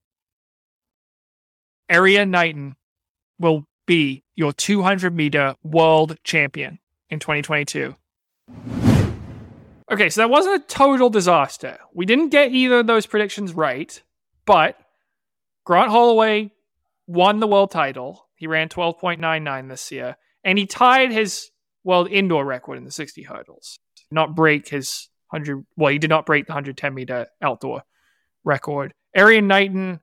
Erriyon 1.90 2.30
Knighton 2.30 2.76
will 3.38 3.66
be 3.86 4.24
your 4.34 4.52
200 4.52 5.14
meter 5.14 5.54
world 5.62 6.16
champion 6.24 6.78
in 7.10 7.20
2022. 7.20 7.94
Okay, 9.90 10.08
so 10.08 10.22
that 10.22 10.30
wasn't 10.30 10.62
a 10.62 10.66
total 10.66 11.10
disaster. 11.10 11.78
We 11.92 12.06
didn't 12.06 12.30
get 12.30 12.52
either 12.52 12.80
of 12.80 12.86
those 12.86 13.06
predictions 13.06 13.52
right, 13.52 14.02
but 14.46 14.78
Grant 15.64 15.90
Holloway 15.90 16.52
won 17.06 17.40
the 17.40 17.46
world 17.46 17.70
title. 17.70 18.26
He 18.34 18.46
ran 18.46 18.68
12.99 18.68 19.68
this 19.68 19.92
year, 19.92 20.16
and 20.42 20.58
he 20.58 20.66
tied 20.66 21.12
his 21.12 21.50
world 21.84 22.08
indoor 22.10 22.44
record 22.44 22.78
in 22.78 22.84
the 22.84 22.90
60 22.90 23.22
hurdles. 23.24 23.78
Did 23.96 24.14
not 24.14 24.34
break 24.34 24.68
his 24.68 25.08
100, 25.30 25.66
well, 25.76 25.92
he 25.92 25.98
did 25.98 26.10
not 26.10 26.26
break 26.26 26.46
the 26.46 26.52
110 26.52 26.94
meter 26.94 27.26
outdoor 27.42 27.82
record. 28.42 28.94
Erriyon 29.16 29.46
Knighton 29.46 30.00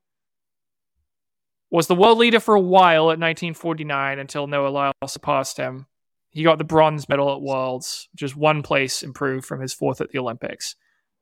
was 1.71 1.88
the 1.88 1.95
world 1.95 2.17
leader 2.17 2.39
for 2.39 2.53
a 2.53 2.59
while 2.59 3.05
at 3.05 3.19
1949 3.19 4.19
until 4.19 4.45
Noah 4.45 4.69
Lyles 4.69 4.93
surpassed 5.07 5.57
him. 5.57 5.88
He 6.32 6.43
got 6.43 6.57
the 6.57 6.63
bronze 6.63 7.07
medal 7.09 7.34
at 7.34 7.41
Worlds, 7.41 8.07
just 8.15 8.36
one 8.36 8.63
place 8.63 9.03
improved 9.03 9.45
from 9.45 9.59
his 9.59 9.73
fourth 9.73 9.99
at 10.01 10.11
the 10.11 10.19
Olympics. 10.19 10.75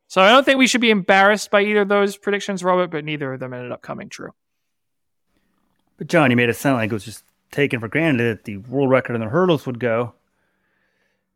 So 0.08 0.22
I 0.22 0.30
don't 0.30 0.44
think 0.44 0.58
we 0.58 0.68
should 0.68 0.82
be 0.82 0.92
embarrassed 0.92 1.52
by 1.52 1.62
either 1.62 1.82
of 1.82 1.88
those 1.88 2.16
predictions, 2.16 2.64
Robert, 2.64 2.92
but 2.92 3.06
neither 3.06 3.34
of 3.34 3.40
them 3.40 3.54
ended 3.54 3.72
up 3.72 3.82
coming 3.82 4.10
true. 4.10 4.34
But 5.98 6.08
John, 6.08 6.30
you 6.32 6.38
made 6.38 6.50
it 6.50 6.56
sound 6.56 6.78
like 6.78 6.92
it 6.92 6.94
was 6.94 7.06
just 7.06 7.24
taken 7.52 7.80
for 7.80 7.88
granted 7.88 8.24
that 8.24 8.46
the 8.46 8.58
world 8.58 8.90
record 8.90 9.16
in 9.16 9.22
the 9.22 9.28
hurdles 9.28 9.66
would 9.66 9.80
go. 9.80 10.14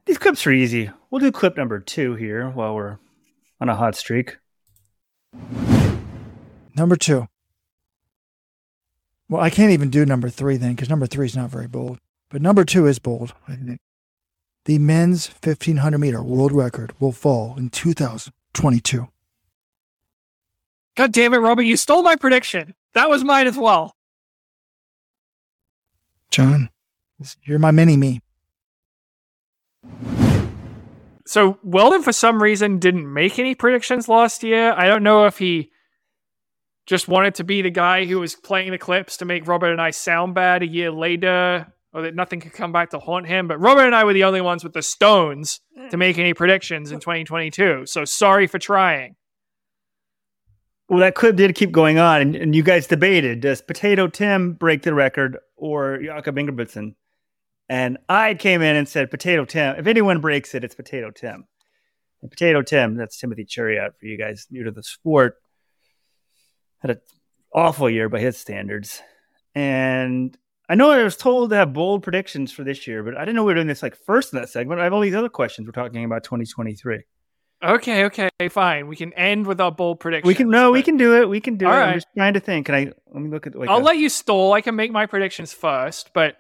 These 0.05 0.17
clips 0.17 0.45
are 0.45 0.51
easy. 0.51 0.91
We'll 1.09 1.19
do 1.19 1.31
clip 1.31 1.57
number 1.57 1.79
two 1.79 2.15
here 2.15 2.49
while 2.49 2.75
we're 2.75 2.97
on 3.59 3.69
a 3.69 3.75
hot 3.75 3.95
streak. 3.95 4.37
Number 6.75 6.95
two. 6.95 7.27
Well, 9.29 9.41
I 9.41 9.49
can't 9.49 9.71
even 9.71 9.89
do 9.89 10.05
number 10.05 10.29
three 10.29 10.57
then 10.57 10.73
because 10.73 10.89
number 10.89 11.07
three 11.07 11.25
is 11.25 11.35
not 11.35 11.49
very 11.49 11.67
bold. 11.67 11.99
But 12.33 12.41
number 12.41 12.65
two 12.65 12.87
is 12.87 12.97
bold, 12.97 13.35
I 13.47 13.53
think. 13.53 13.79
The 14.65 14.79
men's 14.79 15.27
1500 15.27 15.99
meter 15.99 16.23
world 16.23 16.51
record 16.51 16.91
will 16.99 17.11
fall 17.11 17.53
in 17.57 17.69
2022. 17.69 19.07
God 20.95 21.11
damn 21.11 21.35
it, 21.35 21.37
Robert, 21.37 21.61
you 21.61 21.77
stole 21.77 22.01
my 22.01 22.15
prediction. 22.15 22.73
That 22.95 23.07
was 23.07 23.23
mine 23.23 23.45
as 23.45 23.55
well. 23.55 23.95
John, 26.31 26.71
you're 27.43 27.59
my 27.59 27.69
mini 27.69 27.97
me. 27.97 28.19
So 31.27 31.59
Weldon, 31.61 32.01
for 32.01 32.13
some 32.13 32.41
reason, 32.41 32.79
didn't 32.79 33.13
make 33.13 33.37
any 33.37 33.53
predictions 33.53 34.09
last 34.09 34.41
year. 34.41 34.73
I 34.75 34.87
don't 34.87 35.03
know 35.03 35.27
if 35.27 35.37
he 35.37 35.69
just 36.87 37.07
wanted 37.07 37.35
to 37.35 37.43
be 37.43 37.61
the 37.61 37.69
guy 37.69 38.05
who 38.05 38.19
was 38.19 38.33
playing 38.33 38.71
the 38.71 38.79
clips 38.79 39.17
to 39.17 39.25
make 39.25 39.47
Robert 39.47 39.71
and 39.71 39.79
I 39.79 39.91
sound 39.91 40.33
bad 40.33 40.63
a 40.63 40.67
year 40.67 40.89
later, 40.89 41.71
or 41.93 42.01
that 42.01 42.15
nothing 42.15 42.39
could 42.39 42.53
come 42.53 42.71
back 42.71 42.89
to 42.89 42.99
haunt 42.99 43.27
him. 43.27 43.47
But 43.47 43.59
Robert 43.59 43.85
and 43.85 43.95
I 43.95 44.03
were 44.03 44.13
the 44.13 44.23
only 44.23 44.41
ones 44.41 44.63
with 44.63 44.73
the 44.73 44.81
stones 44.81 45.61
mm. 45.77 45.89
to 45.89 45.97
make 45.97 46.17
any 46.17 46.33
predictions 46.33 46.91
in 46.91 46.99
2022. 47.01 47.85
So 47.85 48.05
sorry 48.05 48.47
for 48.47 48.59
trying. 48.59 49.15
Well, 50.89 50.99
that 50.99 51.15
clip 51.15 51.37
did 51.37 51.55
keep 51.55 51.71
going 51.71 51.97
on, 51.97 52.21
and, 52.21 52.35
and 52.35 52.55
you 52.55 52.61
guys 52.61 52.87
debated 52.87 53.39
does 53.39 53.61
Potato 53.61 54.07
Tim 54.07 54.53
break 54.53 54.81
the 54.81 54.93
record 54.93 55.37
or 55.55 55.97
Jakob 55.97 56.35
Ingebrigtsen? 56.35 56.95
And 57.69 57.97
I 58.09 58.33
came 58.33 58.61
in 58.61 58.75
and 58.75 58.87
said, 58.87 59.09
Potato 59.09 59.45
Tim. 59.45 59.75
If 59.77 59.87
anyone 59.87 60.19
breaks 60.19 60.53
it, 60.53 60.63
it's 60.63 60.75
Potato 60.75 61.09
Tim. 61.11 61.45
And 62.21 62.29
Potato 62.29 62.61
Tim, 62.61 62.95
that's 62.95 63.17
Timothy 63.17 63.45
Cheruiyot 63.45 63.91
for 63.99 64.05
you 64.05 64.17
guys 64.17 64.47
new 64.51 64.63
to 64.65 64.71
the 64.71 64.83
sport, 64.83 65.37
had 66.79 66.91
an 66.91 67.01
awful 67.53 67.89
year 67.89 68.09
by 68.09 68.19
his 68.19 68.37
standards. 68.37 69.01
And 69.55 70.37
I 70.73 70.75
know 70.75 70.89
I 70.89 71.03
was 71.03 71.15
told 71.15 71.51
to 71.51 71.55
have 71.57 71.71
bold 71.71 72.01
predictions 72.01 72.51
for 72.51 72.63
this 72.63 72.87
year, 72.87 73.03
but 73.03 73.15
I 73.15 73.19
didn't 73.19 73.35
know 73.35 73.43
we 73.43 73.51
were 73.51 73.57
doing 73.57 73.67
this 73.67 73.83
like 73.83 73.95
first 73.95 74.33
in 74.33 74.39
that 74.39 74.49
segment. 74.49 74.81
I 74.81 74.85
have 74.85 74.93
all 74.93 75.01
these 75.01 75.13
other 75.13 75.29
questions. 75.29 75.67
We're 75.67 75.71
talking 75.71 76.03
about 76.03 76.23
2023. 76.23 77.03
Okay, 77.63 78.05
okay, 78.05 78.29
fine. 78.49 78.87
We 78.87 78.95
can 78.95 79.13
end 79.13 79.45
with 79.45 79.61
our 79.61 79.71
bold 79.71 79.99
predictions. 79.99 80.27
We 80.27 80.33
can 80.33 80.49
no, 80.49 80.71
we 80.71 80.81
can 80.81 80.97
do 80.97 81.21
it. 81.21 81.29
We 81.29 81.41
can 81.41 81.57
do 81.57 81.67
All 81.67 81.73
it. 81.73 81.77
right. 81.77 81.89
I'm 81.89 81.93
just 81.97 82.07
trying 82.17 82.33
to 82.33 82.39
think. 82.39 82.65
Can 82.65 82.73
I 82.73 82.91
let 83.13 83.21
me 83.21 83.29
look 83.29 83.45
at 83.45 83.53
like 83.53 83.69
I'll 83.69 83.77
a- 83.77 83.83
let 83.83 83.97
you 83.97 84.09
stall. 84.09 84.53
I 84.53 84.61
can 84.61 84.75
make 84.75 84.91
my 84.91 85.05
predictions 85.05 85.53
first, 85.53 86.09
but 86.11 86.37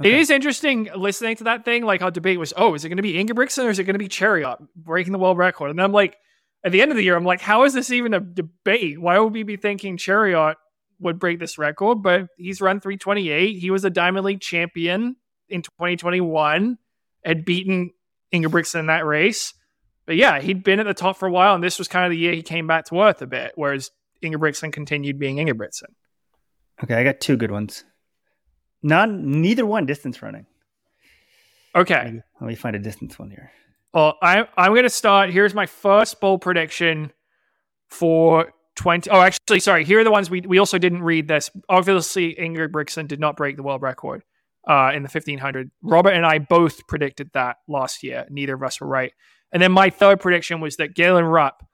it 0.00 0.08
Okay. 0.08 0.18
is 0.18 0.30
interesting 0.30 0.88
listening 0.96 1.36
to 1.36 1.44
that 1.44 1.64
thing. 1.64 1.84
Like 1.84 2.02
our 2.02 2.10
debate 2.10 2.40
was, 2.40 2.52
oh, 2.56 2.74
is 2.74 2.84
it 2.84 2.88
going 2.88 2.96
to 2.96 3.04
be 3.04 3.12
Ingebrigtsen 3.12 3.66
or 3.66 3.70
is 3.70 3.78
it 3.78 3.84
going 3.84 3.94
to 3.94 4.00
be 4.00 4.08
Cheruiyot 4.08 4.66
breaking 4.74 5.12
the 5.12 5.18
world 5.20 5.38
record? 5.38 5.70
And 5.70 5.80
I'm 5.80 5.92
like, 5.92 6.16
at 6.64 6.72
the 6.72 6.82
end 6.82 6.90
of 6.90 6.96
the 6.96 7.04
year, 7.04 7.14
I'm 7.14 7.24
like, 7.24 7.40
how 7.40 7.62
is 7.62 7.72
this 7.72 7.92
even 7.92 8.14
a 8.14 8.18
debate? 8.20 9.00
Why 9.00 9.16
would 9.20 9.32
we 9.32 9.44
be 9.44 9.56
thinking 9.56 9.96
Cheruiyot 9.96 10.56
would 11.00 11.18
break 11.18 11.38
this 11.38 11.58
record? 11.58 12.02
But 12.02 12.28
he's 12.36 12.60
run 12.60 12.80
328. 12.80 13.58
He 13.58 13.70
was 13.70 13.84
a 13.84 13.90
Diamond 13.90 14.24
League 14.24 14.40
champion 14.40 15.16
in 15.48 15.62
2021, 15.62 16.78
had 17.24 17.44
beaten 17.44 17.90
Ingebrigtsen 18.32 18.80
in 18.80 18.86
that 18.86 19.04
race. 19.06 19.54
But 20.06 20.16
yeah, 20.16 20.40
he'd 20.40 20.64
been 20.64 20.80
at 20.80 20.86
the 20.86 20.94
top 20.94 21.16
for 21.16 21.26
a 21.26 21.30
while, 21.30 21.54
and 21.54 21.64
this 21.64 21.78
was 21.78 21.88
kind 21.88 22.04
of 22.04 22.10
the 22.10 22.18
year 22.18 22.34
he 22.34 22.42
came 22.42 22.66
back 22.66 22.86
to 22.86 23.00
earth 23.00 23.22
a 23.22 23.26
bit, 23.26 23.52
whereas 23.54 23.90
Ingebrigtsen 24.22 24.72
continued 24.72 25.18
being 25.18 25.36
Ingebrigtsen. 25.36 25.94
Okay, 26.82 26.94
I 26.94 27.04
got 27.04 27.20
two 27.20 27.36
good 27.36 27.50
ones. 27.50 27.84
Not 28.82 29.10
neither 29.10 29.64
one 29.64 29.86
distance 29.86 30.20
running. 30.20 30.46
Okay. 31.74 32.20
Let 32.40 32.46
me 32.46 32.54
find 32.54 32.76
a 32.76 32.78
distance 32.78 33.18
one 33.18 33.30
here. 33.30 33.50
Well, 33.92 34.16
I, 34.22 34.46
I'm 34.56 34.72
going 34.72 34.82
to 34.82 34.90
start. 34.90 35.30
Here's 35.30 35.54
my 35.54 35.66
first 35.66 36.20
bold 36.20 36.42
prediction 36.42 37.12
for 37.88 38.52
20. 38.76 39.10
Oh, 39.10 39.20
actually, 39.20 39.60
sorry. 39.60 39.84
Here 39.84 40.00
are 40.00 40.04
the 40.04 40.10
ones 40.10 40.30
we, 40.30 40.40
we 40.40 40.58
also 40.58 40.78
didn't 40.78 41.02
read 41.02 41.28
this. 41.28 41.50
Obviously, 41.68 42.34
Ingebrigtsen 42.34 43.08
did 43.08 43.20
not 43.20 43.36
break 43.36 43.56
the 43.56 43.62
world 43.62 43.82
record 43.82 44.22
uh, 44.68 44.92
in 44.94 45.02
the 45.02 45.08
1500. 45.08 45.70
Robert 45.82 46.10
and 46.10 46.26
I 46.26 46.38
both 46.38 46.86
predicted 46.86 47.30
that 47.34 47.56
last 47.68 48.02
year. 48.02 48.26
Neither 48.30 48.54
of 48.54 48.62
us 48.62 48.80
were 48.80 48.86
right. 48.86 49.12
And 49.52 49.62
then 49.62 49.72
my 49.72 49.90
third 49.90 50.20
prediction 50.20 50.60
was 50.60 50.76
that 50.76 50.94
Galen 50.94 51.24
Rupp 51.24 51.64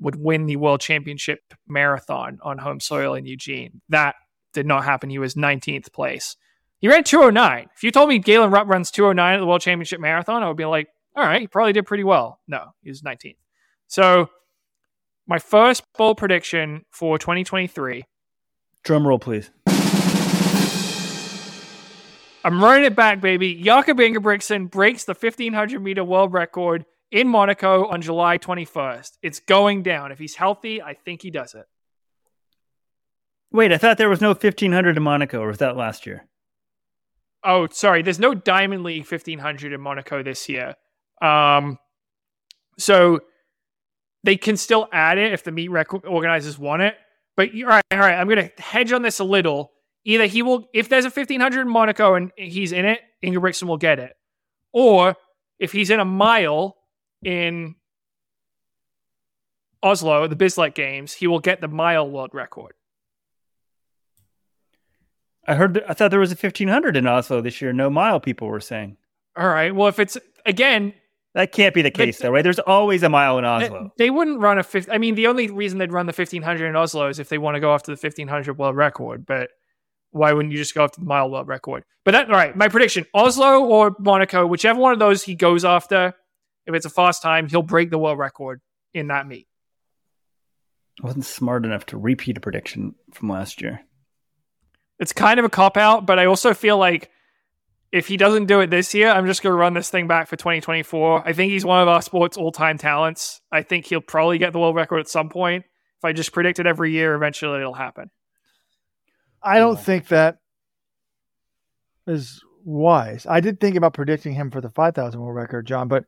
would 0.00 0.16
win 0.16 0.46
the 0.46 0.56
world 0.56 0.80
championship 0.80 1.40
marathon 1.66 2.38
on 2.42 2.58
home 2.58 2.80
soil 2.80 3.14
in 3.14 3.26
Eugene. 3.26 3.80
That 3.88 4.14
did 4.52 4.66
not 4.66 4.84
happen. 4.84 5.10
He 5.10 5.18
was 5.18 5.34
19th 5.34 5.92
place. 5.92 6.36
He 6.78 6.88
ran 6.88 7.04
209. 7.04 7.68
If 7.74 7.82
you 7.82 7.90
told 7.90 8.08
me 8.08 8.18
Galen 8.18 8.50
Rupp 8.50 8.68
runs 8.68 8.90
209 8.90 9.34
at 9.34 9.38
the 9.38 9.46
world 9.46 9.62
championship 9.62 10.00
marathon, 10.00 10.42
I 10.42 10.48
would 10.48 10.56
be 10.56 10.64
like, 10.64 10.88
all 11.14 11.24
right, 11.24 11.40
he 11.40 11.46
probably 11.46 11.72
did 11.72 11.86
pretty 11.86 12.04
well. 12.04 12.40
No, 12.46 12.74
he 12.82 12.90
was 12.90 13.02
19th. 13.02 13.36
So 13.86 14.28
my 15.26 15.38
first 15.38 15.84
bold 15.96 16.18
prediction 16.18 16.84
for 16.90 17.18
2023, 17.18 18.04
Drum 18.84 19.06
roll, 19.06 19.18
please. 19.18 19.50
I'm 22.44 22.62
running 22.62 22.84
it 22.84 22.94
back, 22.94 23.20
baby. 23.20 23.54
Jakob 23.56 23.98
Ingebrigtsen 23.98 24.70
breaks 24.70 25.02
the 25.02 25.14
1500 25.14 25.82
meter 25.82 26.04
world 26.04 26.32
record 26.32 26.84
in 27.10 27.26
Monaco 27.26 27.86
on 27.86 28.00
July 28.00 28.38
21st. 28.38 29.18
It's 29.22 29.40
going 29.40 29.82
down. 29.82 30.12
If 30.12 30.20
he's 30.20 30.36
healthy, 30.36 30.80
I 30.80 30.94
think 30.94 31.22
he 31.22 31.32
does 31.32 31.54
it. 31.54 31.66
Wait, 33.50 33.72
I 33.72 33.78
thought 33.78 33.98
there 33.98 34.08
was 34.08 34.20
no 34.20 34.28
1500 34.28 34.96
in 34.96 35.02
Monaco, 35.02 35.40
or 35.40 35.48
was 35.48 35.58
that 35.58 35.76
last 35.76 36.06
year? 36.06 36.28
oh, 37.46 37.68
sorry, 37.70 38.02
there's 38.02 38.18
no 38.18 38.34
Diamond 38.34 38.82
League 38.82 39.06
1500 39.06 39.72
in 39.72 39.80
Monaco 39.80 40.22
this 40.22 40.48
year. 40.48 40.74
Um, 41.22 41.78
so 42.78 43.20
they 44.26 44.36
can 44.36 44.56
still 44.56 44.88
add 44.92 45.18
it 45.18 45.32
if 45.32 45.44
the 45.44 45.52
meet 45.52 45.70
rec- 45.70 46.04
organizers 46.04 46.58
want 46.58 46.82
it. 46.82 46.96
But 47.36 47.50
all 47.54 47.68
right, 47.68 47.84
all 47.92 47.98
right, 47.98 48.14
I'm 48.14 48.28
going 48.28 48.50
to 48.50 48.62
hedge 48.62 48.92
on 48.92 49.02
this 49.02 49.20
a 49.20 49.24
little. 49.24 49.72
Either 50.04 50.26
he 50.26 50.42
will, 50.42 50.68
if 50.74 50.88
there's 50.88 51.04
a 51.04 51.10
1500 51.10 51.60
in 51.60 51.68
Monaco 51.68 52.14
and 52.14 52.32
he's 52.36 52.72
in 52.72 52.84
it, 52.84 53.00
Ingebrigtsen 53.24 53.68
will 53.68 53.76
get 53.76 54.00
it. 54.00 54.14
Or 54.72 55.14
if 55.60 55.70
he's 55.70 55.90
in 55.90 56.00
a 56.00 56.04
mile 56.04 56.76
in 57.24 57.76
Oslo, 59.80 60.26
the 60.26 60.36
Bislett 60.36 60.74
Games, 60.74 61.12
he 61.12 61.28
will 61.28 61.38
get 61.38 61.60
the 61.60 61.68
mile 61.68 62.10
world 62.10 62.30
record. 62.32 62.72
I 65.46 65.54
heard. 65.54 65.74
That, 65.74 65.88
I 65.88 65.94
thought 65.94 66.10
there 66.10 66.18
was 66.18 66.32
a 66.32 66.34
1500 66.34 66.96
in 66.96 67.06
Oslo 67.06 67.40
this 67.40 67.62
year. 67.62 67.72
No 67.72 67.88
mile. 67.88 68.18
People 68.18 68.48
were 68.48 68.58
saying 68.58 68.96
All 69.36 69.46
right. 69.46 69.72
Well, 69.72 69.86
if 69.86 70.00
it's 70.00 70.18
again, 70.44 70.94
that 71.36 71.52
can't 71.52 71.74
be 71.74 71.82
the 71.82 71.90
case, 71.90 72.18
though, 72.18 72.30
right? 72.30 72.42
There's 72.42 72.58
always 72.58 73.02
a 73.02 73.10
mile 73.10 73.36
in 73.36 73.44
they, 73.44 73.66
Oslo. 73.66 73.92
they 73.98 74.08
wouldn't 74.08 74.40
run 74.40 74.58
a 74.58 74.62
50. 74.62 74.90
I 74.90 74.96
mean, 74.96 75.16
the 75.16 75.26
only 75.26 75.50
reason 75.50 75.78
they'd 75.78 75.92
run 75.92 76.06
the 76.06 76.14
1500 76.14 76.66
in 76.66 76.74
Oslo 76.74 77.08
is 77.08 77.18
if 77.18 77.28
they 77.28 77.36
want 77.36 77.56
to 77.56 77.60
go 77.60 77.74
after 77.74 77.94
the 77.94 78.00
1500 78.00 78.56
world 78.56 78.74
record. 78.74 79.26
But 79.26 79.50
why 80.12 80.32
wouldn't 80.32 80.52
you 80.52 80.56
just 80.56 80.74
go 80.74 80.84
after 80.84 81.02
the 81.02 81.06
mile 81.06 81.30
world 81.30 81.46
record? 81.46 81.84
But 82.06 82.12
that, 82.12 82.30
all 82.30 82.36
right. 82.36 82.56
My 82.56 82.68
prediction 82.68 83.04
Oslo 83.12 83.66
or 83.66 83.94
Monaco, 83.98 84.46
whichever 84.46 84.80
one 84.80 84.94
of 84.94 84.98
those 84.98 85.22
he 85.22 85.34
goes 85.34 85.62
after, 85.62 86.14
if 86.64 86.74
it's 86.74 86.86
a 86.86 86.90
fast 86.90 87.20
time, 87.20 87.50
he'll 87.50 87.60
break 87.60 87.90
the 87.90 87.98
world 87.98 88.18
record 88.18 88.62
in 88.94 89.08
that 89.08 89.28
meet. 89.28 89.46
I 91.02 91.06
wasn't 91.06 91.26
smart 91.26 91.66
enough 91.66 91.84
to 91.86 91.98
repeat 91.98 92.38
a 92.38 92.40
prediction 92.40 92.94
from 93.12 93.28
last 93.28 93.60
year. 93.60 93.82
It's 94.98 95.12
kind 95.12 95.38
of 95.38 95.44
a 95.44 95.50
cop 95.50 95.76
out, 95.76 96.06
but 96.06 96.18
I 96.18 96.24
also 96.24 96.54
feel 96.54 96.78
like 96.78 97.10
if 97.92 98.08
he 98.08 98.16
doesn't 98.16 98.46
do 98.46 98.60
it 98.60 98.70
this 98.70 98.94
year, 98.94 99.10
I'm 99.10 99.26
just 99.26 99.42
going 99.42 99.52
to 99.52 99.56
run 99.56 99.74
this 99.74 99.90
thing 99.90 100.06
back 100.06 100.28
for 100.28 100.36
2024. 100.36 101.26
I 101.26 101.32
think 101.32 101.52
he's 101.52 101.64
one 101.64 101.80
of 101.80 101.88
our 101.88 102.02
sport's 102.02 102.36
all 102.36 102.52
time 102.52 102.78
talents. 102.78 103.40
I 103.50 103.62
think 103.62 103.86
he'll 103.86 104.00
probably 104.00 104.38
get 104.38 104.52
the 104.52 104.58
world 104.58 104.76
record 104.76 104.98
at 104.98 105.08
some 105.08 105.28
point. 105.28 105.64
If 105.98 106.04
I 106.04 106.12
just 106.12 106.32
predict 106.32 106.58
it 106.58 106.66
every 106.66 106.92
year, 106.92 107.14
eventually 107.14 107.58
it'll 107.58 107.74
happen. 107.74 108.10
I 109.42 109.58
don't 109.58 109.78
think 109.78 110.08
that 110.08 110.38
is 112.06 112.42
wise. 112.64 113.26
I 113.28 113.40
did 113.40 113.60
think 113.60 113.76
about 113.76 113.94
predicting 113.94 114.34
him 114.34 114.50
for 114.50 114.60
the 114.60 114.70
5,000 114.70 115.20
world 115.20 115.36
record, 115.36 115.66
John, 115.66 115.88
but 115.88 116.04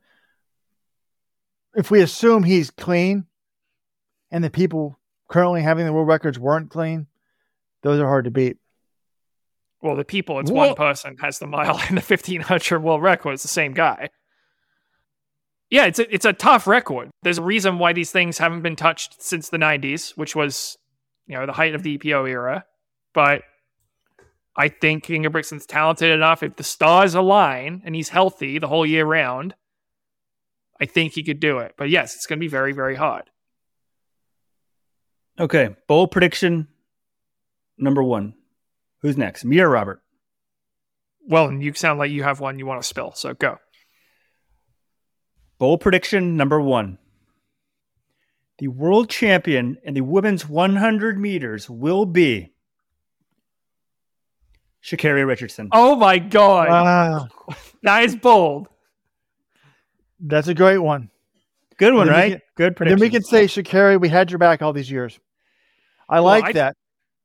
if 1.77 1.91
we 1.91 2.01
assume 2.01 2.43
he's 2.43 2.71
clean 2.71 3.27
and 4.31 4.43
the 4.43 4.51
people 4.51 4.99
currently 5.29 5.63
having 5.63 5.87
the 5.87 5.93
world 5.93 6.09
records 6.09 6.39
weren't 6.39 6.71
clean, 6.71 7.07
those 7.83 8.01
are 8.01 8.07
hard 8.07 8.25
to 8.25 8.31
beat. 8.31 8.57
Well, 9.81 9.97
the 9.97 10.05
people, 10.05 10.41
it's 10.41 10.51
one 10.51 10.75
person 10.75 11.17
has 11.21 11.39
the 11.39 11.47
mile 11.47 11.79
and 11.89 11.97
the 11.97 12.03
1500 12.03 12.83
world 12.83 13.03
record. 13.03 13.35
It's 13.35 13.43
the 13.43 13.49
same 13.49 13.75
guy. 13.75 14.11
Yeah, 15.71 15.85
it's 15.85 15.99
a, 15.99 16.13
it's 16.13 16.25
a 16.25 16.33
tough 16.33 16.67
record. 16.67 17.11
There's 17.23 17.39
a 17.39 17.43
reason 17.43 17.79
why 17.79 17.93
these 17.93 18.11
things 18.11 18.39
haven't 18.39 18.63
been 18.63 18.77
touched 18.77 19.23
since 19.23 19.51
the 19.51 19.59
90s, 19.59 20.17
which 20.17 20.35
was, 20.35 20.79
you 21.27 21.37
know, 21.37 21.47
the 21.47 21.53
height 21.53 21.75
of 21.75 21.83
the 21.83 21.99
EPO 21.99 22.29
era. 22.29 22.65
But 23.13 23.43
I 24.57 24.69
think 24.69 25.07
Ingebrigtsen's 25.07 25.67
talented 25.67 26.11
enough. 26.11 26.43
If 26.43 26.57
the 26.57 26.65
stars 26.65 27.15
align 27.15 27.83
and 27.85 27.95
he's 27.95 28.09
healthy 28.09 28.59
the 28.59 28.67
whole 28.67 28.87
year 28.87 29.05
round, 29.05 29.55
I 30.81 30.87
think 30.87 31.13
he 31.13 31.23
could 31.23 31.39
do 31.39 31.59
it. 31.59 31.75
But 31.77 31.91
yes, 31.91 32.17
it's 32.17 32.27
going 32.27 32.39
to 32.39 32.41
be 32.41 32.49
very, 32.49 32.73
very 32.73 32.97
hard. 32.97 33.31
Okay, 35.39 35.77
bold 35.87 36.11
prediction 36.11 36.67
number 37.77 38.03
one. 38.03 38.35
Who's 39.03 39.17
next? 39.17 39.45
Me 39.45 39.61
or 39.61 39.69
Robert? 39.69 40.03
Well, 41.27 41.47
and 41.47 41.63
you 41.63 41.73
sound 41.75 41.99
like 41.99 42.11
you 42.11 42.23
have 42.23 42.41
one 42.41 42.59
you 42.59 42.67
want 42.67 42.81
to 42.83 42.89
spill. 42.89 43.13
So 43.13 43.35
go. 43.35 43.59
Bold 45.59 45.81
prediction 45.81 46.37
number 46.37 46.61
one. 46.61 46.99
The 48.59 48.69
world 48.69 49.09
champion 49.09 49.77
in 49.85 49.95
the 49.95 50.01
women's 50.01 50.49
100 50.49 51.19
meters 51.19 51.69
will 51.71 52.07
be 52.07 52.53
Sha'Carri 54.83 55.27
Richardson. 55.27 55.69
Oh 55.73 55.97
my 55.97 56.19
God. 56.19 56.69
Wow. 56.69 57.29
that 57.83 58.05
is 58.05 58.17
bold. 58.17 58.69
That's 60.21 60.49
a 60.49 60.55
great 60.55 60.79
one. 60.79 61.11
Good 61.77 61.95
one, 61.95 62.09
right? 62.09 62.33
can- 62.33 62.41
Good 62.57 62.77
prediction. 62.77 62.99
then 62.99 63.07
we 63.07 63.11
can 63.11 63.23
say, 63.23 63.45
Sha'Carri, 63.45 64.01
we 64.01 64.09
had 64.09 64.31
your 64.31 64.39
back 64.39 64.63
all 64.63 64.73
these 64.73 64.91
years. 64.91 65.19
I 66.09 66.19
like 66.21 66.45
I- 66.45 66.53
that. 66.53 66.77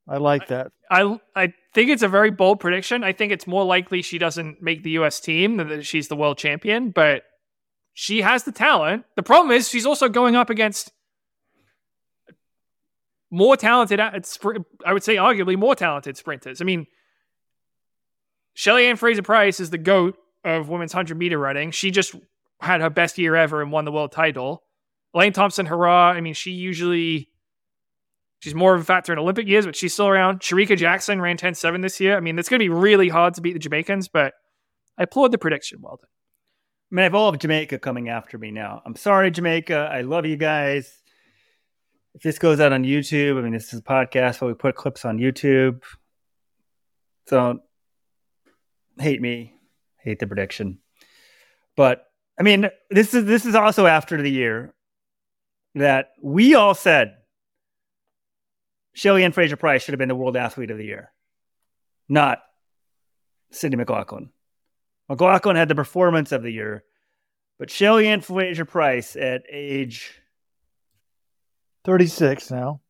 I 0.07 0.17
like 0.17 0.47
that. 0.47 0.71
I 0.91 1.19
I 1.35 1.53
think 1.73 1.89
it's 1.89 2.03
a 2.03 2.07
very 2.07 2.31
bold 2.31 2.59
prediction. 2.59 3.03
I 3.03 3.13
think 3.13 3.31
it's 3.31 3.47
more 3.47 3.63
likely 3.63 4.01
she 4.01 4.17
doesn't 4.17 4.61
make 4.61 4.83
the 4.83 4.91
U.S. 4.91 5.19
team 5.19 5.57
than 5.57 5.69
that 5.69 5.85
she's 5.85 6.07
the 6.07 6.15
world 6.15 6.37
champion, 6.37 6.91
but 6.91 7.23
she 7.93 8.21
has 8.21 8.43
the 8.43 8.51
talent. 8.51 9.05
The 9.15 9.23
problem 9.23 9.55
is 9.55 9.69
she's 9.69 9.85
also 9.85 10.09
going 10.09 10.35
up 10.35 10.49
against 10.49 10.91
more 13.31 13.57
talented, 13.57 13.99
I 13.99 14.13
would 14.93 15.03
say, 15.03 15.15
arguably 15.15 15.57
more 15.57 15.75
talented 15.75 16.17
sprinters. 16.17 16.61
I 16.61 16.65
mean, 16.65 16.85
Shelly 18.53 18.85
Ann 18.85 18.95
Fraser 18.95 19.23
Pryce 19.23 19.59
is 19.59 19.71
the 19.71 19.77
goat 19.79 20.17
of 20.43 20.69
women's 20.69 20.93
hundred 20.93 21.17
meter 21.17 21.39
running. 21.39 21.71
She 21.71 21.89
just 21.89 22.13
had 22.59 22.81
her 22.81 22.89
best 22.89 23.17
year 23.17 23.35
ever 23.35 23.61
and 23.61 23.71
won 23.71 23.85
the 23.85 23.91
world 23.91 24.11
title. 24.11 24.63
Elaine 25.15 25.33
Thompson, 25.33 25.67
Herah! 25.67 26.13
I 26.13 26.21
mean, 26.21 26.33
she 26.33 26.51
usually 26.51 27.29
She's 28.43 28.53
more 28.53 28.75
of 28.75 28.81
a 28.81 28.83
factor 28.83 29.13
in 29.13 29.19
Olympic 29.19 29.47
years, 29.47 29.65
but 29.65 29.73
she's 29.73 29.93
still 29.93 30.09
around. 30.09 30.41
Shericka 30.41 30.75
Jackson 30.75 31.21
ran 31.21 31.37
10 31.37 31.55
7 31.55 31.79
this 31.79 32.01
year. 32.01 32.17
I 32.17 32.19
mean, 32.19 32.37
it's 32.37 32.49
going 32.49 32.59
to 32.59 32.65
be 32.65 32.67
really 32.67 33.07
hard 33.07 33.35
to 33.35 33.41
beat 33.41 33.53
the 33.53 33.59
Jamaicans, 33.59 34.09
but 34.09 34.33
I 34.97 35.03
applaud 35.03 35.31
the 35.31 35.37
prediction. 35.37 35.79
Well 35.81 35.95
done. 35.95 36.09
I 36.91 36.95
mean, 36.95 36.99
I 36.99 37.03
have 37.03 37.15
all 37.15 37.29
of 37.29 37.39
Jamaica 37.39 37.79
coming 37.79 38.09
after 38.09 38.37
me 38.37 38.51
now. 38.51 38.81
I'm 38.85 38.97
sorry, 38.97 39.31
Jamaica. 39.31 39.89
I 39.89 40.01
love 40.01 40.25
you 40.25 40.35
guys. 40.35 40.91
If 42.15 42.21
this 42.21 42.37
goes 42.37 42.59
out 42.59 42.73
on 42.73 42.83
YouTube, 42.83 43.39
I 43.39 43.43
mean, 43.43 43.53
this 43.53 43.73
is 43.73 43.79
a 43.79 43.81
podcast, 43.81 44.41
but 44.41 44.47
we 44.47 44.55
put 44.55 44.75
clips 44.75 45.05
on 45.05 45.19
YouTube. 45.19 45.81
So 47.27 47.59
hate 48.99 49.21
me, 49.21 49.53
hate 49.99 50.19
the 50.19 50.27
prediction. 50.27 50.79
But 51.77 52.05
I 52.37 52.43
mean, 52.43 52.69
this 52.89 53.13
is 53.13 53.23
this 53.23 53.45
is 53.45 53.55
also 53.55 53.85
after 53.85 54.21
the 54.21 54.29
year 54.29 54.73
that 55.75 56.09
we 56.21 56.55
all 56.55 56.75
said 56.75 57.15
Shelly 58.93 59.23
Ann 59.23 59.31
Fraser 59.31 59.57
Pryce 59.57 59.83
should 59.83 59.93
have 59.93 59.99
been 59.99 60.09
the 60.09 60.15
World 60.15 60.37
Athlete 60.37 60.71
of 60.71 60.77
the 60.77 60.85
Year, 60.85 61.11
not 62.07 62.43
Sydney 63.51 63.77
McLaughlin. 63.77 64.29
McLaughlin 65.09 65.55
had 65.55 65.67
the 65.67 65.75
performance 65.75 66.31
of 66.31 66.43
the 66.43 66.51
year, 66.51 66.83
but 67.59 67.69
Shelly 67.69 68.07
Ann 68.07 68.21
Fraser 68.21 68.65
Pryce 68.65 69.15
at 69.15 69.43
age 69.51 70.19
36 71.85 72.51
now. 72.51 72.81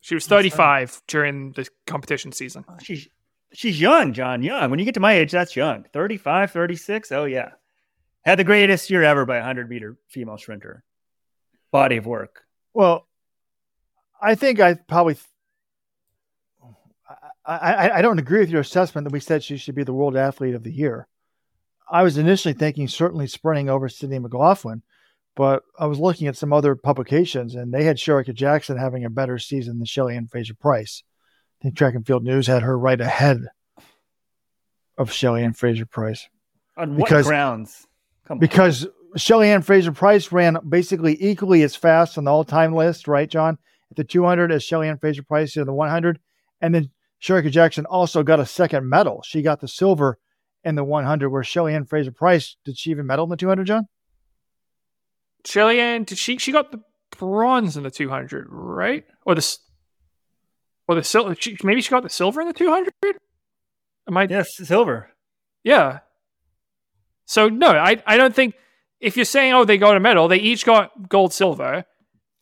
She 0.00 0.14
was 0.14 0.26
35 0.26 1.02
during 1.06 1.52
the 1.52 1.68
competition 1.86 2.32
season. 2.32 2.64
Oh, 2.68 2.76
she's 2.82 3.08
she's 3.52 3.80
young, 3.80 4.12
John, 4.12 4.42
young. 4.42 4.70
When 4.70 4.78
you 4.78 4.84
get 4.84 4.94
to 4.94 5.00
my 5.00 5.14
age, 5.14 5.32
that's 5.32 5.56
young. 5.56 5.84
35, 5.92 6.50
36, 6.50 7.12
oh 7.12 7.24
yeah. 7.24 7.50
Had 8.24 8.38
the 8.38 8.44
greatest 8.44 8.90
year 8.90 9.02
ever 9.02 9.24
by 9.26 9.36
a 9.36 9.40
100 9.40 9.68
meter 9.68 9.96
female 10.08 10.38
sprinter. 10.38 10.84
Body 11.70 11.96
of 11.96 12.06
work. 12.06 12.44
Well, 12.72 13.06
I 14.20 14.34
think 14.34 14.60
I 14.60 14.74
probably. 14.74 15.16
I, 17.48 17.56
I, 17.56 17.98
I 17.98 18.02
don't 18.02 18.18
agree 18.18 18.40
with 18.40 18.50
your 18.50 18.60
assessment 18.60 19.06
that 19.06 19.12
we 19.12 19.20
said 19.20 19.42
she 19.42 19.56
should 19.56 19.74
be 19.74 19.82
the 19.82 19.94
world 19.94 20.16
athlete 20.16 20.54
of 20.54 20.64
the 20.64 20.72
year. 20.72 21.08
I 21.90 22.02
was 22.02 22.18
initially 22.18 22.52
thinking 22.52 22.86
certainly 22.86 23.26
sprinting 23.26 23.70
over 23.70 23.88
Sydney 23.88 24.18
McLaughlin, 24.18 24.82
but 25.34 25.62
I 25.78 25.86
was 25.86 25.98
looking 25.98 26.26
at 26.26 26.36
some 26.36 26.52
other 26.52 26.76
publications 26.76 27.54
and 27.54 27.72
they 27.72 27.84
had 27.84 27.96
Shericka 27.96 28.34
Jackson 28.34 28.76
having 28.76 29.04
a 29.04 29.10
better 29.10 29.38
season 29.38 29.78
than 29.78 29.86
Shelly 29.86 30.14
Ann 30.14 30.26
Fraser 30.26 30.54
Pryce. 30.54 31.02
I 31.60 31.62
think 31.62 31.76
Track 31.76 31.94
and 31.94 32.06
Field 32.06 32.22
News 32.22 32.46
had 32.46 32.62
her 32.62 32.78
right 32.78 33.00
ahead 33.00 33.46
of 34.98 35.10
Shelly 35.10 35.42
Ann 35.42 35.54
Fraser 35.54 35.86
Pryce 35.86 36.28
On 36.76 36.96
what 36.96 37.08
Because- 37.08 37.26
grounds? 37.26 37.86
Come 38.26 38.38
because 38.38 38.86
Shelly 39.16 39.48
Ann 39.48 39.62
Fraser 39.62 39.92
Pryce 39.92 40.30
ran 40.30 40.58
basically 40.68 41.16
equally 41.18 41.62
as 41.62 41.74
fast 41.74 42.18
on 42.18 42.24
the 42.24 42.30
all 42.30 42.44
time 42.44 42.74
list, 42.74 43.08
right, 43.08 43.28
John? 43.28 43.56
At 43.90 43.96
the 43.96 44.04
200 44.04 44.52
as 44.52 44.62
Shelly 44.62 44.86
Ann 44.86 44.98
Fraser 44.98 45.22
Pryce 45.22 45.54
did 45.54 45.62
in 45.62 45.66
the 45.66 45.72
100. 45.72 46.20
And 46.60 46.74
then 46.74 46.90
Shericka 47.22 47.50
Jackson 47.50 47.86
also 47.86 48.22
got 48.22 48.40
a 48.40 48.46
second 48.46 48.88
medal. 48.88 49.22
She 49.24 49.42
got 49.42 49.60
the 49.60 49.68
silver 49.68 50.18
in 50.64 50.74
the 50.74 50.84
100, 50.84 51.30
where 51.30 51.42
Shelly 51.42 51.74
Ann 51.74 51.84
Fraser 51.84 52.12
Pryce, 52.12 52.56
did 52.64 52.78
she 52.78 52.90
even 52.90 53.06
medal 53.06 53.24
in 53.24 53.30
the 53.30 53.36
200, 53.36 53.66
John? 53.66 53.88
Shelly 55.44 55.80
Ann, 55.80 56.04
did 56.04 56.18
she, 56.18 56.38
she 56.38 56.52
got 56.52 56.72
the 56.72 56.80
bronze 57.16 57.76
in 57.76 57.84
the 57.84 57.90
200, 57.90 58.46
right? 58.50 59.04
Or 59.24 59.34
the, 59.34 59.56
or 60.86 60.94
the 60.94 61.04
silver, 61.04 61.36
maybe 61.62 61.80
she 61.80 61.90
got 61.90 62.02
the 62.02 62.10
silver 62.10 62.40
in 62.40 62.48
the 62.48 62.54
200? 62.54 62.92
Am 64.08 64.16
I, 64.16 64.26
yes, 64.28 64.56
silver. 64.56 65.10
Yeah. 65.62 66.00
So 67.26 67.50
no, 67.50 67.72
I 67.72 68.02
I 68.06 68.16
don't 68.16 68.34
think 68.34 68.54
if 69.00 69.16
you're 69.16 69.26
saying 69.26 69.52
oh 69.52 69.66
they 69.66 69.76
got 69.76 69.96
a 69.96 70.00
medal, 70.00 70.28
they 70.28 70.38
each 70.38 70.64
got 70.64 71.10
gold, 71.10 71.34
silver, 71.34 71.84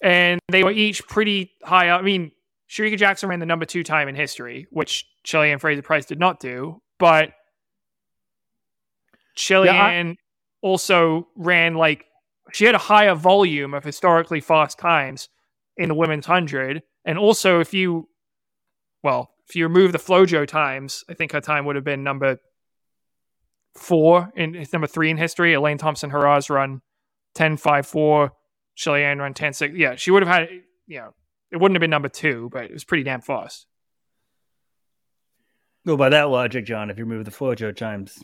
and 0.01 0.41
they 0.49 0.63
were 0.63 0.71
each 0.71 1.07
pretty 1.09 1.51
high 1.63 1.89
up. 1.89 2.01
I 2.01 2.05
mean, 2.05 2.31
Shericka 2.69 2.99
Jackson 2.99 3.29
ran 3.29 3.41
the 3.41 3.47
number 3.47 3.65
two 3.65 3.83
time 3.83 4.09
in 4.09 4.15
history, 4.15 4.67
which 4.71 5.07
Shelly 5.25 5.53
Ann 5.53 5.59
Fraser 5.59 5.83
Pryce 5.83 6.07
did 6.07 6.19
not 6.19 6.41
do. 6.41 6.83
But 6.99 7.31
Shelly 9.37 9.69
Ann 9.69 10.17
also 10.63 11.29
ran 11.37 11.75
like 11.75 12.07
she 12.53 12.65
had 12.65 12.75
a 12.75 12.79
higher 12.79 13.15
volume 13.15 13.75
of 13.75 13.85
historically 13.85 14.41
fast 14.41 14.79
times 14.79 15.29
in 15.77 15.89
the 15.89 15.95
women's 15.95 16.27
hundred, 16.27 16.83
and 17.05 17.19
also 17.19 17.61
if 17.61 17.75
you, 17.75 18.09
well, 19.03 19.31
if 19.49 19.55
you 19.55 19.67
remove 19.67 19.93
the 19.93 19.99
FloJo 19.99 20.47
times, 20.47 21.05
I 21.09 21.15
think 21.15 21.33
her 21.33 21.41
time 21.41 21.67
would 21.67 21.77
have 21.77 21.85
been 21.85 22.03
number 22.03 22.39
four 23.75 24.33
in 24.35 24.67
number 24.73 24.87
three 24.87 25.11
in 25.11 25.17
history. 25.17 25.55
Elaine 25.55 25.79
Thompson 25.79 26.11
Herah's 26.11 26.51
run 26.51 26.81
10 27.35 27.57
5 27.59 27.87
4. 27.87 28.33
Shelly 28.75 29.05
Ann 29.05 29.19
run 29.19 29.35
10 29.35 29.53
6. 29.53 29.75
Yeah, 29.77 29.95
she 29.97 30.11
would 30.11 30.23
have 30.23 30.35
had, 30.35 30.49
you 30.87 30.99
know, 30.99 31.15
it 31.53 31.57
wouldn't 31.59 31.77
have 31.77 31.81
been 31.81 31.91
number 31.91 32.09
two, 32.09 32.49
but 32.53 32.65
it 32.65 32.73
was 32.73 32.85
pretty 32.85 33.05
damn 33.05 33.21
fast. 33.21 33.67
Well, 35.85 35.97
by 35.97 36.09
that 36.09 36.25
logic, 36.31 36.65
John, 36.67 36.91
if 36.91 36.99
you 36.99 37.05
remove 37.05 37.25
the 37.25 37.31
FloJo 37.31 37.75
times. 37.77 38.19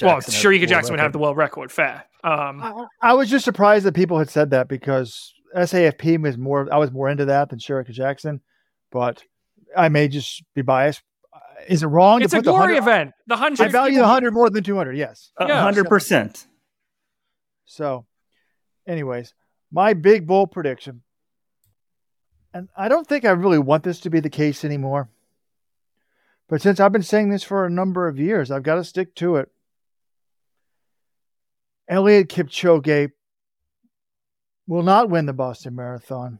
well, 0.00 0.14
Jackson 0.16 0.32
has 0.34 0.42
Shericka 0.42 0.60
the 0.60 0.66
Jackson 0.66 0.92
would 0.94 1.00
have 1.00 1.12
the 1.12 1.18
world 1.18 1.36
record. 1.36 1.70
Fair. 1.70 2.04
Um, 2.22 2.62
I, 2.62 3.10
I 3.10 3.12
was 3.12 3.28
just 3.28 3.44
surprised 3.44 3.84
that 3.84 3.94
people 3.94 4.18
had 4.18 4.30
said 4.30 4.50
that 4.50 4.66
because 4.68 5.34
SAFP 5.54 6.22
was 6.22 6.38
more. 6.38 6.72
I 6.72 6.78
was 6.78 6.90
more 6.90 7.08
into 7.10 7.26
that 7.26 7.50
than 7.50 7.58
Shericka 7.58 7.90
Jackson, 7.90 8.40
but 8.90 9.22
I 9.76 9.90
may 9.90 10.08
just 10.08 10.42
be 10.54 10.62
biased. 10.62 11.02
Uh, 11.34 11.38
Is 11.68 11.82
it 11.82 11.88
wrong 11.88 12.22
it's 12.22 12.30
to 12.32 12.38
a 12.38 12.40
put 12.40 12.44
the 12.46 12.52
100 12.52 12.76
event. 12.76 13.12
The 13.26 13.34
100. 13.34 13.62
I 13.62 13.68
value 13.68 13.98
the 13.98 14.06
hundred 14.06 14.32
more 14.32 14.48
than 14.48 14.64
two 14.64 14.76
hundred. 14.76 14.96
Yes. 14.96 15.32
A 15.38 15.46
Yeah. 15.46 15.60
hundred 15.60 15.86
percent. 15.88 16.46
So, 17.66 18.06
anyways, 18.88 19.34
my 19.70 19.92
big 19.92 20.26
bold 20.26 20.50
prediction, 20.50 21.02
and 22.54 22.68
I 22.76 22.88
don't 22.88 23.06
think 23.06 23.24
I 23.24 23.32
really 23.32 23.58
want 23.58 23.82
this 23.82 24.00
to 24.00 24.10
be 24.10 24.20
the 24.20 24.30
case 24.30 24.64
anymore. 24.64 25.10
But 26.48 26.62
since 26.62 26.78
I've 26.78 26.92
been 26.92 27.02
saying 27.02 27.30
this 27.30 27.42
for 27.42 27.66
a 27.66 27.70
number 27.70 28.06
of 28.06 28.18
years, 28.18 28.50
I've 28.50 28.62
got 28.62 28.76
to 28.76 28.84
stick 28.84 29.14
to 29.16 29.36
it. 29.36 29.50
Eliud 31.90 32.28
Kipchoge 32.28 33.10
will 34.66 34.82
not 34.82 35.10
win 35.10 35.26
the 35.26 35.32
Boston 35.32 35.74
Marathon. 35.74 36.38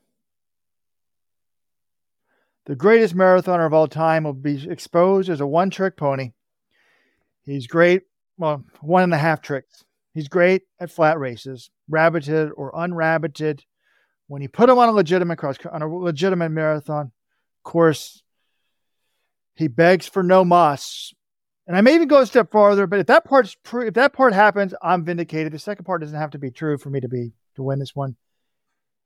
The 2.67 2.77
greatest 2.77 3.15
marathoner 3.15 3.67
of 3.67 3.75
all 3.75 3.89
time 3.89 4.25
will 4.25 4.33
be 4.33 4.71
exposed 4.71 5.29
as 5.29 5.41
a 5.41 5.47
one 5.47 5.69
trick 5.69 5.97
pony. 5.97 6.33
He's 7.45 7.67
great, 7.67 8.05
well, 8.39 8.65
one 8.81 9.03
and 9.03 9.13
a 9.13 9.19
half 9.19 9.43
tricks. 9.43 9.85
He's 10.15 10.29
great 10.29 10.63
at 10.81 10.91
flat 10.91 11.19
races, 11.19 11.71
rabbited 11.91 12.53
or 12.57 12.73
unrabbited. 12.73 13.65
When 14.27 14.43
you 14.43 14.49
put 14.49 14.71
him 14.71 14.79
on 14.79 14.89
a 14.89 14.93
legitimate 14.93 15.37
cross 15.37 15.57
on 15.71 15.83
a 15.83 15.89
legitimate 15.89 16.51
marathon 16.51 17.13
course, 17.63 18.23
he 19.55 19.69
begs 19.69 20.07
for 20.07 20.23
no 20.23 20.45
moss. 20.45 21.13
And 21.67 21.77
I 21.77 21.81
may 21.81 21.95
even 21.95 22.09
go 22.09 22.21
a 22.21 22.27
step 22.27 22.51
farther, 22.53 22.87
but 22.87 23.01
if 23.01 23.07
that 23.07 23.25
part's 23.25 23.57
true, 23.65 23.87
if 23.87 23.95
that 23.95 24.13
part 24.13 24.35
happens, 24.35 24.75
I'm 24.83 25.05
vindicated. 25.05 25.53
The 25.53 25.59
second 25.59 25.85
part 25.85 26.03
doesn't 26.03 26.19
have 26.19 26.31
to 26.33 26.39
be 26.39 26.51
true 26.51 26.77
for 26.77 26.91
me 26.91 27.01
to 27.01 27.09
be 27.09 27.33
to 27.57 27.63
win 27.63 27.79
this 27.79 27.97
one. 27.97 28.17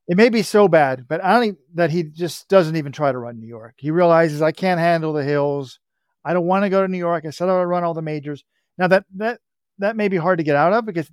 It 0.09 0.17
may 0.17 0.31
be 0.31 0.43
so 0.43 0.69
bad, 0.69 1.07
but 1.07 1.23
I 1.23 1.35
don't 1.35 1.45
even, 1.45 1.59
that 1.75 1.91
he 1.91 2.03
just 2.03 2.49
doesn't 2.49 2.77
even 2.77 2.93
try 2.93 3.13
to 3.13 3.19
run 3.19 3.39
New 3.39 3.47
York. 3.47 3.75
He 3.77 3.91
realizes 3.91 4.41
I 4.41 4.53
can't 4.53 4.81
handle 4.81 5.13
the 5.13 5.23
hills. 5.23 5.79
I 6.25 6.33
don't 6.33 6.47
want 6.47 6.65
to 6.65 6.71
go 6.71 6.83
to 6.83 6.89
New 6.89 6.99
York. 6.99 7.25
I 7.27 7.31
said 7.31 7.49
I 7.49 7.59
would 7.59 7.63
run 7.63 7.85
all 7.85 7.95
the 7.95 8.03
majors. 8.03 8.43
Now 8.79 8.89
that 8.89 9.05
that 9.17 9.41
that 9.79 9.97
may 9.97 10.09
be 10.09 10.17
hard 10.17 10.39
to 10.39 10.45
get 10.45 10.57
out 10.57 10.73
of 10.73 10.87
because 10.87 11.11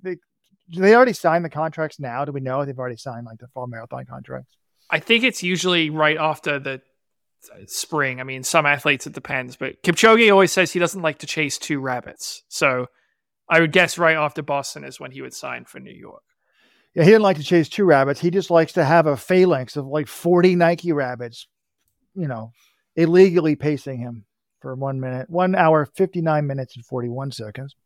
do 0.70 0.80
they 0.80 0.94
already 0.94 1.12
signed 1.12 1.44
the 1.44 1.50
contracts 1.50 2.00
now? 2.00 2.24
Do 2.24 2.32
we 2.32 2.40
know 2.40 2.64
they've 2.64 2.78
already 2.78 2.96
signed 2.96 3.26
like 3.26 3.38
the 3.38 3.48
fall 3.48 3.66
marathon 3.66 4.04
contracts? 4.06 4.56
I 4.90 5.00
think 5.00 5.24
it's 5.24 5.42
usually 5.42 5.90
right 5.90 6.16
after 6.16 6.58
the 6.58 6.80
uh, 7.52 7.58
spring. 7.66 8.20
I 8.20 8.24
mean, 8.24 8.42
some 8.42 8.66
athletes 8.66 9.06
it 9.06 9.12
depends, 9.12 9.56
but 9.56 9.82
Kipchoge 9.82 10.30
always 10.30 10.52
says 10.52 10.72
he 10.72 10.78
doesn't 10.78 11.02
like 11.02 11.18
to 11.18 11.26
chase 11.26 11.58
two 11.58 11.80
rabbits. 11.80 12.42
So 12.48 12.86
I 13.48 13.60
would 13.60 13.72
guess 13.72 13.98
right 13.98 14.16
after 14.16 14.42
Boston 14.42 14.84
is 14.84 15.00
when 15.00 15.12
he 15.12 15.22
would 15.22 15.34
sign 15.34 15.64
for 15.64 15.80
New 15.80 15.94
York. 15.94 16.22
Yeah, 16.94 17.04
he 17.04 17.10
didn't 17.10 17.22
like 17.22 17.36
to 17.36 17.44
chase 17.44 17.68
two 17.68 17.84
rabbits. 17.84 18.20
He 18.20 18.30
just 18.30 18.50
likes 18.50 18.72
to 18.72 18.84
have 18.84 19.06
a 19.06 19.16
phalanx 19.16 19.76
of 19.76 19.86
like 19.86 20.08
40 20.08 20.56
Nike 20.56 20.92
rabbits, 20.92 21.46
you 22.14 22.26
know, 22.26 22.52
illegally 22.96 23.54
pacing 23.54 23.98
him 23.98 24.24
for 24.60 24.74
one 24.74 24.98
minute, 24.98 25.28
one 25.28 25.54
hour, 25.54 25.84
59 25.84 26.46
minutes 26.46 26.74
and 26.74 26.84
41 26.86 27.32
seconds. 27.32 27.76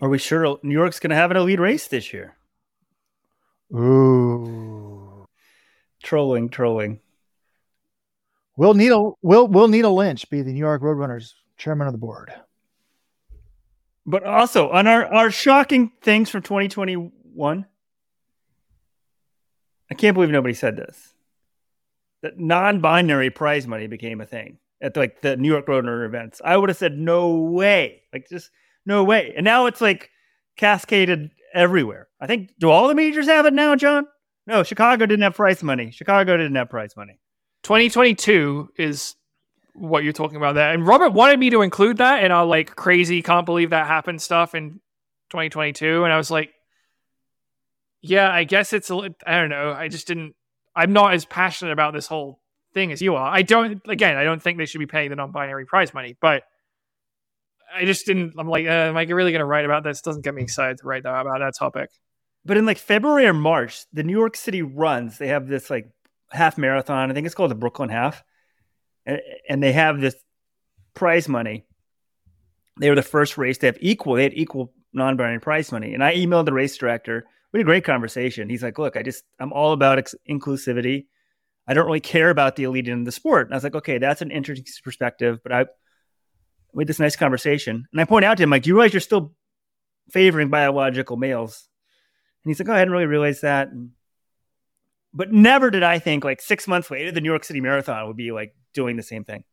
Are 0.00 0.08
we 0.08 0.18
sure 0.18 0.58
New 0.62 0.72
York's 0.74 0.98
going 0.98 1.10
to 1.10 1.16
have 1.16 1.30
an 1.30 1.36
elite 1.36 1.60
race 1.60 1.86
this 1.88 2.12
year? 2.12 2.36
Ooh. 3.74 5.26
Trolling, 6.02 6.48
trolling. 6.48 7.00
Will 8.56 8.74
Needle 8.74 9.18
will 9.22 9.46
will 9.46 9.68
Needle 9.68 9.94
Lynch 9.94 10.28
be 10.28 10.42
the 10.42 10.52
New 10.52 10.58
York 10.58 10.82
Roadrunners 10.82 11.34
chairman 11.56 11.86
of 11.86 11.92
the 11.92 11.98
board? 11.98 12.32
But 14.06 14.24
also 14.24 14.70
on 14.70 14.86
our, 14.86 15.06
our 15.06 15.30
shocking 15.30 15.92
things 16.02 16.30
from 16.30 16.42
2021, 16.42 17.66
I 19.90 19.94
can't 19.94 20.14
believe 20.14 20.30
nobody 20.30 20.54
said 20.54 20.76
this. 20.76 21.14
That 22.22 22.38
non-binary 22.38 23.30
prize 23.30 23.66
money 23.66 23.86
became 23.86 24.20
a 24.20 24.26
thing 24.26 24.58
at 24.80 24.96
like 24.96 25.20
the 25.20 25.36
New 25.36 25.48
York 25.48 25.66
Roadrunner 25.66 26.04
events. 26.04 26.40
I 26.44 26.56
would 26.56 26.70
have 26.70 26.78
said 26.78 26.98
no 26.98 27.36
way, 27.36 28.02
like 28.12 28.28
just 28.28 28.50
no 28.86 29.04
way. 29.04 29.32
And 29.36 29.44
now 29.44 29.66
it's 29.66 29.80
like 29.80 30.10
cascaded 30.56 31.30
everywhere. 31.54 32.08
I 32.20 32.26
think 32.26 32.50
do 32.58 32.70
all 32.70 32.88
the 32.88 32.94
majors 32.94 33.26
have 33.26 33.46
it 33.46 33.52
now, 33.52 33.76
John? 33.76 34.06
No, 34.46 34.62
Chicago 34.62 35.06
didn't 35.06 35.22
have 35.22 35.34
prize 35.34 35.62
money. 35.62 35.90
Chicago 35.90 36.36
didn't 36.36 36.56
have 36.56 36.70
prize 36.70 36.96
money. 36.96 37.20
2022 37.62 38.70
is 38.76 39.14
what 39.74 40.02
you're 40.02 40.12
talking 40.12 40.36
about 40.36 40.54
there. 40.54 40.72
And 40.72 40.86
Robert 40.86 41.12
wanted 41.12 41.38
me 41.38 41.50
to 41.50 41.62
include 41.62 41.98
that 41.98 42.24
in 42.24 42.32
our 42.32 42.44
like 42.44 42.74
crazy 42.74 43.22
can't 43.22 43.46
believe 43.46 43.70
that 43.70 43.86
happened 43.86 44.20
stuff 44.20 44.54
in 44.54 44.80
2022 45.30 46.04
and 46.04 46.12
I 46.12 46.16
was 46.16 46.30
like 46.30 46.52
yeah, 48.02 48.30
I 48.30 48.44
guess 48.44 48.72
it's 48.72 48.90
a 48.90 49.14
I 49.26 49.38
don't 49.38 49.50
know. 49.50 49.72
I 49.72 49.88
just 49.88 50.06
didn't 50.06 50.34
I'm 50.74 50.92
not 50.92 51.14
as 51.14 51.24
passionate 51.24 51.72
about 51.72 51.92
this 51.92 52.06
whole 52.06 52.40
thing 52.72 52.92
as 52.92 53.02
you 53.02 53.14
are. 53.14 53.30
I 53.30 53.42
don't 53.42 53.82
again, 53.88 54.16
I 54.16 54.24
don't 54.24 54.42
think 54.42 54.58
they 54.58 54.66
should 54.66 54.78
be 54.78 54.86
paying 54.86 55.10
the 55.10 55.16
non-binary 55.16 55.66
prize 55.66 55.92
money, 55.92 56.16
but 56.20 56.44
I 57.74 57.84
just 57.84 58.06
didn't 58.06 58.34
I'm 58.38 58.48
like 58.48 58.66
uh, 58.66 58.70
am 58.70 58.96
I 58.96 59.02
really 59.04 59.32
going 59.32 59.40
to 59.40 59.46
write 59.46 59.64
about 59.64 59.84
this? 59.84 60.00
Doesn't 60.00 60.22
get 60.22 60.34
me 60.34 60.42
excited 60.42 60.78
to 60.78 60.86
write 60.86 61.00
about 61.00 61.38
that 61.38 61.54
topic. 61.58 61.90
But 62.44 62.56
in 62.56 62.66
like 62.66 62.78
February 62.78 63.26
or 63.26 63.34
March, 63.34 63.84
the 63.92 64.02
New 64.02 64.16
York 64.16 64.36
City 64.36 64.62
runs, 64.62 65.18
they 65.18 65.28
have 65.28 65.46
this 65.46 65.68
like 65.68 65.90
half 66.30 66.56
marathon. 66.56 67.10
I 67.10 67.14
think 67.14 67.26
it's 67.26 67.34
called 67.34 67.50
the 67.50 67.56
Brooklyn 67.56 67.90
Half. 67.90 68.22
And, 69.06 69.20
and 69.48 69.62
they 69.62 69.72
have 69.72 70.00
this 70.00 70.14
prize 70.94 71.28
money. 71.28 71.66
They 72.78 72.88
were 72.88 72.96
the 72.96 73.02
first 73.02 73.36
race 73.36 73.58
to 73.58 73.66
have 73.66 73.78
equal, 73.80 74.14
they 74.14 74.22
had 74.22 74.34
equal 74.34 74.72
non 74.92 75.16
binary 75.16 75.40
prize 75.40 75.70
money. 75.70 75.92
And 75.92 76.02
I 76.02 76.14
emailed 76.14 76.46
the 76.46 76.52
race 76.52 76.76
director. 76.76 77.26
We 77.52 77.58
had 77.58 77.64
a 77.64 77.66
great 77.66 77.84
conversation. 77.84 78.48
He's 78.48 78.62
like, 78.62 78.78
look, 78.78 78.96
I 78.96 79.02
just, 79.02 79.24
I'm 79.38 79.52
all 79.52 79.72
about 79.72 79.98
ex- 79.98 80.14
inclusivity. 80.28 81.06
I 81.66 81.74
don't 81.74 81.86
really 81.86 82.00
care 82.00 82.30
about 82.30 82.56
the 82.56 82.64
elite 82.64 82.88
in 82.88 83.04
the 83.04 83.12
sport. 83.12 83.48
And 83.48 83.54
I 83.54 83.56
was 83.56 83.64
like, 83.64 83.74
okay, 83.74 83.98
that's 83.98 84.22
an 84.22 84.30
interesting 84.30 84.66
perspective. 84.82 85.40
But 85.42 85.52
I, 85.52 85.66
we 86.72 86.82
had 86.82 86.88
this 86.88 87.00
nice 87.00 87.16
conversation. 87.16 87.86
And 87.92 88.00
I 88.00 88.04
point 88.04 88.24
out 88.24 88.36
to 88.36 88.42
him, 88.42 88.50
like, 88.50 88.62
do 88.62 88.68
you 88.68 88.74
realize 88.74 88.92
you're 88.92 89.00
still 89.00 89.34
favoring 90.10 90.48
biological 90.48 91.16
males? 91.16 91.68
And 92.44 92.50
he's 92.50 92.60
like, 92.60 92.68
oh, 92.68 92.74
I 92.74 92.78
hadn't 92.78 92.92
really 92.92 93.06
realized 93.06 93.42
that. 93.42 93.68
But 95.12 95.32
never 95.32 95.70
did 95.70 95.82
I 95.82 95.98
think 95.98 96.24
like 96.24 96.40
six 96.40 96.68
months 96.68 96.90
later, 96.90 97.10
the 97.10 97.20
New 97.20 97.30
York 97.30 97.44
City 97.44 97.60
Marathon 97.60 98.06
would 98.06 98.16
be 98.16 98.32
like 98.32 98.54
doing 98.74 98.96
the 98.96 99.02
same 99.02 99.24
thing. 99.24 99.44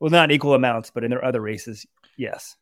Well, 0.00 0.10
not 0.10 0.30
equal 0.30 0.54
amounts, 0.54 0.90
but 0.90 1.04
in 1.04 1.10
their 1.10 1.24
other 1.24 1.40
races, 1.40 1.84
yes. 2.16 2.56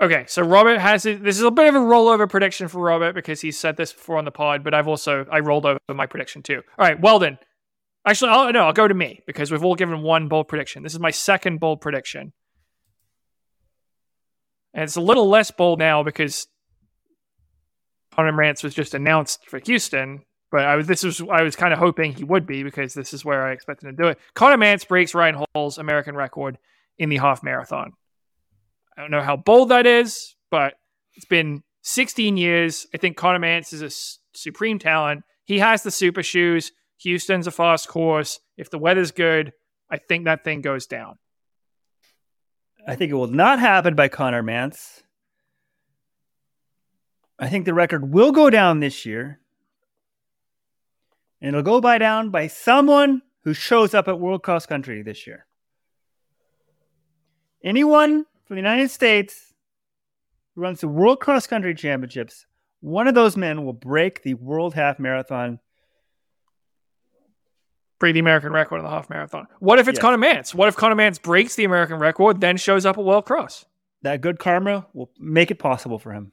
Okay, 0.00 0.24
so 0.28 0.42
Robert 0.42 0.78
has. 0.78 1.02
This 1.02 1.36
is 1.36 1.42
a 1.42 1.50
bit 1.50 1.66
of 1.66 1.74
a 1.74 1.84
rollover 1.84 2.28
prediction 2.30 2.68
for 2.68 2.80
Robert 2.80 3.14
because 3.14 3.40
he 3.40 3.50
said 3.50 3.76
this 3.76 3.92
before 3.92 4.16
on 4.16 4.24
the 4.24 4.30
pod, 4.30 4.62
but 4.62 4.72
I've 4.72 4.86
also 4.86 5.26
I 5.30 5.40
rolled 5.40 5.66
over 5.66 5.80
my 5.92 6.06
prediction 6.06 6.42
too. 6.42 6.62
All 6.78 6.86
right, 6.86 7.00
Weldon. 7.00 7.38
Actually, 8.06 8.30
I'll, 8.30 8.52
no, 8.52 8.60
I'll 8.60 8.72
go 8.72 8.86
to 8.86 8.94
me 8.94 9.22
because 9.26 9.50
we've 9.50 9.64
all 9.64 9.74
given 9.74 10.02
one 10.02 10.28
bold 10.28 10.46
prediction. 10.46 10.84
This 10.84 10.94
is 10.94 11.00
my 11.00 11.10
second 11.10 11.58
bold 11.58 11.80
prediction, 11.80 12.32
and 14.78 14.84
it's 14.84 14.94
a 14.94 15.00
little 15.00 15.28
less 15.28 15.50
bold 15.50 15.80
now 15.80 16.04
because 16.04 16.46
Rance 18.16 18.62
was 18.62 18.74
just 18.74 18.94
announced 18.94 19.40
for 19.48 19.58
Houston. 19.66 20.20
But 20.52 20.66
I 20.66 20.76
was 20.76 20.86
this 20.86 21.02
was 21.02 21.20
I 21.20 21.42
was 21.42 21.56
kind 21.56 21.72
of 21.72 21.80
hoping 21.80 22.12
he 22.12 22.22
would 22.22 22.46
be 22.46 22.62
because 22.62 22.94
this 22.94 23.12
is 23.12 23.24
where 23.24 23.44
I 23.44 23.50
expected 23.50 23.88
him 23.88 23.96
to 23.96 24.02
do 24.04 24.08
it. 24.10 24.20
Conner 24.36 24.56
Mantz 24.56 24.86
breaks 24.86 25.16
Ryan 25.16 25.44
Hall's 25.52 25.78
American 25.78 26.14
record 26.14 26.58
in 26.96 27.08
the 27.08 27.16
half 27.16 27.42
marathon. 27.42 27.90
I 28.96 29.00
don't 29.00 29.10
know 29.10 29.20
how 29.20 29.36
bold 29.36 29.70
that 29.70 29.84
is, 29.84 30.36
but 30.48 30.74
it's 31.16 31.26
been 31.26 31.64
16 31.82 32.36
years. 32.36 32.86
I 32.94 32.98
think 32.98 33.16
Conner 33.16 33.40
Mantz 33.40 33.72
is 33.72 33.82
a 33.82 33.86
s- 33.86 34.20
supreme 34.32 34.78
talent. 34.78 35.24
He 35.44 35.58
has 35.58 35.82
the 35.82 35.90
super 35.90 36.22
shoes. 36.22 36.70
Houston's 36.98 37.48
a 37.48 37.50
fast 37.50 37.88
course. 37.88 38.38
If 38.56 38.70
the 38.70 38.78
weather's 38.78 39.10
good, 39.10 39.52
I 39.90 39.96
think 39.96 40.26
that 40.26 40.44
thing 40.44 40.60
goes 40.60 40.86
down. 40.86 41.16
I 42.88 42.96
think 42.96 43.12
it 43.12 43.16
will 43.16 43.26
not 43.26 43.60
happen 43.60 43.94
by 43.94 44.08
Conner 44.08 44.42
Mantz. 44.42 45.02
I 47.38 47.50
think 47.50 47.66
the 47.66 47.74
record 47.74 48.14
will 48.14 48.32
go 48.32 48.48
down 48.48 48.80
this 48.80 49.04
year. 49.04 49.40
And 51.42 51.50
it'll 51.50 51.62
go 51.62 51.82
by 51.82 51.98
down 51.98 52.30
by 52.30 52.46
someone 52.46 53.20
who 53.44 53.52
shows 53.52 53.92
up 53.92 54.08
at 54.08 54.18
World 54.18 54.42
Cross 54.42 54.66
Country 54.66 55.02
this 55.02 55.26
year. 55.26 55.46
Anyone 57.62 58.24
from 58.46 58.56
the 58.56 58.62
United 58.62 58.90
States 58.90 59.52
who 60.54 60.62
runs 60.62 60.80
the 60.80 60.88
World 60.88 61.20
Cross 61.20 61.46
Country 61.46 61.74
Championships. 61.74 62.46
One 62.80 63.06
of 63.06 63.14
those 63.14 63.36
men 63.36 63.66
will 63.66 63.74
break 63.74 64.22
the 64.22 64.32
World 64.32 64.72
Half 64.72 64.98
Marathon. 64.98 65.60
Break 67.98 68.14
the 68.14 68.20
American 68.20 68.52
record 68.52 68.78
on 68.78 68.84
the 68.84 68.90
half 68.90 69.10
marathon. 69.10 69.46
What 69.58 69.78
if 69.78 69.88
it's 69.88 69.96
Yes. 69.96 70.02
Conner 70.02 70.18
Mantz? 70.18 70.54
What 70.54 70.68
if 70.68 70.76
Conner 70.76 70.94
Mantz 70.94 71.20
breaks 71.20 71.56
the 71.56 71.64
American 71.64 71.98
record, 71.98 72.40
then 72.40 72.56
shows 72.56 72.86
up 72.86 72.96
at 72.96 73.04
World 73.04 73.26
Cross? 73.26 73.66
That 74.02 74.20
good 74.20 74.38
karma 74.38 74.86
will 74.92 75.10
make 75.18 75.50
it 75.50 75.58
possible 75.58 75.98
for 75.98 76.12
him, 76.12 76.32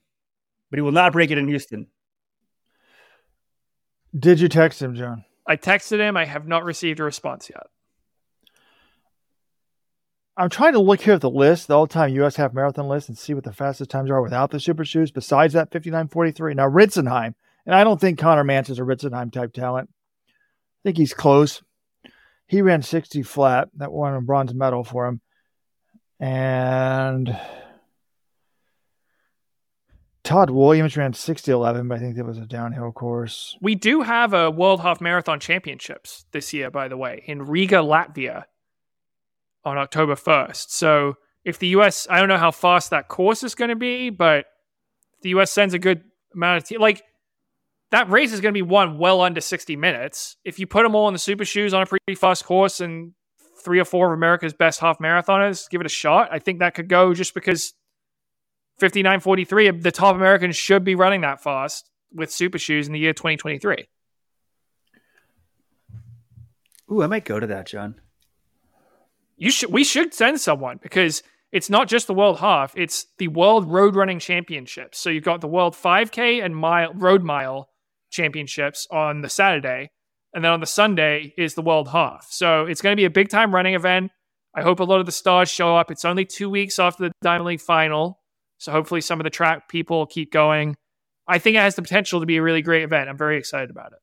but 0.70 0.78
he 0.78 0.82
will 0.82 0.92
not 0.92 1.14
break 1.14 1.32
it 1.32 1.38
in 1.40 1.48
Houston. 1.48 1.88
Did 4.18 4.40
you 4.40 4.48
text 4.48 4.82
him, 4.82 4.96
John? 4.96 5.26
I 5.48 5.58
texted 5.58 6.00
him. 6.00 6.16
I 6.16 6.26
have 6.26 6.48
not 6.48 6.64
received 6.64 7.00
a 7.00 7.04
response 7.04 7.50
yet. 7.50 7.64
I'm 10.38 10.50
trying 10.50 10.74
to 10.74 10.80
look 10.80 11.02
here 11.02 11.14
at 11.14 11.22
the 11.22 11.30
list, 11.30 11.68
the 11.68 11.78
all-time 11.78 12.14
U.S. 12.16 12.36
half 12.36 12.54
marathon 12.54 12.88
list, 12.88 13.08
and 13.08 13.18
see 13.18 13.34
what 13.34 13.46
the 13.46 13.54
fastest 13.54 13.90
times 13.90 14.12
are 14.12 14.22
without 14.22 14.52
the 14.52 14.60
super 14.60 14.84
shoes. 14.84 15.12
Besides 15.12 15.54
that 15.54 15.72
59.43. 15.72 16.56
Now 16.56 16.70
Ritzenhein, 16.70 17.34
and 17.66 17.74
I 17.74 17.84
don't 17.84 18.02
think 18.02 18.20
Conner 18.20 18.44
Mantz 18.44 18.70
is 18.70 18.80
a 18.80 18.84
Ritzenhein 18.84 19.32
type 19.32 19.54
talent. 19.54 19.90
Think 20.86 20.98
he's 20.98 21.16
close. 21.16 21.64
He 22.46 22.62
ran 22.62 22.84
60 22.84 23.24
flat. 23.24 23.70
That 23.78 23.92
won 23.92 24.14
a 24.14 24.22
bronze 24.22 24.54
medal 24.54 24.84
for 24.84 25.08
him. 25.08 25.20
And 26.20 27.36
Todd 30.24 30.52
Williams 30.52 30.96
ran 30.96 31.14
60-11, 31.14 31.90
but 31.90 31.96
I 31.96 32.00
think 32.00 32.18
that 32.18 32.26
was 32.26 32.38
a 32.38 32.46
downhill 32.46 32.92
course. 32.92 33.58
We 33.64 33.74
do 33.74 34.04
have 34.04 34.36
a 34.36 34.52
World 34.52 34.82
Half 34.82 35.02
Marathon 35.02 35.40
Championships 35.40 36.26
this 36.34 36.54
year, 36.54 36.70
by 36.70 36.88
the 36.88 36.98
way, 36.98 37.24
in 37.26 37.42
Riga, 37.42 37.78
Latvia 37.78 38.44
on 39.64 39.80
October 39.80 40.14
1st. 40.14 40.70
So 40.70 41.16
if 41.44 41.58
the 41.58 41.70
US, 41.70 42.06
I 42.12 42.20
don't 42.20 42.30
know 42.30 42.38
how 42.38 42.52
fast 42.52 42.92
that 42.92 43.08
course 43.08 43.42
is 43.42 43.56
going 43.56 43.70
to 43.70 43.76
be, 43.76 44.12
but 44.12 44.46
the 45.24 45.30
US 45.30 45.52
sends 45.52 45.74
a 45.74 45.80
good 45.80 46.04
amount 46.36 46.58
of, 46.58 46.70
te- 46.70 46.78
like, 46.78 47.02
that 47.96 48.10
race 48.10 48.34
is 48.34 48.42
going 48.42 48.54
to 48.54 48.58
be 48.58 48.62
won 48.62 48.98
well 48.98 49.22
under 49.22 49.40
60 49.40 49.78
minutes. 49.78 50.36
If 50.44 50.60
you 50.60 50.68
put 50.68 50.84
them 50.84 50.96
all 50.96 51.08
in 51.08 51.14
the 51.14 51.20
super 51.20 51.46
shoes 51.46 51.74
on 51.74 51.82
a 51.82 51.86
pretty 51.86 52.16
fast 52.16 52.44
course 52.44 52.82
and 52.82 53.14
three 53.64 53.80
or 53.80 53.86
four 53.86 54.12
of 54.12 54.18
America's 54.18 54.54
best 54.54 54.82
half 54.82 55.00
marathoners 55.00 55.70
give 55.70 55.80
it 55.80 55.88
a 55.88 55.90
shot, 55.90 56.28
I 56.30 56.40
think 56.40 56.60
that 56.60 56.74
could 56.74 56.90
go 56.90 57.14
just 57.14 57.34
because 57.34 57.74
59.43, 58.82 59.82
the 59.82 59.94
top 59.94 60.14
Americans 60.14 60.58
should 60.58 60.84
be 60.84 60.96
running 60.96 61.22
that 61.22 61.42
fast 61.42 61.90
with 62.14 62.34
super 62.34 62.58
shoes 62.58 62.86
in 62.86 62.92
the 62.92 63.00
year 63.00 63.14
2023. 63.14 63.86
Ooh, 66.92 67.02
I 67.02 67.08
might 67.08 67.24
go 67.24 67.40
to 67.40 67.48
that, 67.48 67.66
John. 67.66 67.96
You 69.38 69.52
should 69.52 69.72
we 69.72 69.86
should 69.86 70.14
send 70.14 70.42
someone 70.42 70.80
because 70.84 71.24
it's 71.54 71.70
not 71.70 71.88
just 71.88 72.08
the 72.08 72.14
world 72.14 72.40
half, 72.40 72.74
it's 72.76 73.08
the 73.20 73.30
world 73.30 73.72
road 73.72 73.96
running 73.96 74.20
championships. 74.20 75.00
So 75.00 75.10
you've 75.10 75.24
got 75.24 75.40
the 75.40 75.48
world 75.48 75.76
5k 75.76 76.44
and 76.44 76.54
mile 76.54 76.94
road 76.94 77.24
mile 77.24 77.70
championships 78.16 78.88
on 78.90 79.22
the 79.22 79.30
Saturday 79.30 79.92
and 80.34 80.44
then 80.44 80.52
on 80.52 80.60
the 80.60 80.66
Sunday 80.66 81.34
is 81.38 81.54
the 81.54 81.62
world 81.62 81.88
half. 81.90 82.28
So 82.30 82.66
it's 82.66 82.82
going 82.82 82.96
to 82.96 83.00
be 83.00 83.06
a 83.06 83.10
big 83.10 83.30
time 83.30 83.54
running 83.54 83.76
event. 83.76 84.12
I 84.56 84.62
hope 84.62 84.80
a 84.80 84.84
lot 84.84 85.00
of 85.00 85.06
the 85.06 85.12
stars 85.12 85.50
show 85.50 85.76
up. 85.76 85.92
It's 85.92 86.06
only 86.06 86.26
2 86.26 86.50
weeks 86.50 86.80
after 86.80 87.04
the 87.04 87.12
Diamond 87.22 87.46
League 87.46 87.62
final. 87.62 88.20
So 88.58 88.72
hopefully 88.72 89.02
some 89.02 89.20
of 89.20 89.26
the 89.26 89.30
track 89.30 89.68
people 89.68 90.06
keep 90.06 90.32
going. 90.32 90.76
I 91.28 91.40
think 91.40 91.58
it 91.58 91.60
has 91.60 91.76
the 91.76 91.82
potential 91.82 92.22
to 92.22 92.26
be 92.26 92.38
a 92.38 92.42
really 92.42 92.62
great 92.62 92.84
event. 92.84 93.10
I'm 93.10 93.18
very 93.18 93.38
excited 93.38 93.70
about 93.70 93.92
it. 93.92 94.00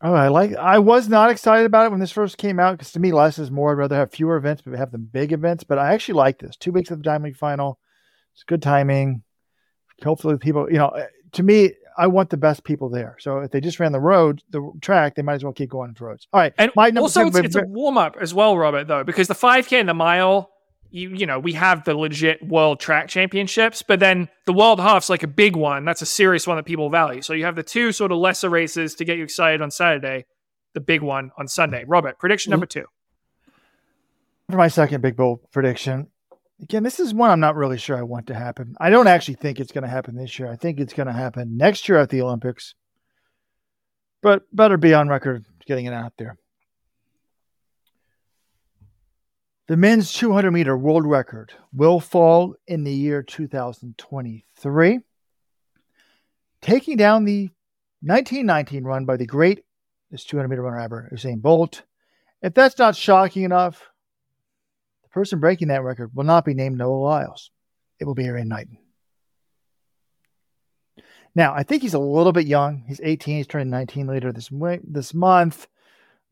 Oh, 0.00 0.12
I 0.12 0.28
like. 0.28 0.54
I 0.54 0.78
was 0.78 1.08
not 1.08 1.30
excited 1.30 1.64
about 1.64 1.86
it 1.86 1.90
when 1.90 2.00
this 2.00 2.12
first 2.12 2.36
came 2.36 2.60
out 2.60 2.72
because 2.72 2.92
to 2.92 3.00
me, 3.00 3.12
less 3.12 3.38
is 3.38 3.50
more. 3.50 3.72
I'd 3.72 3.78
rather 3.78 3.96
have 3.96 4.12
fewer 4.12 4.36
events, 4.36 4.62
but 4.62 4.78
have 4.78 4.92
them 4.92 5.08
big 5.10 5.32
events. 5.32 5.64
But 5.64 5.78
I 5.78 5.94
actually 5.94 6.14
like 6.16 6.38
this. 6.38 6.56
Two 6.56 6.72
weeks 6.72 6.90
of 6.90 6.98
the 6.98 7.02
Diamond 7.02 7.24
League 7.24 7.36
final. 7.36 7.78
It's 8.34 8.44
good 8.44 8.62
timing. 8.62 9.22
Hopefully, 10.04 10.36
people. 10.36 10.70
You 10.70 10.78
know, 10.78 11.06
to 11.32 11.42
me, 11.42 11.72
I 11.96 12.06
want 12.06 12.30
the 12.30 12.36
best 12.36 12.64
people 12.64 12.88
there. 12.88 13.16
So 13.18 13.38
if 13.38 13.50
they 13.50 13.60
just 13.60 13.80
ran 13.80 13.92
the 13.92 14.00
road, 14.00 14.42
the 14.50 14.70
track, 14.80 15.14
they 15.14 15.22
might 15.22 15.34
as 15.34 15.44
well 15.44 15.52
keep 15.52 15.70
going 15.70 15.94
to 15.94 16.04
roads. 16.04 16.26
All 16.32 16.40
right, 16.40 16.52
And 16.58 16.70
my 16.76 16.86
number 16.88 17.02
also, 17.02 17.26
it's, 17.26 17.38
it's 17.38 17.56
a 17.56 17.64
warm 17.66 17.96
up 17.98 18.16
as 18.20 18.34
well, 18.34 18.56
Robert. 18.56 18.86
Though, 18.86 19.04
because 19.04 19.28
the 19.28 19.34
5K 19.34 19.80
and 19.80 19.88
the 19.88 19.94
mile, 19.94 20.50
you 20.90 21.10
you 21.10 21.26
know, 21.26 21.38
we 21.38 21.52
have 21.54 21.84
the 21.84 21.94
legit 21.94 22.46
world 22.46 22.80
track 22.80 23.08
championships, 23.08 23.82
but 23.82 24.00
then 24.00 24.28
the 24.44 24.52
world 24.52 24.78
half's 24.80 25.08
like 25.10 25.22
a 25.22 25.28
big 25.28 25.56
one. 25.56 25.84
That's 25.84 26.02
a 26.02 26.06
serious 26.06 26.46
one 26.46 26.56
that 26.56 26.64
people 26.64 26.90
value. 26.90 27.22
So 27.22 27.32
you 27.32 27.44
have 27.44 27.56
the 27.56 27.62
two 27.62 27.92
sort 27.92 28.12
of 28.12 28.18
lesser 28.18 28.48
races 28.50 28.94
to 28.96 29.04
get 29.04 29.16
you 29.16 29.24
excited 29.24 29.62
on 29.62 29.70
Saturday, 29.70 30.26
the 30.74 30.80
big 30.80 31.02
one 31.02 31.30
on 31.38 31.48
Sunday. 31.48 31.84
Robert, 31.86 32.18
prediction 32.18 32.50
number 32.50 32.66
two. 32.66 32.84
for 34.50 34.56
my 34.56 34.68
second 34.68 35.00
big 35.00 35.16
bowl 35.16 35.40
prediction. 35.52 36.08
Again, 36.62 36.82
this 36.82 37.00
is 37.00 37.12
one 37.12 37.30
I'm 37.30 37.40
not 37.40 37.56
really 37.56 37.76
sure 37.76 37.96
I 37.96 38.02
want 38.02 38.28
to 38.28 38.34
happen. 38.34 38.76
I 38.80 38.90
don't 38.90 39.06
actually 39.06 39.34
think 39.34 39.60
it's 39.60 39.72
going 39.72 39.84
to 39.84 39.90
happen 39.90 40.16
this 40.16 40.38
year. 40.38 40.50
I 40.50 40.56
think 40.56 40.80
it's 40.80 40.94
going 40.94 41.06
to 41.06 41.12
happen 41.12 41.56
next 41.56 41.88
year 41.88 41.98
at 41.98 42.08
the 42.08 42.22
Olympics. 42.22 42.74
But 44.22 44.44
better 44.52 44.76
be 44.76 44.94
on 44.94 45.08
record 45.08 45.44
getting 45.66 45.86
it 45.86 45.92
out 45.92 46.14
there. 46.16 46.38
The 49.68 49.76
men's 49.76 50.12
200 50.12 50.50
meter 50.52 50.76
world 50.78 51.04
record 51.04 51.52
will 51.72 52.00
fall 52.00 52.54
in 52.68 52.84
the 52.84 52.92
year 52.92 53.22
2023, 53.22 55.00
taking 56.62 56.96
down 56.96 57.24
the 57.24 57.50
1919 58.02 58.84
run 58.84 59.04
by 59.04 59.16
the 59.16 59.26
great 59.26 59.64
this 60.10 60.24
200 60.24 60.48
meter 60.48 60.62
runner 60.62 60.78
ever, 60.78 61.10
Usain 61.12 61.42
Bolt. 61.42 61.82
If 62.42 62.54
that's 62.54 62.78
not 62.78 62.94
shocking 62.94 63.42
enough, 63.42 63.90
person 65.16 65.40
breaking 65.40 65.68
that 65.68 65.82
record 65.82 66.10
will 66.14 66.24
not 66.24 66.44
be 66.44 66.52
named 66.52 66.76
Noah 66.76 66.98
Lyles. 66.98 67.50
It 67.98 68.04
will 68.04 68.14
be 68.14 68.24
Erriyon 68.24 68.48
Knighton. 68.48 68.76
Now, 71.34 71.54
I 71.54 71.62
think 71.62 71.80
he's 71.80 71.94
a 71.94 71.98
little 71.98 72.32
bit 72.32 72.46
young. 72.46 72.84
He's 72.86 73.00
18. 73.02 73.38
He's 73.38 73.46
turning 73.46 73.70
19 73.70 74.06
later 74.06 74.30
this 74.30 74.50
this 74.84 75.14
month. 75.14 75.68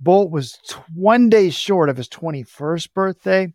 Bolt 0.00 0.30
was 0.30 0.58
t- 0.68 0.76
one 0.94 1.30
day 1.30 1.48
short 1.48 1.88
of 1.88 1.96
his 1.96 2.10
21st 2.10 2.92
birthday. 2.92 3.54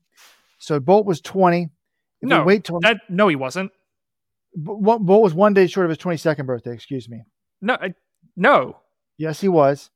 So 0.58 0.80
Bolt 0.80 1.06
was 1.06 1.22
20. 1.22 1.70
If 2.22 2.28
No, 2.28 2.44
wait 2.44 2.64
till 2.64 2.80
That 2.80 3.02
no, 3.08 3.28
he 3.28 3.36
wasn't. 3.36 3.72
Bolt 4.56 5.04
Bolt 5.04 5.22
was 5.22 5.36
one 5.36 5.54
day 5.54 5.68
short 5.68 5.86
of 5.86 5.92
his 5.92 6.00
22nd 6.00 6.48
birthday. 6.48 6.74
Excuse 6.74 7.08
me. 7.08 7.22
No, 7.62 7.76
I, 7.80 7.94
no, 8.36 8.78
Yes, 9.20 9.42
he 9.42 9.48
was. 9.48 9.92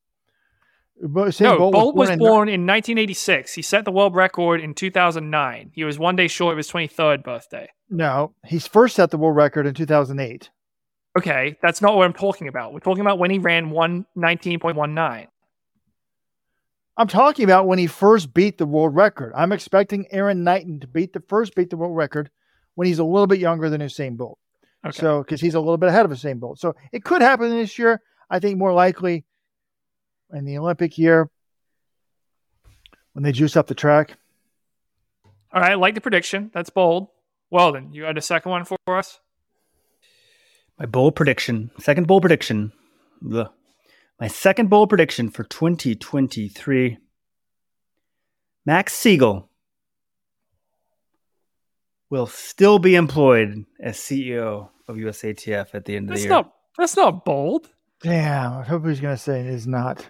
Usain 1.04 1.42
no. 1.42 1.72
Bolt 1.72 1.96
was 1.96 2.10
in- 2.10 2.20
born 2.20 2.48
in 2.48 2.66
1986. 2.66 3.54
He 3.54 3.62
set 3.62 3.86
the 3.86 3.92
world 3.92 4.16
record 4.16 4.62
in 4.62 4.74
2009. 4.74 5.72
He 5.74 5.84
was 5.84 6.00
one 6.00 6.16
day 6.16 6.28
short 6.28 6.54
of 6.54 6.58
his 6.58 6.70
23rd 6.72 7.24
birthday. 7.24 7.70
No, 7.90 8.34
he 8.46 8.60
first 8.60 8.96
set 8.96 9.12
the 9.12 9.18
world 9.18 9.36
record 9.36 9.68
in 9.68 9.74
2008. 9.74 10.50
Okay, 11.18 11.58
that's 11.62 11.82
not 11.82 11.96
what 11.96 12.06
I'm 12.06 12.14
talking 12.14 12.48
about. 12.48 12.74
We're 12.74 12.80
talking 12.80 13.02
about 13.02 13.20
when 13.20 13.30
he 13.30 13.38
ran 13.38 13.70
119.19. 13.70 15.28
I'm 16.96 17.08
talking 17.08 17.44
about 17.44 17.68
when 17.68 17.80
he 17.80 17.88
first 17.88 18.34
beat 18.34 18.58
the 18.58 18.66
world 18.66 18.96
record. 18.96 19.34
I'm 19.36 19.52
expecting 19.52 20.08
Erriyon 20.14 20.38
Knighton 20.44 20.80
to 20.80 20.88
beat 20.88 21.14
the 21.14 21.24
first 21.28 21.56
beat 21.56 21.70
the 21.70 21.78
world 21.78 21.96
record 21.96 22.30
when 22.76 22.88
he's 22.88 23.00
a 23.00 23.04
little 23.04 23.28
bit 23.28 23.40
younger 23.40 23.70
than 23.70 23.82
Usain 23.82 24.16
Bolt. 24.16 24.40
Okay. 24.86 25.00
So 25.00 25.24
because 25.24 25.42
he's 25.42 25.56
a 25.56 25.60
little 25.60 25.78
bit 25.78 25.90
ahead 25.90 26.06
of 26.06 26.12
Usain 26.12 26.40
Bolt. 26.40 26.60
So 26.60 26.76
it 26.92 27.04
could 27.04 27.22
happen 27.22 27.50
this 27.50 27.78
year. 27.80 28.02
I 28.30 28.40
think 28.40 28.58
more 28.58 28.74
likely 28.74 29.26
in 30.34 30.46
the 30.46 30.58
Olympic 30.58 30.98
year 30.98 31.30
when 33.14 33.24
they 33.24 33.32
juice 33.32 33.56
up 33.56 33.68
the 33.68 33.76
track. 33.76 34.18
All 35.54 35.62
right, 35.62 35.72
I 35.72 35.76
like 35.76 35.96
the 35.96 36.02
prediction. 36.02 36.50
That's 36.54 36.70
bold. 36.70 37.10
Well, 37.52 37.72
then, 37.74 37.94
you 37.94 38.02
got 38.02 38.18
a 38.18 38.22
second 38.22 38.50
one 38.52 38.66
for 38.66 38.78
us? 38.88 39.20
My 40.80 40.88
bold 40.88 41.16
prediction, 41.16 41.70
second 41.80 42.08
bold 42.08 42.24
prediction. 42.24 42.74
Ugh. 43.32 43.50
My 44.20 44.28
second 44.28 44.70
bold 44.70 44.90
prediction 44.90 45.30
for 45.30 45.44
2023. 45.44 46.98
Max 48.66 48.94
Siegel 48.94 49.50
will 52.10 52.28
still 52.28 52.80
be 52.80 52.96
employed 52.96 53.66
as 53.80 53.98
CEO 53.98 54.70
of 54.88 54.96
USATF 54.96 55.74
at 55.74 55.86
the 55.86 55.96
end 55.96 56.10
of 56.10 56.16
the 56.16 56.22
year. 56.22 56.30
not 56.30 56.54
that's 56.78 56.96
not 56.96 57.26
bold. 57.26 57.70
Damn, 58.02 58.54
I 58.54 58.64
hope 58.64 58.86
he's 58.86 59.00
going 59.00 59.16
to 59.16 59.22
say 59.22 59.42
it 59.42 59.48
is 59.48 59.68
not. 59.68 60.08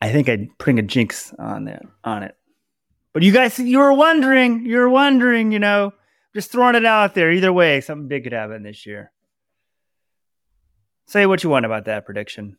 I 0.00 0.10
think 0.10 0.28
I'm 0.28 0.50
putting 0.58 0.78
a 0.78 0.82
jinx 0.82 1.32
on 1.38 1.68
it. 1.68 1.82
On 2.04 2.22
it. 2.22 2.34
But 3.12 3.22
you 3.22 3.32
guys, 3.32 3.58
you 3.58 3.78
were 3.78 3.92
wondering, 3.92 4.64
you 4.64 4.76
were 4.76 4.88
wondering, 4.88 5.52
you 5.52 5.58
know, 5.58 5.92
just 6.34 6.52
throwing 6.52 6.76
it 6.76 6.86
out 6.86 7.14
there. 7.14 7.32
Either 7.32 7.52
way, 7.52 7.80
something 7.80 8.08
big 8.08 8.24
could 8.24 8.32
happen 8.32 8.62
this 8.62 8.86
year. 8.86 9.10
Say 11.06 11.26
what 11.26 11.42
you 11.42 11.50
want 11.50 11.66
about 11.66 11.86
that 11.86 12.06
prediction. 12.06 12.56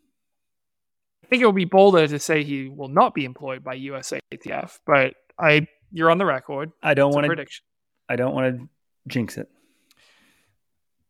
I 1.24 1.28
think 1.28 1.42
it 1.42 1.46
would 1.46 1.56
be 1.56 1.66
bolder 1.66 2.06
to 2.06 2.20
say 2.20 2.44
he 2.44 2.68
will 2.68 2.90
not 2.90 3.14
be 3.14 3.24
employed 3.24 3.64
by 3.64 3.78
USATF, 3.78 4.80
but 4.86 5.14
I 5.40 5.68
you're 5.92 6.12
on 6.12 6.18
the 6.18 6.26
record. 6.26 6.72
I 6.84 6.94
don't 6.94 7.14
want 7.14 7.24
to. 7.24 7.30
prediction. 7.30 7.64
I 8.10 8.18
don't 8.18 8.36
want 8.36 8.58
to 8.58 8.70
jinx 9.08 9.38
it. 9.38 9.50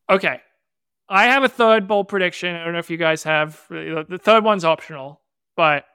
Okay. 0.09 0.39
I 1.09 1.25
have 1.25 1.43
a 1.43 1.49
third 1.49 1.87
bold 1.87 2.07
prediction. 2.07 2.55
I 2.55 2.63
don't 2.63 2.73
know 2.73 2.79
if 2.79 2.89
you 2.89 2.97
guys 2.97 3.23
have. 3.23 3.59
The 3.69 4.19
third 4.21 4.43
one's 4.43 4.63
optional, 4.63 5.19
but 5.57 5.85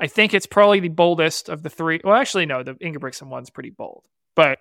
I 0.00 0.06
think 0.06 0.32
it's 0.32 0.46
probably 0.46 0.80
the 0.80 0.88
boldest 0.88 1.48
of 1.50 1.62
the 1.62 1.70
three. 1.70 2.00
Well, 2.02 2.16
actually, 2.16 2.46
no, 2.46 2.62
the 2.62 2.74
Ingebrigtsen 2.74 3.28
one's 3.28 3.50
pretty 3.50 3.70
bold. 3.70 4.04
But 4.34 4.58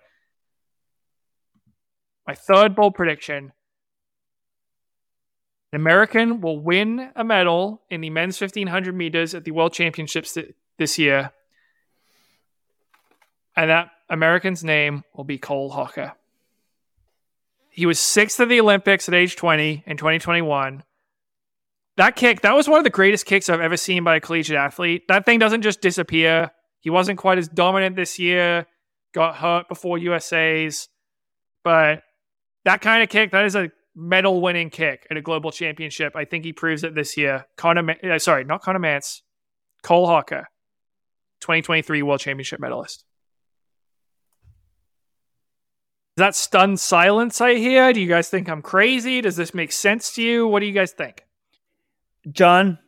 My 2.29 2.35
third 2.35 2.75
bold 2.75 2.93
prediction 2.93 3.53
an 5.71 5.79
American 5.79 6.41
will 6.41 6.59
win 6.59 7.09
a 7.15 7.23
medal 7.23 7.81
in 7.89 8.01
the 8.01 8.11
men's 8.11 8.39
1500 8.39 8.95
meters 8.95 9.33
at 9.33 9.45
the 9.45 9.51
World 9.51 9.73
Championships 9.73 10.33
th- 10.33 10.53
this 10.77 10.99
year. 10.99 11.31
And 13.55 13.71
that 13.71 13.89
American's 14.09 14.63
name 14.63 15.03
will 15.15 15.23
be 15.23 15.39
Cole 15.39 15.71
Hocker. 15.71 16.13
He 17.71 17.87
was 17.87 17.99
sixth 17.99 18.39
at 18.39 18.49
the 18.49 18.61
Olympics 18.61 19.07
at 19.07 19.15
age 19.15 19.35
20 19.35 19.83
in 19.87 19.97
2021. 19.97 20.83
That 21.99 22.15
kick, 22.15 22.39
that 22.43 22.55
was 22.55 22.69
one 22.69 22.77
of 22.77 22.85
the 22.85 22.89
greatest 22.89 23.25
kicks 23.25 23.49
I've 23.49 23.59
ever 23.59 23.75
seen 23.75 24.05
by 24.05 24.15
a 24.15 24.19
collegiate 24.21 24.55
athlete. 24.55 25.09
That 25.09 25.25
thing 25.25 25.37
doesn't 25.37 25.63
just 25.63 25.81
disappear. 25.81 26.49
He 26.79 26.89
wasn't 26.89 27.19
quite 27.19 27.37
as 27.37 27.49
dominant 27.49 27.97
this 27.97 28.17
year, 28.17 28.67
got 29.13 29.35
hurt 29.35 29.67
before 29.67 29.97
USA's, 29.97 30.87
but 31.61 32.03
that 32.63 32.79
kind 32.79 33.03
of 33.03 33.09
kick, 33.09 33.33
that 33.33 33.43
is 33.43 33.57
a 33.57 33.69
medal 33.93 34.39
winning 34.39 34.69
kick 34.69 35.07
at 35.11 35.17
a 35.17 35.21
global 35.21 35.51
championship. 35.51 36.15
I 36.15 36.23
think 36.23 36.45
he 36.45 36.53
proves 36.53 36.85
it 36.85 36.95
this 36.95 37.17
year. 37.17 37.47
Conner, 37.57 37.97
uh, 38.01 38.17
sorry, 38.17 38.45
not 38.45 38.61
Conner 38.61 38.79
Mantz, 38.79 39.19
Cole 39.83 40.07
Hocker, 40.07 40.47
2023 41.41 42.01
World 42.01 42.21
Championship 42.21 42.61
medalist. 42.61 43.03
Is 46.15 46.21
that 46.21 46.33
stunned 46.33 46.79
silence 46.79 47.41
I 47.41 47.55
hear? 47.55 47.91
Do 47.91 47.99
you 47.99 48.07
guys 48.07 48.29
think 48.29 48.47
I'm 48.47 48.61
crazy? 48.61 49.19
Does 49.19 49.35
this 49.35 49.53
make 49.53 49.73
sense 49.73 50.13
to 50.13 50.21
you? 50.21 50.47
What 50.47 50.61
do 50.61 50.65
you 50.65 50.71
guys 50.71 50.93
think? 50.93 51.25
John, 52.31 52.79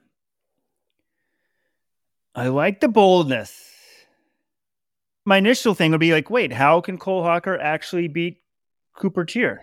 I 2.35 2.47
like 2.47 2.79
the 2.79 2.87
boldness. 2.87 3.69
My 5.25 5.37
initial 5.37 5.73
thing 5.73 5.91
would 5.91 5.99
be 5.99 6.13
like, 6.13 6.29
wait, 6.29 6.51
how 6.51 6.81
can 6.81 6.97
Cole 6.97 7.23
Hocker 7.23 7.59
actually 7.59 8.07
beat 8.07 8.37
Cooper 8.95 9.25
Teare? 9.25 9.59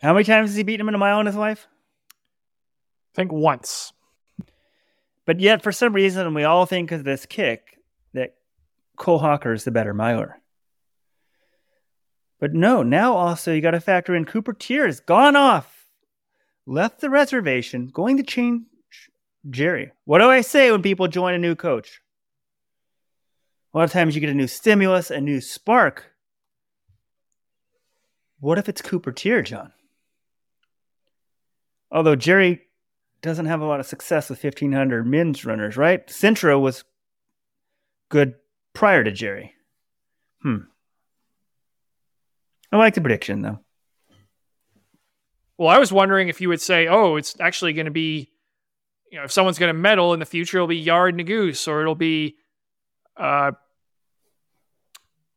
How 0.00 0.12
many 0.12 0.24
times 0.24 0.50
has 0.50 0.56
he 0.56 0.62
beaten 0.62 0.82
him 0.82 0.88
in 0.88 0.94
a 0.94 0.98
mile 0.98 1.20
in 1.20 1.26
his 1.26 1.36
life? 1.36 1.66
I 2.10 3.16
think 3.16 3.32
once. 3.32 3.92
But 5.24 5.40
yet, 5.40 5.62
for 5.62 5.72
some 5.72 5.94
reason, 5.94 6.34
we 6.34 6.44
all 6.44 6.66
think 6.66 6.92
of 6.92 7.04
this 7.04 7.26
kick 7.26 7.78
that 8.12 8.34
Cole 8.96 9.18
Hocker 9.18 9.52
is 9.52 9.64
the 9.64 9.70
better 9.70 9.94
miler. 9.94 10.40
But 12.38 12.52
no, 12.52 12.82
now 12.82 13.14
also 13.14 13.52
you 13.52 13.62
got 13.62 13.70
to 13.70 13.80
factor 13.80 14.14
in 14.14 14.26
Cooper 14.26 14.52
Teare 14.52 14.86
has 14.86 15.00
gone 15.00 15.34
off, 15.34 15.73
left 16.66 17.00
the 17.00 17.10
reservation, 17.10 17.88
going 17.88 18.16
to 18.16 18.22
change 18.22 18.62
Jerry. 19.50 19.92
What 20.04 20.18
do 20.18 20.30
I 20.30 20.40
say 20.40 20.70
when 20.70 20.82
people 20.82 21.08
join 21.08 21.34
a 21.34 21.38
new 21.38 21.54
coach? 21.54 22.00
A 23.72 23.78
lot 23.78 23.84
of 23.84 23.92
times 23.92 24.14
you 24.14 24.20
get 24.20 24.30
a 24.30 24.34
new 24.34 24.46
stimulus, 24.46 25.10
a 25.10 25.20
new 25.20 25.40
spark. 25.40 26.12
What 28.40 28.58
if 28.58 28.68
it's 28.68 28.82
Cooper 28.82 29.12
Teare, 29.12 29.42
John? 29.42 29.72
Although 31.90 32.16
Jerry 32.16 32.62
doesn't 33.22 33.46
have 33.46 33.60
a 33.60 33.66
lot 33.66 33.80
of 33.80 33.86
success 33.86 34.28
with 34.28 34.42
1500 34.42 35.06
men's 35.06 35.44
runners, 35.44 35.76
right? 35.76 36.08
Centro 36.10 36.58
was 36.58 36.84
good 38.10 38.34
prior 38.74 39.02
to 39.02 39.10
Jerry. 39.10 39.54
Hmm. 40.42 40.58
I 42.70 42.76
like 42.76 42.94
the 42.94 43.00
prediction 43.00 43.40
though. 43.40 43.60
Well, 45.58 45.68
I 45.68 45.78
was 45.78 45.92
wondering 45.92 46.28
if 46.28 46.40
you 46.40 46.48
would 46.48 46.60
say, 46.60 46.86
"Oh, 46.86 47.16
it's 47.16 47.38
actually 47.40 47.72
going 47.72 47.86
to 47.86 47.92
be, 47.92 48.30
you 49.10 49.18
know, 49.18 49.24
if 49.24 49.32
someone's 49.32 49.58
going 49.58 49.74
to 49.74 49.78
medal 49.78 50.12
in 50.12 50.20
the 50.20 50.26
future, 50.26 50.58
it'll 50.58 50.66
be 50.66 50.84
Yared 50.84 51.20
Nuguse 51.20 51.68
or 51.68 51.80
it'll 51.80 51.94
be 51.94 52.36
uh, 53.16 53.52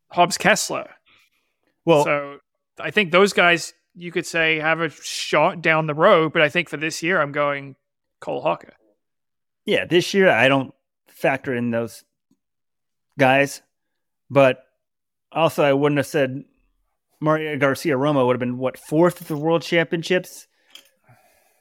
Hobbs 0.10 0.38
Kessler." 0.38 0.90
Well, 1.86 2.04
so 2.04 2.40
I 2.80 2.92
think 2.92 3.12
those 3.12 3.34
guys 3.34 3.74
you 3.96 4.12
could 4.12 4.26
say 4.26 4.60
have 4.60 4.80
a 4.80 4.90
shot 4.90 5.62
down 5.62 5.88
the 5.88 5.94
road, 5.94 6.34
but 6.34 6.42
I 6.42 6.50
think 6.50 6.70
for 6.70 6.78
this 6.78 7.02
year, 7.02 7.20
I'm 7.20 7.32
going 7.32 7.76
Cole 8.20 8.42
Hocker. 8.42 8.74
Yeah, 9.66 9.86
this 9.86 10.14
year 10.14 10.30
I 10.30 10.48
don't 10.48 10.74
factor 11.08 11.54
in 11.54 11.72
those 11.72 12.04
guys, 13.18 13.62
but 14.30 14.64
also 15.32 15.64
I 15.64 15.74
wouldn't 15.74 15.98
have 15.98 16.08
said 16.08 16.46
Mario 17.20 17.58
Garcia 17.58 17.96
Romo 17.96 18.26
would 18.28 18.34
have 18.34 18.40
been 18.40 18.58
what 18.58 18.78
fourth 18.78 19.22
at 19.22 19.28
the 19.28 19.38
World 19.38 19.62
Championships. 19.62 20.48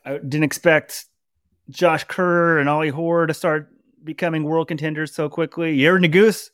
I 0.04 0.18
didn't 0.18 0.44
expect 0.44 1.06
Josh 1.70 2.04
Kerr 2.04 2.58
and 2.58 2.68
Ollie 2.68 2.90
Hoare 2.90 3.26
to 3.26 3.34
start 3.34 3.70
becoming 4.04 4.44
world 4.44 4.68
contenders 4.68 5.14
so 5.14 5.28
quickly. 5.28 5.76
Yared 5.76 6.04
Nuguse 6.04 6.50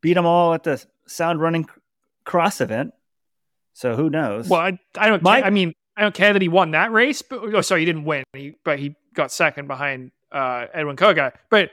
beat 0.00 0.14
them 0.14 0.26
all 0.26 0.54
at 0.54 0.62
the 0.62 0.84
Sound 1.06 1.40
Running 1.40 1.66
Cross 2.24 2.60
event. 2.60 2.94
So 3.72 3.96
who 3.96 4.10
knows? 4.10 4.48
Well, 4.48 4.60
I, 4.60 4.78
I 4.96 5.08
don't. 5.08 5.22
My- 5.22 5.40
care. 5.40 5.46
I 5.46 5.50
mean, 5.50 5.72
I 5.96 6.02
don't 6.02 6.14
care 6.14 6.32
that 6.32 6.42
he 6.42 6.48
won 6.48 6.72
that 6.72 6.92
race, 6.92 7.22
but 7.22 7.40
oh, 7.42 7.60
sorry, 7.60 7.80
he 7.80 7.84
didn't 7.84 8.04
win. 8.04 8.22
He, 8.32 8.54
but 8.64 8.78
he 8.78 8.94
got 9.14 9.32
second 9.32 9.66
behind 9.66 10.12
uh, 10.30 10.66
Edwin 10.72 10.96
Koga. 10.96 11.32
But 11.50 11.70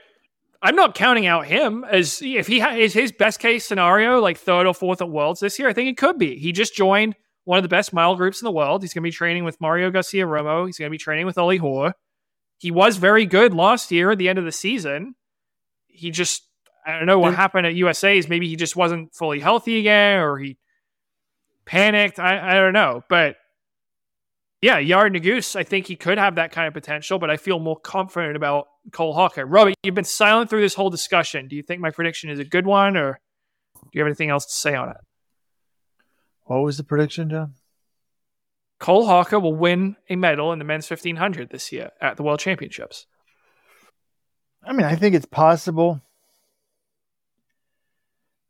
I'm 0.62 0.76
not 0.76 0.94
counting 0.94 1.26
out 1.26 1.46
him 1.46 1.84
as 1.84 2.20
if 2.22 2.46
he 2.46 2.60
ha- 2.60 2.74
is 2.76 2.92
his 2.92 3.12
best 3.12 3.40
case 3.40 3.64
scenario, 3.64 4.20
like 4.20 4.38
third 4.38 4.66
or 4.66 4.74
fourth 4.74 5.00
at 5.00 5.10
Worlds 5.10 5.40
this 5.40 5.58
year. 5.58 5.68
I 5.68 5.72
think 5.72 5.88
it 5.88 5.96
could 5.96 6.18
be. 6.18 6.38
He 6.38 6.52
just 6.52 6.74
joined 6.74 7.14
one 7.44 7.58
of 7.58 7.62
the 7.62 7.68
best 7.68 7.92
mile 7.92 8.16
groups 8.16 8.40
in 8.40 8.44
the 8.44 8.52
world. 8.52 8.82
He's 8.82 8.92
going 8.92 9.02
to 9.02 9.06
be 9.06 9.12
training 9.12 9.44
with 9.44 9.60
Mario 9.60 9.90
Garcia 9.90 10.26
Romo. 10.26 10.66
He's 10.66 10.78
going 10.78 10.88
to 10.88 10.94
be 10.94 10.98
training 10.98 11.26
with 11.26 11.38
Ollie 11.38 11.58
Hoare. 11.58 11.94
He 12.58 12.70
was 12.70 12.96
very 12.96 13.26
good 13.26 13.54
last 13.54 13.92
year 13.92 14.10
at 14.10 14.18
the 14.18 14.28
end 14.28 14.38
of 14.38 14.44
the 14.44 14.52
season. 14.52 15.14
He 15.86 16.10
just, 16.10 16.42
I 16.84 16.98
don't 16.98 17.06
know 17.06 17.18
what 17.18 17.34
happened 17.34 17.66
at 17.66 17.74
USA's. 17.74 18.28
Maybe 18.28 18.48
he 18.48 18.56
just 18.56 18.76
wasn't 18.76 19.14
fully 19.14 19.40
healthy 19.40 19.78
again, 19.78 20.20
or 20.20 20.38
he 20.38 20.58
panicked. 21.66 22.18
I, 22.18 22.52
I 22.52 22.54
don't 22.54 22.72
know. 22.72 23.02
But 23.08 23.36
yeah, 24.62 24.80
Yared 24.80 25.14
Nuguse, 25.14 25.54
I 25.54 25.62
think 25.62 25.86
he 25.86 25.96
could 25.96 26.18
have 26.18 26.36
that 26.36 26.52
kind 26.52 26.66
of 26.66 26.74
potential, 26.74 27.18
but 27.18 27.30
I 27.30 27.36
feel 27.36 27.58
more 27.58 27.78
confident 27.78 28.36
about 28.36 28.68
Cole 28.92 29.12
Hocker. 29.12 29.44
Robert, 29.44 29.74
you've 29.82 29.94
been 29.94 30.04
silent 30.04 30.48
through 30.48 30.62
this 30.62 30.74
whole 30.74 30.90
discussion. 30.90 31.48
Do 31.48 31.56
you 31.56 31.62
think 31.62 31.80
my 31.80 31.90
prediction 31.90 32.30
is 32.30 32.38
a 32.38 32.44
good 32.44 32.66
one, 32.66 32.96
or 32.96 33.20
do 33.74 33.88
you 33.92 34.00
have 34.00 34.08
anything 34.08 34.30
else 34.30 34.46
to 34.46 34.52
say 34.52 34.74
on 34.74 34.88
it? 34.88 34.96
What 36.44 36.62
was 36.62 36.78
the 36.78 36.84
prediction, 36.84 37.28
John? 37.28 37.54
Cole 38.78 39.06
Hocker 39.06 39.40
will 39.40 39.54
win 39.54 39.96
a 40.08 40.16
medal 40.16 40.52
in 40.52 40.58
the 40.58 40.64
men's 40.64 40.88
1500 40.88 41.50
this 41.50 41.72
year 41.72 41.90
at 42.00 42.16
the 42.16 42.22
World 42.22 42.40
Championships. 42.40 43.06
I 44.62 44.72
mean, 44.72 44.86
I 44.86 44.96
think 44.96 45.14
it's 45.14 45.26
possible, 45.26 46.02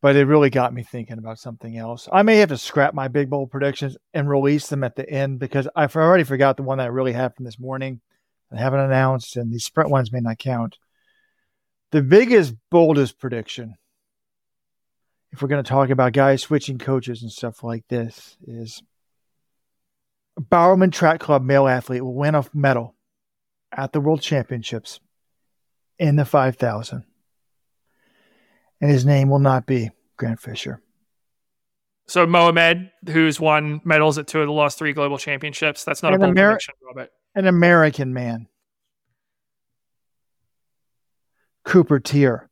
but 0.02 0.16
it 0.16 0.26
really 0.26 0.50
got 0.50 0.74
me 0.74 0.82
thinking 0.82 1.18
about 1.18 1.38
something 1.38 1.76
else. 1.76 2.08
I 2.12 2.22
may 2.22 2.36
have 2.36 2.50
to 2.50 2.58
scrap 2.58 2.94
my 2.94 3.08
big 3.08 3.30
bowl 3.30 3.46
predictions 3.46 3.96
and 4.12 4.28
release 4.28 4.68
them 4.68 4.84
at 4.84 4.96
the 4.96 5.08
end 5.08 5.38
because 5.38 5.68
I've 5.74 5.96
already 5.96 6.24
forgot 6.24 6.56
the 6.56 6.62
one 6.62 6.78
that 6.78 6.92
really 6.92 7.12
from 7.12 7.44
this 7.44 7.58
morning. 7.58 8.00
I 8.52 8.58
haven't 8.58 8.80
announced, 8.80 9.36
and 9.36 9.52
these 9.52 9.64
sprint 9.64 9.90
ones 9.90 10.12
may 10.12 10.20
not 10.20 10.38
count. 10.38 10.78
The 11.90 12.02
biggest, 12.02 12.54
boldest 12.70 13.18
prediction, 13.18 13.74
if 15.32 15.42
we're 15.42 15.48
going 15.48 15.64
to 15.64 15.68
talk 15.68 15.90
about 15.90 16.12
guys 16.12 16.42
switching 16.42 16.78
coaches 16.78 17.22
and 17.22 17.32
stuff 17.32 17.64
like 17.64 17.84
this, 17.88 18.36
is 18.46 18.82
Bowerman 20.38 20.90
Track 20.90 21.20
Club 21.20 21.42
male 21.42 21.66
athlete 21.66 22.02
will 22.02 22.14
win 22.14 22.34
a 22.34 22.44
medal 22.52 22.94
at 23.72 23.92
the 23.92 24.00
World 24.00 24.22
Championships 24.22 25.00
in 25.98 26.16
the 26.16 26.24
5,000. 26.24 27.04
And 28.80 28.90
his 28.90 29.06
name 29.06 29.30
will 29.30 29.38
not 29.38 29.66
be 29.66 29.90
Grant 30.16 30.40
Fisher. 30.40 30.82
So 32.06 32.26
Moh 32.26 32.48
Ahmed, 32.48 32.90
who's 33.08 33.40
won 33.40 33.80
medals 33.84 34.16
at 34.18 34.26
two 34.26 34.40
of 34.40 34.46
the 34.46 34.52
last 34.52 34.78
three 34.78 34.92
global 34.92 35.18
championships, 35.18 35.82
that's 35.84 36.02
not 36.02 36.14
And 36.14 36.22
a 36.22 36.26
Ameri- 36.28 36.58
Robert. 36.82 37.10
An 37.34 37.46
American 37.46 38.14
man. 38.14 38.46
Cooper 41.64 41.98
Teare. 41.98 42.48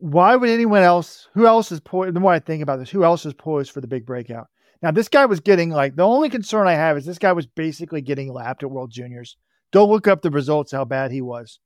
Why 0.00 0.36
would 0.36 0.48
anyone 0.48 0.82
else, 0.82 1.28
who 1.34 1.46
else 1.46 1.72
is 1.72 1.80
poised, 1.80 2.14
the 2.14 2.20
more 2.20 2.32
I 2.32 2.38
think 2.38 2.62
about 2.62 2.78
this, 2.78 2.90
who 2.90 3.02
else 3.02 3.26
is 3.26 3.34
poised 3.34 3.72
for 3.72 3.80
the 3.80 3.88
big 3.88 4.06
breakout? 4.06 4.46
Now, 4.80 4.92
this 4.92 5.08
guy 5.08 5.26
was 5.26 5.40
getting 5.40 5.70
like, 5.70 5.96
the 5.96 6.06
only 6.06 6.28
concern 6.28 6.68
I 6.68 6.74
have 6.74 6.96
is 6.96 7.04
this 7.04 7.18
guy 7.18 7.32
was 7.32 7.46
basically 7.46 8.00
getting 8.00 8.32
lapped 8.32 8.62
at 8.62 8.70
World 8.70 8.92
Juniors. 8.92 9.36
Don't 9.72 9.90
look 9.90 10.06
up 10.06 10.22
the 10.22 10.30
results, 10.30 10.70
how 10.70 10.84
bad 10.84 11.10
he 11.10 11.20
was. 11.20 11.58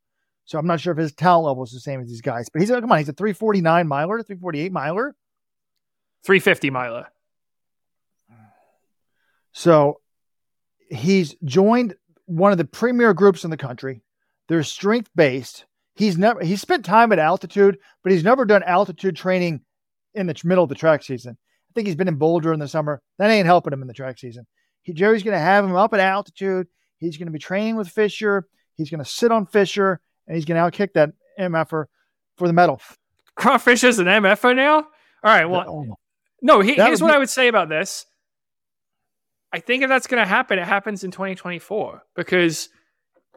So 0.45 0.59
I'm 0.59 0.67
not 0.67 0.81
sure 0.81 0.93
if 0.93 0.99
his 0.99 1.13
talent 1.13 1.47
level 1.47 1.63
is 1.63 1.71
the 1.71 1.81
same 1.81 2.01
as 2.01 2.09
these 2.09 2.21
guys, 2.21 2.49
but 2.49 2.61
he's, 2.61 2.71
come 2.71 2.91
on, 2.91 2.99
he's 2.99 3.09
a 3.09 3.13
349 3.13 3.87
miler, 3.87 4.23
348 4.23 4.73
miler. 4.73 5.15
350 6.25 6.71
miler. 6.71 7.07
So 9.53 10.01
he's 10.91 11.35
joined 11.45 11.95
one 12.27 12.53
of 12.53 12.59
the 12.59 12.65
premier 12.65 13.15
groups 13.15 13.45
in 13.45 13.51
the 13.51 13.57
country. 13.57 14.03
They're 14.49 14.63
strength 14.63 15.11
based. 15.15 15.67
He's 15.95 16.17
never 16.17 16.43
he's 16.43 16.61
spent 16.61 16.85
time 16.85 17.13
at 17.13 17.19
altitude, 17.19 17.79
but 18.03 18.13
he's 18.13 18.25
never 18.25 18.45
done 18.45 18.63
altitude 18.63 19.15
training 19.15 19.61
in 20.15 20.27
the 20.27 20.41
middle 20.45 20.65
of 20.65 20.71
the 20.71 20.75
track 20.75 21.03
season. 21.03 21.37
I 21.39 21.73
think 21.75 21.87
he's 21.87 21.97
been 21.97 22.09
in 22.09 22.17
Boulder 22.17 22.53
in 22.53 22.61
the 22.61 22.69
summer. 22.69 23.03
That 23.19 23.31
ain't 23.31 23.47
helping 23.47 23.73
him 23.73 23.83
in 23.83 23.89
the 23.89 23.95
track 23.95 24.19
season. 24.19 24.47
He, 24.83 24.93
Jerry's 24.93 25.23
going 25.23 25.37
to 25.37 25.39
have 25.39 25.65
him 25.65 25.75
up 25.75 25.95
at 25.95 26.01
altitude. 26.01 26.67
He's 26.99 27.17
going 27.17 27.27
to 27.27 27.33
be 27.33 27.39
training 27.39 27.77
with 27.77 27.89
Fisher. 27.89 28.47
He's 28.77 28.91
going 28.91 29.03
to 29.03 29.09
sit 29.09 29.33
on 29.33 29.47
Fisher, 29.47 30.01
and 30.27 30.37
he's 30.37 30.45
going 30.45 30.57
to 30.63 30.79
outkick 30.79 30.93
that 30.95 31.11
MFer 31.39 31.87
for 32.37 32.47
the 32.47 32.53
medal. 32.53 32.81
Grant 33.37 33.63
Fisher's 33.63 33.99
an 33.99 34.07
MFO 34.07 34.55
now? 34.55 34.77
All 34.77 34.87
right, 35.25 35.45
well, 35.47 35.65
Oh, 35.69 35.97
No, 36.43 36.61
he, 36.61 36.75
here's 36.75 37.01
what 37.03 37.09
be- 37.09 37.15
I 37.15 37.19
would 37.19 37.31
say 37.31 37.49
about 37.49 37.69
this. 37.69 38.07
I 39.53 39.61
think 39.61 39.83
if 39.83 39.89
that's 39.89 40.07
going 40.07 40.23
to 40.23 40.29
happen, 40.29 40.59
it 40.59 40.65
happens 40.67 41.05
in 41.05 41.11
2024 41.11 42.03
because 42.17 42.69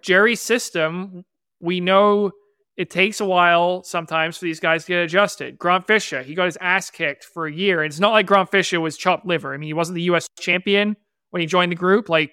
Jerry's 0.01 0.41
system, 0.41 1.25
we 1.59 1.79
know 1.81 2.31
it 2.77 2.89
takes 2.89 3.19
a 3.19 3.25
while 3.25 3.83
sometimes 3.83 4.37
for 4.37 4.45
these 4.45 4.59
guys 4.59 4.85
to 4.85 4.89
get 4.93 4.99
adjusted. 5.03 5.57
Grant 5.57 5.87
Fisher, 5.87 6.23
he 6.23 6.33
got 6.35 6.45
his 6.45 6.57
ass 6.61 6.89
kicked 6.89 7.23
for 7.25 7.47
a 7.47 7.53
year. 7.53 7.81
And 7.83 7.91
it's 7.91 7.99
not 7.99 8.11
like 8.11 8.25
Grant 8.25 8.49
Fisher 8.51 8.79
was 8.79 8.97
chopped 8.97 9.25
liver. 9.25 9.53
I 9.53 9.57
mean, 9.57 9.67
he 9.67 9.73
wasn't 9.73 9.95
the 9.95 10.03
U.S. 10.03 10.27
champion 10.39 10.95
when 11.31 11.41
he 11.41 11.45
joined 11.47 11.71
the 11.71 11.75
group, 11.77 12.07
like 12.09 12.31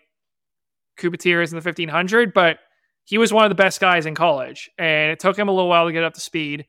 Cooper 0.97 1.17
Teare 1.17 1.43
is 1.43 1.53
in 1.53 1.57
the 1.59 1.65
1500, 1.65 2.33
but 2.33 2.59
he 3.05 3.19
was 3.19 3.33
one 3.33 3.45
of 3.45 3.51
the 3.51 3.55
best 3.55 3.81
guys 3.81 4.07
in 4.07 4.15
college, 4.15 4.71
and 4.79 5.11
it 5.11 5.21
took 5.21 5.39
him 5.39 5.49
a 5.49 5.53
little 5.53 5.69
while 5.69 5.87
to 5.87 5.93
get 5.93 6.05
up 6.05 6.15
to 6.15 6.21
speed. 6.21 6.67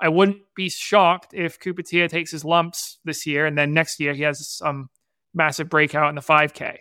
I 0.00 0.08
wouldn't 0.08 0.38
be 0.56 0.68
shocked 0.68 1.34
if 1.34 1.58
Cooper 1.60 1.82
Teare 1.82 2.08
takes 2.08 2.30
his 2.30 2.44
lumps 2.44 2.98
this 3.04 3.26
year, 3.26 3.46
and 3.46 3.56
then 3.56 3.74
next 3.74 4.00
year 4.00 4.12
he 4.12 4.22
has 4.22 4.48
some 4.48 4.90
massive 5.32 5.68
breakout 5.68 6.08
in 6.08 6.14
the 6.14 6.20
5K. 6.20 6.78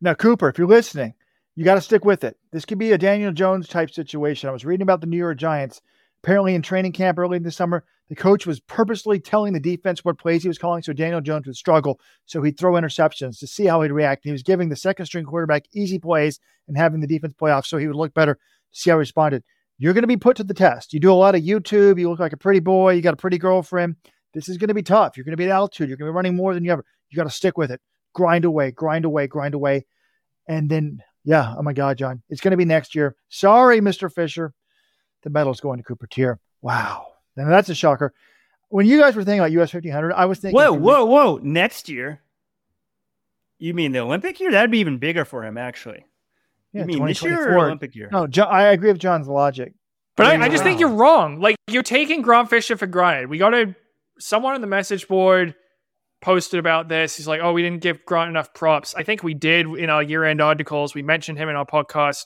Now, 0.00 0.14
Cooper, 0.14 0.48
if 0.48 0.58
you're 0.58 0.66
listening, 0.66 1.14
you 1.54 1.64
got 1.64 1.76
to 1.76 1.80
stick 1.80 2.04
with 2.04 2.22
it. 2.22 2.36
This 2.52 2.66
could 2.66 2.78
be 2.78 2.92
a 2.92 2.98
Daniel 2.98 3.32
Jones 3.32 3.68
type 3.68 3.90
situation. 3.90 4.48
I 4.48 4.52
was 4.52 4.64
reading 4.64 4.82
about 4.82 5.00
the 5.00 5.06
New 5.06 5.16
York 5.16 5.38
Giants. 5.38 5.80
Apparently, 6.22 6.54
in 6.54 6.62
training 6.62 6.92
camp 6.92 7.18
early 7.18 7.36
in 7.36 7.42
the 7.42 7.50
summer, 7.50 7.84
the 8.08 8.14
coach 8.14 8.46
was 8.46 8.60
purposely 8.60 9.18
telling 9.18 9.52
the 9.52 9.60
defense 9.60 10.04
what 10.04 10.18
plays 10.18 10.42
he 10.42 10.48
was 10.48 10.58
calling 10.58 10.82
so 10.82 10.92
Daniel 10.92 11.20
Jones 11.20 11.46
would 11.46 11.56
struggle. 11.56 12.00
So 12.24 12.40
he'd 12.42 12.58
throw 12.58 12.72
interceptions 12.74 13.38
to 13.40 13.46
see 13.46 13.66
how 13.66 13.82
he'd 13.82 13.90
react. 13.90 14.24
He 14.24 14.32
was 14.32 14.42
giving 14.42 14.68
the 14.68 14.76
second 14.76 15.06
string 15.06 15.24
quarterback 15.24 15.64
easy 15.74 15.98
plays 15.98 16.38
and 16.68 16.76
having 16.76 17.00
the 17.00 17.06
defense 17.06 17.34
play 17.34 17.50
off 17.50 17.66
so 17.66 17.78
he 17.78 17.86
would 17.86 17.96
look 17.96 18.14
better 18.14 18.34
to 18.34 18.40
see 18.72 18.90
how 18.90 18.96
he 18.96 19.00
responded. 19.00 19.42
You're 19.78 19.92
going 19.92 20.02
to 20.02 20.08
be 20.08 20.16
put 20.16 20.36
to 20.36 20.44
the 20.44 20.54
test. 20.54 20.92
You 20.92 21.00
do 21.00 21.12
a 21.12 21.14
lot 21.14 21.34
of 21.34 21.42
YouTube. 21.42 21.98
You 21.98 22.08
look 22.08 22.20
like 22.20 22.32
a 22.32 22.38
pretty 22.38 22.60
boy. 22.60 22.92
You 22.92 23.02
got 23.02 23.14
a 23.14 23.18
pretty 23.18 23.38
girlfriend. 23.38 23.96
This 24.32 24.48
is 24.48 24.56
going 24.56 24.68
to 24.68 24.74
be 24.74 24.82
tough. 24.82 25.16
You're 25.16 25.24
going 25.24 25.32
to 25.32 25.36
be 25.36 25.44
at 25.44 25.50
altitude. 25.50 25.88
You're 25.88 25.98
going 25.98 26.08
to 26.08 26.12
be 26.12 26.16
running 26.16 26.36
more 26.36 26.54
than 26.54 26.64
you 26.64 26.72
ever. 26.72 26.84
You 27.10 27.16
got 27.16 27.24
to 27.24 27.30
stick 27.30 27.58
with 27.58 27.70
it. 27.70 27.80
Grind 28.14 28.44
away, 28.44 28.70
grind 28.70 29.04
away, 29.04 29.26
grind 29.26 29.54
away. 29.54 29.84
And 30.48 30.70
then, 30.70 31.02
yeah, 31.24 31.54
oh 31.56 31.62
my 31.62 31.72
God, 31.72 31.98
John, 31.98 32.22
it's 32.30 32.40
going 32.40 32.52
to 32.52 32.56
be 32.56 32.64
next 32.64 32.94
year. 32.94 33.16
Sorry, 33.28 33.80
Mr. 33.80 34.12
Fisher. 34.12 34.54
The 35.22 35.30
medal's 35.30 35.60
going 35.60 35.78
to 35.78 35.82
Cooper 35.82 36.06
Teare. 36.06 36.38
Wow. 36.62 37.15
Now 37.36 37.48
that's 37.48 37.68
a 37.68 37.74
shocker. 37.74 38.12
When 38.68 38.86
you 38.86 38.98
guys 38.98 39.14
were 39.14 39.22
thinking 39.22 39.40
about 39.40 39.52
US 39.52 39.72
1500, 39.72 40.12
I 40.12 40.24
was 40.24 40.38
thinking. 40.38 40.56
Whoa, 40.56 40.72
whoa, 40.72 41.04
whoa! 41.04 41.40
Next 41.42 41.88
year? 41.88 42.22
You 43.58 43.74
mean 43.74 43.92
the 43.92 44.00
Olympic 44.00 44.38
year? 44.40 44.50
That'd 44.50 44.70
be 44.70 44.78
even 44.80 44.98
bigger 44.98 45.24
for 45.24 45.44
him, 45.44 45.56
actually. 45.56 46.04
Yeah, 46.72 46.82
you 46.82 46.86
mean 46.86 47.06
this 47.06 47.22
year 47.22 47.54
or 47.54 47.64
Olympic 47.66 47.94
year? 47.94 48.08
No, 48.12 48.26
John, 48.26 48.48
I 48.50 48.64
agree 48.72 48.92
with 48.92 49.00
John's 49.00 49.28
logic. 49.28 49.74
But 50.16 50.26
I, 50.26 50.44
I 50.44 50.48
just 50.48 50.62
think 50.62 50.80
you're 50.80 50.88
wrong. 50.88 51.40
Like 51.40 51.56
you're 51.68 51.82
taking 51.82 52.22
Grant 52.22 52.50
Fisher 52.50 52.76
for 52.76 52.86
granted. 52.86 53.28
We 53.28 53.38
got 53.38 53.54
a 53.54 53.74
Someone 54.18 54.54
on 54.54 54.62
the 54.62 54.66
message 54.66 55.08
board 55.08 55.54
posted 56.22 56.58
about 56.58 56.88
this. 56.88 57.16
He's 57.16 57.28
like, 57.28 57.40
"Oh, 57.42 57.52
we 57.52 57.62
didn't 57.62 57.82
give 57.82 58.04
Grant 58.06 58.30
enough 58.30 58.54
props." 58.54 58.94
I 58.94 59.02
think 59.02 59.22
we 59.22 59.34
did 59.34 59.66
in 59.66 59.90
our 59.90 60.02
year-end 60.02 60.40
articles. 60.40 60.94
We 60.94 61.02
mentioned 61.02 61.36
him 61.36 61.50
in 61.50 61.56
our 61.56 61.66
podcast 61.66 62.24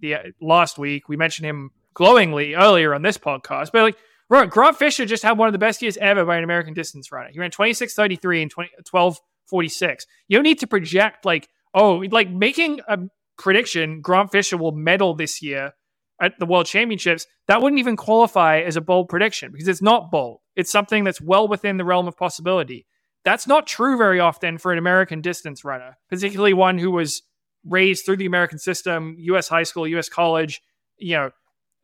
the 0.00 0.16
last 0.40 0.78
week. 0.78 1.08
We 1.08 1.16
mentioned 1.16 1.46
him 1.46 1.72
glowingly 1.92 2.54
earlier 2.54 2.94
on 2.94 3.02
this 3.02 3.18
podcast. 3.18 3.72
But 3.72 3.82
like, 3.82 3.96
Grant 4.28 4.76
Fisher 4.76 5.06
just 5.06 5.22
had 5.22 5.38
one 5.38 5.48
of 5.48 5.52
the 5.52 5.58
best 5.58 5.82
years 5.82 5.96
ever 5.98 6.24
by 6.24 6.36
an 6.36 6.44
American 6.44 6.74
distance 6.74 7.12
runner. 7.12 7.28
He 7.32 7.38
ran 7.38 7.50
26:33 7.50 8.42
and 8.42 8.50
20, 8.50 8.70
12:46. 8.84 10.06
You 10.28 10.36
don't 10.36 10.44
need 10.44 10.60
to 10.60 10.66
project 10.66 11.24
like, 11.24 11.48
oh, 11.74 12.04
like 12.10 12.30
making 12.30 12.80
a 12.88 12.98
prediction. 13.36 14.00
Grant 14.00 14.32
Fisher 14.32 14.56
will 14.56 14.72
medal 14.72 15.14
this 15.14 15.42
year 15.42 15.72
at 16.20 16.38
the 16.38 16.46
World 16.46 16.66
Championships, 16.66 17.26
that 17.48 17.60
wouldn't 17.60 17.80
even 17.80 17.96
qualify 17.96 18.60
as 18.60 18.76
a 18.76 18.80
bold 18.80 19.08
prediction 19.08 19.50
because 19.52 19.68
it's 19.68 19.82
not 19.82 20.10
bold. 20.10 20.40
It's 20.56 20.70
something 20.70 21.04
that's 21.04 21.20
well 21.20 21.48
within 21.48 21.76
the 21.76 21.84
realm 21.84 22.06
of 22.06 22.16
possibility. 22.16 22.86
That's 23.24 23.46
not 23.46 23.66
true 23.66 23.98
very 23.98 24.20
often 24.20 24.58
for 24.58 24.72
an 24.72 24.78
American 24.78 25.20
distance 25.20 25.64
runner, 25.64 25.98
particularly 26.08 26.52
one 26.54 26.78
who 26.78 26.90
was 26.90 27.22
raised 27.66 28.04
through 28.04 28.18
the 28.18 28.26
American 28.26 28.58
system, 28.58 29.16
US 29.18 29.48
high 29.48 29.62
school, 29.62 29.88
US 29.88 30.08
college, 30.08 30.62
you 30.98 31.16
know, 31.16 31.30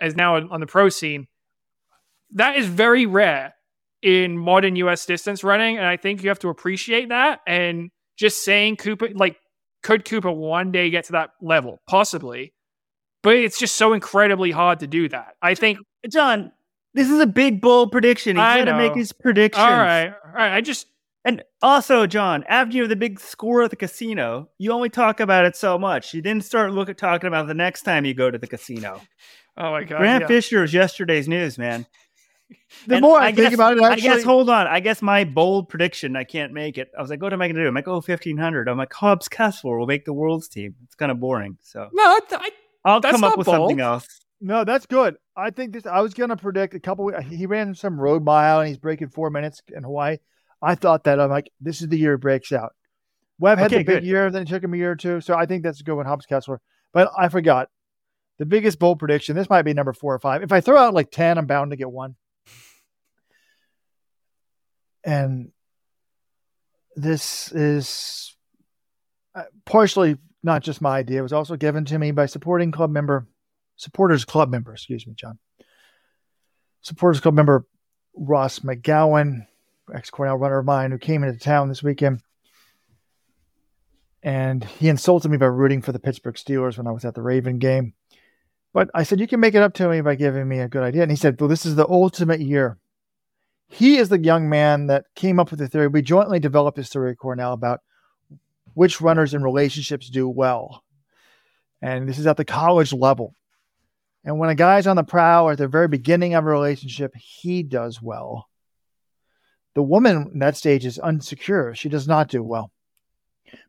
as 0.01 0.15
now 0.15 0.37
on 0.37 0.61
the 0.61 0.67
pro 0.67 0.89
scene. 0.89 1.27
That 2.35 2.57
is 2.57 2.67
very 2.67 3.07
rare 3.07 3.55
in 4.03 4.39
modern 4.39 4.77
US 4.77 5.05
distance 5.07 5.45
running. 5.45 5.77
And 5.77 5.87
I 5.87 5.97
think 5.97 6.23
you 6.23 6.29
have 6.29 6.39
to 6.41 6.49
appreciate 6.49 7.09
that. 7.11 7.41
And 7.47 7.91
just 8.17 8.45
saying 8.45 8.77
Cooper, 8.77 9.09
like, 9.15 9.37
could 9.83 10.05
Cooper 10.05 10.31
one 10.31 10.73
day 10.73 10.91
get 10.91 11.05
to 11.07 11.13
that 11.13 11.31
level? 11.41 11.81
Possibly 11.89 12.53
but 13.23 13.37
it's 13.37 13.59
just 13.59 13.77
so 13.77 13.93
incredibly 13.93 14.51
hard 14.51 14.81
to 14.81 14.87
do 14.87 15.09
that. 15.09 15.35
I 15.43 15.55
think. 15.55 15.79
John, 16.11 16.53
this 16.95 17.11
is 17.11 17.21
a 17.21 17.27
big 17.27 17.61
bold 17.61 17.93
prediction. 17.93 18.37
He's 18.37 18.43
got 18.43 18.65
to 18.65 18.77
make 18.77 18.95
his 18.95 19.13
prediction. 19.13 19.63
All 19.63 19.71
right, 19.71 20.09
all 20.09 20.33
right. 20.33 20.55
I 20.55 20.61
just 20.61 20.87
And 21.25 21.43
also, 21.61 22.07
John, 22.07 22.45
after 22.49 22.75
you 22.75 22.83
have 22.83 22.89
the 22.89 22.97
big 22.97 23.21
score 23.21 23.63
at 23.63 23.71
the 23.71 23.77
casino, 23.77 24.49
you 24.59 24.73
only 24.73 24.89
talk 24.89 25.21
about 25.21 25.45
it 25.45 25.57
so 25.57 25.79
much. 25.79 26.15
You 26.15 26.23
didn't 26.23 26.45
start 26.45 26.73
look 26.73 26.89
at 26.89 26.97
talking 26.97 27.29
about 27.29 27.47
the 27.47 27.55
next 27.55 27.83
time 27.83 28.05
you 28.05 28.15
go 28.15 28.31
to 28.31 28.39
the 28.39 28.47
casino. 28.47 29.01
oh 29.59 29.73
my 29.73 29.85
god, 29.85 29.99
Grant 29.99 30.23
yeah. 30.23 30.29
Fisher 30.29 30.65
is 30.65 30.73
yesterday's 30.73 31.29
news, 31.29 31.59
man. 31.59 31.87
The 32.87 32.95
And 32.97 33.03
more 33.03 33.19
I, 33.21 33.27
think 33.33 33.37
guess- 33.49 33.55
about 33.55 33.77
it, 33.77 33.83
actually, 33.83 34.09
I 34.09 34.15
guess 34.15 34.25
hold 34.25 34.49
on. 34.49 34.67
I 34.67 34.81
guess 34.81 35.03
my 35.03 35.25
bold 35.25 35.69
prediction, 35.69 36.17
I 36.17 36.25
can't 36.25 36.53
make 36.53 36.79
it. 36.79 36.91
I 36.97 37.01
was 37.03 37.11
like, 37.11 37.21
what 37.21 37.33
am 37.33 37.43
I 37.43 37.47
going 37.49 37.57
to 37.57 37.63
do? 37.63 37.69
I'm 37.69 37.75
like, 37.75 37.89
oh, 37.89 37.95
1500. 37.95 38.69
I'm 38.69 38.79
like, 38.79 38.93
Hobbs 38.93 39.29
Kessler 39.29 39.79
will 39.79 39.87
make 39.87 40.05
the 40.05 40.13
world's 40.13 40.49
team. 40.49 40.75
It's 40.85 40.95
kind 40.95 41.11
of 41.13 41.19
boring. 41.21 41.59
So 41.63 41.89
No, 41.93 42.03
I, 42.05 42.21
I, 42.33 42.51
I'll 42.85 43.01
That's 43.01 43.13
come 43.13 43.25
up 43.25 43.37
with 43.37 43.47
bold. 43.47 43.57
something 43.57 43.81
else. 43.81 44.07
No, 44.41 44.65
that's 44.65 44.87
good. 44.87 45.17
I 45.37 45.51
think 45.51 45.73
this. 45.75 45.85
I 45.85 46.01
was 46.01 46.15
going 46.15 46.31
to 46.31 46.37
predict 46.37 46.75
a 46.75 46.81
couple. 46.81 47.11
He 47.21 47.45
ran 47.47 47.75
some 47.75 48.01
road 48.01 48.25
mile 48.25 48.61
and 48.61 48.69
he's 48.69 48.79
breaking 48.79 49.09
four 49.11 49.29
minutes 49.31 49.61
in 49.75 49.83
Hawaii. 49.83 50.17
I 50.63 50.75
thought 50.77 51.05
that 51.05 51.21
I'm 51.21 51.29
like, 51.31 51.51
this 51.61 51.83
is 51.83 51.89
the 51.89 51.99
year 51.99 52.15
it 52.15 52.19
breaks 52.19 52.51
out. 52.53 52.73
Webb 53.39 53.59
had 53.59 53.67
Okay, 53.73 53.79
the 53.79 53.85
big 53.85 53.97
good. 54.03 54.05
year, 54.05 54.31
then 54.31 54.43
it 54.43 54.49
took 54.49 54.63
him 54.63 54.73
a 54.75 54.77
year 54.77 54.93
or 54.93 54.97
two. 54.97 55.21
So 55.21 55.35
I 55.35 55.45
think 55.47 55.63
that's 55.63 55.81
a 55.81 55.85
good 55.85 55.95
one, 55.95 56.07
Hobbs 56.07 56.27
Kessler. 56.27 56.61
But 56.93 57.11
I 57.19 57.29
forgot 57.29 57.69
the 58.39 58.47
biggest 58.47 58.79
bold 58.79 58.99
prediction. 58.99 59.37
This 59.37 59.51
might 59.51 59.63
be 59.63 59.75
number 59.75 59.93
four 59.93 60.15
or 60.15 60.19
five. 60.19 60.43
If 60.43 60.53
I 60.53 60.61
throw 60.61 60.79
out 60.79 60.95
like 60.95 61.11
ten, 61.11 61.37
I'm 61.37 61.47
bound 61.47 61.71
to 61.73 61.77
get 61.77 61.91
one. 61.91 62.17
And 65.05 65.51
this 66.97 67.53
is 67.53 68.37
uh, 69.35 69.45
partially 69.65 70.17
not 70.43 70.63
just 70.63 70.81
my 70.81 70.99
idea. 70.99 71.21
It 71.21 71.23
was 71.23 71.33
also 71.33 71.57
given 71.57 71.85
to 71.87 71.99
me 71.99 72.11
by 72.11 72.27
supporting 72.27 72.73
club 72.73 72.91
member, 72.91 73.27
supporters 73.77 74.25
club 74.25 74.51
member, 74.51 74.73
excuse 74.73 75.07
me, 75.07 75.15
John. 75.15 75.39
Supporters 76.83 77.21
club 77.21 77.35
member 77.35 77.67
Ross 78.15 78.61
McGowan, 78.61 79.47
ex 79.95 80.11
Cornell 80.11 80.37
runner 80.37 80.59
of 80.59 80.67
mine, 80.67 80.91
who 80.91 80.99
came 80.99 81.25
into 81.25 81.39
town 81.39 81.69
this 81.69 81.83
weekend. 81.83 82.23
And 84.23 84.65
he 84.65 84.89
insulted 84.89 85.31
me 85.31 85.39
by 85.39 85.47
rooting 85.47 85.81
for 85.81 85.93
the 85.93 85.99
Pittsburgh 85.99 86.35
Steelers 86.35 86.77
when 86.77 86.87
I 86.87 86.93
was 86.93 87.05
at 87.05 87.15
the 87.15 87.23
Raven 87.23 87.59
game. 87.59 87.95
But 88.73 88.91
I 88.95 89.03
said, 89.03 89.21
You 89.21 89.27
can 89.27 89.41
make 89.41 89.55
it 89.55 89.63
up 89.63 89.75
to 89.75 89.89
me 89.89 90.01
by 90.01 90.15
giving 90.15 90.47
me 90.47 90.59
a 90.61 90.69
good 90.69 90.83
idea. 90.83 91.03
And 91.03 91.11
he 91.11 91.17
said, 91.17 91.41
Well, 91.41 91.49
this 91.49 91.65
is 91.65 91.75
the 91.75 91.89
ultimate 91.89 92.41
year. 92.41 92.79
He 93.71 93.99
is 93.99 94.09
the 94.09 94.19
young 94.19 94.49
man 94.49 94.89
that 94.89 95.07
came 95.15 95.39
up 95.39 95.51
with 95.51 95.61
the 95.61 95.69
theory. 95.69 95.87
We 95.87 96.03
jointly 96.03 96.41
developed 96.41 96.77
this 96.77 96.89
theory 96.89 97.13
at 97.13 97.19
Cornell 97.19 97.53
about 97.53 97.81
which 98.75 99.01
runners 99.01 99.33
in 99.33 99.45
relationships 99.45 100.11
do 100.11 100.29
well. 100.29 100.83
And 101.81 102.09
this 102.09 102.19
is 102.19 102.27
at 102.27 102.37
the 102.37 102.45
college 102.45 102.93
level. 102.93 103.35
And 104.25 104.39
when 104.39 104.51
a 104.51 104.57
guy's 104.57 104.89
on 104.89 104.97
the 104.97 105.05
prowl 105.05 105.47
or 105.47 105.53
at 105.53 105.59
the 105.59 105.69
very 105.69 105.89
beginning 105.89 106.35
of 106.35 106.45
a 106.45 106.49
relationship, 106.49 107.15
he 107.17 107.63
does 107.63 108.03
well. 108.03 108.49
The 109.75 109.83
woman 109.83 110.31
in 110.33 110.41
that 110.41 110.57
stage 110.57 110.85
is 110.85 110.99
unsecure. 110.99 111.75
She 111.77 111.89
does 111.89 112.09
not 112.09 112.29
do 112.29 112.43
well. 112.43 112.73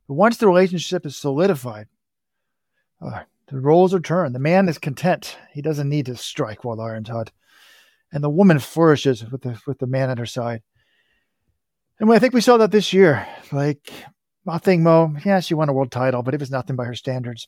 But 0.07 0.15
once 0.15 0.37
the 0.37 0.47
relationship 0.47 1.05
is 1.05 1.15
solidified, 1.15 1.87
uh, 2.99 3.21
the 3.47 3.59
roles 3.59 3.93
are 3.93 3.99
turned. 3.99 4.33
The 4.33 4.39
man 4.39 4.67
is 4.67 4.79
content. 4.79 5.37
He 5.53 5.61
doesn't 5.61 5.87
need 5.87 6.07
to 6.07 6.15
strike 6.15 6.63
while 6.63 6.75
the 6.75 6.83
iron's 6.83 7.09
hot. 7.09 7.31
And 8.11 8.23
the 8.23 8.29
woman 8.29 8.59
flourishes 8.59 9.23
with 9.29 9.41
the 9.41 9.59
with 9.65 9.79
the 9.79 9.87
man 9.87 10.09
at 10.09 10.17
her 10.17 10.25
side. 10.25 10.61
And 11.99 12.11
I 12.11 12.19
think 12.19 12.33
we 12.33 12.41
saw 12.41 12.57
that 12.57 12.71
this 12.71 12.93
year. 12.93 13.27
Like 13.51 13.91
nothing, 14.45 14.83
Mo. 14.83 15.15
Yeah, 15.23 15.39
she 15.39 15.53
won 15.53 15.69
a 15.69 15.73
world 15.73 15.91
title, 15.91 16.23
but 16.23 16.33
it 16.33 16.39
was 16.39 16.51
nothing 16.51 16.75
by 16.75 16.85
her 16.85 16.95
standards. 16.95 17.47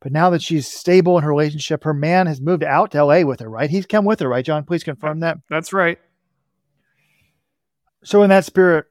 But 0.00 0.12
now 0.12 0.30
that 0.30 0.42
she's 0.42 0.68
stable 0.68 1.18
in 1.18 1.24
her 1.24 1.30
relationship, 1.30 1.82
her 1.82 1.94
man 1.94 2.28
has 2.28 2.40
moved 2.40 2.62
out 2.62 2.92
to 2.92 3.04
LA 3.04 3.22
with 3.22 3.40
her, 3.40 3.50
right? 3.50 3.68
He's 3.68 3.86
come 3.86 4.04
with 4.04 4.20
her, 4.20 4.28
right, 4.28 4.44
John? 4.44 4.64
Please 4.64 4.84
confirm 4.84 5.20
that. 5.20 5.38
that's 5.50 5.72
right. 5.72 5.98
So, 8.04 8.22
in 8.22 8.30
that 8.30 8.44
spirit, 8.44 8.86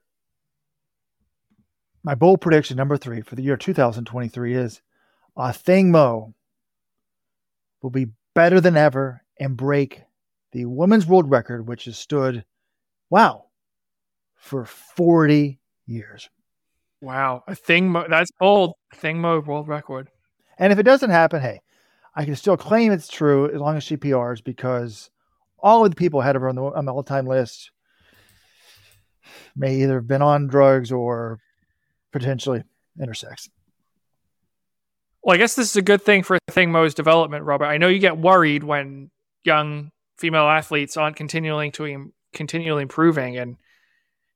my 2.03 2.13
bold 2.13 2.41
prediction 2.41 2.75
number 2.75 2.97
three 2.97 3.21
for 3.21 3.35
the 3.35 3.41
year 3.41 3.55
2023 3.55 4.53
is 4.53 4.81
Athing 5.37 5.85
Mu 5.85 6.33
will 7.81 7.89
be 7.89 8.07
better 8.33 8.59
than 8.59 8.75
ever 8.75 9.23
and 9.39 9.55
break 9.55 10.01
the 10.51 10.65
women's 10.65 11.05
world 11.05 11.29
record, 11.29 11.67
which 11.67 11.85
has 11.85 11.97
stood, 11.97 12.45
wow, 13.09 13.45
for 14.35 14.65
40 14.65 15.59
years. 15.85 16.29
Wow, 17.01 17.43
a 17.47 17.55
thing. 17.55 17.89
Mo- 17.89 18.07
that's 18.09 18.31
old. 18.41 18.73
Thing 18.95 19.19
mode 19.19 19.45
world 19.45 19.67
record. 19.67 20.09
And 20.57 20.73
if 20.73 20.79
it 20.79 20.83
doesn't 20.83 21.09
happen, 21.09 21.41
hey, 21.41 21.61
I 22.15 22.25
can 22.25 22.35
still 22.35 22.57
claim 22.57 22.91
it's 22.91 23.07
true 23.07 23.49
as 23.53 23.59
long 23.59 23.77
as 23.77 23.83
she 23.83 23.97
PRs 23.97 24.43
because 24.43 25.11
all 25.59 25.85
of 25.85 25.91
the 25.91 25.95
people 25.95 26.21
ahead 26.21 26.35
of 26.35 26.41
her 26.41 26.49
on 26.49 26.55
the 26.55 26.63
on 26.63 26.85
the 26.85 26.93
all 26.93 27.03
time 27.03 27.27
list 27.27 27.71
may 29.55 29.75
either 29.75 29.95
have 29.95 30.07
been 30.07 30.21
on 30.21 30.47
drugs 30.47 30.91
or 30.91 31.39
potentially 32.11 32.63
intersex. 32.99 33.49
Well, 35.21 35.35
I 35.35 35.37
guess 35.37 35.55
this 35.55 35.69
is 35.69 35.75
a 35.75 35.81
good 35.81 36.01
thing 36.01 36.23
for 36.23 36.39
Thing 36.49 36.71
Mo's 36.71 36.93
development, 36.93 37.43
Robert. 37.43 37.65
I 37.65 37.77
know 37.77 37.89
you 37.89 37.99
get 37.99 38.17
worried 38.17 38.63
when 38.63 39.11
young 39.43 39.91
female 40.17 40.47
athletes 40.47 40.97
aren't 40.97 41.15
continuing 41.15 41.71
to 41.73 42.11
continually 42.33 42.83
improving, 42.83 43.37
and 43.37 43.57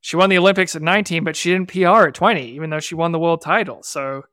she 0.02 0.16
won 0.16 0.30
the 0.30 0.38
Olympics 0.38 0.76
at 0.76 0.82
19, 0.82 1.24
but 1.24 1.36
she 1.36 1.52
didn't 1.52 1.72
PR 1.72 2.08
at 2.08 2.16
20, 2.16 2.50
even 2.52 2.70
though 2.70 2.80
she 2.80 2.96
won 2.96 3.12
the 3.12 3.20
world 3.20 3.42
title. 3.42 3.84
So 3.84 4.24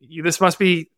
you, 0.00 0.22
this 0.22 0.40
must 0.40 0.58
be. 0.58 0.90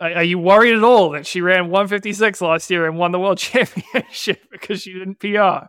Are 0.00 0.24
you 0.24 0.38
worried 0.38 0.74
at 0.74 0.82
all 0.82 1.10
that 1.10 1.26
she 1.26 1.42
ran 1.42 1.68
156 1.68 2.40
last 2.40 2.70
year 2.70 2.86
and 2.86 2.96
won 2.96 3.12
the 3.12 3.18
world 3.18 3.36
championship 3.38 4.42
because 4.50 4.80
she 4.80 4.94
didn't 4.94 5.18
PR? 5.20 5.66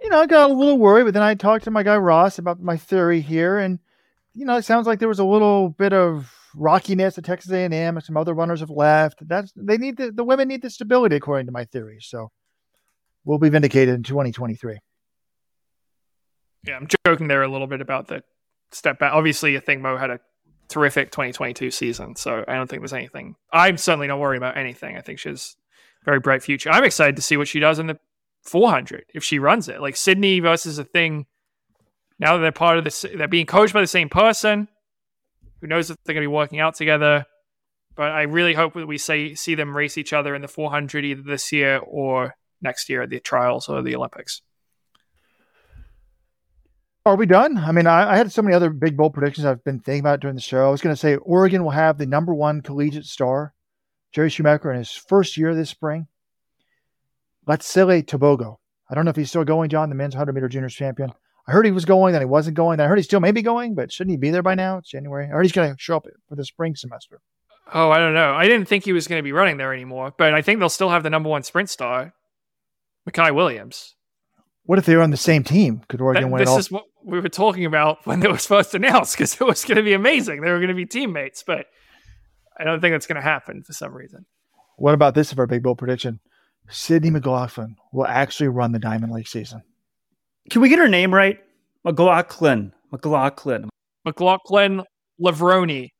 You 0.00 0.08
know, 0.08 0.20
I 0.20 0.26
got 0.26 0.48
a 0.48 0.54
little 0.54 0.78
worried, 0.78 1.04
but 1.04 1.14
then 1.14 1.24
I 1.24 1.34
talked 1.34 1.64
to 1.64 1.72
my 1.72 1.82
guy 1.82 1.96
Ross 1.96 2.38
about 2.38 2.62
my 2.62 2.76
theory 2.76 3.20
here, 3.20 3.58
and 3.58 3.80
you 4.32 4.44
know, 4.44 4.56
it 4.56 4.64
sounds 4.64 4.86
like 4.86 5.00
there 5.00 5.08
was 5.08 5.18
a 5.18 5.24
little 5.24 5.70
bit 5.70 5.92
of 5.92 6.32
rockiness 6.54 7.18
at 7.18 7.24
Texas 7.24 7.52
A&M, 7.52 7.72
and 7.72 8.02
some 8.02 8.16
other 8.16 8.34
runners 8.34 8.60
have 8.60 8.70
left. 8.70 9.26
That's 9.26 9.52
they 9.56 9.78
need 9.78 9.96
the 9.96 10.12
the 10.12 10.24
women 10.24 10.48
need 10.48 10.62
the 10.62 10.70
stability, 10.70 11.16
according 11.16 11.46
to 11.46 11.52
my 11.52 11.64
theory. 11.64 11.98
So 12.00 12.30
we'll 13.24 13.38
be 13.38 13.48
vindicated 13.48 13.94
in 13.94 14.02
2023. 14.02 14.78
Yeah, 16.66 16.76
I'm 16.76 16.88
joking 17.06 17.28
there 17.28 17.42
a 17.42 17.48
little 17.48 17.66
bit 17.66 17.80
about 17.80 18.08
the 18.08 18.22
step 18.72 18.98
back. 18.98 19.12
Obviously, 19.12 19.56
I 19.56 19.60
think 19.60 19.80
Mo 19.80 19.96
had 19.96 20.10
a 20.10 20.20
terrific 20.68 21.10
2022 21.10 21.70
season, 21.70 22.16
so 22.16 22.44
I 22.46 22.54
don't 22.54 22.68
think 22.68 22.82
there's 22.82 22.92
anything. 22.92 23.36
I'm 23.52 23.76
certainly 23.76 24.06
not 24.06 24.18
worried 24.18 24.36
about 24.36 24.56
anything. 24.56 24.96
I 24.96 25.00
think 25.00 25.18
she 25.18 25.30
has 25.30 25.56
a 26.02 26.04
very 26.04 26.20
bright 26.20 26.42
future. 26.42 26.70
I'm 26.70 26.84
excited 26.84 27.16
to 27.16 27.22
see 27.22 27.36
what 27.36 27.48
she 27.48 27.60
does 27.60 27.78
in 27.78 27.86
the 27.86 27.98
400 28.44 29.04
if 29.14 29.24
she 29.24 29.38
runs 29.38 29.68
it. 29.68 29.80
Like 29.80 29.96
Sydney 29.96 30.40
versus 30.40 30.78
Athing. 30.78 31.26
Now 32.18 32.36
that 32.36 32.42
they're 32.42 32.52
part 32.52 32.76
of 32.76 32.84
this, 32.84 33.06
they're 33.14 33.28
being 33.28 33.46
coached 33.46 33.72
by 33.72 33.80
the 33.80 33.86
same 33.86 34.10
person. 34.10 34.68
Who 35.60 35.66
knows 35.66 35.90
if 35.90 35.96
they're 36.04 36.14
going 36.14 36.24
to 36.24 36.28
be 36.30 36.34
working 36.34 36.60
out 36.60 36.74
together? 36.74 37.26
But 37.96 38.12
I 38.12 38.22
really 38.22 38.54
hope 38.54 38.74
that 38.74 38.86
we 38.86 38.98
say, 38.98 39.34
see 39.34 39.54
them 39.54 39.76
race 39.76 39.98
each 39.98 40.12
other 40.12 40.34
in 40.34 40.42
the 40.42 40.48
400 40.48 41.04
either 41.04 41.22
this 41.22 41.52
year 41.52 41.78
or 41.78 42.34
next 42.62 42.88
year 42.88 43.02
at 43.02 43.10
the 43.10 43.20
trials 43.20 43.68
or 43.68 43.82
the 43.82 43.96
Olympics. 43.96 44.42
Are 47.04 47.16
we 47.16 47.26
done? 47.26 47.56
I 47.56 47.72
mean, 47.72 47.86
I, 47.86 48.12
I, 48.12 48.16
had 48.16 48.30
so 48.30 48.42
many 48.42 48.54
other 48.54 48.68
big 48.68 48.96
bold 48.96 49.14
predictions 49.14 49.46
I've 49.46 49.64
been 49.64 49.80
thinking 49.80 50.00
about 50.00 50.20
during 50.20 50.36
the 50.36 50.42
show. 50.42 50.66
I 50.66 50.70
was 50.70 50.82
going 50.82 50.94
to 50.94 51.00
say 51.00 51.16
Oregon 51.16 51.64
will 51.64 51.70
have 51.70 51.96
the 51.96 52.06
number 52.06 52.34
one 52.34 52.60
collegiate 52.60 53.06
star, 53.06 53.54
Jerry 54.12 54.28
Schumacher, 54.28 54.70
in 54.70 54.78
his 54.78 54.92
first 54.92 55.38
year 55.38 55.54
this 55.54 55.70
spring. 55.70 56.08
Let's 57.46 57.66
Letsile 57.74 58.04
Tebogo. 58.04 58.56
I 58.90 58.94
don't 58.94 59.06
know 59.06 59.10
if 59.10 59.16
he's 59.16 59.30
still 59.30 59.44
going, 59.44 59.70
John, 59.70 59.88
the 59.88 59.94
men's 59.94 60.14
100 60.14 60.34
meter 60.34 60.48
juniors 60.48 60.74
champion. 60.74 61.12
I 61.50 61.52
heard 61.52 61.66
he 61.66 61.72
was 61.72 61.84
going, 61.84 62.12
then 62.12 62.22
he 62.22 62.26
wasn't 62.26 62.56
going. 62.56 62.76
Then 62.76 62.86
I 62.86 62.88
heard 62.88 62.98
he 62.98 63.02
still 63.02 63.18
may 63.18 63.32
be 63.32 63.42
going, 63.42 63.74
but 63.74 63.90
shouldn't 63.90 64.12
he 64.12 64.16
be 64.16 64.30
there 64.30 64.40
by 64.42 64.54
now? 64.54 64.78
It's 64.78 64.88
January. 64.88 65.24
I 65.24 65.30
heard 65.30 65.42
he's 65.42 65.50
going 65.50 65.68
to 65.68 65.76
show 65.80 65.96
up 65.96 66.06
for 66.28 66.36
the 66.36 66.44
spring 66.44 66.76
semester. 66.76 67.20
Oh, 67.74 67.90
I 67.90 67.98
don't 67.98 68.14
know. 68.14 68.34
I 68.34 68.46
didn't 68.46 68.68
think 68.68 68.84
he 68.84 68.92
was 68.92 69.08
going 69.08 69.18
to 69.18 69.24
be 69.24 69.32
running 69.32 69.56
there 69.56 69.74
anymore, 69.74 70.14
but 70.16 70.32
I 70.32 70.42
think 70.42 70.60
they'll 70.60 70.68
still 70.68 70.90
have 70.90 71.02
the 71.02 71.10
number 71.10 71.28
one 71.28 71.42
sprint 71.42 71.68
star, 71.68 72.14
Makai 73.08 73.34
Williams. 73.34 73.96
What 74.62 74.78
if 74.78 74.86
they 74.86 74.94
were 74.94 75.02
on 75.02 75.10
the 75.10 75.16
same 75.16 75.42
team? 75.42 75.82
Could 75.88 76.00
Oregon 76.00 76.22
that, 76.22 76.28
win 76.28 76.38
this 76.38 76.48
it 76.48 76.50
all? 76.50 76.56
This 76.58 76.66
is 76.66 76.72
what 76.72 76.84
we 77.04 77.18
were 77.18 77.28
talking 77.28 77.64
about 77.64 78.06
when 78.06 78.22
it 78.22 78.30
was 78.30 78.46
first 78.46 78.72
announced 78.76 79.16
because 79.16 79.34
it 79.34 79.44
was 79.44 79.64
going 79.64 79.76
to 79.76 79.82
be 79.82 79.94
amazing. 79.94 80.42
They 80.42 80.52
were 80.52 80.58
going 80.58 80.68
to 80.68 80.74
be 80.74 80.86
teammates, 80.86 81.42
but 81.42 81.66
I 82.56 82.62
don't 82.62 82.80
think 82.80 82.94
that's 82.94 83.08
going 83.08 83.16
to 83.16 83.22
happen 83.22 83.64
for 83.64 83.72
some 83.72 83.92
reason. 83.92 84.24
What 84.76 84.94
about 84.94 85.16
this 85.16 85.32
of 85.32 85.40
our 85.40 85.48
big 85.48 85.64
bowl 85.64 85.74
prediction? 85.74 86.20
Sydney 86.68 87.10
McLaughlin 87.10 87.74
will 87.92 88.06
actually 88.06 88.48
run 88.50 88.70
the 88.70 88.78
Diamond 88.78 89.12
League 89.12 89.26
season. 89.26 89.62
Can 90.50 90.60
we 90.60 90.68
get 90.68 90.78
her 90.78 90.88
name 90.88 91.14
right? 91.14 91.38
McLaughlin. 91.84 92.72
McLaughlin. 92.92 93.70
McLaughlin 94.04 94.82
Levrone. 95.20 95.90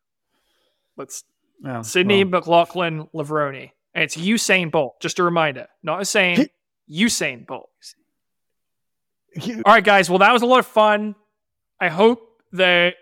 Let's 0.96 1.24
oh, 1.64 1.82
Sydney 1.82 2.24
well. 2.24 2.40
McLaughlin 2.40 3.06
Levrone. 3.14 3.70
And 3.94 4.04
it's 4.04 4.16
Usain 4.16 4.70
Bolt. 4.70 5.00
Just 5.00 5.18
a 5.18 5.22
reminder. 5.22 5.66
Not 5.82 6.00
Usain, 6.00 6.48
Usain 6.90 7.46
Bolt. 7.46 7.70
All 9.40 9.62
right, 9.66 9.84
guys. 9.84 10.10
Well, 10.10 10.18
that 10.18 10.32
was 10.32 10.42
a 10.42 10.46
lot 10.46 10.58
of 10.58 10.66
fun. 10.66 11.14
I 11.80 11.88
hope 11.88 12.42
that. 12.52 12.94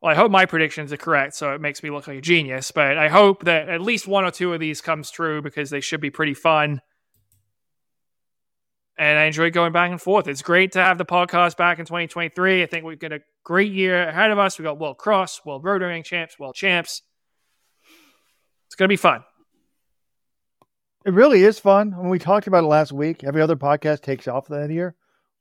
Well, 0.00 0.12
I 0.12 0.14
hope 0.14 0.30
my 0.30 0.44
predictions 0.44 0.92
are 0.92 0.98
correct, 0.98 1.34
so 1.34 1.54
it 1.54 1.62
makes 1.62 1.82
me 1.82 1.88
look 1.90 2.06
like 2.06 2.18
a 2.18 2.20
genius. 2.20 2.70
But 2.70 2.98
I 2.98 3.08
hope 3.08 3.44
that 3.44 3.70
at 3.70 3.80
least 3.80 4.06
one 4.06 4.24
or 4.24 4.30
two 4.30 4.52
of 4.52 4.60
these 4.60 4.82
comes 4.82 5.10
true 5.10 5.40
because 5.40 5.70
they 5.70 5.80
should 5.80 6.02
be 6.02 6.10
pretty 6.10 6.34
fun. 6.34 6.82
And 8.96 9.18
I 9.18 9.24
enjoy 9.24 9.50
going 9.50 9.72
back 9.72 9.90
and 9.90 10.00
forth. 10.00 10.28
It's 10.28 10.42
great 10.42 10.72
to 10.72 10.78
have 10.80 10.98
the 10.98 11.04
podcast 11.04 11.56
back 11.56 11.80
in 11.80 11.84
2023. 11.84 12.62
I 12.62 12.66
think 12.66 12.84
we've 12.84 12.98
got 12.98 13.12
a 13.12 13.20
great 13.42 13.72
year 13.72 14.08
ahead 14.08 14.30
of 14.30 14.38
us. 14.38 14.58
We 14.58 14.62
got 14.62 14.78
World 14.78 14.98
Cross, 14.98 15.44
World 15.44 15.64
Road 15.64 15.82
Ring 15.82 16.04
Champs, 16.04 16.38
World 16.38 16.54
Champs. 16.54 17.02
It's 18.66 18.76
going 18.76 18.86
to 18.86 18.92
be 18.92 18.96
fun. 18.96 19.24
It 21.04 21.12
really 21.12 21.42
is 21.42 21.58
fun. 21.58 21.90
When 21.96 22.08
we 22.08 22.18
talked 22.18 22.46
about 22.46 22.64
it 22.64 22.68
last 22.68 22.92
week, 22.92 23.24
every 23.24 23.42
other 23.42 23.56
podcast 23.56 24.00
takes 24.00 24.28
off 24.28 24.48
that 24.48 24.70
year. 24.70 24.94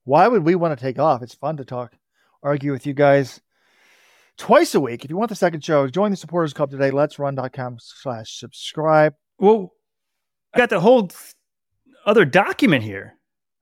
Why 0.03 0.27
would 0.27 0.43
we 0.43 0.55
want 0.55 0.77
to 0.77 0.83
take 0.83 0.99
off? 0.99 1.21
It's 1.21 1.35
fun 1.35 1.57
to 1.57 1.65
talk, 1.65 1.93
argue 2.41 2.71
with 2.71 2.85
you 2.85 2.93
guys 2.93 3.39
twice 4.37 4.75
a 4.75 4.79
week. 4.79 5.05
If 5.05 5.09
you 5.09 5.17
want 5.17 5.29
the 5.29 5.35
second 5.35 5.63
show, 5.63 5.87
join 5.87 6.11
the 6.11 6.17
supporters 6.17 6.53
club 6.53 6.71
today. 6.71 6.91
Let's 6.91 7.19
run.com 7.19 7.77
slash 7.79 8.37
subscribe. 8.39 9.13
Well, 9.39 9.71
I 10.53 10.57
got 10.57 10.69
the 10.69 10.79
whole 10.79 11.09
other 12.05 12.25
document 12.25 12.83
here. 12.83 13.17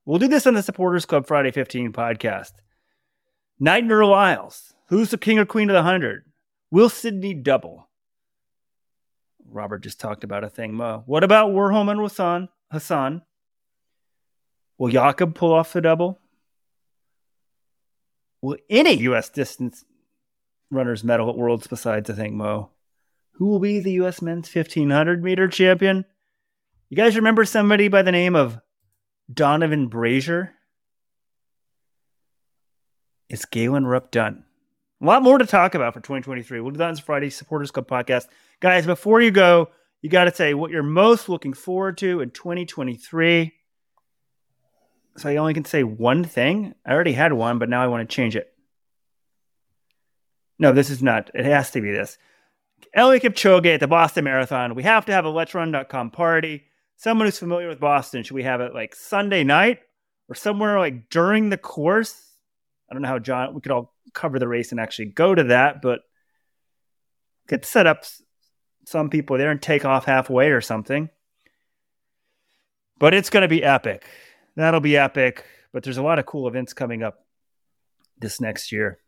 We'll 0.06 0.20
do 0.20 0.28
this 0.28 0.48
on 0.48 0.56
the 0.56 0.64
supporters 0.64 1.06
club 1.06 1.28
Friday 1.28 1.52
15 1.52 1.92
podcast. 1.94 2.54
Knight 3.60 3.84
and 3.84 3.92
Earl 3.92 4.14
Isles. 4.14 4.74
Who's 4.88 5.12
the 5.12 5.18
king 5.18 5.38
or 5.38 5.46
queen 5.46 5.70
of 5.70 5.74
the 5.76 5.84
hundred? 5.84 6.26
Will 6.72 6.90
Sydney 6.90 7.34
double? 7.34 7.88
Robert 9.48 9.80
just 9.80 10.00
talked 10.00 10.24
about 10.24 10.44
a 10.44 10.50
thing, 10.50 10.74
Mo. 10.74 11.04
What 11.06 11.24
about 11.24 11.52
Warholm 11.52 11.92
and 11.92 12.00
Hassan? 12.00 12.50
Hassan? 12.72 13.22
Will 14.78 14.90
Jakob 14.90 15.36
pull 15.36 15.54
off 15.54 15.74
the 15.74 15.82
double? 15.82 16.20
Will 18.42 18.58
any 18.70 18.94
U.S. 19.02 19.30
distance 19.30 19.86
runners 20.72 21.04
medal 21.04 21.30
at 21.30 21.38
Worlds 21.38 21.68
besides, 21.68 22.10
I 22.10 22.14
think, 22.14 22.34
Mo? 22.34 22.72
Who 23.34 23.48
will 23.48 23.60
be 23.60 23.80
the 23.80 23.92
U.S. 23.94 24.22
men's 24.22 24.54
1500 24.54 25.24
meter 25.24 25.48
champion? 25.48 26.06
You 26.90 26.98
guys 26.98 27.16
remember 27.16 27.46
somebody 27.46 27.88
by 27.88 28.02
the 28.02 28.12
name 28.12 28.36
of 28.36 28.60
Donavan 29.32 29.90
Brazier? 29.90 30.54
It's 33.30 33.46
Galen 33.46 33.86
Rupp 33.86 34.12
done. 34.12 34.44
A 35.02 35.06
lot 35.06 35.24
more 35.24 35.38
to 35.38 35.46
talk 35.46 35.74
about 35.74 35.94
for 35.94 36.00
2023. 36.00 36.60
We'll 36.60 36.72
do 36.72 36.78
that 36.78 36.90
on 36.90 36.96
Friday 36.98 37.30
Supporters 37.30 37.72
Club 37.72 37.88
podcast. 37.88 38.28
Guys, 38.60 38.86
before 38.86 39.22
you 39.22 39.32
go, 39.32 39.70
you 40.02 40.10
got 40.10 40.26
to 40.26 40.36
say 40.36 40.54
what 40.54 40.72
you're 40.72 40.84
most 40.84 41.30
looking 41.30 41.54
forward 41.54 41.98
to 42.00 42.22
in 42.22 42.32
2023 42.32 43.54
so 45.18 45.30
I 45.30 45.36
only 45.38 45.54
can 45.54 45.66
say 45.66 45.84
one 45.84 46.24
thing. 46.24 46.74
I 46.86 46.94
already 46.94 47.14
had 47.14 47.34
one, 47.34 47.60
but 47.60 47.70
now 47.70 47.84
I 47.84 47.88
want 47.88 48.08
to 48.08 48.16
change 48.16 48.36
it. 48.36 48.54
No, 50.58 50.72
this 50.72 50.90
is 50.90 51.02
not. 51.02 51.32
It 51.34 51.46
has 51.46 51.72
to 51.72 51.82
be 51.82 51.92
this. 51.92 52.18
Eliud 52.96 53.22
Kipchoge 53.22 53.74
at 53.74 53.80
the 53.80 53.88
Boston 53.88 54.24
Marathon. 54.24 54.76
We 54.76 54.84
have 54.84 55.06
to 55.06 55.12
have 55.12 55.26
a 55.26 55.30
Let's 55.30 55.54
Run.com 55.54 56.12
party. 56.12 56.66
Someone 57.02 57.26
who's 57.26 57.40
familiar 57.40 57.68
with 57.68 57.80
Boston, 57.80 58.22
should 58.22 58.36
we 58.36 58.44
have 58.44 58.62
it 58.62 58.76
like 58.76 58.94
Sunday 58.96 59.44
night 59.44 59.80
or 60.30 60.36
somewhere 60.36 60.78
like 60.80 61.10
during 61.10 61.50
the 61.50 61.58
course? 61.58 62.16
I 62.90 62.94
don't 62.94 63.02
know 63.02 63.08
how 63.08 63.18
John. 63.18 63.56
We 63.56 63.62
could 63.62 63.72
all 63.72 63.96
cover 64.14 64.38
the 64.38 64.48
race 64.48 64.72
and 64.72 64.80
actually 64.80 65.06
go 65.06 65.34
to 65.34 65.46
that, 65.46 65.82
but 65.82 66.02
could 67.48 67.66
set 67.66 67.88
up 67.88 68.04
some 68.86 69.10
people 69.10 69.38
there 69.38 69.50
and 69.50 69.62
take 69.62 69.84
off 69.84 70.06
halfway 70.06 70.52
or 70.52 70.62
something. 70.62 71.10
But 73.00 73.16
it's 73.16 73.32
going 73.32 73.42
to 73.42 73.48
be 73.48 73.64
epic 73.64 74.06
that'll 74.56 74.80
be 74.80 74.98
epic. 74.98 75.46
But 75.74 75.84
there's 75.84 75.98
a 75.98 76.04
lot 76.04 76.20
of 76.20 76.26
cool 76.26 76.48
events 76.48 76.74
coming 76.74 77.02
up 77.04 77.26
this 78.20 78.42
next 78.42 78.72
year. 78.72 79.00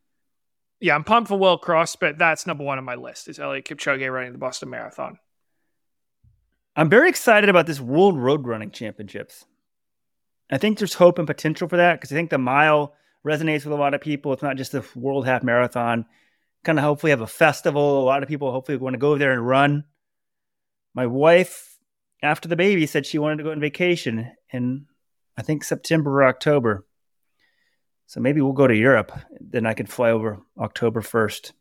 Yeah, 0.80 0.96
I'm 0.96 1.04
pumped 1.04 1.30
for 1.30 1.38
World 1.38 1.62
Cross, 1.62 1.98
but 1.98 2.18
that's 2.18 2.48
number 2.48 2.64
one 2.64 2.78
on 2.78 2.84
my 2.84 2.96
list 2.96 3.28
is 3.28 3.38
Eliud 3.38 3.66
Kipchoge 3.66 4.12
running 4.12 4.32
the 4.32 4.38
Boston 4.38 4.70
Marathon. 4.70 5.20
I'm 6.76 6.90
very 6.90 7.10
excited 7.10 7.50
about 7.50 7.68
this 7.68 7.80
World 7.80 8.18
Road 8.18 8.48
Running 8.48 8.72
Championships. 8.72 9.46
I 10.52 10.58
think 10.58 10.78
there's 10.78 10.96
hope 10.96 11.20
and 11.20 11.28
potential 11.28 11.68
for 11.68 11.78
that 11.78 11.94
because 11.94 12.12
I 12.12 12.16
think 12.16 12.30
the 12.30 12.38
mile 12.38 12.96
resonates 13.26 13.64
with 13.64 13.74
a 13.74 13.76
lot 13.76 13.94
of 13.94 14.02
people. 14.02 14.34
It's 14.34 14.44
not 14.44 14.58
just 14.58 14.74
a 14.74 14.84
World 14.96 15.26
Half 15.26 15.44
Marathon. 15.44 16.06
Kind 16.64 16.80
of 16.80 16.86
hopefully 16.86 17.12
have 17.12 17.22
a 17.22 17.28
festival. 17.28 18.02
A 18.02 18.06
lot 18.06 18.24
of 18.24 18.30
people 18.30 18.52
hopefully 18.52 18.78
want 18.78 18.96
to 18.96 19.00
go 19.00 19.18
there 19.18 19.34
and 19.34 19.48
run. 19.48 19.84
My 20.94 21.06
wife, 21.06 21.78
after 22.22 22.48
the 22.48 22.56
baby, 22.56 22.86
said 22.86 23.06
she 23.06 23.20
wanted 23.20 23.38
to 23.38 23.44
go 23.44 23.52
on 23.52 23.60
vacation, 23.60 24.32
in 24.52 24.86
I 25.38 25.42
think 25.42 25.64
September 25.64 26.22
or 26.22 26.28
October. 26.28 26.86
So 28.08 28.20
maybe 28.20 28.42
we'll 28.42 28.54
go 28.54 28.68
to 28.68 28.76
Europe. 28.76 29.12
Then 29.40 29.66
I 29.66 29.74
can 29.74 29.86
fly 29.86 30.12
over 30.12 30.40
October 30.60 31.02
1st. 31.02 31.52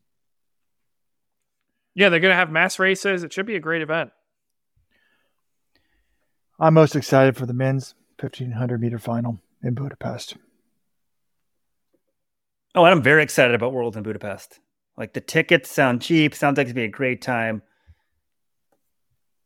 Yeah, 1.95 2.09
they're 2.09 2.19
going 2.19 2.31
to 2.31 2.35
have 2.35 2.51
mass 2.51 2.79
races. 2.79 3.23
It 3.23 3.33
should 3.33 3.45
be 3.45 3.55
a 3.55 3.59
great 3.59 3.81
event. 3.81 4.11
I'm 6.59 6.73
most 6.73 6.95
excited 6.95 7.35
for 7.35 7.45
the 7.45 7.53
men's 7.53 7.95
1500 8.19 8.79
meter 8.79 8.99
final. 8.99 9.39
in 9.63 9.73
Budapest. 9.73 10.35
Oh, 12.75 12.83
and 12.85 12.93
I'm 12.93 13.01
very 13.01 13.23
excited 13.23 13.55
about 13.55 13.73
World 13.73 13.95
in 13.95 14.03
Budapest. 14.03 14.59
Like 14.97 15.13
the 15.13 15.21
tickets 15.21 15.71
sound 15.71 16.01
cheap. 16.01 16.35
Sounds 16.35 16.57
like 16.57 16.65
it's 16.65 16.73
gonna 16.73 16.83
be 16.83 16.89
a 16.89 16.91
great 16.91 17.21
time. 17.21 17.61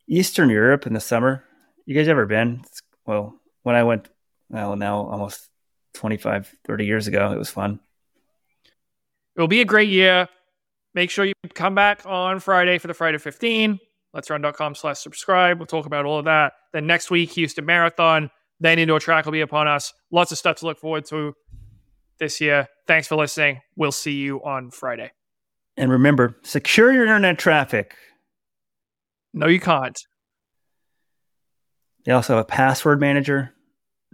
Eastern 0.07 0.49
Europe 0.49 0.87
in 0.87 0.93
the 0.93 0.99
summer. 0.99 1.43
You 1.85 1.95
guys 1.95 2.07
ever 2.07 2.25
been? 2.25 2.61
It's, 2.65 2.81
well, 3.05 3.39
when 3.63 3.75
I 3.75 3.83
went, 3.83 4.09
well, 4.49 4.75
now 4.75 5.07
almost 5.07 5.49
25, 5.95 6.53
30 6.65 6.85
years 6.85 7.07
ago, 7.07 7.31
it 7.31 7.37
was 7.37 7.49
fun. 7.49 7.79
It'll 9.35 9.47
be 9.47 9.61
a 9.61 9.65
great 9.65 9.89
year. 9.89 10.27
Make 10.93 11.11
sure 11.11 11.25
you 11.25 11.33
come 11.53 11.75
back 11.75 12.01
on 12.05 12.39
Friday 12.39 12.77
for 12.77 12.87
the 12.87 12.93
Friday 12.93 13.17
15. 13.17 13.79
Let's 14.17 14.31
run.com 14.31 14.73
slash 14.73 14.97
subscribe. 14.97 15.59
We'll 15.59 15.67
talk 15.67 15.85
about 15.85 16.05
all 16.05 16.17
of 16.17 16.25
that. 16.25 16.53
Then 16.73 16.87
next 16.87 17.11
week, 17.11 17.29
Houston 17.33 17.67
Marathon. 17.67 18.31
Then 18.59 18.79
indoor 18.79 18.99
track 18.99 19.25
will 19.25 19.31
be 19.31 19.41
upon 19.41 19.67
us. 19.67 19.93
Lots 20.09 20.31
of 20.31 20.39
stuff 20.39 20.55
to 20.57 20.65
look 20.65 20.79
forward 20.79 21.05
to 21.09 21.35
this 22.17 22.41
year. 22.41 22.67
Thanks 22.87 23.07
for 23.07 23.15
listening. 23.15 23.61
We'll 23.75 23.91
see 23.91 24.13
you 24.13 24.43
on 24.43 24.71
Friday. 24.71 25.11
And 25.77 25.91
remember, 25.91 26.35
secure 26.41 26.91
your 26.91 27.03
internet 27.03 27.37
traffic. 27.37 27.93
No, 29.35 29.45
you 29.45 29.59
can't. 29.59 29.99
They 32.03 32.11
also 32.11 32.37
have 32.37 32.41
a 32.41 32.47
password 32.47 32.99
manager. 32.99 33.53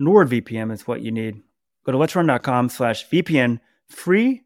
NordVPN 0.02 0.74
is 0.74 0.86
what 0.86 1.00
you 1.00 1.14
need. 1.14 1.42
Go 1.86 1.94
to 1.94 1.98
let'srun.com 1.98 2.68
slash 2.68 3.08
VPN. 3.08 3.62
Free, 3.88 4.42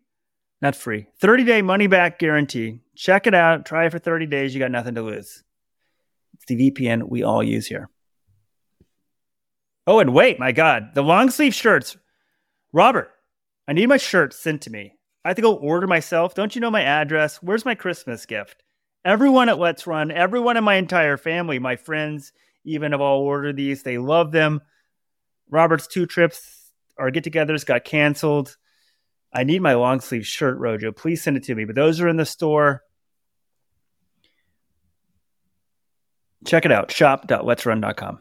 not 0.61 0.75
free. 0.75 1.07
30 1.19 1.45
day 1.45 1.63
money 1.63 1.87
back 1.87 2.19
guarantee. 2.19 2.81
Check 2.95 3.25
it 3.25 3.33
out. 3.33 3.65
Try 3.65 3.87
it 3.87 3.91
for 3.91 3.97
30 3.97 4.27
days. 4.27 4.53
You 4.53 4.59
got 4.59 4.69
nothing 4.69 4.93
to 4.93 5.01
lose. 5.01 5.43
It's 6.37 6.45
the 6.45 6.71
VPN 6.71 7.09
we 7.09 7.23
all 7.23 7.43
use 7.43 7.67
here. 7.67 7.89
Oh, 9.85 9.99
and 9.99 10.13
wait, 10.13 10.39
my 10.39 10.51
God, 10.51 10.93
the 10.93 11.01
long 11.01 11.29
sleeve 11.29 11.53
shirts. 11.53 11.97
Robert, 12.73 13.09
I 13.67 13.73
need 13.73 13.87
my 13.87 13.97
shirt 13.97 14.33
sent 14.33 14.61
to 14.63 14.69
me. 14.69 14.93
I 15.23 15.29
have 15.29 15.35
to 15.35 15.41
go 15.41 15.55
order 15.55 15.87
myself. 15.87 16.35
Don't 16.35 16.55
you 16.55 16.61
know 16.61 16.71
my 16.71 16.83
address? 16.83 17.37
Where's 17.41 17.65
my 17.65 17.75
Christmas 17.75 18.25
gift? 18.25 18.63
Everyone 19.03 19.49
at 19.49 19.59
Let's 19.59 19.87
Run, 19.87 20.11
everyone 20.11 20.57
in 20.57 20.63
my 20.63 20.75
entire 20.75 21.17
family, 21.17 21.59
my 21.59 21.75
friends, 21.77 22.33
even 22.65 22.91
have 22.91 23.01
all 23.01 23.21
ordered 23.21 23.55
these. 23.55 23.83
They 23.83 23.97
love 23.97 24.31
them. 24.31 24.61
Robert's 25.49 25.87
two 25.87 26.05
trips, 26.05 26.71
our 26.97 27.11
get 27.11 27.23
togethers 27.23 27.65
got 27.65 27.85
canceled. 27.85 28.57
I 29.33 29.43
need 29.43 29.61
my 29.61 29.75
long 29.75 30.01
sleeve 30.01 30.25
shirt, 30.25 30.57
Rojo. 30.57 30.91
Please 30.91 31.21
send 31.21 31.37
it 31.37 31.43
to 31.43 31.55
me. 31.55 31.65
But 31.65 31.75
those 31.75 32.01
are 32.01 32.07
in 32.07 32.17
the 32.17 32.25
store. 32.25 32.83
Check 36.47 36.65
it 36.65 36.71
out 36.71 36.91
shop.letsrun.com. 36.91 38.19